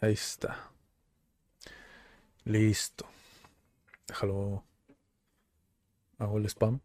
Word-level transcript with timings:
Ahí 0.00 0.12
está. 0.12 0.70
Listo. 2.44 3.06
Déjalo. 4.06 4.64
Hago 6.18 6.38
el 6.38 6.46
spam. 6.48 6.80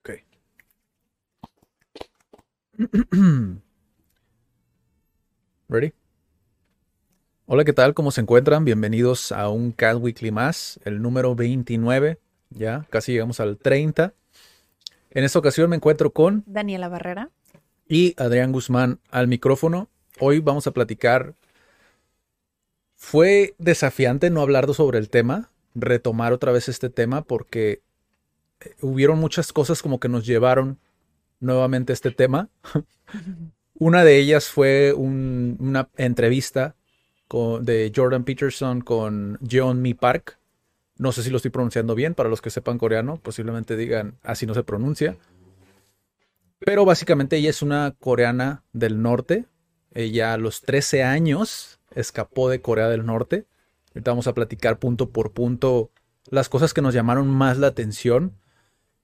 Ok. 0.00 0.10
Ready? 5.68 5.92
Hola, 7.46 7.64
¿qué 7.64 7.72
tal? 7.74 7.92
¿Cómo 7.92 8.10
se 8.10 8.22
encuentran? 8.22 8.64
Bienvenidos 8.64 9.32
a 9.32 9.50
un 9.50 9.72
Cat 9.72 9.98
Weekly 10.00 10.30
más, 10.30 10.80
el 10.84 11.02
número 11.02 11.34
29. 11.34 12.18
Ya, 12.50 12.86
casi 12.90 13.12
llegamos 13.12 13.40
al 13.40 13.58
30. 13.58 14.14
En 15.14 15.24
esta 15.24 15.38
ocasión 15.38 15.70
me 15.70 15.76
encuentro 15.76 16.12
con 16.12 16.42
Daniela 16.46 16.88
Barrera. 16.88 17.30
y 17.88 18.14
Adrián 18.16 18.52
Guzmán 18.52 18.98
al 19.10 19.28
micrófono. 19.28 19.88
Hoy 20.20 20.40
vamos 20.40 20.66
a 20.66 20.70
platicar. 20.72 21.34
Fue 22.96 23.54
desafiante 23.58 24.30
no 24.30 24.40
hablar 24.40 24.72
sobre 24.74 24.98
el 24.98 25.10
tema, 25.10 25.50
retomar 25.74 26.32
otra 26.32 26.52
vez 26.52 26.68
este 26.68 26.88
tema, 26.88 27.22
porque 27.22 27.82
eh, 28.60 28.74
hubieron 28.80 29.18
muchas 29.18 29.52
cosas 29.52 29.82
como 29.82 29.98
que 30.00 30.08
nos 30.08 30.24
llevaron 30.24 30.78
nuevamente 31.40 31.92
a 31.92 31.94
este 31.94 32.10
tema. 32.12 32.48
Una 33.74 34.04
de 34.04 34.18
ellas 34.18 34.48
fue 34.48 34.92
un- 34.92 35.56
una 35.58 35.88
entrevista 35.96 36.76
con- 37.26 37.64
de 37.64 37.92
Jordan 37.94 38.24
Peterson 38.24 38.80
con 38.80 39.38
Jeon 39.46 39.82
Mi 39.82 39.94
Park. 39.94 40.38
No 40.96 41.12
sé 41.12 41.22
si 41.22 41.30
lo 41.30 41.36
estoy 41.36 41.50
pronunciando 41.50 41.94
bien, 41.94 42.14
para 42.14 42.28
los 42.28 42.42
que 42.42 42.50
sepan 42.50 42.78
coreano, 42.78 43.16
posiblemente 43.16 43.76
digan 43.76 44.18
así 44.22 44.46
no 44.46 44.54
se 44.54 44.62
pronuncia. 44.62 45.16
Pero 46.58 46.84
básicamente 46.84 47.36
ella 47.36 47.50
es 47.50 47.62
una 47.62 47.94
coreana 47.98 48.62
del 48.72 49.02
norte. 49.02 49.46
Ella 49.94 50.32
a 50.32 50.38
los 50.38 50.62
13 50.62 51.02
años 51.02 51.80
escapó 51.94 52.48
de 52.48 52.60
Corea 52.60 52.88
del 52.88 53.04
Norte. 53.04 53.46
Ahorita 53.94 54.10
vamos 54.12 54.26
a 54.26 54.34
platicar 54.34 54.78
punto 54.78 55.10
por 55.10 55.32
punto 55.32 55.90
las 56.30 56.48
cosas 56.48 56.72
que 56.72 56.82
nos 56.82 56.94
llamaron 56.94 57.28
más 57.28 57.58
la 57.58 57.66
atención. 57.66 58.38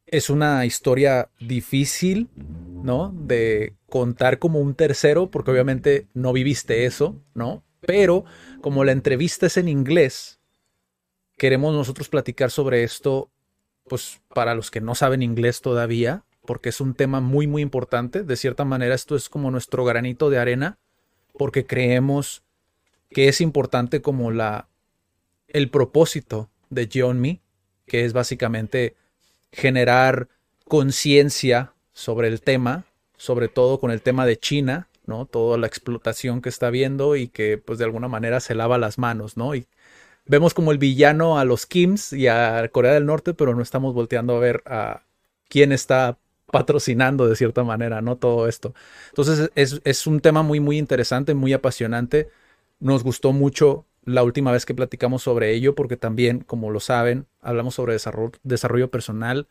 Es 0.06 0.30
una 0.30 0.64
historia 0.64 1.30
difícil, 1.40 2.28
¿no? 2.82 3.12
De 3.12 3.74
contar 3.88 4.38
como 4.38 4.60
un 4.60 4.74
tercero, 4.74 5.30
porque 5.30 5.50
obviamente 5.50 6.06
no 6.14 6.32
viviste 6.32 6.86
eso, 6.86 7.20
¿no? 7.34 7.64
Pero 7.80 8.24
como 8.62 8.84
la 8.84 8.92
entrevista 8.92 9.46
es 9.46 9.56
en 9.56 9.68
inglés, 9.68 10.37
queremos 11.38 11.74
nosotros 11.74 12.08
platicar 12.08 12.50
sobre 12.50 12.82
esto, 12.82 13.30
pues 13.88 14.20
para 14.34 14.54
los 14.54 14.70
que 14.70 14.82
no 14.82 14.94
saben 14.94 15.22
inglés 15.22 15.62
todavía, 15.62 16.24
porque 16.44 16.68
es 16.68 16.80
un 16.80 16.94
tema 16.94 17.20
muy, 17.20 17.46
muy 17.46 17.62
importante. 17.62 18.22
De 18.22 18.36
cierta 18.36 18.64
manera, 18.64 18.94
esto 18.94 19.16
es 19.16 19.28
como 19.28 19.50
nuestro 19.50 19.84
granito 19.84 20.28
de 20.28 20.38
arena, 20.38 20.78
porque 21.38 21.66
creemos 21.66 22.42
que 23.10 23.28
es 23.28 23.40
importante 23.40 24.02
como 24.02 24.30
la 24.30 24.68
el 25.46 25.70
propósito 25.70 26.50
de 26.68 26.88
Jeonmi, 26.88 27.40
que 27.86 28.04
es 28.04 28.12
básicamente 28.12 28.96
generar 29.50 30.28
conciencia 30.66 31.72
sobre 31.92 32.28
el 32.28 32.42
tema, 32.42 32.84
sobre 33.16 33.48
todo 33.48 33.80
con 33.80 33.90
el 33.90 34.02
tema 34.02 34.26
de 34.26 34.38
China, 34.38 34.88
¿no? 35.06 35.24
Toda 35.24 35.56
la 35.56 35.66
explotación 35.66 36.42
que 36.42 36.50
está 36.50 36.68
viendo 36.68 37.16
y 37.16 37.28
que 37.28 37.56
pues 37.56 37.78
de 37.78 37.86
alguna 37.86 38.08
manera 38.08 38.40
se 38.40 38.54
lava 38.54 38.76
las 38.76 38.98
manos, 38.98 39.38
¿no? 39.38 39.54
Y 39.54 39.66
vemos 40.28 40.54
como 40.54 40.72
el 40.72 40.78
villano 40.78 41.38
a 41.38 41.44
los 41.44 41.66
Kims 41.66 42.12
y 42.12 42.28
a 42.28 42.68
Corea 42.70 42.92
del 42.92 43.06
Norte, 43.06 43.34
pero 43.34 43.54
no 43.54 43.62
estamos 43.62 43.94
volteando 43.94 44.36
a 44.36 44.40
ver 44.40 44.62
a 44.66 45.02
quién 45.48 45.72
está 45.72 46.18
patrocinando 46.50 47.26
de 47.26 47.36
cierta 47.36 47.64
manera, 47.64 48.00
¿no? 48.00 48.16
Todo 48.16 48.48
esto. 48.48 48.74
Entonces 49.08 49.50
es, 49.54 49.80
es 49.84 50.06
un 50.06 50.20
tema 50.20 50.42
muy, 50.42 50.60
muy 50.60 50.78
interesante, 50.78 51.34
muy 51.34 51.52
apasionante. 51.52 52.28
Nos 52.80 53.02
gustó 53.02 53.32
mucho 53.32 53.84
la 54.04 54.22
última 54.22 54.52
vez 54.52 54.64
que 54.64 54.74
platicamos 54.74 55.22
sobre 55.22 55.52
ello, 55.52 55.74
porque 55.74 55.96
también, 55.96 56.40
como 56.40 56.70
lo 56.70 56.80
saben, 56.80 57.26
hablamos 57.42 57.74
sobre 57.74 57.94
desarrollo, 57.94 58.32
desarrollo 58.42 58.90
personal 58.90 59.46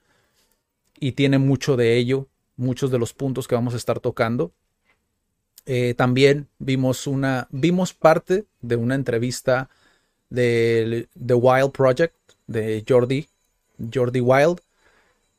y 0.99 1.11
tiene 1.13 1.37
mucho 1.37 1.77
de 1.77 1.95
ello, 1.97 2.27
muchos 2.55 2.89
de 2.91 2.97
los 2.97 3.13
puntos 3.13 3.47
que 3.47 3.55
vamos 3.55 3.73
a 3.73 3.77
estar 3.77 3.99
tocando. 3.99 4.51
Eh, 5.65 5.93
también 5.95 6.47
vimos 6.59 7.07
una, 7.07 7.47
vimos 7.51 7.93
parte 7.93 8.45
de 8.61 8.77
una 8.77 8.95
entrevista 8.95 9.69
de 10.29 11.07
The 11.25 11.33
Wild 11.33 11.71
Project 11.71 12.15
de 12.47 12.83
Jordi, 12.87 13.27
Jordi 13.93 14.19
Wild, 14.19 14.59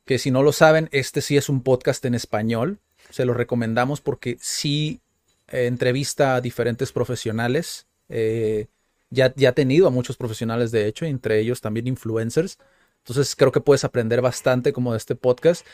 que 0.04 0.18
si 0.18 0.30
no 0.30 0.42
lo 0.42 0.52
saben, 0.52 0.88
este 0.92 1.20
sí 1.20 1.36
es 1.36 1.48
un 1.48 1.62
podcast 1.62 2.04
en 2.04 2.14
español. 2.14 2.78
Se 3.10 3.24
lo 3.24 3.34
recomendamos 3.34 4.00
porque 4.00 4.38
sí 4.40 5.00
eh, 5.48 5.66
entrevista 5.66 6.36
a 6.36 6.40
diferentes 6.40 6.92
profesionales. 6.92 7.86
Eh, 8.08 8.66
ya, 9.10 9.34
ya 9.36 9.50
ha 9.50 9.52
tenido 9.52 9.86
a 9.86 9.90
muchos 9.90 10.16
profesionales, 10.16 10.70
de 10.70 10.86
hecho, 10.86 11.04
entre 11.04 11.40
ellos 11.40 11.60
también 11.60 11.86
influencers. 11.86 12.58
Entonces 12.98 13.34
creo 13.36 13.52
que 13.52 13.60
puedes 13.60 13.84
aprender 13.84 14.20
bastante 14.20 14.72
como 14.72 14.92
de 14.92 14.98
este 14.98 15.14
podcast. 15.14 15.66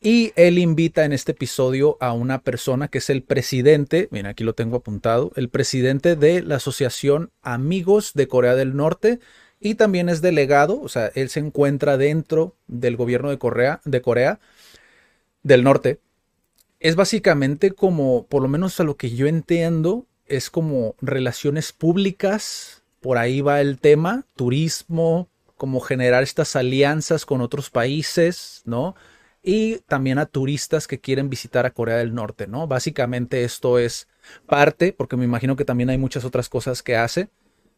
Y 0.00 0.32
él 0.36 0.58
invita 0.58 1.04
en 1.04 1.12
este 1.12 1.32
episodio 1.32 1.96
a 2.00 2.12
una 2.12 2.42
persona 2.42 2.88
que 2.88 2.98
es 2.98 3.08
el 3.08 3.22
presidente, 3.22 4.08
mira, 4.10 4.30
aquí 4.30 4.44
lo 4.44 4.54
tengo 4.54 4.76
apuntado, 4.76 5.32
el 5.36 5.48
presidente 5.48 6.16
de 6.16 6.42
la 6.42 6.56
Asociación 6.56 7.30
Amigos 7.42 8.12
de 8.14 8.28
Corea 8.28 8.54
del 8.54 8.76
Norte 8.76 9.20
y 9.58 9.76
también 9.76 10.08
es 10.08 10.20
delegado, 10.20 10.80
o 10.80 10.88
sea, 10.88 11.10
él 11.14 11.30
se 11.30 11.40
encuentra 11.40 11.96
dentro 11.96 12.54
del 12.66 12.96
gobierno 12.96 13.30
de 13.30 13.38
Corea, 13.38 13.80
de 13.84 14.02
Corea 14.02 14.38
del 15.42 15.64
Norte. 15.64 15.98
Es 16.78 16.94
básicamente 16.94 17.70
como, 17.70 18.26
por 18.26 18.42
lo 18.42 18.48
menos 18.48 18.78
a 18.80 18.84
lo 18.84 18.96
que 18.96 19.10
yo 19.10 19.26
entiendo, 19.26 20.06
es 20.26 20.50
como 20.50 20.94
relaciones 21.00 21.72
públicas, 21.72 22.82
por 23.00 23.16
ahí 23.16 23.40
va 23.40 23.62
el 23.62 23.78
tema, 23.78 24.26
turismo, 24.36 25.28
como 25.56 25.80
generar 25.80 26.22
estas 26.22 26.54
alianzas 26.54 27.24
con 27.24 27.40
otros 27.40 27.70
países, 27.70 28.60
¿no? 28.66 28.94
Y 29.48 29.78
también 29.86 30.18
a 30.18 30.26
turistas 30.26 30.88
que 30.88 30.98
quieren 30.98 31.30
visitar 31.30 31.66
a 31.66 31.70
Corea 31.70 31.98
del 31.98 32.12
Norte, 32.12 32.48
¿no? 32.48 32.66
Básicamente 32.66 33.44
esto 33.44 33.78
es 33.78 34.08
parte, 34.44 34.92
porque 34.92 35.16
me 35.16 35.24
imagino 35.24 35.54
que 35.54 35.64
también 35.64 35.88
hay 35.88 35.98
muchas 35.98 36.24
otras 36.24 36.48
cosas 36.48 36.82
que 36.82 36.96
hace, 36.96 37.28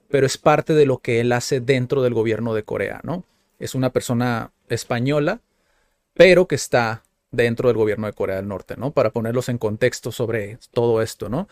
pero 0.08 0.24
es 0.24 0.38
parte 0.38 0.72
de 0.72 0.86
lo 0.86 0.96
que 1.00 1.20
él 1.20 1.30
hace 1.30 1.60
dentro 1.60 2.00
del 2.00 2.14
gobierno 2.14 2.54
de 2.54 2.62
Corea, 2.62 3.02
¿no? 3.04 3.26
Es 3.58 3.74
una 3.74 3.92
persona 3.92 4.50
española, 4.70 5.42
pero 6.14 6.48
que 6.48 6.54
está 6.54 7.04
dentro 7.32 7.68
del 7.68 7.76
gobierno 7.76 8.06
de 8.06 8.14
Corea 8.14 8.36
del 8.36 8.48
Norte, 8.48 8.78
¿no? 8.78 8.92
Para 8.92 9.10
ponerlos 9.10 9.50
en 9.50 9.58
contexto 9.58 10.10
sobre 10.10 10.58
todo 10.72 11.02
esto, 11.02 11.28
¿no? 11.28 11.48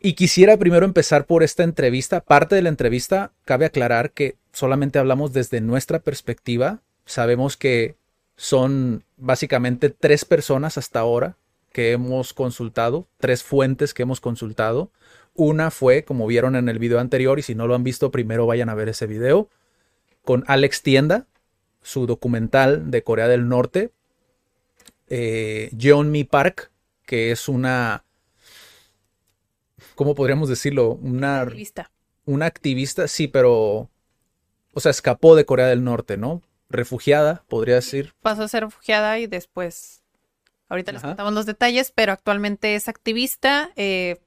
Y 0.00 0.12
quisiera 0.12 0.56
primero 0.58 0.86
empezar 0.86 1.26
por 1.26 1.42
esta 1.42 1.64
entrevista. 1.64 2.20
Parte 2.20 2.54
de 2.54 2.62
la 2.62 2.68
entrevista, 2.68 3.32
cabe 3.44 3.66
aclarar 3.66 4.12
que 4.12 4.36
solamente 4.52 5.00
hablamos 5.00 5.32
desde 5.32 5.60
nuestra 5.60 5.98
perspectiva. 5.98 6.82
Sabemos 7.04 7.56
que 7.56 7.97
son 8.38 9.02
básicamente 9.16 9.90
tres 9.90 10.24
personas 10.24 10.78
hasta 10.78 11.00
ahora 11.00 11.36
que 11.72 11.90
hemos 11.90 12.32
consultado, 12.32 13.08
tres 13.18 13.42
fuentes 13.42 13.92
que 13.92 14.04
hemos 14.04 14.20
consultado. 14.20 14.92
Una 15.34 15.72
fue, 15.72 16.04
como 16.04 16.24
vieron 16.28 16.54
en 16.54 16.68
el 16.68 16.78
video 16.78 17.00
anterior, 17.00 17.40
y 17.40 17.42
si 17.42 17.56
no 17.56 17.66
lo 17.66 17.74
han 17.74 17.82
visto, 17.82 18.12
primero 18.12 18.46
vayan 18.46 18.68
a 18.68 18.76
ver 18.76 18.88
ese 18.88 19.08
video, 19.08 19.48
con 20.22 20.44
Alex 20.46 20.82
Tienda, 20.82 21.26
su 21.82 22.06
documental 22.06 22.92
de 22.92 23.02
Corea 23.02 23.26
del 23.26 23.48
Norte, 23.48 23.90
eh, 25.08 25.70
Jeonmi 25.76 26.22
Park, 26.22 26.70
que 27.06 27.32
es 27.32 27.48
una, 27.48 28.04
¿cómo 29.96 30.14
podríamos 30.14 30.48
decirlo? 30.48 30.92
Una, 30.92 31.40
Activista. 31.40 31.90
una 32.24 32.46
activista, 32.46 33.08
sí, 33.08 33.26
pero, 33.26 33.90
o 34.74 34.80
sea, 34.80 34.90
escapó 34.90 35.34
de 35.34 35.44
Corea 35.44 35.66
del 35.66 35.82
Norte, 35.82 36.16
¿no? 36.16 36.40
Refugiada, 36.70 37.44
podría 37.48 37.76
decir. 37.76 38.14
Pasó 38.20 38.42
a 38.42 38.48
ser 38.48 38.64
refugiada 38.64 39.18
y 39.18 39.26
después, 39.26 40.02
ahorita 40.68 40.92
les 40.92 41.00
Ajá. 41.02 41.08
contamos 41.10 41.32
los 41.32 41.46
detalles, 41.46 41.92
pero 41.94 42.12
actualmente 42.12 42.74
es 42.74 42.88
activista, 42.88 43.70
eh, 43.76 44.18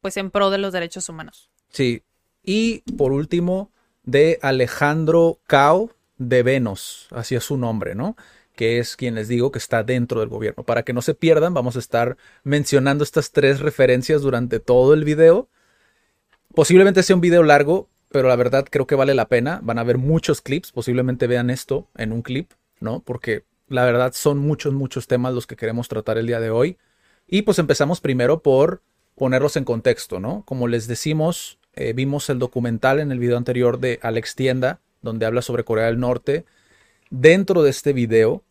pues 0.00 0.16
en 0.16 0.30
pro 0.30 0.50
de 0.50 0.58
los 0.58 0.72
derechos 0.72 1.08
humanos. 1.08 1.50
Sí. 1.70 2.02
Y 2.42 2.80
por 2.96 3.12
último, 3.12 3.70
de 4.02 4.38
Alejandro 4.42 5.38
Cao 5.46 5.90
de 6.16 6.42
Venos, 6.42 7.08
así 7.10 7.36
es 7.36 7.44
su 7.44 7.56
nombre, 7.56 7.94
¿no? 7.94 8.16
Que 8.56 8.78
es 8.78 8.96
quien 8.96 9.14
les 9.14 9.28
digo 9.28 9.52
que 9.52 9.58
está 9.58 9.84
dentro 9.84 10.20
del 10.20 10.28
gobierno. 10.30 10.64
Para 10.64 10.82
que 10.82 10.92
no 10.92 11.02
se 11.02 11.14
pierdan, 11.14 11.54
vamos 11.54 11.76
a 11.76 11.78
estar 11.78 12.16
mencionando 12.42 13.04
estas 13.04 13.30
tres 13.30 13.60
referencias 13.60 14.22
durante 14.22 14.58
todo 14.58 14.94
el 14.94 15.04
video. 15.04 15.48
Posiblemente 16.54 17.02
sea 17.04 17.14
un 17.14 17.20
video 17.20 17.44
largo, 17.44 17.88
pero 18.10 18.28
la 18.28 18.36
verdad 18.36 18.66
creo 18.70 18.86
que 18.86 18.94
vale 18.94 19.14
la 19.14 19.28
pena. 19.28 19.60
Van 19.62 19.78
a 19.78 19.84
ver 19.84 19.98
muchos 19.98 20.40
clips, 20.40 20.72
posiblemente 20.72 21.26
vean 21.26 21.50
esto 21.50 21.88
en 21.96 22.12
un 22.12 22.22
clip, 22.22 22.52
¿no? 22.80 23.00
Porque 23.00 23.44
la 23.68 23.84
verdad 23.84 24.12
son 24.14 24.38
muchos, 24.38 24.72
muchos 24.72 25.06
temas 25.06 25.34
los 25.34 25.46
que 25.46 25.56
queremos 25.56 25.88
tratar 25.88 26.18
el 26.18 26.26
día 26.26 26.40
de 26.40 26.50
hoy. 26.50 26.78
Y 27.26 27.42
pues 27.42 27.58
empezamos 27.58 28.00
primero 28.00 28.42
por 28.42 28.82
ponerlos 29.14 29.56
en 29.56 29.64
contexto, 29.64 30.20
¿no? 30.20 30.42
Como 30.46 30.68
les 30.68 30.86
decimos, 30.86 31.58
eh, 31.74 31.92
vimos 31.92 32.30
el 32.30 32.38
documental 32.38 33.00
en 33.00 33.12
el 33.12 33.18
video 33.18 33.36
anterior 33.36 33.78
de 33.78 33.98
Alex 34.02 34.34
Tienda, 34.34 34.80
donde 35.02 35.26
habla 35.26 35.42
sobre 35.42 35.64
Corea 35.64 35.86
del 35.86 36.00
Norte. 36.00 36.44
Dentro 37.10 37.62
de 37.62 37.70
este 37.70 37.92
video 37.92 38.42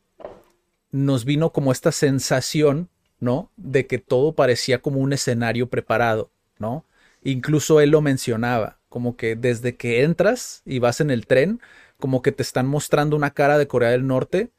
nos 0.91 1.25
vino 1.25 1.51
como 1.51 1.71
esta 1.71 1.91
sensación, 1.91 2.89
¿no? 3.19 3.49
De 3.57 3.87
que 3.87 3.97
todo 3.97 4.33
parecía 4.33 4.79
como 4.79 4.99
un 4.99 5.13
escenario 5.13 5.67
preparado, 5.67 6.29
¿no? 6.59 6.85
Incluso 7.23 7.81
él 7.81 7.89
lo 7.89 8.01
mencionaba, 8.01 8.76
como 8.97 9.15
que 9.15 9.35
desde 9.35 9.75
que 9.75 10.01
entras 10.01 10.63
y 10.65 10.79
vas 10.79 11.01
en 11.01 11.11
el 11.11 11.27
tren, 11.27 11.61
como 11.99 12.23
que 12.23 12.31
te 12.31 12.41
están 12.41 12.65
mostrando 12.65 13.15
una 13.15 13.29
cara 13.29 13.59
de 13.59 13.67
Corea 13.67 13.91
del 13.91 14.07
Norte 14.07 14.49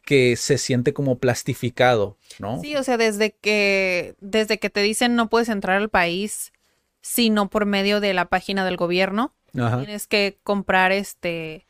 que 0.00 0.36
se 0.36 0.56
siente 0.56 0.94
como 0.94 1.18
plastificado, 1.18 2.16
¿no? 2.38 2.58
Sí, 2.62 2.74
o 2.74 2.82
sea, 2.82 2.96
desde 2.96 3.32
que, 3.32 4.14
desde 4.20 4.58
que 4.58 4.70
te 4.70 4.80
dicen 4.80 5.14
no 5.14 5.28
puedes 5.28 5.50
entrar 5.50 5.76
al 5.76 5.90
país 5.90 6.54
sino 7.02 7.50
por 7.50 7.66
medio 7.66 8.00
de 8.00 8.14
la 8.14 8.24
página 8.30 8.64
del 8.64 8.78
gobierno. 8.78 9.34
Ajá. 9.54 9.76
Tienes 9.78 10.06
que 10.06 10.38
comprar 10.42 10.90
este 10.90 11.66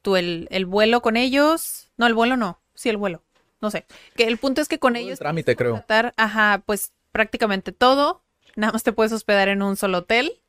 tú 0.00 0.14
el, 0.14 0.46
el 0.52 0.64
vuelo 0.64 1.02
con 1.02 1.16
ellos. 1.16 1.90
No, 1.96 2.06
el 2.06 2.14
vuelo 2.14 2.36
no. 2.36 2.60
Sí, 2.74 2.88
el 2.88 2.96
vuelo. 2.98 3.24
No 3.60 3.72
sé. 3.72 3.84
Que 4.14 4.28
el 4.28 4.38
punto 4.38 4.60
es 4.60 4.68
que 4.68 4.78
con 4.78 4.92
Todo 4.92 5.00
el 5.00 5.06
ellos 5.08 5.18
trámite, 5.18 5.56
creo. 5.56 5.84
ajá, 6.16 6.62
pues 6.64 6.92
prácticamente 7.10 7.72
todo. 7.72 8.22
Nada 8.54 8.72
más 8.72 8.84
te 8.84 8.92
puedes 8.92 9.12
hospedar 9.12 9.48
en 9.48 9.62
un 9.62 9.76
solo 9.76 9.98
hotel, 9.98 10.40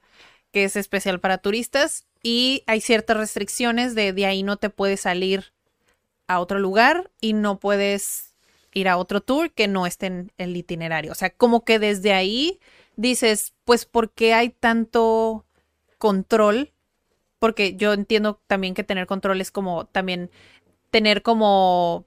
que 0.51 0.63
es 0.63 0.75
especial 0.75 1.19
para 1.19 1.37
turistas. 1.39 2.05
Y 2.21 2.63
hay 2.67 2.81
ciertas 2.81 3.17
restricciones 3.17 3.95
de 3.95 4.13
de 4.13 4.25
ahí 4.25 4.43
no 4.43 4.57
te 4.57 4.69
puedes 4.69 5.01
salir 5.01 5.53
a 6.27 6.39
otro 6.39 6.59
lugar 6.59 7.11
y 7.21 7.33
no 7.33 7.59
puedes 7.59 8.35
ir 8.73 8.87
a 8.87 8.97
otro 8.97 9.21
tour 9.21 9.51
que 9.51 9.67
no 9.67 9.85
esté 9.87 10.07
en 10.07 10.31
el 10.37 10.55
itinerario. 10.55 11.11
O 11.11 11.15
sea, 11.15 11.29
como 11.31 11.63
que 11.63 11.79
desde 11.79 12.13
ahí 12.13 12.59
dices, 12.97 13.53
pues, 13.65 13.85
¿por 13.85 14.11
qué 14.11 14.33
hay 14.33 14.49
tanto 14.49 15.45
control? 15.97 16.71
Porque 17.39 17.75
yo 17.75 17.93
entiendo 17.93 18.41
también 18.47 18.73
que 18.73 18.83
tener 18.83 19.07
control 19.07 19.41
es 19.41 19.49
como 19.51 19.85
también 19.85 20.29
tener 20.91 21.21
como... 21.23 22.05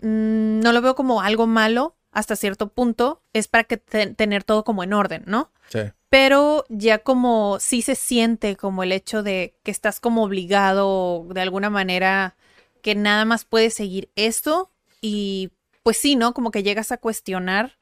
mm, 0.00 0.60
no 0.60 0.72
lo 0.72 0.80
veo 0.82 0.94
como 0.94 1.20
algo 1.22 1.46
malo 1.46 1.96
hasta 2.12 2.36
cierto 2.36 2.68
punto, 2.68 3.22
es 3.32 3.48
para 3.48 3.64
que 3.64 3.76
te- 3.76 4.14
tener 4.14 4.44
todo 4.44 4.64
como 4.64 4.82
en 4.82 4.92
orden, 4.92 5.22
¿no? 5.26 5.52
Sí. 5.68 5.80
Pero 6.10 6.64
ya 6.68 6.98
como 6.98 7.58
sí 7.60 7.82
se 7.82 7.94
siente 7.94 8.56
como 8.56 8.82
el 8.82 8.92
hecho 8.92 9.22
de 9.22 9.54
que 9.62 9.70
estás 9.70 10.00
como 10.00 10.24
obligado 10.24 11.26
de 11.30 11.40
alguna 11.40 11.70
manera 11.70 12.36
que 12.82 12.94
nada 12.94 13.24
más 13.24 13.44
puedes 13.44 13.74
seguir 13.74 14.10
esto 14.16 14.70
y 15.00 15.50
pues 15.82 15.98
sí, 15.98 16.16
¿no? 16.16 16.32
Como 16.34 16.50
que 16.50 16.62
llegas 16.62 16.92
a 16.92 16.98
cuestionar 16.98 17.78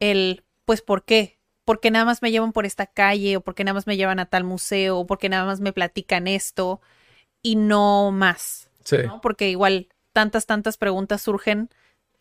el 0.00 0.44
pues 0.64 0.82
¿por 0.82 1.04
qué? 1.04 1.38
¿Por 1.64 1.80
qué 1.80 1.90
nada 1.90 2.04
más 2.04 2.22
me 2.22 2.30
llevan 2.30 2.52
por 2.52 2.64
esta 2.64 2.86
calle 2.86 3.36
o 3.36 3.40
por 3.40 3.54
qué 3.54 3.64
nada 3.64 3.74
más 3.74 3.86
me 3.86 3.96
llevan 3.96 4.20
a 4.20 4.26
tal 4.26 4.44
museo 4.44 4.98
o 4.98 5.06
por 5.06 5.18
qué 5.18 5.28
nada 5.28 5.44
más 5.44 5.60
me 5.60 5.72
platican 5.72 6.28
esto 6.28 6.80
y 7.42 7.56
no 7.56 8.10
más? 8.12 8.70
Sí. 8.84 8.98
¿no? 9.04 9.20
Porque 9.20 9.50
igual 9.50 9.88
tantas, 10.12 10.46
tantas 10.46 10.76
preguntas 10.76 11.22
surgen. 11.22 11.68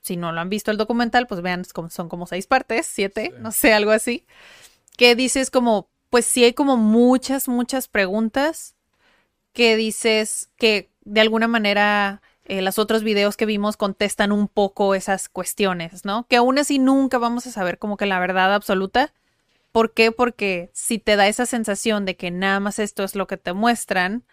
Si 0.01 0.17
no 0.17 0.31
lo 0.31 0.39
han 0.41 0.49
visto 0.49 0.69
el 0.69 0.77
documental, 0.77 1.25
pues 1.25 1.41
vean, 1.41 1.63
son 1.65 2.09
como 2.09 2.27
seis 2.27 2.45
partes, 2.45 2.85
siete, 2.85 3.31
Sí. 3.35 3.41
no 3.41 3.51
sé, 3.51 3.73
algo 3.73 3.91
así. 3.91 4.25
Que 4.97 5.15
dices 5.15 5.49
como, 5.51 5.89
pues 6.09 6.25
sí 6.25 6.43
hay 6.43 6.53
como 6.53 6.77
muchas, 6.77 7.47
muchas 7.47 7.87
preguntas 7.87 8.75
que 9.53 9.75
dices 9.75 10.49
que 10.57 10.91
de 11.03 11.21
alguna 11.21 11.47
manera 11.47 12.21
eh, 12.45 12.61
los 12.61 12.77
otros 12.77 13.03
videos 13.03 13.37
que 13.37 13.45
vimos 13.45 13.77
contestan 13.77 14.31
un 14.31 14.47
poco 14.47 14.93
esas 14.93 15.29
cuestiones, 15.29 16.05
¿no? 16.05 16.27
Que 16.27 16.35
aún 16.35 16.59
así 16.59 16.77
nunca 16.77 17.17
vamos 17.17 17.47
a 17.47 17.51
saber 17.51 17.79
como 17.79 17.97
que 17.97 18.05
la 18.05 18.19
verdad 18.19 18.53
absoluta. 18.53 19.13
¿Por 19.71 19.93
qué? 19.93 20.11
Porque 20.11 20.69
si 20.73 20.99
te 20.99 21.15
da 21.15 21.27
esa 21.27 21.45
sensación 21.45 22.05
de 22.05 22.15
que 22.15 22.31
nada 22.31 22.59
más 22.59 22.79
esto 22.79 23.03
es 23.03 23.15
lo 23.15 23.27
que 23.27 23.37
te 23.37 23.53
muestran, 23.53 24.23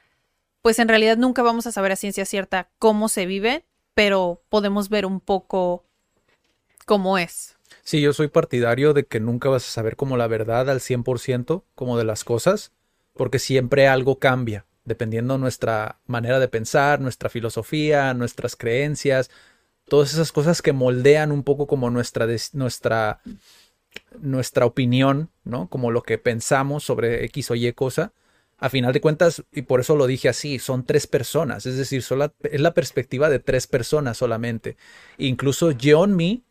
pues 0.61 0.79
en 0.79 0.89
realidad 0.89 1.17
nunca 1.17 1.43
vamos 1.43 1.67
a 1.67 1.73
saber 1.73 1.93
a 1.93 1.97
ciencia 1.97 2.25
cierta 2.27 2.69
cómo 2.79 3.09
se 3.09 3.27
vive, 3.27 3.65
pero 3.95 4.43
podemos 4.49 4.89
ver 4.89 5.07
un 5.07 5.21
poco 5.21 5.85
cómo 6.85 7.19
es. 7.19 7.57
Sí, 7.83 8.01
yo 8.01 8.13
soy 8.13 8.29
partidario 8.29 8.93
de 8.95 9.05
que 9.07 9.21
nunca 9.21 9.49
vas 9.49 9.67
a 9.67 9.71
saber 9.71 9.97
como 9.97 10.17
la 10.17 10.29
verdad 10.29 10.71
al 10.71 10.81
100% 10.81 11.65
como 11.75 11.99
de 11.99 12.05
las 12.05 12.25
cosas, 12.25 12.73
porque 13.15 13.39
siempre 13.39 13.89
algo 13.89 14.19
cambia, 14.19 14.67
dependiendo 14.85 15.37
nuestra 15.37 15.99
manera 16.07 16.39
de 16.39 16.49
pensar, 16.49 17.01
nuestra 17.01 17.29
filosofía, 17.29 18.15
nuestras 18.15 18.55
creencias, 18.57 19.31
todas 19.89 20.13
esas 20.15 20.33
cosas 20.33 20.63
que 20.63 20.73
moldean 20.73 21.33
un 21.33 21.45
poco 21.45 21.67
como 21.67 21.91
nuestra, 21.91 22.27
nuestra, 22.55 23.21
nuestra 24.21 24.67
opinión, 24.67 25.31
¿no? 25.45 25.69
Como 25.69 25.91
lo 25.91 26.03
que 26.03 26.19
pensamos 26.19 26.85
sobre 26.85 27.25
X 27.27 27.51
o 27.51 27.55
Y 27.55 27.73
cosa. 27.73 28.13
A 28.59 28.69
final 28.69 28.93
de 28.93 29.01
cuentas, 29.01 29.43
y 29.53 29.63
por 29.63 29.81
eso 29.81 29.97
lo 29.97 30.07
dije 30.07 30.29
así, 30.29 30.59
son 30.61 30.85
tres 30.85 31.09
personas, 31.09 31.67
es 31.67 31.77
decir, 31.77 32.03
sola- 32.03 32.33
es 32.45 32.61
la 32.61 32.75
perspectiva 32.75 33.29
de 33.29 33.41
tres 33.41 33.67
personas 33.67 34.19
solamente. 34.19 34.77
Incluso 35.19 35.73
Jeonmi, 35.77 36.45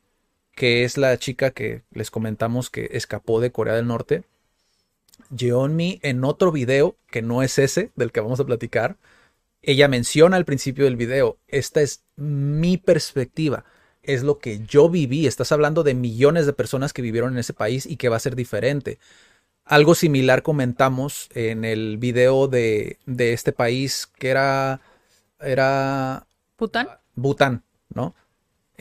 que 0.56 0.84
es 0.84 0.98
la 0.98 1.18
chica 1.18 1.52
que 1.52 1.84
les 1.92 2.12
comentamos 2.12 2.70
que 2.70 2.90
escapó 2.92 3.40
de 3.40 3.52
Corea 3.52 3.76
del 3.76 3.88
Norte. 3.88 4.24
Jeonmi 5.36 6.00
en 6.04 6.24
otro 6.24 6.52
video, 6.52 6.96
que 7.10 7.22
no 7.22 7.44
es 7.44 7.58
ese 7.60 7.92
del 7.96 8.12
que 8.12 8.20
vamos 8.20 8.40
a 8.40 8.46
platicar, 8.46 8.98
ella 9.62 9.88
menciona 9.88 10.38
al 10.38 10.46
principio 10.46 10.86
del 10.86 10.96
video, 10.96 11.38
esta 11.48 11.82
es 11.82 12.04
mi 12.16 12.78
perspectiva, 12.78 13.64
es 14.02 14.24
lo 14.24 14.40
que 14.40 14.60
yo 14.66 14.90
viví, 14.90 15.28
estás 15.28 15.52
hablando 15.52 15.84
de 15.84 15.94
millones 15.94 16.46
de 16.46 16.54
personas 16.54 16.94
que 16.94 17.04
vivieron 17.04 17.34
en 17.34 17.40
ese 17.40 17.54
país 17.54 17.86
y 17.86 17.98
que 17.98 18.10
va 18.10 18.18
a 18.18 18.22
ser 18.22 18.36
diferente. 18.36 18.98
Algo 19.64 19.94
similar 19.94 20.42
comentamos 20.42 21.30
en 21.36 21.64
el 21.64 21.98
video 21.98 22.48
de, 22.48 22.98
de 23.06 23.34
este 23.34 23.52
país 23.52 24.08
que 24.18 24.30
era, 24.30 24.82
era 25.40 26.26
¿Pután? 26.56 26.88
Bután, 27.16 27.64
¿no? 27.94 28.16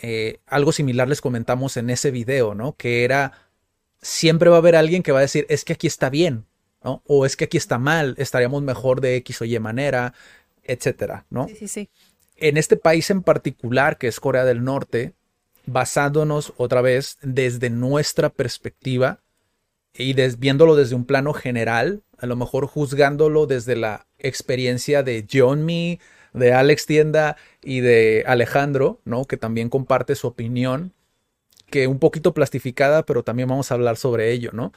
Eh, 0.03 0.41
algo 0.47 0.73
similar 0.73 1.09
les 1.09 1.21
comentamos 1.21 1.77
en 1.77 1.91
ese 1.91 2.11
video, 2.11 2.55
¿no? 2.55 2.75
Que 2.77 3.05
era, 3.05 3.33
siempre 4.01 4.49
va 4.49 4.57
a 4.57 4.59
haber 4.61 4.77
alguien 4.77 5.03
que 5.03 5.13
va 5.13 5.19
a 5.19 5.23
decir, 5.23 5.47
es 5.49 5.65
que 5.65 5.75
aquí 5.75 5.87
está 5.87 6.09
bien, 6.09 6.47
¿no? 6.83 7.03
O 7.07 7.27
es 7.27 7.37
que 7.37 7.45
aquí 7.45 7.57
está 7.59 7.79
mal, 7.79 8.15
estaríamos 8.19 8.63
mejor 8.63 9.01
de 9.01 9.17
X 9.17 9.43
o 9.43 9.45
Y 9.45 9.59
manera, 9.59 10.15
etcétera, 10.65 11.27
¿no? 11.29 11.49
Sí, 11.49 11.57
sí, 11.57 11.69
sí. 11.69 11.89
En 12.37 12.57
este 12.57 12.77
país 12.77 13.11
en 13.11 13.23
particular, 13.23 13.99
que 13.99 14.09
es 14.09 14.21
Corea 14.21 14.45
del 14.47 14.65
Norte, 14.65 15.13
basándonos 15.67 16.55
otra 16.57 16.81
vez 16.81 17.19
desde 17.21 17.69
nuestra 17.69 18.31
perspectiva 18.31 19.21
y 19.93 20.15
des- 20.15 20.39
viéndolo 20.39 20.77
desde 20.77 20.95
un 20.95 21.05
plano 21.05 21.35
general, 21.35 22.03
a 22.17 22.27
lo 22.27 22.37
mejor 22.37 22.67
juzgándolo 22.67 23.47
desde 23.47 23.77
la 23.77 24.07
experiencia 24.19 25.03
de 25.03 25.27
John 25.31 25.65
Me, 25.67 26.01
de 26.33 26.53
Alex 26.53 26.87
Tienda 26.87 27.37
y 27.63 27.81
de 27.81 28.25
Alejandro, 28.27 29.01
¿no? 29.05 29.25
Que 29.25 29.37
también 29.37 29.69
comparte 29.69 30.15
su 30.15 30.27
opinión, 30.27 30.93
que 31.71 31.87
un 31.87 31.99
poquito 31.99 32.35
plastificada, 32.35 33.05
pero 33.05 33.23
también 33.23 33.49
vamos 33.49 33.71
a 33.71 33.75
hablar 33.75 33.97
sobre 33.97 34.33
ello, 34.33 34.51
¿no? 34.53 34.73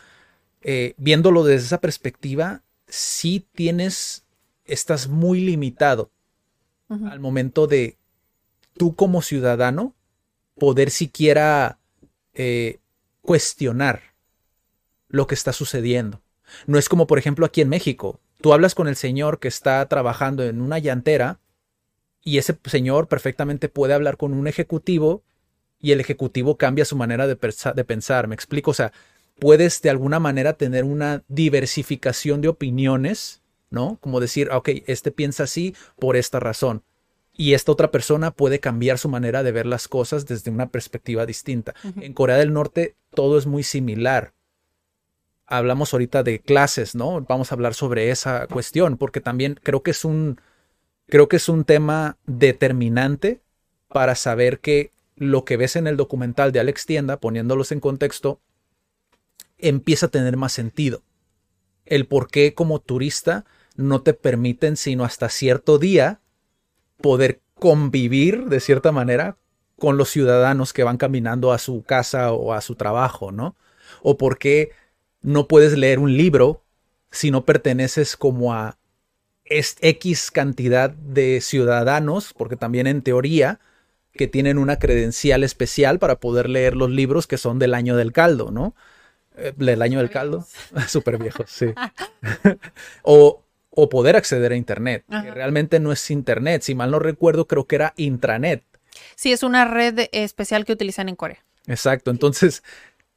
Eh, 0.61 0.93
viéndolo 0.97 1.43
desde 1.43 1.65
esa 1.65 1.81
perspectiva, 1.81 2.63
sí 2.87 3.47
tienes, 3.53 4.25
estás 4.65 5.07
muy 5.07 5.41
limitado 5.41 6.11
al 7.09 7.19
momento 7.19 7.65
de 7.65 7.97
tú 8.77 8.95
como 8.95 9.23
ciudadano 9.23 9.95
poder 10.55 10.91
siquiera 10.91 11.79
eh, 12.33 12.79
cuestionar 13.21 14.13
lo 15.07 15.27
que 15.27 15.35
está 15.35 15.53
sucediendo. 15.53 16.21
No 16.67 16.77
es 16.77 16.89
como, 16.89 17.07
por 17.07 17.17
ejemplo, 17.17 17.45
aquí 17.45 17.61
en 17.61 17.69
México. 17.69 18.19
Tú 18.41 18.53
hablas 18.53 18.75
con 18.75 18.87
el 18.87 18.95
señor 18.95 19.39
que 19.39 19.47
está 19.47 19.87
trabajando 19.87 20.43
en 20.43 20.61
una 20.61 20.77
llantera 20.77 21.39
y 22.23 22.37
ese 22.37 22.57
señor 22.65 23.07
perfectamente 23.07 23.69
puede 23.69 23.93
hablar 23.93 24.17
con 24.17 24.33
un 24.33 24.47
ejecutivo 24.47 25.23
y 25.79 25.91
el 25.91 25.99
ejecutivo 25.99 26.57
cambia 26.57 26.85
su 26.85 26.95
manera 26.95 27.27
de, 27.27 27.35
pensar. 27.35 28.27
¿Me 28.27 28.35
explico? 28.35 28.71
O 28.71 28.73
sea, 28.73 28.93
puedes 29.37 29.81
de 29.81 29.89
alguna 29.89 30.19
manera 30.19 30.53
tener 30.53 30.85
una 30.85 31.23
diversificación 31.27 32.39
de 32.39 32.47
opiniones, 32.47 33.41
¿no? 33.69 33.97
Como 33.99 34.21
decir, 34.21 34.47
"Ah, 34.51 34.57
ok, 34.57 34.69
este 34.87 35.11
piensa 35.11 35.43
así 35.43 35.75
por 35.99 36.15
esta 36.15 36.39
razón. 36.39 36.83
Y 37.33 37.53
esta 37.53 37.71
otra 37.71 37.91
persona 37.91 38.31
puede 38.31 38.59
cambiar 38.59 38.97
su 38.97 39.09
manera 39.09 39.43
de 39.43 39.51
ver 39.51 39.65
las 39.65 39.87
cosas 39.87 40.25
desde 40.25 40.51
una 40.51 40.69
perspectiva 40.69 41.25
distinta. 41.25 41.73
En 41.99 42.13
Corea 42.13 42.37
del 42.37 42.53
Norte 42.53 42.95
todo 43.13 43.37
es 43.37 43.45
muy 43.45 43.63
similar. 43.63 44.33
hablamos 45.45 45.93
ahorita 45.93 46.23
de 46.23 46.39
clases, 46.39 46.95
¿no? 46.95 47.21
Vamos 47.21 47.51
a 47.51 47.55
hablar 47.55 47.73
sobre 47.73 48.09
esa 48.09 48.47
cuestión, 48.47 48.97
porque 48.97 49.19
también 49.19 49.59
creo 49.61 49.83
que 49.83 49.91
es 49.91 50.05
un, 50.05 50.39
creo 51.13 51.29
que 51.29 51.35
es 51.35 51.47
un 51.47 51.63
tema 51.63 52.17
determinante 52.25 53.43
para 53.87 54.15
saber 54.15 54.61
que 54.61 54.93
lo 55.15 55.45
que 55.45 55.57
ves 55.57 55.75
en 55.75 55.85
el 55.85 55.95
documental 55.95 56.51
de 56.51 56.59
Alex 56.59 56.87
Tienda, 56.87 57.19
poniéndolos 57.19 57.71
en 57.71 57.79
contexto, 57.79 58.41
empieza 59.59 60.07
a 60.07 60.09
tener 60.09 60.37
más 60.37 60.53
sentido. 60.53 61.03
El 61.85 62.07
por 62.07 62.29
qué 62.29 62.55
como 62.55 62.79
turista 62.79 63.45
no 63.75 64.01
te 64.01 64.15
permiten 64.15 64.75
sino 64.75 65.03
hasta 65.03 65.29
cierto 65.29 65.77
día 65.77 66.19
poder 66.99 67.41
convivir 67.59 68.45
de 68.45 68.59
cierta 68.59 68.91
manera 68.91 69.37
con 69.77 69.97
los 69.97 70.09
ciudadanos 70.09 70.73
que 70.73 70.83
van 70.83 70.97
caminando 70.97 71.51
a 71.51 71.59
su 71.59 71.83
casa 71.83 72.31
o 72.31 72.53
a 72.53 72.61
su 72.61 72.73
trabajo, 72.73 73.31
¿no? 73.31 73.55
O 74.01 74.17
por 74.17 74.39
qué 74.39 74.71
no 75.21 75.47
puedes 75.47 75.77
leer 75.77 75.99
un 75.99 76.17
libro 76.17 76.63
si 77.11 77.29
no 77.29 77.45
perteneces 77.45 78.17
como 78.17 78.51
a 78.51 78.79
X 79.45 80.31
cantidad 80.31 80.89
de 80.89 81.41
ciudadanos, 81.41 82.33
porque 82.33 82.55
también 82.55 82.87
en 82.87 83.01
teoría 83.01 83.59
que 84.13 84.27
tienen 84.27 84.57
una 84.57 84.77
credencial 84.77 85.43
especial 85.43 85.99
para 85.99 86.19
poder 86.19 86.49
leer 86.49 86.75
los 86.75 86.89
libros 86.89 87.27
que 87.27 87.37
son 87.37 87.59
del 87.59 87.73
año 87.73 87.95
del 87.95 88.11
caldo, 88.11 88.51
¿no? 88.51 88.75
Eh, 89.35 89.53
del 89.55 89.81
año 89.81 89.99
del 89.99 90.09
caldo, 90.09 90.45
súper 90.87 91.17
viejos, 91.17 91.49
sí. 91.49 91.73
o, 93.03 93.43
o, 93.69 93.89
poder 93.89 94.15
acceder 94.15 94.51
a 94.51 94.55
Internet, 94.55 95.03
que 95.09 95.31
realmente 95.31 95.79
no 95.79 95.91
es 95.91 96.11
Internet, 96.11 96.61
si 96.61 96.75
mal 96.75 96.91
no 96.91 96.99
recuerdo, 96.99 97.47
creo 97.47 97.65
que 97.65 97.75
era 97.75 97.93
intranet. 97.97 98.63
Sí, 99.15 99.31
es 99.31 99.41
una 99.41 99.65
red 99.65 100.07
especial 100.11 100.65
que 100.65 100.73
utilizan 100.73 101.09
en 101.09 101.15
Corea. 101.15 101.43
Exacto, 101.65 102.11
entonces 102.11 102.63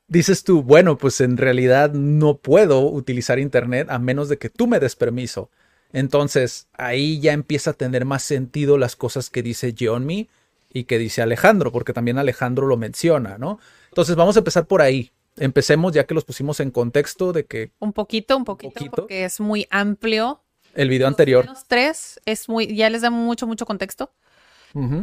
dices 0.09 0.45
tú, 0.45 0.63
bueno, 0.63 0.97
pues 0.97 1.21
en 1.21 1.37
realidad 1.37 1.93
no 1.93 2.39
puedo 2.39 2.81
utilizar 2.81 3.39
Internet 3.39 3.89
a 3.91 3.99
menos 3.99 4.29
de 4.29 4.39
que 4.39 4.49
tú 4.49 4.67
me 4.67 4.81
des 4.81 4.97
permiso. 4.97 5.51
Entonces 5.93 6.69
ahí 6.75 7.21
ya 7.21 7.33
empieza 7.33 7.71
a 7.71 7.75
tener 7.75 8.05
más 8.05 8.23
sentido 8.23 8.79
las 8.79 8.97
cosas 8.97 9.31
que 9.31 9.43
dice 9.43 9.75
Jeonmi 9.77 10.29
y 10.73 10.85
que 10.85 10.99
dice 10.99 11.23
Alejandro, 11.23 11.73
porque 11.73 11.93
también 11.93 12.19
Alejandro 12.19 12.67
lo 12.67 12.77
menciona, 12.77 13.39
¿no? 13.39 13.59
Entonces 13.89 14.17
vamos 14.17 14.37
a 14.37 14.41
empezar 14.41 14.67
por 14.67 14.83
ahí. 14.83 15.13
Empecemos 15.37 15.93
ya 15.93 16.05
que 16.05 16.15
los 16.15 16.25
pusimos 16.25 16.61
en 16.61 16.71
contexto 16.71 17.33
de 17.33 17.45
que... 17.45 17.71
Un 17.79 17.93
poquito, 17.93 18.37
un 18.37 18.45
poquito, 18.45 18.73
porque 18.91 19.25
es 19.25 19.41
muy 19.41 19.67
amplio. 19.71 20.43
El 20.75 20.89
video 20.89 21.09
anterior. 21.09 21.47
Los 21.47 21.67
tres 21.67 22.21
es 22.27 22.49
muy, 22.49 22.75
ya 22.75 22.91
les 22.91 23.03
da 23.03 23.11
mucho, 23.11 23.47
mucho 23.47 23.67
contexto. 23.67 24.13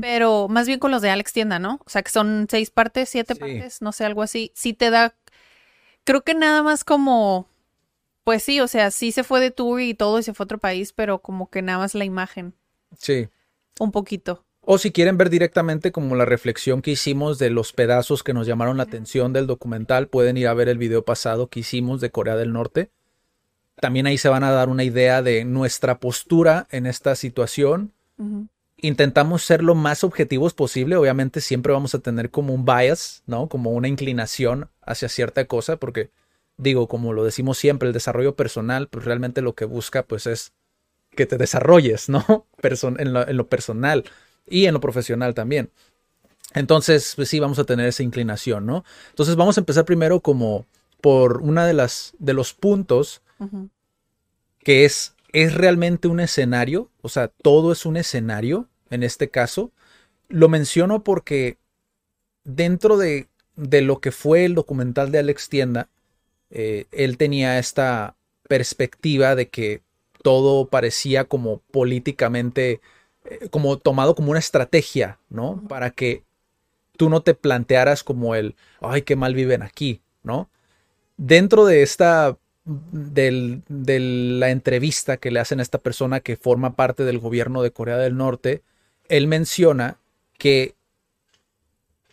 Pero 0.02 0.48
más 0.50 0.68
bien 0.68 0.78
con 0.78 0.92
los 0.92 1.02
de 1.02 1.10
Alex 1.10 1.34
Tienda, 1.34 1.58
¿no? 1.58 1.80
O 1.84 1.90
sea, 1.90 2.04
que 2.04 2.12
son 2.12 2.46
seis 2.48 2.70
partes, 2.70 3.10
siete 3.10 3.36
partes, 3.36 3.82
no 3.82 3.92
sé, 3.92 4.06
algo 4.06 4.22
así. 4.22 4.52
Sí 4.54 4.74
te 4.74 4.92
da, 4.92 5.16
creo 6.04 6.24
que 6.24 6.36
nada 6.36 6.62
más 6.62 6.84
como, 6.84 7.50
pues 8.24 8.44
sí, 8.44 8.60
o 8.60 8.68
sea, 8.68 8.92
sí 8.92 9.12
se 9.12 9.24
fue 9.24 9.40
de 9.40 9.52
tour 9.52 9.82
y 9.82 9.94
todo 9.94 10.20
y 10.20 10.24
se 10.24 10.34
fue 10.34 10.44
a 10.44 10.46
otro 10.46 10.58
país, 10.58 10.94
pero 10.94 11.20
como 11.20 11.50
que 11.50 11.62
nada 11.62 11.80
más 11.80 11.96
la 11.96 12.06
imagen. 12.06 12.54
Sí. 12.98 13.28
Un 13.80 13.92
poquito. 13.92 14.44
O 14.62 14.78
si 14.78 14.92
quieren 14.92 15.18
ver 15.18 15.30
directamente 15.30 15.92
como 15.92 16.16
la 16.16 16.26
reflexión 16.26 16.82
que 16.82 16.92
hicimos 16.92 17.38
de 17.38 17.50
los 17.50 17.74
pedazos 17.74 18.24
que 18.24 18.34
nos 18.34 18.48
llamaron 18.48 18.78
la 18.78 18.84
atención 18.84 19.34
del 19.34 19.48
documental, 19.48 20.08
pueden 20.08 20.38
ir 20.38 20.48
a 20.48 20.54
ver 20.54 20.70
el 20.70 20.78
video 20.78 21.04
pasado 21.04 21.48
que 21.48 21.62
hicimos 21.62 22.00
de 22.00 22.12
Corea 22.12 22.38
del 22.38 22.54
Norte. 22.54 22.90
También 23.82 24.08
ahí 24.08 24.18
se 24.18 24.30
van 24.30 24.44
a 24.44 24.52
dar 24.52 24.70
una 24.70 24.84
idea 24.84 25.22
de 25.22 25.44
nuestra 25.44 26.00
postura 26.00 26.68
en 26.72 26.86
esta 26.86 27.16
situación 27.16 27.92
intentamos 28.84 29.44
ser 29.44 29.64
lo 29.64 29.76
más 29.76 30.04
objetivos 30.04 30.54
posible. 30.54 30.98
Obviamente 30.98 31.42
siempre 31.42 31.72
vamos 31.72 31.96
a 31.96 32.00
tener 32.00 32.30
como 32.30 32.54
un 32.54 32.66
bias, 32.66 33.24
¿no? 33.26 33.48
Como 33.48 33.72
una 33.72 33.88
inclinación 33.88 34.70
hacia 34.82 35.08
cierta 35.08 35.46
cosa, 35.46 35.78
porque 35.78 36.12
digo, 36.58 36.88
como 36.88 37.14
lo 37.14 37.24
decimos 37.24 37.58
siempre, 37.58 37.88
el 37.88 37.94
desarrollo 37.94 38.36
personal, 38.36 38.88
pues 38.88 39.06
realmente 39.06 39.42
lo 39.42 39.54
que 39.54 39.66
busca, 39.66 40.04
pues 40.04 40.28
es 40.28 40.54
que 41.12 41.26
te 41.26 41.38
desarrolles, 41.38 42.10
¿no? 42.10 42.48
en, 42.62 43.14
lo, 43.14 43.28
en 43.28 43.38
lo 43.38 43.48
personal 43.48 44.04
y 44.48 44.66
en 44.66 44.74
lo 44.74 44.80
profesional 44.80 45.34
también. 45.34 45.72
Entonces, 46.54 47.14
pues 47.16 47.30
sí, 47.30 47.40
vamos 47.40 47.60
a 47.60 47.64
tener 47.64 47.88
esa 47.88 48.04
inclinación, 48.04 48.66
¿no? 48.66 48.84
Entonces 49.10 49.36
vamos 49.36 49.58
a 49.58 49.62
empezar 49.62 49.86
primero 49.86 50.20
como 50.20 50.66
por 51.02 51.42
una 51.42 51.66
de 51.66 51.74
las 51.74 52.14
de 52.20 52.34
los 52.34 52.54
puntos 52.54 53.22
que 54.60 54.86
es 54.86 55.14
es 55.34 55.56
realmente 55.56 56.08
un 56.08 56.20
escenario, 56.20 56.90
o 57.02 57.10
sea, 57.10 57.28
todo 57.28 57.72
es 57.72 57.86
un 57.86 57.98
escenario 57.98 58.70
en 58.92 59.04
este 59.04 59.30
caso. 59.30 59.72
Lo 60.30 60.48
menciono 60.48 61.04
porque 61.04 61.58
dentro 62.44 62.98
de, 62.98 63.28
lo 63.56 64.00
que 64.00 64.12
fue 64.12 64.46
el 64.46 64.54
documental 64.54 65.12
de 65.12 65.18
Alex 65.20 65.50
Tienda, 65.50 65.90
eh, 66.56 66.86
él 66.92 67.18
tenía 67.18 67.58
esta 67.58 68.16
perspectiva 68.48 69.36
de 69.36 69.50
que 69.50 69.82
todo 70.22 70.68
parecía 70.68 71.26
como 71.26 71.62
políticamente, 71.72 72.80
eh, 73.26 73.50
como 73.50 73.80
tomado 73.80 74.14
como 74.14 74.30
una 74.30 74.40
estrategia, 74.40 75.18
¿no? 75.30 75.64
Para 75.68 75.90
que 75.90 76.22
tú 76.96 77.10
no 77.10 77.22
te 77.24 77.34
plantearas 77.34 78.04
como 78.04 78.36
el, 78.36 78.56
ay, 78.82 79.02
qué 79.02 79.16
mal 79.16 79.34
viven 79.34 79.64
aquí, 79.64 80.02
¿no? 80.22 80.48
Dentro 81.18 81.66
de 81.66 81.82
esta, 81.82 82.38
de 82.66 84.00
la 84.00 84.52
entrevista 84.52 85.18
que 85.18 85.32
le 85.32 85.40
hacen 85.40 85.60
a 85.60 85.64
esta 85.64 85.80
persona 85.80 86.20
que 86.20 86.38
forma 86.38 86.76
parte 86.76 87.04
del 87.04 87.18
gobierno 87.18 87.64
de 87.64 87.72
Corea 87.72 87.98
del 87.98 88.16
Norte, 88.16 88.62
él 89.10 89.26
menciona 89.26 89.98
que 90.38 90.76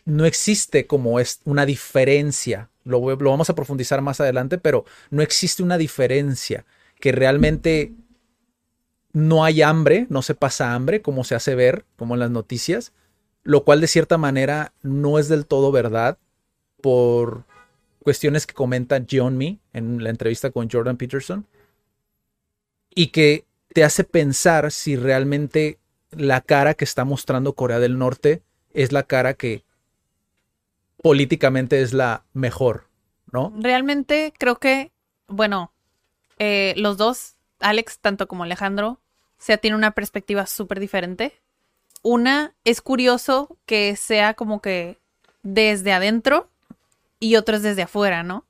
no 0.05 0.25
existe 0.25 0.87
como 0.87 1.19
es 1.19 1.41
una 1.45 1.65
diferencia, 1.65 2.69
lo, 2.83 3.15
lo, 3.15 3.29
vamos 3.29 3.49
a 3.49 3.55
profundizar 3.55 4.01
más 4.01 4.19
adelante, 4.19 4.57
pero 4.57 4.85
no 5.09 5.21
existe 5.21 5.63
una 5.63 5.77
diferencia, 5.77 6.65
que 6.99 7.11
realmente 7.11 7.93
no 9.13 9.43
hay 9.43 9.61
hambre, 9.61 10.07
no 10.09 10.21
se 10.21 10.35
pasa 10.35 10.73
hambre, 10.73 11.01
como 11.01 11.23
se 11.23 11.35
hace 11.35 11.55
ver, 11.55 11.85
como 11.97 12.13
en 12.15 12.21
las 12.21 12.31
noticias, 12.31 12.93
lo 13.43 13.63
cual 13.63 13.81
de 13.81 13.87
cierta 13.87 14.17
manera 14.17 14.73
no 14.81 15.19
es 15.19 15.27
del 15.27 15.45
todo 15.45 15.71
verdad 15.71 16.17
por 16.81 17.43
cuestiones 18.03 18.47
que 18.47 18.53
comenta 18.53 19.03
John 19.09 19.37
Me 19.37 19.59
en 19.73 20.03
la 20.03 20.09
entrevista 20.09 20.51
con 20.51 20.69
Jordan 20.69 20.97
Peterson 20.97 21.45
y 22.93 23.07
que 23.07 23.45
te 23.73 23.83
hace 23.83 24.03
pensar 24.03 24.71
si 24.71 24.95
realmente 24.95 25.79
la 26.11 26.41
cara 26.41 26.73
que 26.73 26.83
está 26.83 27.05
mostrando 27.05 27.53
Corea 27.53 27.79
del 27.79 27.97
Norte 27.97 28.41
es 28.73 28.91
la 28.91 29.03
cara 29.03 29.33
que 29.33 29.63
políticamente 31.01 31.81
es 31.81 31.93
la 31.93 32.23
mejor, 32.33 32.87
¿no? 33.31 33.53
Realmente 33.57 34.33
creo 34.37 34.57
que, 34.59 34.91
bueno, 35.27 35.71
eh, 36.39 36.73
los 36.77 36.97
dos, 36.97 37.35
Alex 37.59 37.99
tanto 37.99 38.27
como 38.27 38.43
Alejandro, 38.43 38.99
sea, 39.41 39.57
tiene 39.57 39.75
una 39.75 39.91
perspectiva 39.91 40.45
súper 40.45 40.79
diferente. 40.79 41.33
Una, 42.03 42.53
es 42.63 42.81
curioso 42.81 43.57
que 43.65 43.95
sea 43.95 44.35
como 44.35 44.61
que 44.61 44.99
desde 45.41 45.93
adentro 45.93 46.47
y 47.19 47.35
otro 47.35 47.55
es 47.55 47.63
desde 47.63 47.81
afuera, 47.81 48.21
¿no? 48.21 48.45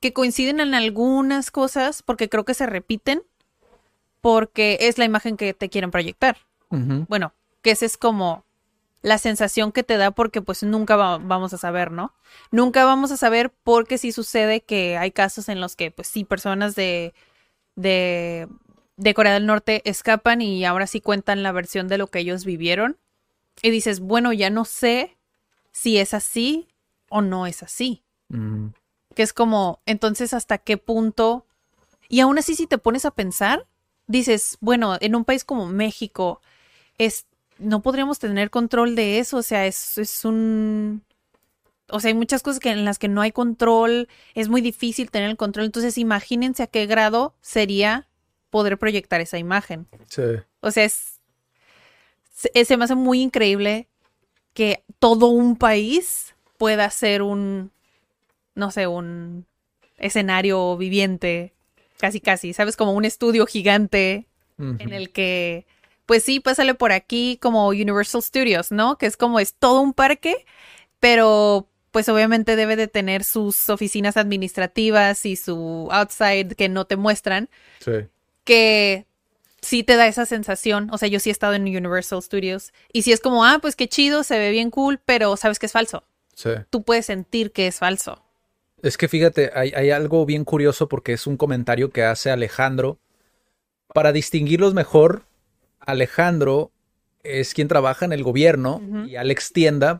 Que 0.00 0.12
coinciden 0.12 0.60
en 0.60 0.74
algunas 0.74 1.50
cosas 1.50 2.02
porque 2.02 2.28
creo 2.28 2.44
que 2.44 2.54
se 2.54 2.66
repiten 2.66 3.22
porque 4.20 4.78
es 4.82 4.98
la 4.98 5.06
imagen 5.06 5.36
que 5.36 5.54
te 5.54 5.70
quieren 5.70 5.90
proyectar. 5.90 6.36
Bueno, 6.70 7.32
que 7.62 7.70
esa 7.70 7.86
es 7.86 7.96
como 7.96 8.44
la 9.02 9.18
sensación 9.18 9.72
que 9.72 9.82
te 9.82 9.96
da 9.96 10.10
porque 10.10 10.42
pues 10.42 10.62
nunca 10.62 10.96
vamos 10.96 11.54
a 11.54 11.58
saber, 11.58 11.92
¿no? 11.92 12.12
Nunca 12.50 12.84
vamos 12.84 13.10
a 13.12 13.16
saber 13.16 13.52
porque 13.62 13.98
sí 13.98 14.12
sucede 14.12 14.62
que 14.62 14.96
hay 14.96 15.12
casos 15.12 15.48
en 15.48 15.60
los 15.60 15.76
que 15.76 15.90
pues 15.90 16.08
sí 16.08 16.24
personas 16.24 16.74
de, 16.74 17.14
de, 17.76 18.48
de 18.96 19.14
Corea 19.14 19.34
del 19.34 19.46
Norte 19.46 19.82
escapan 19.88 20.42
y 20.42 20.64
ahora 20.64 20.86
sí 20.86 21.00
cuentan 21.00 21.42
la 21.42 21.52
versión 21.52 21.88
de 21.88 21.98
lo 21.98 22.08
que 22.08 22.18
ellos 22.18 22.44
vivieron. 22.44 22.98
Y 23.62 23.70
dices, 23.70 24.00
bueno, 24.00 24.32
ya 24.32 24.50
no 24.50 24.64
sé 24.64 25.16
si 25.72 25.98
es 25.98 26.14
así 26.14 26.68
o 27.08 27.22
no 27.22 27.46
es 27.46 27.62
así. 27.62 28.02
Que 29.14 29.22
es 29.22 29.32
como, 29.32 29.80
entonces, 29.86 30.34
¿hasta 30.34 30.58
qué 30.58 30.76
punto? 30.76 31.46
Y 32.08 32.20
aún 32.20 32.38
así, 32.38 32.54
si 32.54 32.66
te 32.66 32.78
pones 32.78 33.04
a 33.04 33.10
pensar, 33.10 33.66
dices, 34.06 34.58
bueno, 34.60 34.96
en 35.00 35.14
un 35.14 35.24
país 35.24 35.44
como 35.44 35.66
México, 35.66 36.42
es, 36.98 37.26
no 37.58 37.82
podríamos 37.82 38.18
tener 38.18 38.50
control 38.50 38.94
de 38.94 39.18
eso, 39.18 39.38
o 39.38 39.42
sea, 39.42 39.66
es, 39.66 39.98
es 39.98 40.24
un... 40.24 41.02
O 41.90 42.00
sea, 42.00 42.08
hay 42.08 42.14
muchas 42.14 42.42
cosas 42.42 42.60
que, 42.60 42.70
en 42.70 42.84
las 42.84 42.98
que 42.98 43.08
no 43.08 43.22
hay 43.22 43.32
control, 43.32 44.08
es 44.34 44.48
muy 44.48 44.60
difícil 44.60 45.10
tener 45.10 45.30
el 45.30 45.36
control, 45.36 45.66
entonces 45.66 45.96
imagínense 45.96 46.62
a 46.62 46.66
qué 46.66 46.86
grado 46.86 47.34
sería 47.40 48.08
poder 48.50 48.78
proyectar 48.78 49.20
esa 49.20 49.38
imagen. 49.38 49.86
Sí. 50.08 50.22
O 50.60 50.70
sea, 50.70 50.84
es, 50.84 51.18
se, 52.38 52.76
me 52.76 52.84
hace 52.84 52.94
muy 52.94 53.20
increíble 53.20 53.88
que 54.54 54.84
todo 54.98 55.26
un 55.26 55.56
país 55.56 56.34
pueda 56.56 56.88
ser 56.90 57.22
un, 57.22 57.70
no 58.54 58.70
sé, 58.70 58.86
un 58.86 59.46
escenario 59.96 60.76
viviente, 60.76 61.54
casi 61.98 62.20
casi, 62.20 62.52
¿sabes? 62.52 62.76
Como 62.76 62.92
un 62.92 63.04
estudio 63.04 63.46
gigante 63.46 64.26
en 64.58 64.92
el 64.92 65.10
que 65.12 65.66
pues 66.08 66.22
sí, 66.24 66.40
pásale 66.40 66.72
por 66.72 66.90
aquí 66.90 67.36
como 67.42 67.68
Universal 67.68 68.22
Studios, 68.22 68.72
¿no? 68.72 68.96
Que 68.96 69.04
es 69.04 69.18
como 69.18 69.40
es 69.40 69.52
todo 69.52 69.82
un 69.82 69.92
parque, 69.92 70.46
pero 71.00 71.68
pues 71.90 72.08
obviamente 72.08 72.56
debe 72.56 72.76
de 72.76 72.88
tener 72.88 73.24
sus 73.24 73.68
oficinas 73.68 74.16
administrativas 74.16 75.26
y 75.26 75.36
su 75.36 75.86
outside 75.92 76.54
que 76.54 76.70
no 76.70 76.86
te 76.86 76.96
muestran, 76.96 77.50
Sí. 77.80 78.06
que 78.44 79.04
sí 79.60 79.82
te 79.82 79.96
da 79.96 80.06
esa 80.06 80.24
sensación. 80.24 80.88
O 80.92 80.96
sea, 80.96 81.08
yo 81.10 81.20
sí 81.20 81.28
he 81.28 81.32
estado 81.32 81.52
en 81.52 81.64
Universal 81.64 82.22
Studios 82.22 82.72
y 82.90 83.02
sí 83.02 83.12
es 83.12 83.20
como, 83.20 83.44
ah, 83.44 83.58
pues 83.60 83.76
qué 83.76 83.86
chido, 83.86 84.22
se 84.22 84.38
ve 84.38 84.50
bien 84.50 84.70
cool, 84.70 85.00
pero 85.04 85.36
sabes 85.36 85.58
que 85.58 85.66
es 85.66 85.72
falso. 85.72 86.04
Sí. 86.34 86.50
Tú 86.70 86.84
puedes 86.84 87.04
sentir 87.04 87.52
que 87.52 87.66
es 87.66 87.76
falso. 87.76 88.22
Es 88.82 88.96
que 88.96 89.08
fíjate, 89.08 89.50
hay, 89.54 89.72
hay 89.76 89.90
algo 89.90 90.24
bien 90.24 90.44
curioso 90.44 90.88
porque 90.88 91.12
es 91.12 91.26
un 91.26 91.36
comentario 91.36 91.90
que 91.90 92.04
hace 92.04 92.30
Alejandro. 92.30 92.98
Para 93.92 94.12
distinguirlos 94.12 94.72
mejor, 94.72 95.24
Alejandro 95.88 96.70
es 97.22 97.54
quien 97.54 97.66
trabaja 97.66 98.04
en 98.04 98.12
el 98.12 98.22
gobierno 98.22 98.82
y 99.06 99.16
Alex 99.16 99.54
Tienda, 99.54 99.98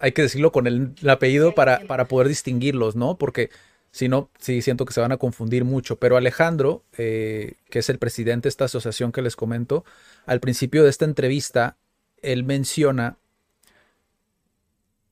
hay 0.00 0.10
que 0.10 0.22
decirlo 0.22 0.50
con 0.50 0.66
el, 0.66 0.94
el 1.00 1.10
apellido 1.10 1.54
para, 1.54 1.80
para 1.86 2.06
poder 2.06 2.26
distinguirlos, 2.26 2.96
¿no? 2.96 3.18
Porque 3.18 3.50
si 3.92 4.08
no, 4.08 4.30
sí 4.40 4.62
siento 4.62 4.84
que 4.84 4.92
se 4.92 5.00
van 5.00 5.12
a 5.12 5.16
confundir 5.16 5.64
mucho. 5.64 5.96
Pero 6.00 6.16
Alejandro, 6.16 6.84
eh, 6.96 7.54
que 7.70 7.78
es 7.78 7.88
el 7.88 8.00
presidente 8.00 8.46
de 8.46 8.50
esta 8.50 8.64
asociación 8.64 9.12
que 9.12 9.22
les 9.22 9.36
comento, 9.36 9.84
al 10.26 10.40
principio 10.40 10.82
de 10.82 10.90
esta 10.90 11.04
entrevista, 11.04 11.76
él 12.20 12.42
menciona 12.42 13.16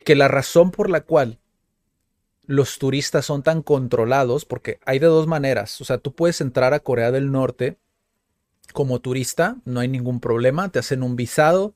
que 0.01 0.17
la 0.17 0.27
razón 0.27 0.73
por 0.73 0.91
la 0.91 1.03
cual 1.03 1.39
los 2.47 2.79
turistas 2.79 3.25
son 3.27 3.45
tan 3.45 3.63
controlados, 3.63 4.45
porque 4.45 4.81
hay 4.85 4.99
de 4.99 5.07
dos 5.07 5.29
maneras. 5.29 5.81
O 5.81 5.85
sea, 5.85 5.99
tú 5.99 6.15
puedes 6.17 6.41
entrar 6.41 6.75
a 6.75 6.81
Corea 6.81 7.13
del 7.13 7.31
Norte 7.31 7.79
como 8.77 9.01
turista, 9.01 9.57
no 9.67 9.81
hay 9.81 9.89
ningún 9.89 10.21
problema, 10.21 10.71
te 10.71 10.81
hacen 10.81 11.03
un 11.03 11.17
visado 11.17 11.75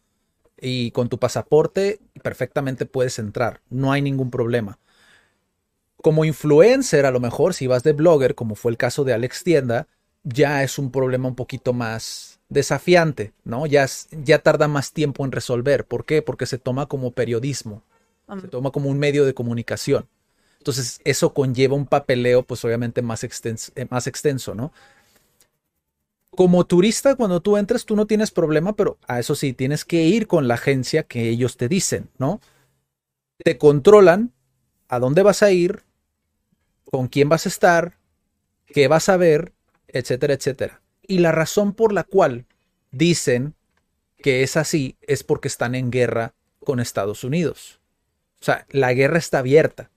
y 0.60 0.92
con 0.92 1.08
tu 1.10 1.18
pasaporte 1.18 2.00
perfectamente 2.22 2.86
puedes 2.86 3.18
entrar, 3.20 3.62
no 3.70 3.92
hay 3.92 4.02
ningún 4.02 4.30
problema. 4.30 4.78
Como 6.02 6.24
influencer, 6.24 7.04
a 7.04 7.10
lo 7.10 7.20
mejor, 7.20 7.52
si 7.52 7.66
vas 7.66 7.82
de 7.82 7.92
blogger, 7.92 8.34
como 8.34 8.54
fue 8.54 8.70
el 8.72 8.78
caso 8.78 9.04
de 9.04 9.12
Alex 9.12 9.44
Tienda, 9.44 9.86
ya 10.22 10.62
es 10.62 10.78
un 10.78 10.90
problema 10.90 11.28
un 11.28 11.34
poquito 11.34 11.72
más 11.74 12.40
desafiante, 12.48 13.32
¿no? 13.44 13.66
Ya, 13.66 13.84
es- 13.84 14.08
ya 14.10 14.38
tarda 14.38 14.66
más 14.66 14.92
tiempo 14.92 15.24
en 15.24 15.32
resolver. 15.32 15.84
¿Por 15.86 16.06
qué? 16.06 16.22
Porque 16.22 16.46
se 16.46 16.58
toma 16.58 16.86
como 16.86 17.10
periodismo, 17.12 17.82
se 18.40 18.48
toma 18.48 18.70
como 18.70 18.88
un 18.88 18.98
medio 18.98 19.24
de 19.26 19.34
comunicación. 19.34 20.08
Entonces, 20.58 21.00
eso 21.04 21.34
conlleva 21.34 21.76
un 21.76 21.86
papeleo, 21.86 22.42
pues 22.44 22.64
obviamente 22.64 23.02
más 23.02 23.24
extenso, 23.24 23.72
eh, 23.76 23.86
más 23.90 24.06
extenso, 24.06 24.54
¿no? 24.54 24.72
Como 26.30 26.64
turista, 26.64 27.16
cuando 27.16 27.40
tú 27.40 27.56
entras, 27.56 27.84
tú 27.84 27.96
no 27.96 28.06
tienes 28.06 28.30
problema, 28.30 28.74
pero 28.74 28.98
a 29.06 29.18
eso 29.18 29.34
sí, 29.34 29.52
tienes 29.52 29.84
que 29.84 30.04
ir 30.04 30.26
con 30.26 30.48
la 30.48 30.54
agencia 30.54 31.02
que 31.02 31.28
ellos 31.28 31.56
te 31.56 31.68
dicen, 31.68 32.08
¿no? 32.18 32.40
Te 33.38 33.58
controlan 33.58 34.32
a 34.88 34.98
dónde 34.98 35.22
vas 35.22 35.42
a 35.42 35.50
ir, 35.50 35.82
con 36.84 37.08
quién 37.08 37.28
vas 37.28 37.46
a 37.46 37.48
estar, 37.48 37.98
qué 38.66 38.88
vas 38.88 39.08
a 39.08 39.16
ver, 39.16 39.52
etcétera, 39.88 40.34
etcétera. 40.34 40.82
Y 41.02 41.18
la 41.18 41.32
razón 41.32 41.72
por 41.72 41.92
la 41.92 42.04
cual 42.04 42.46
dicen 42.90 43.54
que 44.18 44.42
es 44.42 44.56
así 44.56 44.96
es 45.02 45.24
porque 45.24 45.48
están 45.48 45.74
en 45.74 45.90
guerra 45.90 46.34
con 46.64 46.80
Estados 46.80 47.24
Unidos. 47.24 47.80
O 48.40 48.44
sea, 48.44 48.66
la 48.70 48.92
guerra 48.92 49.18
está 49.18 49.40
abierta. 49.40 49.90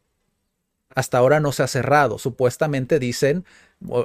Hasta 0.95 1.17
ahora 1.17 1.39
no 1.39 1.51
se 1.51 1.63
ha 1.63 1.67
cerrado. 1.67 2.17
Supuestamente 2.19 2.99
dicen, 2.99 3.45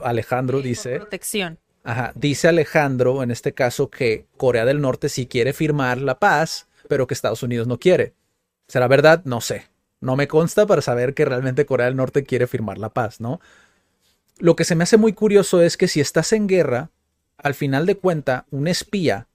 Alejandro 0.03 0.63
dice, 0.63 0.97
Protección. 0.97 1.59
Ajá, 1.89 2.13
dice 2.15 2.49
Alejandro 2.49 3.23
en 3.23 3.31
este 3.31 3.55
caso 3.55 3.89
que 3.89 4.27
Corea 4.37 4.67
del 4.67 4.83
Norte 4.83 5.09
sí 5.09 5.27
quiere 5.27 5.55
firmar 5.55 5.97
la 5.97 6.19
paz, 6.19 6.67
pero 6.87 7.07
que 7.07 7.15
Estados 7.15 7.43
Unidos 7.43 7.67
no 7.67 7.79
quiere. 7.79 8.13
¿Será 8.67 8.89
verdad? 8.89 9.23
No 9.25 9.41
sé. 9.41 9.69
No 9.99 10.15
me 10.15 10.29
consta 10.29 10.67
para 10.67 10.83
saber 10.83 11.15
que 11.15 11.25
realmente 11.25 11.65
Corea 11.65 11.87
del 11.87 11.97
Norte 11.97 12.25
quiere 12.25 12.47
firmar 12.47 12.77
la 12.77 12.91
paz, 12.91 13.23
¿no? 13.23 13.41
Lo 14.37 14.55
que 14.55 14.65
se 14.65 14.75
me 14.75 14.83
hace 14.83 14.99
muy 14.99 15.15
curioso 15.15 15.63
es 15.63 15.79
que 15.79 15.89
si 15.89 16.03
estás 16.03 16.35
en 16.35 16.47
guerra, 16.47 16.91
al 17.39 17.55
final 17.55 17.87
de 17.87 17.97
cuenta, 17.97 18.45
un 18.51 18.69
espía, 18.69 19.27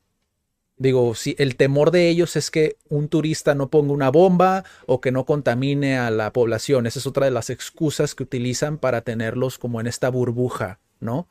digo, 0.78 1.16
si 1.16 1.36
el 1.40 1.56
temor 1.56 1.90
de 1.90 2.08
ellos 2.08 2.36
es 2.36 2.52
que 2.52 2.78
un 2.88 3.08
turista 3.08 3.56
no 3.56 3.72
ponga 3.72 3.94
una 3.94 4.12
bomba 4.12 4.64
o 4.86 5.02
que 5.02 5.12
no 5.12 5.26
contamine 5.26 5.98
a 5.98 6.12
la 6.12 6.32
población. 6.32 6.86
Esa 6.86 7.00
es 7.00 7.08
otra 7.08 7.26
de 7.26 7.32
las 7.32 7.50
excusas 7.50 8.14
que 8.14 8.22
utilizan 8.22 8.78
para 8.78 9.02
tenerlos 9.02 9.58
como 9.58 9.82
en 9.82 9.88
esta 9.88 10.10
burbuja, 10.10 10.78
¿no? 11.00 11.28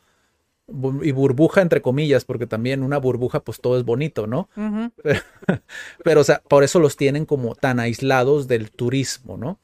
Y 1.03 1.13
burbuja 1.13 1.61
entre 1.61 1.83
comillas, 1.83 2.25
porque 2.25 2.47
también 2.47 2.83
una 2.83 2.99
burbuja, 2.99 3.41
pues 3.41 3.61
todo 3.61 3.79
es 3.79 3.85
bonito, 3.85 4.27
¿no? 4.27 4.49
Ujú. 4.57 4.93
Pero, 6.05 6.21
o 6.21 6.25
sea, 6.25 6.43
por 6.49 6.65
eso 6.65 6.79
los 6.79 6.97
tienen 6.97 7.27
como 7.27 7.55
tan 7.55 7.79
aislados 7.81 8.49
del 8.49 8.71
turismo, 8.71 9.37
¿no? 9.37 9.59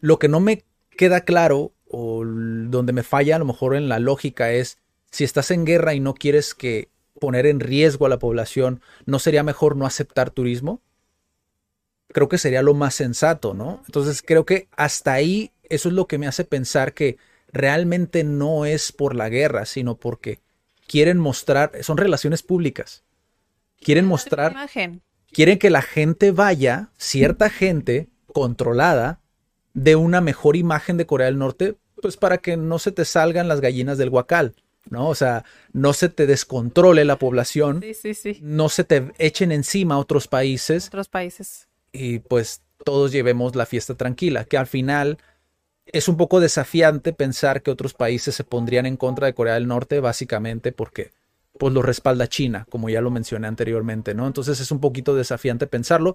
Lo 0.00 0.18
que 0.18 0.28
no 0.28 0.40
me 0.40 0.64
queda 0.96 1.22
claro, 1.22 1.72
o 1.88 2.24
donde 2.24 2.92
me 2.92 3.02
falla 3.02 3.36
a 3.36 3.38
lo 3.38 3.44
mejor 3.44 3.74
en 3.74 3.88
la 3.88 3.98
lógica, 3.98 4.52
es 4.52 4.78
si 5.10 5.24
estás 5.24 5.50
en 5.50 5.64
guerra 5.64 5.94
y 5.94 6.00
no 6.00 6.14
quieres 6.14 6.54
que 6.54 6.88
poner 7.18 7.46
en 7.46 7.60
riesgo 7.60 8.06
a 8.06 8.08
la 8.08 8.18
población, 8.18 8.80
¿no 9.06 9.18
sería 9.18 9.42
mejor 9.42 9.76
no 9.76 9.86
aceptar 9.86 10.30
turismo? 10.30 10.80
Creo 12.08 12.28
que 12.28 12.38
sería 12.38 12.62
lo 12.62 12.74
más 12.74 12.94
sensato, 12.94 13.54
¿no? 13.54 13.82
Entonces 13.86 14.22
creo 14.22 14.46
que 14.46 14.68
hasta 14.76 15.12
ahí 15.12 15.52
eso 15.68 15.88
es 15.88 15.94
lo 15.94 16.06
que 16.06 16.18
me 16.18 16.26
hace 16.26 16.44
pensar 16.44 16.94
que 16.94 17.18
realmente 17.52 18.24
no 18.24 18.64
es 18.66 18.92
por 18.92 19.14
la 19.14 19.28
guerra, 19.28 19.64
sino 19.66 19.96
porque 19.96 20.40
quieren 20.86 21.18
mostrar, 21.18 21.72
son 21.82 21.96
relaciones 21.96 22.42
públicas. 22.42 23.04
Quieren 23.80 24.06
mostrar 24.06 24.52
Imagen. 24.52 25.02
quieren 25.32 25.58
que 25.58 25.70
la 25.70 25.82
gente 25.82 26.30
vaya, 26.32 26.90
cierta 26.96 27.48
gente 27.50 28.08
controlada, 28.32 29.20
de 29.74 29.94
una 29.96 30.20
mejor 30.20 30.56
imagen 30.56 30.96
de 30.96 31.06
Corea 31.06 31.26
del 31.26 31.38
Norte, 31.38 31.76
pues 32.02 32.16
para 32.16 32.38
que 32.38 32.56
no 32.56 32.78
se 32.78 32.90
te 32.92 33.04
salgan 33.04 33.46
las 33.48 33.60
gallinas 33.60 33.98
del 33.98 34.10
guacal, 34.10 34.54
¿no? 34.90 35.08
O 35.08 35.14
sea, 35.14 35.44
no 35.72 35.92
se 35.92 36.08
te 36.08 36.26
descontrole 36.26 37.04
la 37.04 37.18
población, 37.18 37.80
Sí, 37.82 37.94
sí, 37.94 38.14
sí. 38.14 38.38
no 38.42 38.68
se 38.68 38.84
te 38.84 39.12
echen 39.18 39.52
encima 39.52 39.98
otros 39.98 40.26
países 40.28 40.88
Otros 40.88 41.08
países. 41.08 41.68
y 41.92 42.18
pues 42.20 42.62
todos 42.84 43.12
llevemos 43.12 43.54
la 43.54 43.66
fiesta 43.66 43.94
tranquila, 43.94 44.44
que 44.44 44.56
al 44.56 44.66
final 44.66 45.18
es 45.92 46.08
un 46.08 46.16
poco 46.16 46.40
desafiante 46.40 47.12
pensar 47.12 47.62
que 47.62 47.70
otros 47.70 47.94
países 47.94 48.34
se 48.34 48.44
pondrían 48.44 48.86
en 48.86 48.96
contra 48.96 49.26
de 49.26 49.34
Corea 49.34 49.54
del 49.54 49.66
Norte 49.66 50.00
básicamente 50.00 50.72
porque 50.72 51.10
pues 51.58 51.72
lo 51.74 51.82
respalda 51.82 52.28
China, 52.28 52.66
como 52.70 52.88
ya 52.88 53.00
lo 53.00 53.10
mencioné 53.10 53.48
anteriormente, 53.48 54.14
¿no? 54.14 54.26
Entonces 54.26 54.60
es 54.60 54.70
un 54.70 54.80
poquito 54.80 55.16
desafiante 55.16 55.66
pensarlo, 55.66 56.14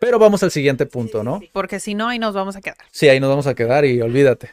pero 0.00 0.18
vamos 0.18 0.42
al 0.42 0.50
siguiente 0.50 0.86
punto, 0.86 1.22
¿no? 1.22 1.40
Porque 1.52 1.78
si 1.78 1.94
no, 1.94 2.08
ahí 2.08 2.18
nos 2.18 2.34
vamos 2.34 2.56
a 2.56 2.60
quedar. 2.60 2.78
Sí, 2.90 3.08
ahí 3.08 3.20
nos 3.20 3.30
vamos 3.30 3.46
a 3.46 3.54
quedar 3.54 3.84
y 3.84 4.00
olvídate. 4.00 4.50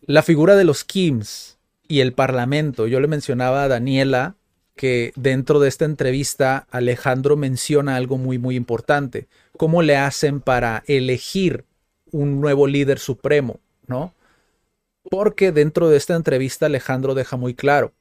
La 0.00 0.22
figura 0.22 0.56
de 0.56 0.64
los 0.64 0.84
Kims 0.84 1.58
y 1.86 2.00
el 2.00 2.14
Parlamento. 2.14 2.86
Yo 2.86 3.00
le 3.00 3.08
mencionaba 3.08 3.64
a 3.64 3.68
Daniela 3.68 4.36
que 4.74 5.12
dentro 5.16 5.58
de 5.60 5.68
esta 5.68 5.84
entrevista 5.84 6.66
Alejandro 6.70 7.36
menciona 7.36 7.96
algo 7.96 8.16
muy 8.16 8.38
muy 8.38 8.56
importante. 8.56 9.26
¿Cómo 9.56 9.82
le 9.82 9.96
hacen 9.96 10.40
para 10.40 10.84
elegir 10.86 11.64
un 12.10 12.40
nuevo 12.40 12.66
líder 12.66 12.98
supremo, 12.98 13.60
no? 13.88 14.14
Porque 15.10 15.52
dentro 15.52 15.88
de 15.88 15.96
esta 15.96 16.14
entrevista 16.14 16.66
Alejandro 16.66 17.14
deja 17.14 17.36
muy 17.36 17.54
claro. 17.54 17.92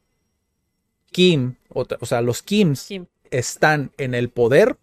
Kim, 1.12 1.56
o, 1.70 1.86
o 2.00 2.06
sea, 2.06 2.22
los 2.22 2.44
Kims 2.44 2.86
Kim. 2.86 3.06
están 3.32 3.92
en 3.98 4.14
el 4.14 4.30
poder 4.30 4.78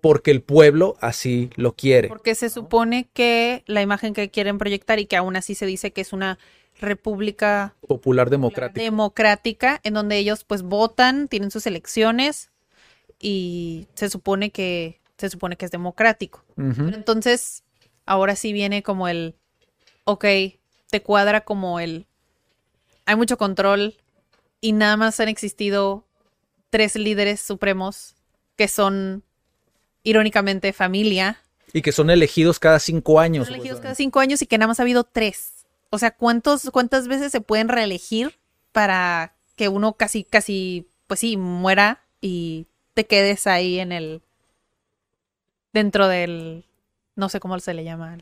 porque 0.00 0.30
el 0.30 0.42
pueblo 0.42 0.96
así 1.00 1.50
lo 1.56 1.74
quiere. 1.74 2.08
Porque 2.08 2.34
se 2.34 2.48
supone 2.48 3.08
que 3.12 3.64
la 3.66 3.82
imagen 3.82 4.14
que 4.14 4.30
quieren 4.30 4.58
proyectar 4.58 4.98
y 4.98 5.06
que 5.06 5.16
aún 5.16 5.36
así 5.36 5.54
se 5.54 5.66
dice 5.66 5.92
que 5.92 6.00
es 6.00 6.12
una 6.12 6.38
república 6.80 7.74
Popular 7.86 8.30
democrático. 8.30 8.80
democrática 8.80 9.80
en 9.82 9.94
donde 9.94 10.16
ellos 10.16 10.44
pues 10.44 10.62
votan, 10.62 11.28
tienen 11.28 11.50
sus 11.50 11.66
elecciones 11.66 12.50
y 13.18 13.88
se 13.94 14.08
supone 14.08 14.50
que 14.50 15.00
se 15.16 15.28
supone 15.28 15.56
que 15.56 15.64
es 15.64 15.72
democrático. 15.72 16.44
Pero 16.54 16.94
entonces 16.94 17.64
ahora 18.06 18.36
sí 18.36 18.52
viene 18.52 18.84
como 18.84 19.08
el 19.08 19.34
ok, 20.08 20.24
te 20.90 21.02
cuadra 21.02 21.42
como 21.42 21.80
el 21.80 22.06
hay 23.04 23.14
mucho 23.14 23.36
control 23.36 23.94
y 24.58 24.72
nada 24.72 24.96
más 24.96 25.20
han 25.20 25.28
existido 25.28 26.06
tres 26.70 26.96
líderes 26.96 27.40
supremos 27.40 28.14
que 28.56 28.68
son 28.68 29.22
irónicamente 30.04 30.72
familia 30.72 31.42
Y 31.74 31.82
que 31.82 31.92
son 31.92 32.08
elegidos 32.08 32.58
cada 32.58 32.78
cinco 32.78 33.20
años. 33.20 33.48
son 33.48 33.56
elegidos 33.56 33.80
cada 33.80 33.94
cinco 33.94 34.20
años 34.20 34.40
y 34.40 34.46
que 34.46 34.56
nada 34.56 34.68
más 34.68 34.80
ha 34.80 34.84
habido 34.84 35.04
tres. 35.04 35.66
O 35.90 35.98
sea, 35.98 36.10
¿cuántos, 36.12 36.70
¿cuántas 36.70 37.06
veces 37.06 37.30
se 37.30 37.42
pueden 37.42 37.68
reelegir 37.68 38.38
para 38.72 39.34
que 39.56 39.68
uno 39.68 39.92
casi, 39.92 40.24
casi, 40.24 40.88
pues 41.06 41.20
sí, 41.20 41.36
muera 41.36 42.02
y 42.22 42.66
te 42.94 43.06
quedes 43.06 43.46
ahí 43.46 43.78
en 43.78 43.92
el. 43.92 44.22
dentro 45.74 46.08
del. 46.08 46.64
no 47.14 47.28
sé 47.28 47.40
cómo 47.40 47.58
se 47.60 47.74
le 47.74 47.84
llama. 47.84 48.16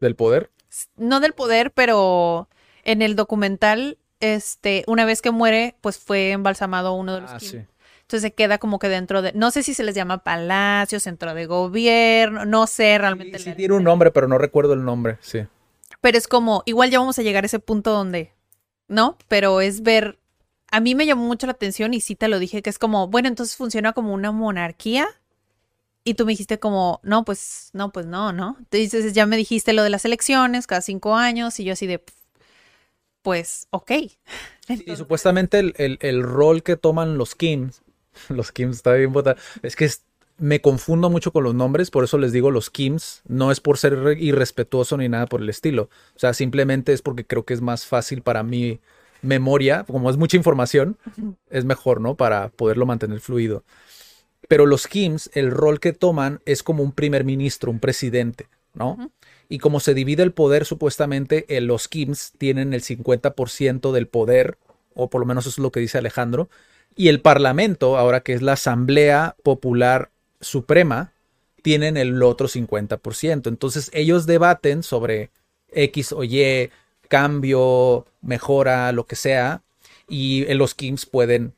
Del 0.00 0.16
poder. 0.16 0.50
No 0.96 1.20
del 1.20 1.32
poder, 1.32 1.72
pero 1.72 2.48
en 2.84 3.02
el 3.02 3.16
documental, 3.16 3.98
este, 4.20 4.84
una 4.86 5.04
vez 5.04 5.22
que 5.22 5.30
muere, 5.30 5.76
pues 5.80 5.98
fue 5.98 6.30
embalsamado 6.30 6.94
uno 6.94 7.14
de 7.14 7.20
los 7.22 7.30
Ah, 7.30 7.40
sí. 7.40 7.64
Entonces 8.02 8.22
se 8.22 8.34
queda 8.34 8.58
como 8.58 8.78
que 8.78 8.90
dentro 8.90 9.22
de, 9.22 9.32
no 9.32 9.50
sé 9.50 9.62
si 9.62 9.72
se 9.72 9.82
les 9.82 9.94
llama 9.94 10.18
palacio, 10.18 11.00
centro 11.00 11.32
de 11.32 11.46
gobierno, 11.46 12.44
no 12.44 12.66
sé 12.66 12.98
realmente. 12.98 13.38
Sí, 13.38 13.44
sí 13.44 13.54
tiene 13.54 13.74
un 13.74 13.84
nombre, 13.84 14.10
pero 14.10 14.28
no 14.28 14.36
recuerdo 14.36 14.74
el 14.74 14.84
nombre, 14.84 15.16
sí. 15.20 15.46
Pero 16.02 16.18
es 16.18 16.28
como, 16.28 16.62
igual 16.66 16.90
ya 16.90 16.98
vamos 16.98 17.18
a 17.18 17.22
llegar 17.22 17.44
a 17.44 17.46
ese 17.46 17.60
punto 17.60 17.92
donde, 17.92 18.34
¿no? 18.88 19.16
Pero 19.28 19.62
es 19.62 19.82
ver, 19.82 20.18
a 20.70 20.80
mí 20.80 20.94
me 20.94 21.06
llamó 21.06 21.24
mucho 21.24 21.46
la 21.46 21.52
atención 21.52 21.94
y 21.94 22.00
sí 22.02 22.14
te 22.14 22.28
lo 22.28 22.38
dije, 22.38 22.60
que 22.60 22.68
es 22.68 22.78
como, 22.78 23.08
bueno, 23.08 23.28
entonces 23.28 23.56
funciona 23.56 23.94
como 23.94 24.12
una 24.12 24.32
monarquía. 24.32 25.06
Y 26.04 26.14
tú 26.14 26.26
me 26.26 26.32
dijiste 26.32 26.58
como, 26.58 27.00
no, 27.02 27.24
pues, 27.24 27.70
no, 27.72 27.90
pues 27.90 28.04
no, 28.04 28.32
¿no? 28.32 28.58
Entonces 28.70 29.14
ya 29.14 29.24
me 29.24 29.38
dijiste 29.38 29.72
lo 29.72 29.82
de 29.82 29.90
las 29.90 30.04
elecciones 30.04 30.66
cada 30.66 30.82
cinco 30.82 31.16
años 31.16 31.58
y 31.58 31.64
yo 31.64 31.72
así 31.72 31.86
de, 31.86 32.04
pues, 33.22 33.66
ok. 33.70 33.90
Y 34.86 34.96
supuestamente 34.96 35.58
el, 35.58 35.74
el, 35.76 35.98
el, 36.00 36.22
rol 36.22 36.62
que 36.62 36.76
toman 36.76 37.18
los 37.18 37.34
Kims, 37.34 37.82
los 38.28 38.52
Kims 38.52 38.76
está 38.76 38.92
bien 38.94 39.12
botado, 39.12 39.36
es 39.62 39.76
que 39.76 39.84
es, 39.84 40.04
me 40.38 40.60
confundo 40.60 41.10
mucho 41.10 41.32
con 41.32 41.44
los 41.44 41.54
nombres, 41.54 41.90
por 41.90 42.04
eso 42.04 42.16
les 42.16 42.32
digo 42.32 42.50
los 42.50 42.70
Kims, 42.70 43.22
no 43.26 43.50
es 43.50 43.60
por 43.60 43.76
ser 43.76 44.16
irrespetuoso 44.18 44.96
ni 44.96 45.08
nada 45.08 45.26
por 45.26 45.42
el 45.42 45.50
estilo, 45.50 45.90
o 46.16 46.18
sea, 46.18 46.32
simplemente 46.32 46.94
es 46.94 47.02
porque 47.02 47.26
creo 47.26 47.44
que 47.44 47.52
es 47.52 47.60
más 47.60 47.86
fácil 47.86 48.22
para 48.22 48.42
mi 48.42 48.80
memoria, 49.20 49.84
como 49.84 50.10
es 50.10 50.16
mucha 50.16 50.36
información, 50.36 50.96
es 51.50 51.64
mejor, 51.64 52.00
¿no? 52.00 52.14
Para 52.14 52.50
poderlo 52.50 52.86
mantener 52.86 53.20
fluido. 53.20 53.64
Pero 54.48 54.66
los 54.66 54.86
Kims, 54.86 55.30
el 55.34 55.50
rol 55.50 55.80
que 55.80 55.92
toman 55.92 56.40
es 56.44 56.62
como 56.62 56.82
un 56.82 56.92
primer 56.92 57.24
ministro, 57.24 57.70
un 57.70 57.80
presidente, 57.80 58.46
¿no? 58.74 58.92
Uh 58.92 58.98
-huh. 58.98 59.10
Y 59.48 59.58
como 59.58 59.80
se 59.80 59.94
divide 59.94 60.22
el 60.22 60.32
poder, 60.32 60.64
supuestamente 60.64 61.44
eh, 61.48 61.60
los 61.60 61.88
Kims 61.88 62.32
tienen 62.38 62.72
el 62.74 62.82
50% 62.82 63.92
del 63.92 64.08
poder, 64.08 64.58
o 64.94 65.10
por 65.10 65.20
lo 65.20 65.26
menos 65.26 65.46
eso 65.46 65.60
es 65.60 65.62
lo 65.62 65.70
que 65.70 65.80
dice 65.80 65.98
Alejandro, 65.98 66.48
y 66.96 67.08
el 67.08 67.20
Parlamento, 67.20 67.98
ahora 67.98 68.20
que 68.20 68.32
es 68.34 68.42
la 68.42 68.52
Asamblea 68.52 69.36
Popular 69.42 70.10
Suprema, 70.40 71.12
tienen 71.62 71.96
el 71.96 72.22
otro 72.22 72.46
50%. 72.46 73.48
Entonces 73.48 73.90
ellos 73.94 74.26
debaten 74.26 74.82
sobre 74.82 75.30
X 75.72 76.12
o 76.12 76.22
Y, 76.22 76.70
cambio, 77.08 78.06
mejora, 78.22 78.92
lo 78.92 79.06
que 79.06 79.16
sea, 79.16 79.62
y 80.08 80.44
los 80.54 80.74
Kims 80.74 81.06
pueden, 81.06 81.54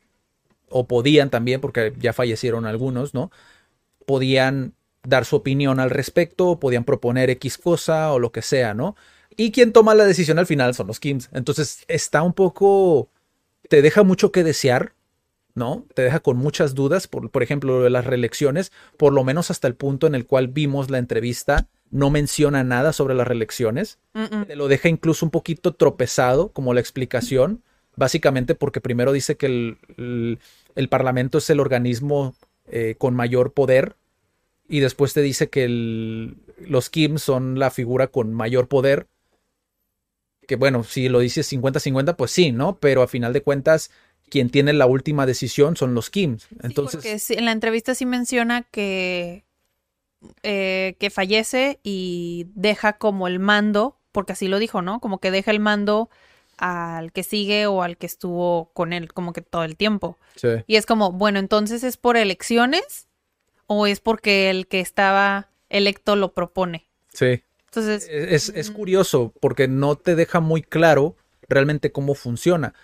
o 0.69 0.87
podían 0.87 1.31
también, 1.31 1.61
porque 1.61 1.93
ya 1.99 2.13
fallecieron 2.13 2.67
algunos, 2.67 3.15
¿no? 3.15 3.31
Podían 4.05 4.75
dar 5.03 5.25
su 5.25 5.37
opinión 5.37 5.81
al 5.81 5.91
respecto, 5.91 6.59
podían 6.59 6.85
proponer 6.85 7.31
X 7.31 7.59
cosa 7.59 8.13
o 8.13 8.19
lo 8.19 8.33
que 8.33 8.43
sea, 8.43 8.75
¿no? 8.75 8.97
Y 9.37 9.53
quien 9.53 9.73
toma 9.73 9.95
la 9.95 10.05
decisión 10.05 10.39
al 10.39 10.47
final 10.47 10.75
son 10.75 10.87
los 10.87 11.01
Kims. 11.01 11.29
Entonces 11.33 11.85
está 11.89 12.23
un 12.23 12.33
poco, 12.33 13.11
te 13.69 13.83
deja 13.83 14.03
mucho 14.03 14.33
que 14.33 14.43
desear, 14.43 14.95
¿no? 15.55 15.87
Te 15.95 16.03
deja 16.03 16.21
con 16.21 16.37
muchas 16.37 16.75
dudas, 16.75 17.07
por, 17.07 17.31
por 17.31 17.43
ejemplo, 17.43 17.83
de 17.83 17.91
las 17.91 18.05
reelecciones, 18.05 18.73
por 18.97 19.13
lo 19.13 19.25
menos 19.25 19.51
hasta 19.51 19.69
el 19.69 19.75
punto 19.75 20.07
en 20.07 20.15
el 20.15 20.27
cual 20.27 20.49
vimos 20.49 20.91
la 20.91 20.99
entrevista, 20.99 21.69
no 21.91 22.11
menciona 22.11 22.65
nada 22.65 22.93
sobre 22.93 23.15
las 23.15 23.27
reelecciones, 23.27 23.99
te 24.47 24.57
lo 24.57 24.69
deja 24.69 24.89
incluso 24.89 25.25
un 25.25 25.31
poquito 25.31 25.75
tropezado 25.75 26.51
como 26.51 26.75
la 26.75 26.81
explicación, 26.81 27.63
básicamente 27.97 28.55
porque 28.55 28.81
primero 28.81 29.13
dice 29.13 29.37
que 29.37 29.47
el, 29.47 29.79
el, 29.97 30.39
el 30.75 30.89
Parlamento 30.89 31.39
es 31.39 31.51
el 31.51 31.61
organismo 31.61 32.35
eh, 32.69 32.95
con 32.99 33.15
mayor 33.15 33.53
poder 33.53 33.97
y 34.69 34.81
después 34.81 35.15
te 35.15 35.23
dice 35.23 35.49
que 35.49 35.65
el, 35.65 36.37
los 36.59 36.91
Kim 36.91 37.19
son 37.19 37.59
la 37.59 37.71
figura 37.71 38.09
con 38.09 38.33
mayor 38.35 38.69
poder. 38.69 39.07
Que 40.47 40.57
bueno, 40.57 40.85
si 40.85 41.09
lo 41.09 41.19
dices 41.21 41.53
50-50, 41.53 42.17
pues 42.17 42.31
sí, 42.31 42.53
¿no? 42.53 42.79
Pero 42.79 43.03
a 43.03 43.09
final 43.09 43.33
de 43.33 43.43
cuentas, 43.43 43.91
quien 44.29 44.51
tiene 44.51 44.73
la 44.73 44.87
última 44.87 45.27
decisión 45.27 45.77
son 45.77 45.95
los 45.95 46.11
Kim. 46.11 46.39
Entonces, 46.63 47.03
sí, 47.23 47.35
porque 47.35 47.39
en 47.39 47.45
la 47.45 47.53
entrevista 47.53 47.95
sí 47.95 48.07
menciona 48.07 48.63
que, 48.63 49.45
eh, 50.43 50.97
que 50.99 51.11
fallece 51.11 51.81
y 51.83 52.47
deja 52.55 52.95
como 52.95 53.27
el 53.29 53.39
mando, 53.39 53.99
porque 54.13 54.33
así 54.33 54.49
lo 54.49 54.59
dijo, 54.59 54.83
¿no? 54.83 55.01
Como 55.01 55.19
que 55.19 55.31
deja 55.31 55.51
el 55.51 55.61
mando 55.61 56.11
al 56.57 57.12
que 57.12 57.23
sigue 57.23 57.66
o 57.66 57.83
al 57.83 57.97
que 57.97 58.07
estuvo 58.07 58.71
con 58.73 58.92
él 58.92 59.12
como 59.12 59.33
que 59.33 59.42
todo 59.42 59.64
el 59.64 59.77
tiempo. 59.77 60.19
Sí. 60.37 60.49
Y 60.66 60.77
es 60.77 60.87
como, 60.87 61.12
bueno, 61.12 61.38
entonces 61.38 61.85
es 61.85 61.97
por 61.97 62.16
elecciones 62.16 63.09
o 63.66 63.87
es 63.87 64.01
porque 64.01 64.51
el 64.51 64.66
que 64.66 64.81
estaba 64.81 65.51
electo 65.69 66.16
lo 66.16 66.33
propone. 66.33 66.88
Sí. 67.12 67.42
Entonces. 67.66 68.09
Es, 68.11 68.49
es, 68.51 68.71
curioso 68.71 69.35
porque 69.40 69.69
no 69.69 69.97
te 69.97 70.14
deja 70.14 70.40
muy 70.40 70.62
claro 70.62 71.16
realmente 71.49 71.92
cómo 71.92 72.14
funciona. 72.14 72.75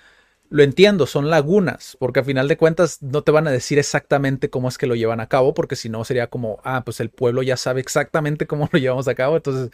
Lo 0.50 0.62
entiendo, 0.62 1.06
son 1.06 1.30
lagunas, 1.30 1.96
porque 1.98 2.20
a 2.20 2.24
final 2.24 2.46
de 2.46 2.58
cuentas 2.58 3.00
no 3.00 3.22
te 3.22 3.32
van 3.32 3.46
a 3.46 3.50
decir 3.50 3.78
exactamente 3.78 4.50
cómo 4.50 4.68
es 4.68 4.76
que 4.76 4.86
lo 4.86 4.94
llevan 4.94 5.20
a 5.20 5.28
cabo, 5.28 5.54
porque 5.54 5.76
si 5.76 5.88
no 5.88 6.04
sería 6.04 6.26
como, 6.26 6.60
ah, 6.62 6.82
pues 6.84 7.00
el 7.00 7.08
pueblo 7.08 7.42
ya 7.42 7.56
sabe 7.56 7.80
exactamente 7.80 8.46
cómo 8.46 8.68
lo 8.72 8.78
llevamos 8.78 9.08
a 9.08 9.14
cabo, 9.14 9.36
entonces, 9.36 9.70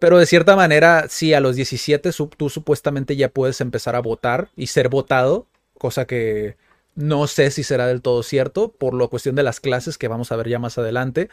pero 0.00 0.18
de 0.18 0.26
cierta 0.26 0.56
manera, 0.56 1.06
sí, 1.08 1.34
a 1.34 1.40
los 1.40 1.56
17 1.56 2.10
tú 2.36 2.50
supuestamente 2.50 3.16
ya 3.16 3.28
puedes 3.28 3.60
empezar 3.60 3.96
a 3.96 4.00
votar 4.00 4.48
y 4.56 4.68
ser 4.68 4.88
votado, 4.88 5.46
cosa 5.78 6.06
que 6.06 6.56
no 6.94 7.26
sé 7.26 7.50
si 7.50 7.62
será 7.62 7.86
del 7.86 8.02
todo 8.02 8.22
cierto 8.22 8.70
por 8.70 8.94
la 8.94 9.08
cuestión 9.08 9.34
de 9.34 9.42
las 9.42 9.60
clases 9.60 9.98
que 9.98 10.08
vamos 10.08 10.30
a 10.30 10.36
ver 10.36 10.48
ya 10.48 10.58
más 10.58 10.78
adelante. 10.78 11.28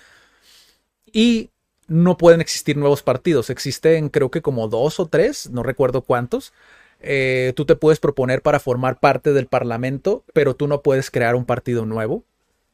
Y 1.11 1.49
no 1.87 2.17
pueden 2.17 2.41
existir 2.41 2.77
nuevos 2.77 3.03
partidos. 3.03 3.49
Existen 3.49 4.09
creo 4.09 4.31
que 4.31 4.41
como 4.41 4.67
dos 4.67 4.99
o 4.99 5.07
tres, 5.07 5.49
no 5.49 5.63
recuerdo 5.63 6.01
cuántos. 6.01 6.53
Eh, 6.99 7.53
tú 7.55 7.65
te 7.65 7.75
puedes 7.75 7.99
proponer 7.99 8.41
para 8.41 8.59
formar 8.59 8.99
parte 8.99 9.33
del 9.33 9.47
parlamento, 9.47 10.23
pero 10.33 10.55
tú 10.55 10.67
no 10.67 10.81
puedes 10.81 11.11
crear 11.11 11.35
un 11.35 11.45
partido 11.45 11.85
nuevo. 11.85 12.23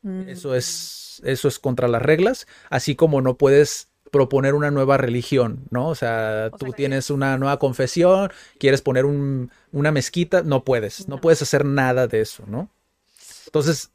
Mm. 0.02 0.30
Eso, 0.30 0.56
es, 0.56 1.22
eso 1.26 1.48
es 1.48 1.60
contra 1.60 1.88
las 1.88 2.02
reglas. 2.02 2.48
Así 2.70 2.96
como 2.96 3.22
no 3.22 3.38
puedes 3.38 3.88
proponer 4.18 4.56
una 4.56 4.72
nueva 4.72 4.98
religión, 4.98 5.68
¿no? 5.70 5.90
O 5.90 5.94
sea, 5.94 6.50
o 6.52 6.58
tú 6.58 6.66
sea, 6.66 6.76
tienes 6.76 7.12
una 7.12 7.38
nueva 7.38 7.60
confesión, 7.60 8.32
quieres 8.58 8.82
poner 8.82 9.06
un, 9.06 9.52
una 9.72 9.92
mezquita, 9.92 10.42
no 10.42 10.64
puedes. 10.64 11.08
No. 11.08 11.18
no 11.18 11.22
puedes 11.22 11.40
hacer 11.44 11.66
nada 11.66 12.08
de 12.08 12.22
eso, 12.22 12.44
¿no? 12.48 12.72
Entonces, 13.46 13.92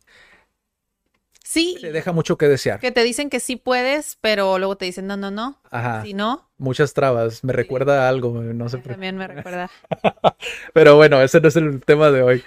sí. 1.42 1.76
Te 1.80 1.90
deja 1.90 2.12
mucho 2.12 2.38
que 2.38 2.46
desear. 2.46 2.78
Que 2.78 2.92
te 2.92 3.02
dicen 3.02 3.30
que 3.30 3.40
sí 3.40 3.56
puedes, 3.56 4.16
pero 4.20 4.58
luego 4.58 4.76
te 4.76 4.84
dicen 4.84 5.08
no, 5.08 5.16
no, 5.16 5.32
no. 5.32 5.58
Ajá. 5.72 6.04
Si 6.04 6.14
no. 6.14 6.48
Muchas 6.56 6.94
trabas. 6.94 7.42
Me 7.42 7.52
recuerda 7.52 8.06
a 8.06 8.08
algo, 8.08 8.40
no 8.40 8.68
sé. 8.68 8.78
También 8.78 9.16
me 9.16 9.26
recuerda. 9.26 9.72
pero 10.72 10.94
bueno, 10.94 11.20
ese 11.20 11.40
no 11.40 11.48
es 11.48 11.56
el 11.56 11.80
tema 11.80 12.12
de 12.12 12.22
hoy. 12.22 12.44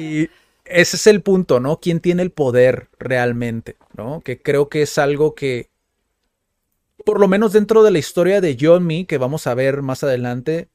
y 0.00 0.30
ese 0.64 0.96
es 0.96 1.06
el 1.06 1.20
punto, 1.20 1.60
¿no? 1.60 1.78
¿Quién 1.78 2.00
tiene 2.00 2.22
el 2.22 2.30
poder 2.30 2.88
realmente? 2.98 3.76
¿No? 3.94 4.22
Que 4.22 4.40
creo 4.40 4.70
que 4.70 4.80
es 4.80 4.96
algo 4.96 5.34
que, 5.34 5.69
por 7.10 7.18
lo 7.18 7.26
menos 7.26 7.52
dentro 7.52 7.82
de 7.82 7.90
la 7.90 7.98
historia 7.98 8.40
de 8.40 8.78
Me, 8.80 9.04
que 9.04 9.18
vamos 9.18 9.48
a 9.48 9.54
ver 9.54 9.82
más 9.82 10.04
adelante, 10.04 10.68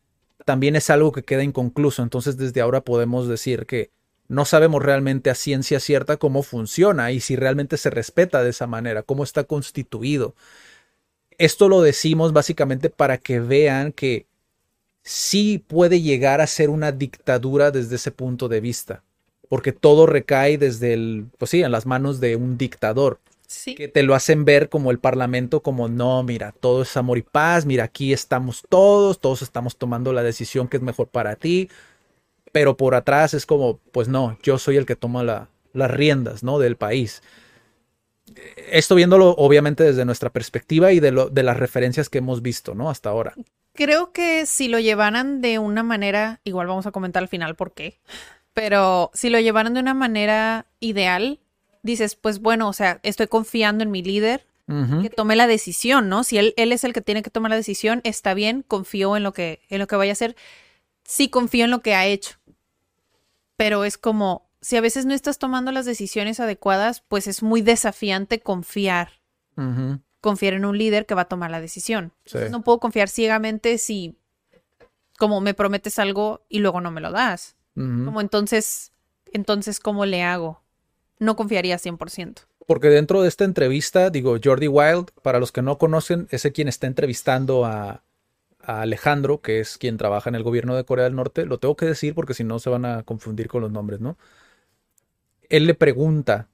también 0.44 0.76
es 0.76 0.90
algo 0.90 1.14
que 1.14 1.24
queda 1.24 1.44
inconcluso. 1.44 2.04
Entonces, 2.04 2.36
desde 2.36 2.60
ahora 2.60 2.82
podemos 2.82 3.30
decir 3.30 3.66
que 3.66 3.90
no 4.28 4.44
sabemos 4.44 4.84
realmente 4.84 5.30
a 5.30 5.36
ciencia 5.36 5.80
cierta 5.80 6.18
cómo 6.18 6.44
funciona 6.44 7.14
y 7.14 7.22
si 7.22 7.38
realmente 7.38 7.78
se 7.78 7.90
respeta 7.90 8.44
de 8.44 8.50
esa 8.50 8.68
manera, 8.68 9.02
cómo 9.02 9.24
está 9.24 9.46
constituido. 9.46 10.36
Esto 11.38 11.70
lo 11.70 11.82
decimos 11.82 12.34
básicamente 12.34 12.90
para 12.90 13.18
que 13.18 13.40
vean 13.40 13.94
que 13.94 14.26
sí 15.04 15.64
puede 15.66 16.02
llegar 16.02 16.42
a 16.42 16.48
ser 16.48 16.70
una 16.70 16.92
dictadura 16.92 17.72
desde 17.72 17.96
ese 17.96 18.12
punto 18.12 18.50
de 18.50 18.60
vista, 18.60 19.04
porque 19.48 19.72
todo 19.72 20.06
recae 20.06 20.58
desde 20.58 20.96
el, 20.96 21.28
pues 21.38 21.52
sí, 21.52 21.64
en 21.64 21.72
las 21.72 21.86
manos 21.86 22.20
de 22.20 22.36
un 22.36 22.58
dictador. 22.58 23.22
Sí. 23.48 23.76
Que 23.76 23.88
te 23.88 24.04
lo 24.04 24.16
hacen 24.16 24.46
ver 24.46 24.70
como 24.70 24.92
el 24.92 25.00
parlamento, 25.00 25.62
como 25.62 25.88
no, 25.88 26.24
mira, 26.24 26.52
todo 26.52 26.82
es 26.82 26.98
amor 26.98 27.18
y 27.18 27.22
paz, 27.22 27.66
mira, 27.66 27.86
aquí 27.86 28.14
estamos 28.14 28.64
todos, 28.70 29.20
todos 29.20 29.42
estamos 29.42 29.78
tomando 29.78 30.14
la 30.14 30.24
decisión 30.24 30.68
que 30.68 30.78
es 30.78 30.84
mejor 30.84 31.08
para 31.08 31.36
ti, 31.36 31.70
pero 32.52 32.78
por 32.78 32.96
atrás 32.96 33.34
es 33.34 33.46
como, 33.46 33.80
pues 33.92 34.08
no, 34.08 34.38
yo 34.42 34.58
soy 34.58 34.78
el 34.78 34.86
que 34.86 34.96
toma 34.96 35.24
la, 35.24 35.50
las 35.74 35.92
riendas, 35.92 36.44
¿no? 36.44 36.60
Del 36.60 36.78
país. 36.78 37.22
Esto 38.72 38.96
viéndolo 38.96 39.32
obviamente 39.32 39.84
desde 39.84 40.06
nuestra 40.06 40.32
perspectiva 40.32 40.92
y 40.92 41.00
de, 41.00 41.12
lo, 41.12 41.30
de 41.30 41.44
las 41.44 41.58
referencias 41.58 42.10
que 42.10 42.18
hemos 42.18 42.42
visto, 42.42 42.74
¿no? 42.74 42.90
Hasta 42.90 43.10
ahora. 43.10 43.34
Creo 43.74 44.14
que 44.14 44.46
si 44.46 44.68
lo 44.68 44.80
llevaran 44.80 45.42
de 45.42 45.60
una 45.60 45.84
manera, 45.84 46.40
igual 46.44 46.68
vamos 46.68 46.88
a 46.88 46.92
comentar 46.92 47.22
al 47.22 47.30
final 47.30 47.56
por 47.56 47.74
qué, 47.74 48.00
pero 48.54 49.12
si 49.14 49.30
lo 49.30 49.40
llevaran 49.40 49.74
de 49.74 49.82
una 49.82 49.94
manera 49.94 50.66
ideal, 50.80 51.40
dices, 51.86 52.16
pues 52.16 52.40
bueno, 52.40 52.68
o 52.68 52.74
sea, 52.74 53.00
estoy 53.04 53.28
confiando 53.28 53.84
en 53.84 53.92
mi 53.92 54.02
líder, 54.02 54.46
uh 54.68 54.74
-huh. 54.74 55.02
que 55.02 55.10
tome 55.10 55.36
la 55.36 55.48
decisión, 55.48 56.10
¿no? 56.10 56.24
Si 56.24 56.38
él, 56.38 56.54
él 56.58 56.72
es 56.72 56.84
el 56.84 56.94
que 56.94 57.02
tiene 57.02 57.24
que 57.24 57.30
tomar 57.30 57.52
la 57.52 57.56
decisión, 57.58 58.02
está 58.04 58.34
bien, 58.34 58.64
confío 58.68 59.16
en 59.16 59.24
lo 59.24 59.32
que, 59.32 59.62
en 59.70 59.80
lo 59.80 59.88
que 59.88 59.96
vaya 59.96 60.12
a 60.12 60.14
hacer. 60.14 60.36
Sí 61.04 61.30
confío 61.30 61.66
en 61.66 61.72
lo 61.72 61.82
que 61.82 61.94
ha 61.94 62.06
hecho 62.08 62.38
pero 63.58 63.86
es 63.86 63.98
como, 63.98 64.50
si 64.62 64.78
a 64.78 64.82
veces 64.82 65.06
no 65.06 65.14
estás 65.14 65.40
tomando 65.40 65.72
las 65.72 65.86
decisiones 65.86 66.40
adecuadas, 66.40 67.02
pues 67.08 67.28
es 67.28 67.44
muy 67.44 67.62
desafiante 67.62 68.42
confiar. 68.42 69.22
Uh 69.58 69.62
-huh. 69.62 70.02
Confiar 70.22 70.54
en 70.56 70.66
un 70.66 70.78
líder 70.78 71.06
que 71.06 71.16
va 71.16 71.24
a 71.24 71.30
tomar 71.30 71.52
la 71.52 71.62
decisión. 71.62 72.12
Sí. 72.26 72.40
No 72.50 72.64
puedo 72.64 72.80
confiar 72.80 73.10
ciegamente 73.10 73.78
si, 73.78 74.18
como 75.18 75.40
me 75.40 75.54
prometes 75.54 76.00
algo 76.00 76.46
y 76.50 76.60
luego 76.60 76.82
no 76.82 76.92
me 76.92 77.02
lo 77.02 77.12
das. 77.12 77.56
Uh 77.76 77.82
-huh. 77.82 78.06
Como 78.06 78.22
entonces, 78.22 78.92
entonces, 79.32 79.80
¿cómo 79.80 80.06
le 80.06 80.24
hago? 80.24 80.62
No 81.20 81.36
confiaría 81.36 81.78
100%. 81.78 82.46
Porque 82.68 82.90
dentro 82.90 83.22
de 83.22 83.28
esta 83.28 83.46
entrevista, 83.46 84.10
digo, 84.10 84.38
Jordi 84.44 84.68
Wild, 84.68 85.12
para 85.22 85.40
los 85.40 85.52
que 85.52 85.62
no 85.62 85.78
conocen, 85.78 86.28
ese 86.32 86.52
quien 86.52 86.68
está 86.68 86.88
entrevistando 86.88 87.66
a, 87.66 88.04
a 88.62 88.82
Alejandro, 88.82 89.42
que 89.42 89.60
es 89.60 89.78
quien 89.78 89.98
trabaja 89.98 90.30
en 90.30 90.36
el 90.36 90.44
gobierno 90.44 90.76
de 90.76 90.84
Corea 90.84 91.06
del 91.06 91.16
Norte, 91.16 91.46
lo 91.46 91.60
tengo 91.60 91.76
que 91.76 91.86
decir 91.86 92.16
porque 92.16 92.34
si 92.34 92.44
no 92.44 92.60
se 92.60 92.70
van 92.70 92.86
a 92.86 93.04
confundir 93.04 93.48
con 93.48 93.62
los 93.62 93.72
nombres, 93.72 94.00
¿no? 94.00 94.18
Él 95.50 95.68
le 95.68 95.76
pregunta 95.76 96.48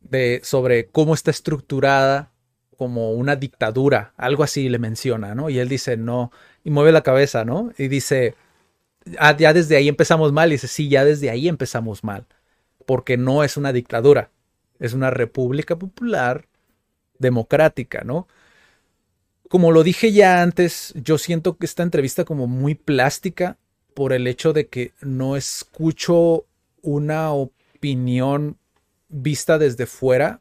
de, 0.00 0.40
sobre 0.44 0.86
cómo 0.86 1.14
está 1.14 1.30
estructurada 1.30 2.30
como 2.76 3.12
una 3.12 3.36
dictadura, 3.36 4.12
algo 4.16 4.44
así 4.44 4.68
le 4.68 4.78
menciona, 4.78 5.34
¿no? 5.34 5.50
Y 5.50 5.58
él 5.58 5.68
dice, 5.68 5.96
no, 5.96 6.30
y 6.62 6.70
mueve 6.70 6.92
la 6.92 7.02
cabeza, 7.02 7.44
¿no? 7.44 7.72
Y 7.78 7.88
dice, 7.88 8.34
ah, 9.18 9.36
ya 9.36 9.52
desde 9.52 9.76
ahí 9.76 9.88
empezamos 9.88 10.32
mal, 10.32 10.50
y 10.50 10.52
dice, 10.52 10.68
sí, 10.68 10.88
ya 10.88 11.04
desde 11.04 11.30
ahí 11.30 11.48
empezamos 11.48 12.04
mal, 12.04 12.26
porque 12.86 13.16
no 13.16 13.44
es 13.44 13.56
una 13.56 13.72
dictadura, 13.72 14.30
es 14.78 14.94
una 14.94 15.10
república 15.10 15.76
popular 15.76 16.46
democrática, 17.18 18.02
¿no? 18.04 18.28
Como 19.48 19.70
lo 19.70 19.82
dije 19.82 20.12
ya 20.12 20.42
antes, 20.42 20.92
yo 20.96 21.18
siento 21.18 21.56
que 21.56 21.66
esta 21.66 21.82
entrevista 21.82 22.24
como 22.24 22.46
muy 22.46 22.74
plástica 22.74 23.58
por 23.94 24.12
el 24.12 24.26
hecho 24.26 24.52
de 24.52 24.68
que 24.68 24.92
no 25.00 25.36
escucho 25.36 26.44
una 26.82 27.32
opinión 27.32 28.56
vista 29.08 29.58
desde 29.58 29.86
fuera 29.86 30.40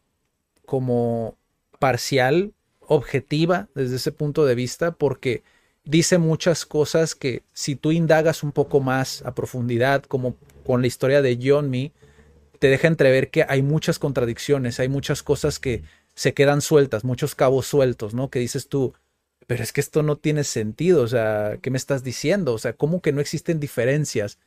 como 0.65 1.38
parcial, 1.79 2.53
objetiva 2.88 3.67
desde 3.75 3.97
ese 3.97 4.12
punto 4.12 4.45
de 4.45 4.55
vista, 4.55 4.91
porque 4.91 5.43
dice 5.84 6.17
muchas 6.17 6.65
cosas 6.65 7.15
que 7.15 7.43
si 7.53 7.75
tú 7.75 7.91
indagas 7.91 8.43
un 8.43 8.51
poco 8.51 8.79
más 8.79 9.21
a 9.23 9.36
profundidad, 9.36 10.03
como 10.03 10.36
con 10.65 10.81
la 10.81 10.88
historia 10.88 11.21
de 11.21 11.39
John 11.41 11.69
Me, 11.69 11.91
te 12.56 12.68
deja 12.68 12.88
entrever 12.88 13.30
que 13.30 13.46
hay 13.48 13.62
muchas 13.62 14.00
contradicciones, 14.00 14.80
hay 14.80 14.89
muchas 14.89 15.24
cosas 15.24 15.60
que 15.60 15.84
se 16.15 16.34
quedan 16.34 16.62
sueltas, 16.62 17.04
muchos 17.04 17.36
cabos 17.36 17.68
sueltos, 17.68 18.13
¿no? 18.13 18.30
Que 18.30 18.39
dices 18.39 18.70
tú, 18.70 18.94
pero 19.48 19.63
es 19.63 19.74
que 19.74 19.82
esto 19.82 20.02
no 20.02 20.15
tiene 20.15 20.44
sentido, 20.44 21.04
o 21.04 21.08
sea, 21.08 21.58
¿qué 21.62 21.70
me 21.70 21.78
estás 21.78 22.04
diciendo? 22.04 22.54
O 22.54 22.58
sea, 22.58 22.74
¿cómo 22.74 23.02
que 23.02 23.12
no 23.12 23.22
existen 23.22 23.60
diferencias? 23.60 24.39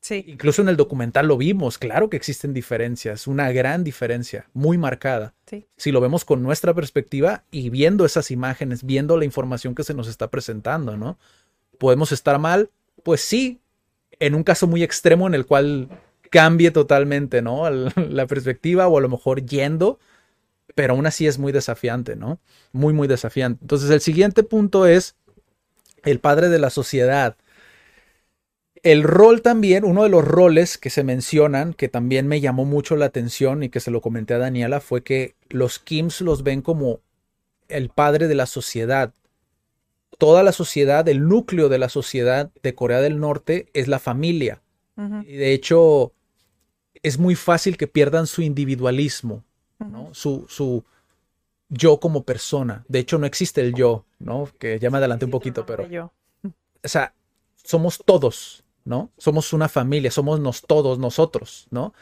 Sí. 0.00 0.24
Incluso 0.26 0.62
en 0.62 0.68
el 0.68 0.76
documental 0.76 1.28
lo 1.28 1.36
vimos, 1.36 1.78
claro 1.78 2.10
que 2.10 2.16
existen 2.16 2.52
diferencias, 2.52 3.28
una 3.28 3.52
gran 3.52 3.84
diferencia, 3.84 4.48
muy 4.52 4.78
marcada. 4.78 5.34
Sí. 5.46 5.66
Si 5.76 5.92
lo 5.92 6.00
vemos 6.00 6.24
con 6.24 6.42
nuestra 6.42 6.74
perspectiva 6.74 7.44
y 7.52 7.70
viendo 7.70 8.04
esas 8.04 8.32
imágenes, 8.32 8.84
viendo 8.84 9.16
la 9.16 9.24
información 9.24 9.76
que 9.76 9.84
se 9.84 9.94
nos 9.94 10.08
está 10.08 10.28
presentando, 10.28 10.96
¿no? 10.96 11.18
¿Podemos 11.78 12.10
estar 12.10 12.38
mal? 12.40 12.70
Pues 13.04 13.20
sí, 13.20 13.60
en 14.18 14.34
un 14.34 14.42
caso 14.42 14.66
muy 14.66 14.82
extremo 14.82 15.28
en 15.28 15.34
el 15.34 15.46
cual 15.46 15.88
cambie 16.32 16.70
totalmente, 16.70 17.42
¿no? 17.42 17.70
La 18.10 18.26
perspectiva 18.26 18.88
o 18.88 18.98
a 18.98 19.00
lo 19.00 19.08
mejor 19.08 19.44
yendo, 19.44 20.00
pero 20.74 20.94
aún 20.94 21.06
así 21.06 21.26
es 21.26 21.38
muy 21.38 21.52
desafiante, 21.52 22.16
¿no? 22.16 22.40
Muy, 22.72 22.92
muy 22.94 23.06
desafiante. 23.06 23.60
Entonces 23.62 23.90
el 23.90 24.00
siguiente 24.00 24.42
punto 24.42 24.86
es 24.86 25.14
el 26.02 26.18
padre 26.18 26.48
de 26.48 26.58
la 26.58 26.70
sociedad. 26.70 27.36
El 28.82 29.04
rol 29.04 29.42
también, 29.42 29.84
uno 29.84 30.02
de 30.02 30.08
los 30.08 30.24
roles 30.24 30.78
que 30.78 30.90
se 30.90 31.04
mencionan, 31.04 31.74
que 31.74 31.88
también 31.88 32.26
me 32.26 32.40
llamó 32.40 32.64
mucho 32.64 32.96
la 32.96 33.04
atención 33.04 33.62
y 33.62 33.68
que 33.68 33.78
se 33.78 33.92
lo 33.92 34.00
comenté 34.00 34.34
a 34.34 34.38
Daniela, 34.38 34.80
fue 34.80 35.04
que 35.04 35.36
los 35.50 35.78
Kims 35.78 36.20
los 36.22 36.42
ven 36.42 36.62
como 36.62 37.00
el 37.68 37.90
padre 37.90 38.26
de 38.26 38.34
la 38.34 38.46
sociedad. 38.46 39.12
Toda 40.18 40.42
la 40.42 40.52
sociedad, 40.52 41.06
el 41.08 41.28
núcleo 41.28 41.68
de 41.68 41.78
la 41.78 41.88
sociedad 41.90 42.50
de 42.62 42.74
Corea 42.74 43.00
del 43.00 43.20
Norte 43.20 43.68
es 43.74 43.86
la 43.86 43.98
familia. 43.98 44.62
Y 45.26 45.36
de 45.36 45.52
hecho, 45.52 46.12
es 47.02 47.18
muy 47.18 47.34
fácil 47.34 47.76
que 47.76 47.86
pierdan 47.86 48.26
su 48.26 48.42
individualismo, 48.42 49.42
¿no? 49.78 50.10
Su, 50.12 50.46
su 50.48 50.84
yo 51.68 51.98
como 51.98 52.24
persona. 52.24 52.84
De 52.88 52.98
hecho, 52.98 53.18
no 53.18 53.26
existe 53.26 53.60
el 53.60 53.74
yo, 53.74 54.04
¿no? 54.18 54.48
Que 54.58 54.78
ya 54.78 54.90
me 54.90 54.98
adelanté 54.98 55.24
un 55.24 55.30
poquito, 55.30 55.66
pero 55.66 55.88
Yo. 55.88 56.12
o 56.44 56.88
sea, 56.88 57.14
somos 57.64 58.02
todos, 58.04 58.62
¿no? 58.84 59.10
Somos 59.16 59.52
una 59.52 59.68
familia, 59.68 60.10
somos 60.10 60.38
nos 60.38 60.62
todos 60.62 60.98
nosotros, 60.98 61.66
¿no? 61.70 61.94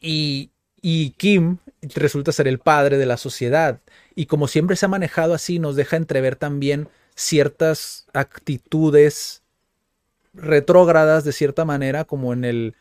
Y, 0.00 0.50
y 0.80 1.10
Kim 1.10 1.58
resulta 1.82 2.32
ser 2.32 2.46
el 2.48 2.58
padre 2.58 2.98
de 2.98 3.06
la 3.06 3.16
sociedad. 3.16 3.80
Y 4.14 4.26
como 4.26 4.46
siempre 4.46 4.76
se 4.76 4.86
ha 4.86 4.88
manejado 4.88 5.34
así, 5.34 5.58
nos 5.58 5.74
deja 5.74 5.96
entrever 5.96 6.36
también 6.36 6.88
ciertas 7.14 8.06
actitudes 8.12 9.42
retrógradas 10.34 11.24
de 11.24 11.32
cierta 11.32 11.64
manera, 11.64 12.04
como 12.04 12.32
en 12.32 12.44
el 12.44 12.74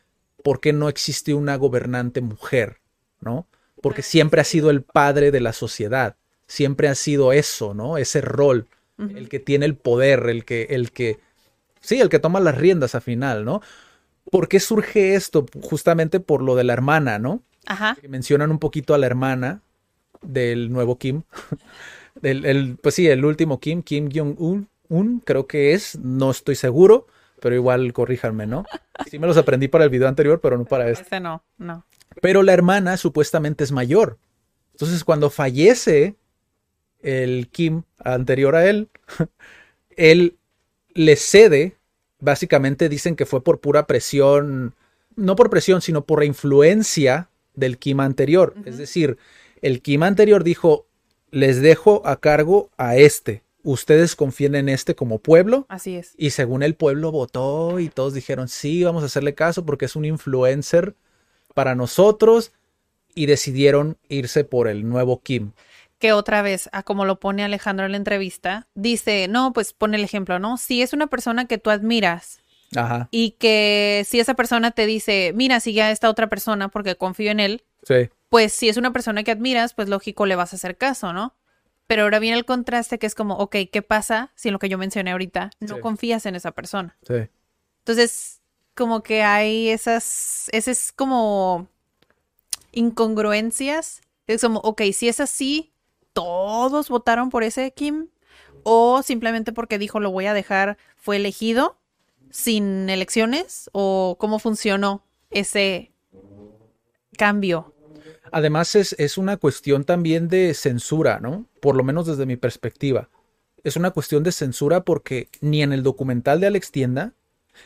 por 0.48 0.62
qué 0.62 0.72
no 0.72 0.88
existe 0.88 1.34
una 1.34 1.58
gobernante 1.58 2.22
mujer, 2.22 2.78
¿no? 3.20 3.48
Porque 3.82 4.02
siempre 4.02 4.40
ha 4.40 4.46
sido 4.46 4.70
el 4.70 4.82
padre 4.82 5.30
de 5.30 5.42
la 5.42 5.52
sociedad, 5.52 6.16
siempre 6.48 6.88
ha 6.88 6.96
sido 6.96 7.34
eso, 7.34 7.74
¿no? 7.74 7.98
Ese 7.98 8.22
rol, 8.22 8.70
el 8.98 9.28
que 9.28 9.42
tiene 9.42 9.66
el 9.66 9.76
poder, 9.76 10.30
el 10.30 10.46
que, 10.46 10.68
el 10.70 10.94
que, 10.94 11.20
sí, 11.82 12.00
el 12.00 12.08
que 12.08 12.20
toma 12.20 12.40
las 12.40 12.58
riendas 12.58 12.96
al 12.96 13.02
final, 13.02 13.44
¿no? 13.44 13.62
¿Por 14.32 14.48
qué 14.48 14.62
surge 14.62 15.16
esto? 15.16 15.46
Justamente 15.64 16.22
por 16.22 16.42
lo 16.42 16.56
de 16.56 16.64
la 16.64 16.72
hermana, 16.72 17.20
¿no? 17.20 17.42
Ajá. 17.66 17.98
Que 18.00 18.08
mencionan 18.08 18.50
un 18.50 18.60
poquito 18.60 18.94
a 18.94 18.98
la 18.98 19.08
hermana 19.08 19.60
del 20.22 20.72
nuevo 20.72 20.98
Kim. 20.98 21.24
del, 22.22 22.46
el, 22.46 22.78
pues 22.82 22.96
sí, 22.96 23.06
el 23.10 23.26
último 23.26 23.60
Kim, 23.60 23.84
Kim 23.84 24.10
Jong-un, 24.10 24.70
un, 24.88 25.20
creo 25.20 25.46
que 25.46 25.74
es, 25.74 26.00
no 26.00 26.32
estoy 26.32 26.56
seguro, 26.56 27.06
pero 27.40 27.56
igual 27.56 27.94
corríjanme, 27.94 28.48
¿no? 28.48 28.66
Sí 29.10 29.20
me 29.20 29.28
los 29.28 29.38
aprendí 29.38 29.68
para 29.68 29.84
el 29.84 29.90
video 29.90 30.08
anterior, 30.08 30.40
pero 30.42 30.58
no 30.58 30.66
para 30.66 30.90
este. 30.90 31.04
Este 31.04 31.20
no, 31.20 31.44
no. 31.58 31.86
Pero 32.22 32.44
la 32.44 32.54
hermana 32.54 32.98
supuestamente 32.98 33.64
es 33.64 33.72
mayor. 33.72 34.18
Entonces, 34.74 35.04
cuando 35.04 35.30
fallece 35.30 36.16
el 37.02 37.50
Kim 37.50 37.84
anterior 38.00 38.56
a 38.56 38.68
él, 38.70 38.90
él 39.96 40.38
le 40.94 41.16
cede. 41.16 41.76
Básicamente 42.20 42.90
dicen 42.90 43.16
que 43.16 43.28
fue 43.28 43.44
por 43.44 43.60
pura 43.60 43.86
presión, 43.86 44.74
no 45.16 45.36
por 45.36 45.52
presión, 45.52 45.82
sino 45.82 46.06
por 46.06 46.20
la 46.20 46.26
influencia 46.26 47.30
del 47.54 47.78
Kim 47.78 48.00
anterior. 48.00 48.56
Es 48.66 48.80
decir, 48.80 49.18
el 49.62 49.82
Kim 49.82 50.02
anterior 50.02 50.44
dijo, 50.44 50.88
les 51.30 51.62
dejo 51.62 52.02
a 52.06 52.20
cargo 52.20 52.72
a 52.78 52.96
este. 52.98 53.44
Ustedes 53.70 54.16
confíen 54.16 54.56
en 54.56 54.70
este 54.70 54.96
como 54.96 55.20
pueblo. 55.20 55.66
Así 55.68 55.98
es. 55.98 56.14
Y 56.18 56.30
según 56.30 56.64
el 56.64 56.76
pueblo 56.76 57.12
votó 57.12 57.82
y 57.82 57.90
todos 57.90 58.14
dijeron, 58.14 58.48
sí, 58.48 58.86
vamos 58.86 59.04
a 59.04 59.08
hacerle 59.08 59.36
caso 59.36 59.66
porque 59.66 59.84
es 59.84 59.98
un 59.98 60.06
influencer 60.06 60.96
para 61.54 61.76
nosotros. 61.76 62.54
Y 63.14 63.26
decidieron 63.26 63.98
irse 64.08 64.46
por 64.46 64.70
el 64.70 64.88
nuevo 64.88 65.22
Kim. 65.22 65.52
que 66.00 66.14
otra 66.14 66.42
vez, 66.42 66.70
a 66.72 66.84
como 66.84 67.04
lo 67.04 67.20
pone 67.20 67.44
Alejandro 67.44 67.86
en 67.86 67.92
la 67.92 67.98
entrevista, 67.98 68.68
dice, 68.74 69.28
no, 69.28 69.52
pues 69.52 69.74
pone 69.74 69.98
el 69.98 70.04
ejemplo, 70.06 70.40
¿no? 70.40 70.58
Si 70.58 70.82
es 70.82 70.94
una 70.94 71.08
persona 71.08 71.46
que 71.46 71.58
tú 71.58 71.70
admiras 71.70 72.40
Ajá, 72.74 73.10
y 73.12 73.32
que 73.32 74.06
si 74.08 74.22
esa 74.22 74.36
persona 74.36 74.72
te 74.72 74.86
dice, 74.86 75.34
mira, 75.36 75.60
sigue 75.60 75.82
a 75.82 75.92
esta 75.92 76.10
otra 76.10 76.28
persona 76.28 76.70
porque 76.70 76.96
confío 76.96 77.32
en 77.32 77.42
él, 77.42 77.64
sí, 77.84 78.10
pues 78.30 78.54
si 78.54 78.70
es 78.70 78.78
una 78.78 78.94
persona 78.94 79.24
que 79.24 79.32
admiras, 79.32 79.74
pues 79.74 79.90
lógico 79.90 80.26
le 80.26 80.38
vas 80.38 80.54
a 80.54 80.56
hacer 80.56 80.78
caso, 80.78 81.12
¿no? 81.12 81.34
Pero 81.88 82.04
ahora 82.04 82.20
viene 82.20 82.38
el 82.38 82.46
contraste 82.46 83.00
que 83.00 83.08
es 83.08 83.16
como, 83.16 83.36
ok, 83.36 83.56
¿qué 83.72 83.82
pasa 83.82 84.32
si 84.36 84.50
en 84.50 84.54
lo 84.54 84.60
que 84.60 84.70
yo 84.70 84.78
mencioné 84.78 85.12
ahorita 85.12 85.52
no 85.60 85.76
Sí. 85.76 85.82
confías 85.82 86.26
en 86.26 86.36
esa 86.36 86.52
persona? 86.52 86.98
sí. 87.08 87.14
Entonces, 87.80 88.42
como 88.76 89.02
que 89.02 89.24
hay 89.24 89.70
esas, 89.70 90.50
esas 90.52 90.92
como 90.92 91.68
incongruencias. 92.74 94.02
Es 94.28 94.42
como, 94.42 94.60
ok, 94.60 94.82
si 94.94 95.08
es 95.08 95.20
así, 95.20 95.72
todos 96.14 96.90
votaron 96.90 97.30
por 97.30 97.44
ese 97.44 97.72
Kim, 97.72 98.10
o 98.64 99.02
simplemente 99.04 99.54
porque 99.54 99.78
dijo 99.78 100.00
lo 100.00 100.12
voy 100.12 100.26
a 100.26 100.34
dejar, 100.34 100.78
fue 100.98 101.16
elegido 101.16 101.78
sin 102.30 102.90
elecciones, 102.90 103.70
o 103.72 104.18
cómo 104.20 104.38
funcionó 104.38 105.02
ese 105.32 105.92
cambio. 107.18 107.74
Además 108.32 108.76
es, 108.76 108.96
es 109.00 109.18
una 109.18 109.38
cuestión 109.38 109.84
también 109.84 110.28
de 110.28 110.54
censura, 110.54 111.20
¿no? 111.20 111.46
Por 111.62 111.76
lo 111.76 111.84
menos 111.84 112.08
desde 112.08 112.26
mi 112.26 112.38
perspectiva. 112.38 113.10
Es 113.64 113.76
una 113.76 113.92
cuestión 113.92 114.24
de 114.24 114.32
censura 114.32 114.82
porque 114.82 115.30
ni 115.42 115.62
en 115.62 115.74
el 115.74 115.84
documental 115.84 116.40
de 116.40 116.48
Alex 116.48 116.72
Tienda, 116.72 117.14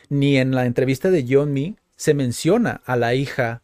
ni 0.10 0.38
en 0.38 0.56
la 0.56 0.66
entrevista 0.66 1.12
de 1.12 1.26
John 1.28 1.54
Me 1.54 1.76
se 1.96 2.14
menciona 2.14 2.82
a 2.86 2.96
la 2.96 3.14
hija, 3.14 3.62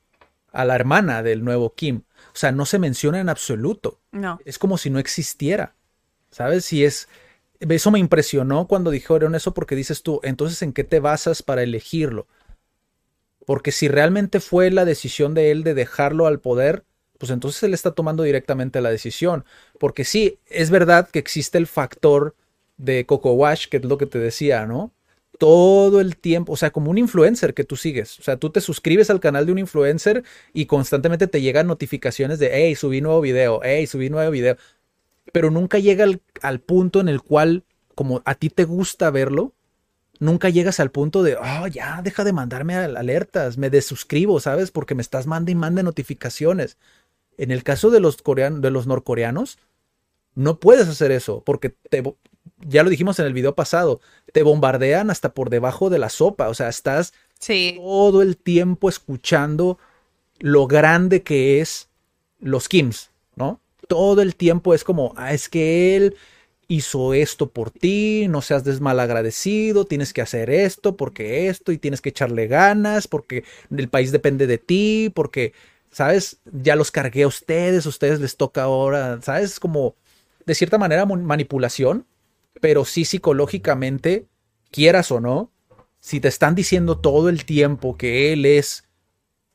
a 0.51 0.65
la 0.65 0.75
hermana 0.75 1.23
del 1.23 1.43
nuevo 1.43 1.73
Kim. 1.73 2.01
O 2.33 2.37
sea, 2.37 2.51
no 2.51 2.65
se 2.65 2.79
menciona 2.79 3.19
en 3.19 3.29
absoluto. 3.29 3.99
No. 4.11 4.39
Es 4.45 4.59
como 4.59 4.77
si 4.77 4.89
no 4.89 4.99
existiera. 4.99 5.73
¿Sabes? 6.29 6.65
Si 6.65 6.83
es. 6.83 7.07
Eso 7.59 7.89
me 7.89 7.97
impresionó 7.99 8.67
cuando 8.67 8.91
dijeron 8.91 9.33
eso 9.33 9.53
porque 9.53 9.75
dices 9.75 10.03
tú, 10.03 10.19
entonces 10.21 10.61
¿en 10.61 10.73
qué 10.73 10.83
te 10.83 10.99
basas 10.99 11.41
para 11.41 11.63
elegirlo? 11.63 12.27
Porque 13.47 13.71
si 13.71 13.87
realmente 13.87 14.41
fue 14.41 14.71
la 14.71 14.83
decisión 14.83 15.33
de 15.33 15.51
él 15.51 15.63
de 15.63 15.73
dejarlo 15.73 16.27
al 16.27 16.41
poder, 16.41 16.83
pues 17.17 17.31
entonces 17.31 17.63
él 17.63 17.73
está 17.73 17.91
tomando 17.91 18.23
directamente 18.23 18.81
la 18.81 18.91
decisión. 18.91 19.45
Porque 19.79 20.03
sí, 20.03 20.37
es 20.47 20.69
verdad 20.69 21.07
que 21.09 21.19
existe 21.19 21.57
el 21.57 21.65
factor 21.65 22.35
de 22.75 23.05
Coco 23.05 23.31
Wash, 23.31 23.67
que 23.69 23.77
es 23.77 23.85
lo 23.85 23.97
que 23.97 24.05
te 24.05 24.19
decía, 24.19 24.65
¿no? 24.65 24.91
todo 25.37 26.01
el 26.01 26.17
tiempo, 26.17 26.53
o 26.53 26.57
sea, 26.57 26.71
como 26.71 26.91
un 26.91 26.97
influencer 26.97 27.53
que 27.53 27.63
tú 27.63 27.75
sigues. 27.77 28.19
O 28.19 28.23
sea, 28.23 28.37
tú 28.37 28.49
te 28.49 28.59
suscribes 28.59 29.09
al 29.09 29.19
canal 29.19 29.45
de 29.45 29.51
un 29.51 29.59
influencer 29.59 30.23
y 30.53 30.65
constantemente 30.65 31.27
te 31.27 31.41
llegan 31.41 31.67
notificaciones 31.67 32.39
de, 32.39 32.49
hey, 32.53 32.75
subí 32.75 32.99
nuevo 32.99 33.21
video, 33.21 33.61
hey, 33.63 33.87
subí 33.87 34.09
nuevo 34.09 34.29
video. 34.31 34.57
Pero 35.31 35.51
nunca 35.51 35.79
llega 35.79 36.03
al, 36.03 36.21
al 36.41 36.59
punto 36.59 36.99
en 36.99 37.07
el 37.07 37.21
cual, 37.21 37.63
como 37.95 38.21
a 38.25 38.35
ti 38.35 38.49
te 38.49 38.65
gusta 38.65 39.11
verlo, 39.11 39.53
nunca 40.19 40.49
llegas 40.49 40.79
al 40.79 40.91
punto 40.91 41.23
de, 41.23 41.35
oh, 41.35 41.67
ya, 41.67 42.01
deja 42.03 42.23
de 42.23 42.33
mandarme 42.33 42.75
alertas, 42.75 43.57
me 43.57 43.69
desuscribo, 43.69 44.39
¿sabes? 44.39 44.71
Porque 44.71 44.95
me 44.95 45.01
estás 45.01 45.27
mandando 45.27 45.51
y 45.51 45.55
mande 45.55 45.83
notificaciones. 45.83 46.77
En 47.37 47.51
el 47.51 47.63
caso 47.63 47.89
de 47.89 47.99
los, 47.99 48.21
coreanos, 48.21 48.61
de 48.61 48.71
los 48.71 48.87
norcoreanos, 48.87 49.59
no 50.35 50.59
puedes 50.59 50.87
hacer 50.87 51.11
eso, 51.11 51.43
porque 51.43 51.69
te, 51.69 52.03
ya 52.59 52.83
lo 52.83 52.89
dijimos 52.89 53.19
en 53.19 53.25
el 53.25 53.33
video 53.33 53.55
pasado, 53.55 54.01
te 54.33 54.43
bombardean 54.43 55.09
hasta 55.09 55.33
por 55.33 55.49
debajo 55.49 55.89
de 55.89 55.99
la 55.99 56.09
sopa, 56.09 56.49
o 56.49 56.53
sea, 56.53 56.69
estás 56.69 57.13
todo 57.75 58.21
el 58.21 58.37
tiempo 58.37 58.89
escuchando 58.89 59.77
lo 60.39 60.67
grande 60.67 61.23
que 61.23 61.61
es 61.61 61.89
los 62.39 62.69
Kims, 62.69 63.11
¿no? 63.35 63.61
Todo 63.87 64.21
el 64.21 64.35
tiempo 64.35 64.73
es 64.73 64.83
como, 64.83 65.13
ah, 65.15 65.33
es 65.33 65.49
que 65.49 65.95
él 65.95 66.15
hizo 66.67 67.13
esto 67.13 67.49
por 67.49 67.71
ti, 67.71 68.27
no 68.29 68.41
seas 68.41 68.63
desmalagradecido, 68.63 69.85
tienes 69.85 70.13
que 70.13 70.21
hacer 70.21 70.49
esto, 70.49 70.97
porque 70.97 71.47
esto, 71.47 71.71
y 71.71 71.77
tienes 71.77 72.01
que 72.01 72.09
echarle 72.09 72.47
ganas, 72.47 73.07
porque 73.07 73.43
el 73.75 73.89
país 73.89 74.11
depende 74.11 74.47
de 74.47 74.57
ti, 74.57 75.11
porque, 75.15 75.53
¿sabes? 75.91 76.39
Ya 76.51 76.75
los 76.75 76.91
cargué 76.91 77.23
a 77.23 77.27
ustedes, 77.27 77.85
a 77.85 77.89
ustedes 77.89 78.19
les 78.19 78.35
toca 78.35 78.63
ahora, 78.63 79.21
¿sabes? 79.21 79.59
Como, 79.59 79.95
de 80.45 80.55
cierta 80.55 80.77
manera, 80.77 81.05
manipulación, 81.05 82.05
pero 82.59 82.83
sí 82.83 83.05
psicológicamente, 83.05 84.25
quieras 84.69 85.11
o 85.11 85.21
no, 85.21 85.51
si 85.99 86.19
te 86.19 86.27
están 86.27 86.53
diciendo 86.53 86.99
todo 86.99 87.29
el 87.29 87.45
tiempo 87.45 87.97
que 87.97 88.33
él 88.33 88.45
es 88.45 88.83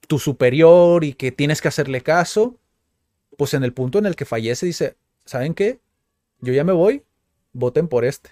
tu 0.09 0.19
superior 0.19 1.05
y 1.05 1.13
que 1.13 1.31
tienes 1.31 1.61
que 1.61 1.69
hacerle 1.69 2.01
caso, 2.03 2.59
pues 3.37 3.55
en 3.55 3.65
el 3.65 3.73
punto 3.73 3.99
en 3.99 4.07
el 4.07 4.17
que 4.17 4.25
fallece 4.25 4.67
dice, 4.67 4.97
¿saben 5.25 5.55
qué? 5.55 5.81
Yo 6.43 6.53
ya 6.53 6.65
me 6.65 6.73
voy, 6.73 7.05
voten 7.53 7.89
por 7.89 8.05
este. 8.05 8.31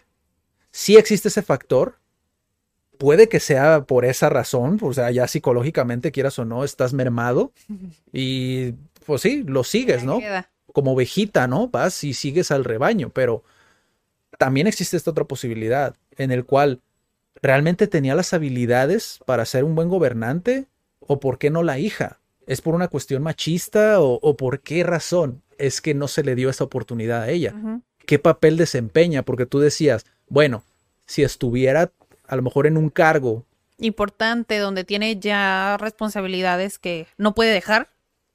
Si 0.70 0.96
existe 0.96 1.28
ese 1.28 1.42
factor, 1.42 1.98
puede 2.98 3.28
que 3.28 3.40
sea 3.40 3.84
por 3.84 4.04
esa 4.04 4.28
razón, 4.28 4.78
o 4.82 4.92
sea, 4.92 5.10
ya 5.10 5.26
psicológicamente 5.26 6.12
quieras 6.12 6.38
o 6.38 6.44
no, 6.44 6.64
estás 6.64 6.92
mermado 6.92 7.52
y 8.12 8.72
pues 9.06 9.22
sí, 9.22 9.42
lo 9.44 9.64
sigues, 9.64 10.04
¿no? 10.04 10.20
Como 10.72 10.92
ovejita, 10.92 11.46
¿no? 11.46 11.68
Vas 11.68 12.04
y 12.04 12.12
sigues 12.12 12.50
al 12.50 12.64
rebaño, 12.64 13.10
pero 13.10 13.42
también 14.38 14.66
existe 14.66 14.96
esta 14.96 15.10
otra 15.10 15.24
posibilidad 15.24 15.96
en 16.16 16.30
el 16.30 16.44
cual 16.44 16.80
realmente 17.42 17.86
tenía 17.86 18.14
las 18.14 18.34
habilidades 18.34 19.18
para 19.24 19.44
ser 19.46 19.64
un 19.64 19.74
buen 19.74 19.88
gobernante 19.88 20.66
o 21.00 21.18
por 21.20 21.38
qué 21.38 21.50
no 21.50 21.62
la 21.62 21.78
hija. 21.78 22.20
¿Es 22.46 22.60
por 22.60 22.74
una 22.74 22.88
cuestión 22.88 23.22
machista 23.22 24.00
o, 24.00 24.36
por 24.36 24.60
qué 24.60 24.82
razón 24.82 25.42
es 25.58 25.80
que 25.80 25.94
no 25.94 26.08
se 26.08 26.24
le 26.24 26.34
dio 26.34 26.50
esa 26.50 26.64
oportunidad 26.64 27.22
a 27.22 27.30
ella? 27.30 27.54
Qué 28.06 28.18
papel 28.18 28.56
desempeña, 28.56 29.22
porque 29.22 29.46
tú 29.46 29.58
decías, 29.58 30.06
bueno, 30.28 30.62
si 31.06 31.22
estuviera 31.22 31.90
a 32.26 32.36
lo 32.36 32.42
mejor 32.42 32.66
en 32.66 32.76
un 32.76 32.90
cargo 32.90 33.44
importante 33.78 34.58
donde 34.58 34.84
tiene 34.84 35.18
ya 35.18 35.76
responsabilidades 35.78 36.78
que 36.78 37.06
no 37.16 37.34
puede 37.34 37.52
dejar, 37.52 37.88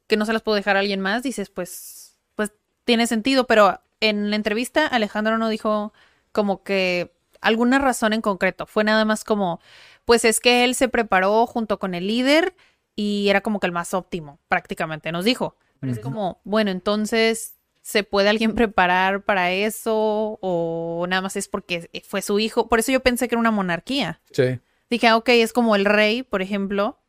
que 0.08 0.17
no 0.17 0.25
se 0.25 0.34
las 0.34 0.41
puede 0.41 0.60
dejar 0.60 0.75
a 0.75 0.80
alguien 0.80 0.99
más, 0.99 1.23
dices, 1.23 1.49
pues, 1.49 2.17
pues 2.36 2.51
tiene 2.84 3.08
sentido, 3.08 3.47
pero 3.47 3.80
en 4.01 4.30
la 4.30 4.36
entrevista 4.36 4.86
Alejandro 4.88 5.38
no 5.38 5.49
dijo 5.49 5.93
como 6.32 6.63
que 6.63 7.12
alguna 7.41 7.80
razón 7.80 8.13
en 8.13 8.21
concreto, 8.21 8.65
fue 8.65 8.84
nada 8.84 9.06
más 9.06 9.23
como, 9.23 9.60
pues 10.04 10.25
es 10.25 10.39
que 10.39 10.63
él 10.63 10.75
se 10.75 10.89
preparó 10.89 11.45
junto 11.45 11.80
con 11.80 11.93
el 11.93 12.08
líder 12.08 12.56
y 12.95 13.30
era 13.30 13.41
como 13.41 13.60
que 13.60 13.67
el 13.67 13.73
más 13.73 13.93
óptimo, 13.93 14.39
prácticamente, 14.47 15.12
nos 15.12 15.25
dijo. 15.25 15.56
Pero 15.80 15.91
es 15.91 15.99
como, 15.99 16.39
bueno, 16.45 16.71
entonces 16.71 17.55
¿Se 17.86 18.02
puede 18.04 18.30
alguien 18.30 18.56
preparar 18.56 19.21
para 19.21 19.52
eso 19.52 20.39
o 20.41 21.06
nada 21.08 21.21
más 21.21 21.36
es 21.36 21.48
porque 21.48 21.88
fue 22.04 22.24
su 22.24 22.39
hijo? 22.39 22.67
Por 22.67 22.80
eso 22.80 22.91
yo 22.91 23.02
pensé 23.02 23.28
que 23.28 23.36
era 23.36 23.39
una 23.39 23.52
monarquía. 23.52 24.21
Sí. 24.32 24.60
Dije, 24.89 25.06
ah, 25.06 25.17
ok, 25.17 25.30
es 25.30 25.54
como 25.54 25.76
el 25.76 25.86
rey, 25.86 26.24
por 26.24 26.41
ejemplo. 26.41 27.00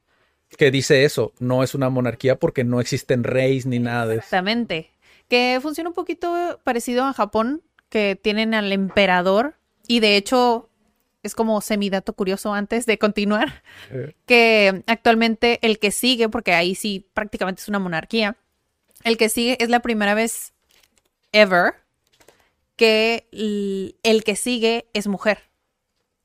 Que 0.50 0.70
dice 0.70 1.06
eso, 1.06 1.32
no 1.38 1.62
es 1.62 1.74
una 1.74 1.88
monarquía 1.88 2.38
porque 2.38 2.62
no 2.62 2.78
existen 2.78 3.24
reyes 3.24 3.64
ni 3.64 3.78
nada 3.78 4.04
de 4.04 4.16
eso. 4.16 4.24
Exactamente. 4.24 4.90
Que 5.28 5.58
funciona 5.62 5.88
un 5.88 5.94
poquito 5.94 6.60
parecido 6.62 7.04
a 7.04 7.14
Japón, 7.14 7.62
que 7.88 8.14
tienen 8.14 8.52
al 8.52 8.70
emperador 8.70 9.54
y 9.88 10.00
de 10.00 10.18
hecho 10.18 10.68
es 11.22 11.34
como 11.34 11.62
semidato 11.62 12.12
curioso 12.12 12.52
antes 12.52 12.84
de 12.84 12.98
continuar, 12.98 13.62
que 14.26 14.84
actualmente 14.86 15.58
el 15.62 15.78
que 15.78 15.90
sigue, 15.90 16.28
porque 16.28 16.52
ahí 16.52 16.74
sí 16.74 17.08
prácticamente 17.14 17.62
es 17.62 17.68
una 17.68 17.78
monarquía, 17.78 18.36
el 19.04 19.16
que 19.16 19.30
sigue 19.30 19.56
es 19.58 19.70
la 19.70 19.80
primera 19.80 20.12
vez 20.12 20.52
ever 21.36 21.74
que 22.76 23.26
el 24.02 24.24
que 24.24 24.36
sigue 24.36 24.88
es 24.92 25.06
mujer. 25.06 25.38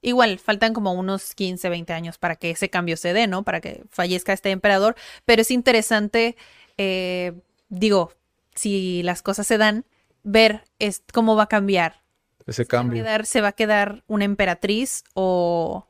Igual, 0.02 0.40
faltan 0.40 0.74
como 0.74 0.94
unos 0.94 1.36
15, 1.36 1.70
20 1.70 1.94
años 1.94 2.18
para 2.18 2.36
que 2.36 2.52
ese 2.52 2.70
cambio 2.70 2.98
se 2.98 3.14
dé, 3.14 3.28
¿no? 3.28 3.44
Para 3.44 3.62
que 3.62 3.84
fallezca 3.90 4.34
este 4.34 4.50
emperador. 4.50 4.96
Pero 5.26 5.44
es 5.44 5.52
interesante, 5.52 6.36
eh, 6.78 7.34
digo, 7.70 8.12
si 8.56 9.04
las 9.04 9.22
cosas 9.22 9.46
se 9.46 9.58
dan, 9.58 9.86
ver 10.24 10.64
es, 10.80 11.04
cómo 11.14 11.36
va 11.36 11.44
a 11.44 11.50
cambiar. 11.50 12.02
Ese 12.48 12.66
cambio. 12.66 13.06
¿Se 13.24 13.42
va 13.42 13.50
a 13.50 13.54
quedar, 13.54 14.04
una 14.08 14.26
emperatriz 14.26 15.04
o, 15.14 15.88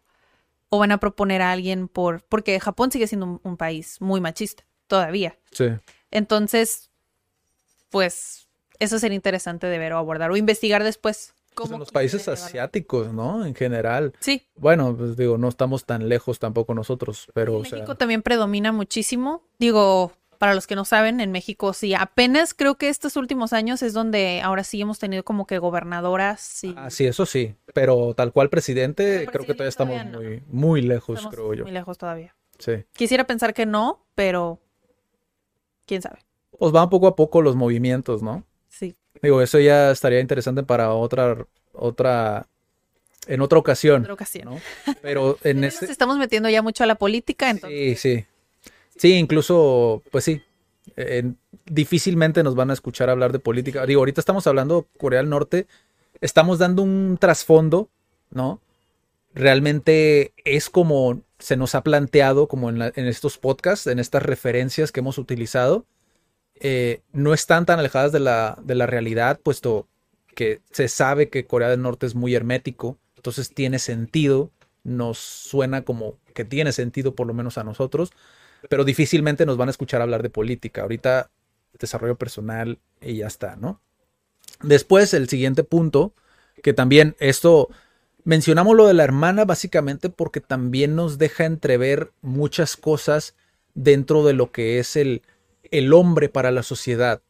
o, 0.69 0.77
van 0.79 0.91
a 0.91 0.99
proponer 0.99 1.41
a 1.41 1.51
alguien 1.51 1.88
por... 1.88 2.21
Porque 2.23 2.60
Japón 2.60 2.91
sigue 2.91 3.07
siendo 3.07 3.25
un, 3.25 3.41
un 3.43 3.55
país 3.55 4.01
muy 4.01 4.19
machista, 4.19 4.65
todavía. 4.88 5.38
Sí. 5.51 5.67
Entonces, 6.12 6.91
pues 7.89 8.49
eso 8.82 9.00
sería 9.00 9.15
interesante 9.15 9.67
de 9.67 9.78
ver 9.78 9.94
o 9.94 9.98
abordar 9.98 10.32
o 10.32 10.36
investigar 10.36 10.84
después. 10.84 11.34
Pues 11.56 11.70
en 11.70 11.80
los 11.80 11.91
países 11.91 12.28
asiáticos, 12.28 13.13
¿no? 13.13 13.46
En 13.46 13.54
general. 13.54 14.13
Sí. 14.20 14.48
Bueno, 14.56 14.96
pues 14.98 15.17
digo, 15.17 15.38
no 15.38 15.50
estamos 15.50 15.86
tan 15.86 16.08
lejos 16.08 16.39
tampoco 16.39 16.74
nosotros, 16.74 17.28
pero... 17.34 17.58
En 17.58 17.62
México 17.62 17.96
también 17.96 18.22
predomina 18.22 18.72
muchísimo. 18.72 19.44
Digo, 19.60 20.13
para 20.38 20.56
los 20.56 20.65
que 20.65 20.76
no 20.76 20.86
saben, 20.86 21.20
en 21.20 21.32
México 21.32 21.74
sí, 21.74 21.94
apenas 21.94 22.54
creo 22.54 22.76
que 22.76 22.89
estos 22.89 23.15
últimos 23.17 23.54
años 23.54 23.84
es 23.84 23.94
donde 23.94 24.41
ahora 24.41 24.63
sí 24.63 24.82
hemos 24.82 24.98
tenido 24.98 25.24
como 25.24 25.46
que 25.46 25.60
gobernadoras. 25.60 26.62
Ah, 26.78 26.89
sí, 26.89 27.06
eso 27.06 27.26
sí, 27.26 27.54
pero 27.74 28.13
tal 28.15 28.32
cual 28.32 28.50
presidente, 28.50 29.28
creo 29.32 29.46
que 29.46 29.54
todavía 29.54 29.70
estamos 29.70 30.04
muy, 30.06 30.41
muy 30.48 30.82
lejos, 30.82 31.28
creo 31.30 31.54
yo. 31.54 31.63
Muy 31.63 31.74
lejos 31.74 31.98
todavía. 31.98 32.34
Sí. 32.58 32.86
Quisiera 32.94 33.28
pensar 33.28 33.54
que 33.54 33.65
no, 33.65 34.06
pero 34.15 34.60
quién 35.86 36.02
sabe. 36.02 36.20
Pues 36.58 36.72
van 36.72 36.89
poco 36.89 37.08
a 37.08 37.15
poco 37.15 37.41
los 37.41 37.56
movimientos, 37.56 38.24
¿no? 38.24 38.44
Digo, 39.21 39.41
eso 39.41 39.60
ya 39.60 39.91
estaría 39.91 40.19
interesante 40.19 40.63
para 40.63 40.93
otra, 40.93 41.45
otra, 41.74 42.47
en 43.28 43.41
otra 43.41 43.60
ocasión. 43.60 44.02
Otra 44.02 44.13
ocasión. 44.13 44.45
¿no? 44.45 44.60
Pero 45.02 45.38
en 45.43 45.63
este... 45.63 45.86
Nos 45.86 45.91
estamos 45.91 46.17
metiendo 46.17 46.50
ya 46.50 46.62
mucho 46.62 46.84
a 46.84 46.88
la 46.88 46.95
política, 46.95 47.50
entonces. 47.50 48.00
Sí, 48.00 48.17
sí. 48.17 48.26
Sí, 48.97 49.13
incluso, 49.13 50.04
pues 50.12 50.26
sí, 50.26 50.43
difícilmente 51.65 52.43
nos 52.43 52.56
van 52.56 52.69
a 52.69 52.74
escuchar 52.74 53.10
hablar 53.10 53.32
de 53.32 53.39
política. 53.39 53.86
Digo, 53.86 54.02
ahorita 54.02 54.21
estamos 54.21 54.47
hablando 54.47 54.88
Corea 54.97 55.21
del 55.21 55.30
Norte, 55.30 55.67
estamos 56.19 56.60
dando 56.60 56.84
un 56.84 57.17
trasfondo, 57.19 57.89
¿no? 58.30 58.62
Realmente 59.34 60.34
es 60.43 60.69
como 60.69 61.21
se 61.39 61.58
nos 61.58 61.74
ha 61.76 61.82
planteado, 61.82 62.47
como 62.47 62.69
en, 62.69 62.82
en 62.82 63.08
estos 63.08 63.38
podcasts, 63.38 63.88
en 63.88 64.00
estas 64.00 64.24
referencias 64.24 64.91
que 64.91 65.00
hemos 65.00 65.17
utilizado, 65.17 65.86
eh, 66.63 67.02
no 67.12 67.34
están 67.34 67.65
tan 67.65 67.80
alejadas 67.80 68.12
de 68.12 68.19
la, 68.19 68.58
de 68.63 68.76
la 68.76 68.86
realidad, 68.86 69.39
puesto 69.41 69.88
que 70.36 70.62
se 70.71 70.88
sabe 70.88 71.30
que 71.30 71.45
Corea 71.45 71.69
del 71.69 71.82
Norte 71.82 72.06
es 72.06 72.13
muy 72.13 72.36
hermético, 72.36 72.97
entonces 73.15 73.54
tiene 73.54 73.80
sentido, 73.80 74.52
nos 74.84 75.17
suena 75.17 75.82
como 75.82 76.17
que 76.36 76.45
tiene 76.45 76.71
sentido 76.71 77.15
por 77.15 77.26
lo 77.26 77.34
menos 77.34 77.58
a 77.58 77.63
nosotros, 77.63 78.12
pero 78.69 78.84
difícilmente 78.84 79.45
nos 79.45 79.58
van 79.58 79.69
a 79.69 79.71
escuchar 79.71 80.02
hablar 80.02 80.21
de 80.21 80.30
política. 80.30 80.84
Ahorita 80.84 81.32
desarrollo 81.80 82.15
personal 82.15 82.80
y 83.02 83.17
ya 83.17 83.28
está, 83.28 83.56
¿no? 83.56 83.82
Después, 84.62 85.13
el 85.15 85.28
siguiente 85.30 85.63
punto, 85.63 86.13
que 86.62 86.73
también 86.73 87.15
esto, 87.19 87.69
mencionamos 88.23 88.75
lo 88.75 88.88
de 88.88 88.94
la 88.94 89.04
hermana 89.04 89.46
básicamente 89.46 90.10
porque 90.10 90.42
también 90.42 90.96
nos 90.96 91.17
deja 91.17 91.46
entrever 91.46 92.12
muchas 92.21 92.77
cosas 92.77 93.35
dentro 93.73 94.23
de 94.23 94.33
lo 94.33 94.52
que 94.52 94.77
es 94.77 94.96
el, 94.96 95.23
el 95.72 95.94
hombre 95.94 96.30
para 96.30 96.52
la 96.52 96.63
sociedad 96.63 97.22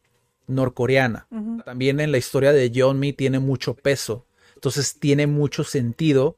norcoreana. 0.46 1.26
También 1.64 2.00
en 2.00 2.12
la 2.12 2.18
historia 2.18 2.52
de 2.52 2.70
Mi 2.94 3.12
tiene 3.12 3.38
mucho 3.38 3.74
peso. 3.74 4.26
Entonces 4.54 4.98
tiene 4.98 5.26
mucho 5.26 5.64
sentido 5.64 6.36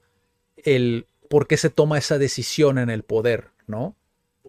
el 0.57 1.07
por 1.29 1.47
qué 1.47 1.57
se 1.57 1.71
toma 1.71 1.99
esa 1.99 2.19
decisión 2.19 2.79
en 2.79 2.91
el 2.91 3.03
poder, 3.03 3.49
¿no? 3.67 3.97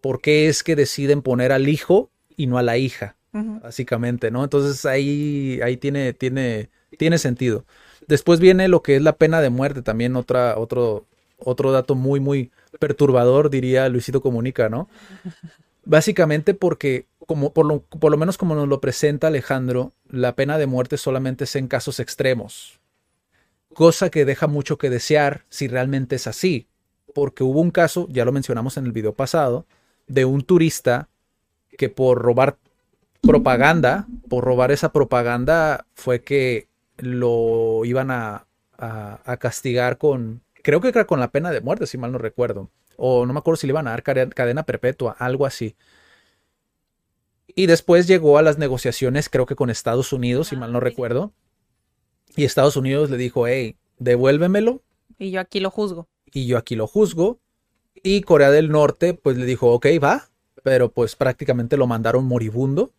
¿Por 0.01 0.22
qué 0.22 0.47
es 0.47 0.64
que 0.64 0.76
deciden 0.76 1.22
poner 1.22 1.51
al 1.51 1.68
hijo 1.68 2.12
y 2.38 2.47
no 2.47 2.58
a 2.58 2.64
la 2.64 2.78
hija? 2.78 3.16
Básicamente, 3.34 4.32
¿no? 4.32 4.45
Entonces 4.45 4.86
ahí, 4.86 5.60
ahí 5.62 5.76
tiene, 5.76 6.14
tiene, 6.14 6.70
tiene 6.97 7.18
sentido. 7.18 7.66
Después 8.08 8.39
viene 8.39 8.70
lo 8.70 8.82
que 8.82 8.95
es 8.95 9.01
la 9.01 9.18
pena 9.18 9.41
de 9.41 9.49
muerte, 9.49 9.82
también 9.82 10.16
otra, 10.16 10.58
otro, 10.58 11.06
otro 11.38 11.74
dato 11.74 11.95
muy, 11.95 12.22
muy 12.22 12.51
perturbador, 12.80 13.49
diría 13.49 13.89
Luisito 13.89 14.22
Comunica, 14.22 14.70
¿no? 14.70 14.88
Básicamente 15.86 16.53
porque, 16.53 17.08
como, 17.26 17.53
por, 17.53 17.65
lo, 17.65 17.82
por 17.82 18.11
lo 18.11 18.17
menos 18.17 18.38
como 18.38 18.55
nos 18.55 18.67
lo 18.67 18.82
presenta 18.82 19.28
Alejandro, 19.28 19.93
la 20.09 20.36
pena 20.36 20.57
de 20.57 20.67
muerte 20.67 20.97
solamente 20.97 21.45
es 21.45 21.55
en 21.55 21.67
casos 21.67 21.99
extremos. 21.99 22.80
Cosa 23.73 24.09
que 24.09 24.26
deja 24.26 24.47
mucho 24.47 24.78
que 24.78 24.89
desear 24.89 25.43
si 25.49 25.67
realmente 25.67 26.15
es 26.15 26.28
así. 26.28 26.67
Porque 27.13 27.43
hubo 27.43 27.61
un 27.61 27.71
caso, 27.71 28.07
ya 28.09 28.26
lo 28.26 28.32
mencionamos 28.32 28.78
en 28.78 28.86
el 28.86 28.91
video 28.91 29.13
pasado, 29.13 29.65
de 30.07 30.26
un 30.26 30.43
turista 30.43 31.09
que 31.78 31.89
por 31.89 32.21
robar 32.21 32.57
propaganda, 33.21 34.07
por 34.30 34.43
robar 34.43 34.71
esa 34.71 34.91
propaganda, 34.91 35.86
fue 35.93 36.21
que 36.21 36.67
lo 36.97 37.84
iban 37.86 38.11
a, 38.11 38.45
a, 38.78 39.38
castigar 39.38 39.97
con, 39.97 40.41
creo 40.61 40.82
que 40.82 40.89
era 40.89 41.05
con 41.05 41.19
la 41.19 41.32
pena 41.32 41.51
de 41.51 41.61
muerte, 41.61 41.88
si 41.88 41.97
mal 41.97 42.11
no 42.11 42.17
recuerdo. 42.17 42.69
O 42.97 43.26
no 43.26 43.34
me 43.34 43.39
acuerdo 43.39 43.57
si 43.57 43.67
le 43.67 43.71
iban 43.71 43.88
a 43.88 43.91
dar 43.91 44.03
cadena 44.03 44.63
perpetua, 44.63 45.15
algo 45.19 45.45
así. 45.45 45.76
Y 47.56 47.68
después 47.68 48.06
llegó 48.08 48.38
a 48.38 48.41
las 48.41 48.58
negociaciones, 48.58 49.30
creo 49.30 49.45
que 49.45 49.56
con 49.56 49.70
Estados 49.70 50.12
Unidos, 50.14 50.49
si 50.49 50.56
mal 50.56 50.72
no 50.72 50.80
recuerdo. 50.80 51.34
Y 52.36 52.43
Estados 52.43 52.76
Unidos 52.76 53.10
le 53.10 53.18
dijo, 53.18 53.47
hey, 53.47 53.78
devuélvemelo. 53.97 54.84
Y 55.18 55.32
yo 55.32 55.39
aquí 55.39 55.62
lo 55.62 55.72
juzgo. 55.72 56.10
Y 56.32 56.47
yo 56.47 56.58
aquí 56.58 56.76
lo 56.76 56.86
juzgo. 56.86 57.39
Y 58.03 58.22
Corea 58.22 58.51
del 58.51 58.70
Norte, 58.70 59.14
pues 59.14 59.38
le 59.38 59.45
dijo, 59.45 59.72
ok, 59.72 59.88
va. 60.03 60.30
Pero 60.64 60.91
pues 60.91 61.16
prácticamente 61.16 61.78
lo 61.78 61.88
mandaron 61.88 62.26
moribundo. 62.26 62.91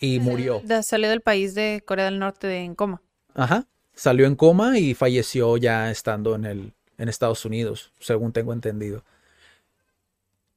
Y 0.00 0.18
murió. 0.18 0.62
Salió 0.82 1.08
del 1.08 1.20
país 1.20 1.54
de 1.54 1.82
Corea 1.86 2.06
del 2.06 2.18
Norte 2.18 2.58
en 2.58 2.74
coma. 2.74 3.02
Ajá 3.34 3.68
salió 4.00 4.26
en 4.26 4.34
coma 4.34 4.78
y 4.78 4.94
falleció 4.94 5.58
ya 5.58 5.90
estando 5.90 6.34
en, 6.34 6.46
el, 6.46 6.72
en 6.96 7.10
Estados 7.10 7.44
Unidos, 7.44 7.92
según 8.00 8.32
tengo 8.32 8.54
entendido. 8.54 9.04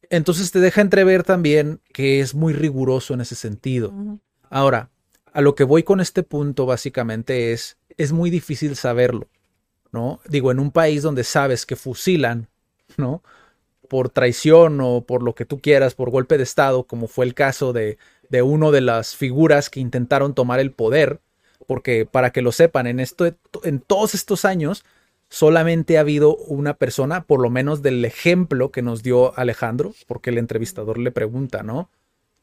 Entonces 0.10 0.52
te 0.52 0.60
deja 0.60 0.82
entrever 0.82 1.24
también 1.24 1.82
que 1.94 2.20
es 2.20 2.36
muy 2.36 2.54
riguroso 2.54 3.14
en 3.14 3.22
ese 3.22 3.36
sentido. 3.36 3.94
Ahora, 4.50 4.90
a 5.32 5.42
lo 5.42 5.56
que 5.56 5.64
voy 5.64 5.84
con 5.84 6.00
este 6.00 6.24
punto 6.24 6.66
básicamente 6.66 7.52
es, 7.54 7.78
es 7.98 8.12
muy 8.12 8.30
difícil 8.30 8.76
saberlo, 8.76 9.28
¿no? 9.92 10.20
Digo, 10.28 10.52
en 10.52 10.60
un 10.60 10.72
país 10.72 11.02
donde 11.02 11.24
sabes 11.24 11.66
que 11.66 11.76
fusilan, 11.76 12.48
¿no? 12.98 13.24
Por 13.88 14.10
traición 14.10 14.80
o 14.82 15.02
por 15.02 15.24
lo 15.24 15.36
que 15.36 15.46
tú 15.46 15.60
quieras, 15.60 15.96
por 15.96 16.12
golpe 16.12 16.38
de 16.38 16.44
Estado, 16.44 16.84
como 16.84 17.08
fue 17.08 17.26
el 17.26 17.34
caso 17.34 17.74
de, 17.74 17.98
de 18.30 18.42
uno 18.42 18.72
de 18.72 18.82
las 18.82 19.16
figuras 19.16 19.70
que 19.70 19.80
intentaron 19.80 20.34
tomar 20.34 20.60
el 20.60 20.72
poder, 20.72 21.20
porque 21.68 22.06
para 22.06 22.32
que 22.32 22.42
lo 22.42 22.52
sepan, 22.52 22.88
en, 22.88 23.00
esto, 23.00 23.26
en 23.64 23.80
todos 23.80 24.16
estos 24.16 24.46
años 24.46 24.86
solamente 25.34 25.98
ha 25.98 26.02
habido 26.02 26.36
una 26.36 26.76
persona, 26.76 27.24
por 27.24 27.42
lo 27.42 27.50
menos 27.50 27.82
del 27.82 28.06
ejemplo 28.06 28.70
que 28.70 28.84
nos 28.84 29.02
dio 29.02 29.36
Alejandro, 29.36 29.96
porque 30.06 30.30
el 30.30 30.38
entrevistador 30.38 31.00
le 31.00 31.10
pregunta, 31.10 31.64
¿no? 31.64 31.90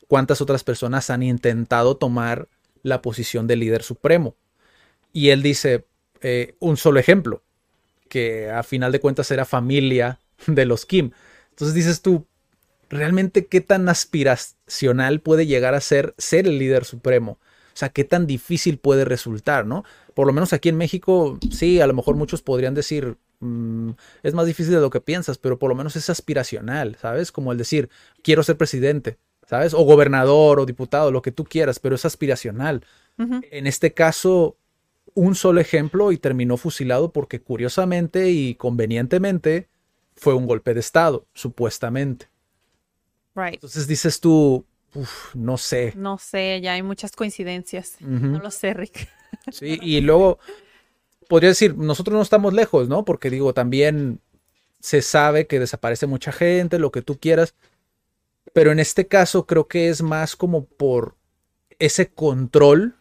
¿Cuántas 0.09 0.41
otras 0.41 0.65
personas 0.65 1.09
han 1.09 1.23
intentado 1.23 1.97
tomar 1.97 2.49
la 2.83 3.01
posición 3.01 3.47
de 3.47 3.55
líder 3.55 3.85
supremo? 3.85 4.35
Y 5.13 5.29
él 5.29 5.41
dice, 5.41 5.85
eh, 6.21 6.57
un 6.59 6.77
solo 6.77 6.99
ejemplo, 6.99 7.45
que 8.09 8.51
a 8.51 8.65
final 8.65 8.91
de 8.91 8.99
cuentas 8.99 9.31
era 9.31 9.45
familia 9.45 10.19
de 10.49 10.67
los 10.67 10.85
Kim. 10.85 11.13
Entonces 11.51 11.77
dices 11.77 12.03
tú, 12.03 12.27
¿realmente 12.89 13.47
qué 13.47 13.61
tan 13.61 13.89
aspiracional 13.89 15.21
puede 15.21 15.47
llegar 15.47 15.75
a 15.75 15.81
ser 15.81 16.13
ser 16.19 16.49
el 16.49 16.59
líder 16.59 16.85
supremo? 16.85 17.39
O 17.81 17.87
sea, 17.89 17.89
qué 17.89 18.05
tan 18.05 18.27
difícil 18.27 18.77
puede 18.77 19.07
resultar, 19.07 19.65
¿no? 19.65 19.85
Por 20.13 20.27
lo 20.27 20.35
menos 20.35 20.53
aquí 20.53 20.69
en 20.69 20.77
México, 20.77 21.39
sí, 21.51 21.81
a 21.81 21.87
lo 21.87 21.95
mejor 21.95 22.15
muchos 22.15 22.43
podrían 22.43 22.75
decir, 22.75 23.17
mm, 23.39 23.93
es 24.23 24.35
más 24.35 24.45
difícil 24.45 24.75
de 24.75 24.81
lo 24.83 24.91
que 24.91 25.01
piensas, 25.01 25.39
pero 25.39 25.59
por 25.59 25.71
lo 25.71 25.75
menos 25.75 25.97
es 25.97 26.11
aspiracional, 26.11 26.99
¿sabes? 27.01 27.33
Como 27.33 27.53
el 27.53 27.57
decir, 27.57 27.89
quiero 28.23 28.43
ser 28.43 28.59
presidente, 28.59 29.17
¿sabes? 29.49 29.73
O 29.73 29.83
gobernador 29.85 30.61
o 30.61 30.67
diputado, 30.67 31.11
lo 31.11 31.23
que 31.23 31.33
tú 31.33 31.45
quieras, 31.45 31.79
pero 31.79 31.95
es 31.95 32.05
aspiracional. 32.05 32.85
En 33.17 33.67
este 33.67 33.95
caso, 33.95 34.59
un 35.15 35.35
solo 35.35 35.59
ejemplo 35.59 36.13
y 36.13 36.19
terminó 36.19 36.59
fusilado 36.59 37.13
porque 37.13 37.41
curiosamente 37.41 38.29
y 38.29 38.57
convenientemente 38.57 39.69
fue 40.17 40.35
un 40.35 40.47
golpe 40.47 40.75
de 40.75 40.81
Estado, 40.81 41.25
supuestamente. 41.33 42.29
Right. 43.35 43.55
Entonces 43.55 43.87
dices 43.87 44.21
tú, 44.21 44.67
Uf, 44.95 45.35
no 45.35 45.57
sé. 45.57 45.93
No 45.97 46.19
sé, 46.19 46.61
ya 46.61 46.73
hay 46.73 46.83
muchas 46.83 47.13
coincidencias. 47.13 47.97
No 48.01 48.39
lo 48.39 48.51
sé, 48.51 48.75
Rick. 48.75 49.09
Sí, 49.53 49.79
y 49.81 50.01
luego 50.01 50.39
podría 51.29 51.51
decir, 51.51 51.77
nosotros 51.77 52.15
no 52.15 52.23
estamos 52.23 52.53
lejos, 52.53 52.89
¿no? 52.89 53.05
Porque 53.05 53.31
digo, 53.31 53.55
también 53.55 54.21
se 54.81 55.01
sabe 55.03 55.47
que 55.47 55.61
desaparece 55.61 56.07
mucha 56.07 56.33
gente, 56.33 56.79
lo 56.79 56.91
que 56.91 57.03
tú 57.03 57.19
quieras. 57.19 57.55
Pero 58.53 58.73
en 58.73 58.81
este 58.81 59.07
caso 59.07 59.47
creo 59.47 59.69
que 59.69 59.89
es 59.89 60.03
más 60.03 60.35
como 60.35 60.65
por 60.65 61.15
ese 61.79 62.09
control, 62.09 62.97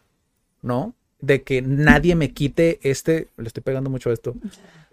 ¿no? 0.62 0.94
De 1.20 1.42
que 1.42 1.60
nadie 1.60 2.14
me 2.14 2.32
quite 2.32 2.78
este, 2.82 3.28
le 3.36 3.48
estoy 3.48 3.62
pegando 3.62 3.90
mucho 3.90 4.10
a 4.10 4.12
esto, 4.12 4.36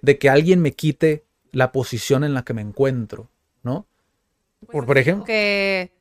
de 0.02 0.18
que 0.18 0.30
alguien 0.30 0.62
me 0.62 0.74
quite 0.74 1.24
la 1.52 1.72
posición 1.72 2.24
en 2.24 2.34
la 2.34 2.44
que 2.44 2.54
me 2.54 2.62
encuentro, 2.62 3.30
¿no? 3.62 3.86
Por, 4.72 4.86
por 4.88 4.98
ejemplo. 4.98 5.26
Que 5.26 5.92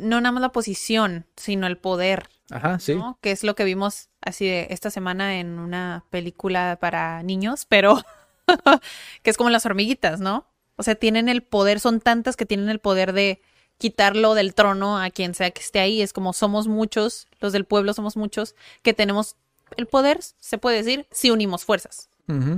no 0.00 0.20
nada 0.20 0.32
más 0.32 0.40
la 0.40 0.52
posición, 0.52 1.26
sino 1.36 1.66
el 1.66 1.78
poder. 1.78 2.28
Ajá, 2.50 2.78
sí. 2.78 2.98
Que 3.20 3.30
es 3.30 3.44
lo 3.44 3.54
que 3.54 3.64
vimos 3.64 4.08
así 4.20 4.46
de 4.46 4.66
esta 4.70 4.90
semana 4.90 5.38
en 5.38 5.58
una 5.58 6.04
película 6.10 6.78
para 6.80 7.22
niños, 7.22 7.66
pero 7.68 8.02
que 9.22 9.30
es 9.30 9.36
como 9.36 9.50
las 9.50 9.66
hormiguitas, 9.66 10.20
¿no? 10.20 10.46
O 10.76 10.82
sea, 10.82 10.94
tienen 10.94 11.28
el 11.28 11.42
poder, 11.42 11.78
son 11.80 12.00
tantas 12.00 12.36
que 12.36 12.46
tienen 12.46 12.68
el 12.68 12.78
poder 12.78 13.12
de 13.12 13.42
quitarlo 13.78 14.34
del 14.34 14.54
trono 14.54 14.98
a 14.98 15.10
quien 15.10 15.34
sea 15.34 15.50
que 15.50 15.60
esté 15.60 15.80
ahí. 15.80 16.02
Es 16.02 16.12
como 16.12 16.32
somos 16.32 16.68
muchos, 16.68 17.28
los 17.40 17.52
del 17.52 17.64
pueblo 17.64 17.92
somos 17.94 18.16
muchos, 18.16 18.54
que 18.82 18.94
tenemos 18.94 19.36
el 19.76 19.86
poder, 19.86 20.20
se 20.22 20.58
puede 20.58 20.78
decir, 20.78 21.06
si 21.10 21.30
unimos 21.30 21.64
fuerzas. 21.64 22.08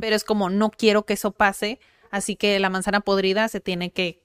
Pero 0.01 0.15
es 0.15 0.23
como 0.23 0.51
no 0.51 0.71
quiero 0.71 1.07
que 1.07 1.15
eso 1.15 1.31
pase, 1.31 1.81
así 2.11 2.37
que 2.37 2.59
la 2.59 2.69
manzana 2.69 3.01
podrida 3.01 3.49
se 3.49 3.59
tiene 3.59 3.91
que 3.91 4.23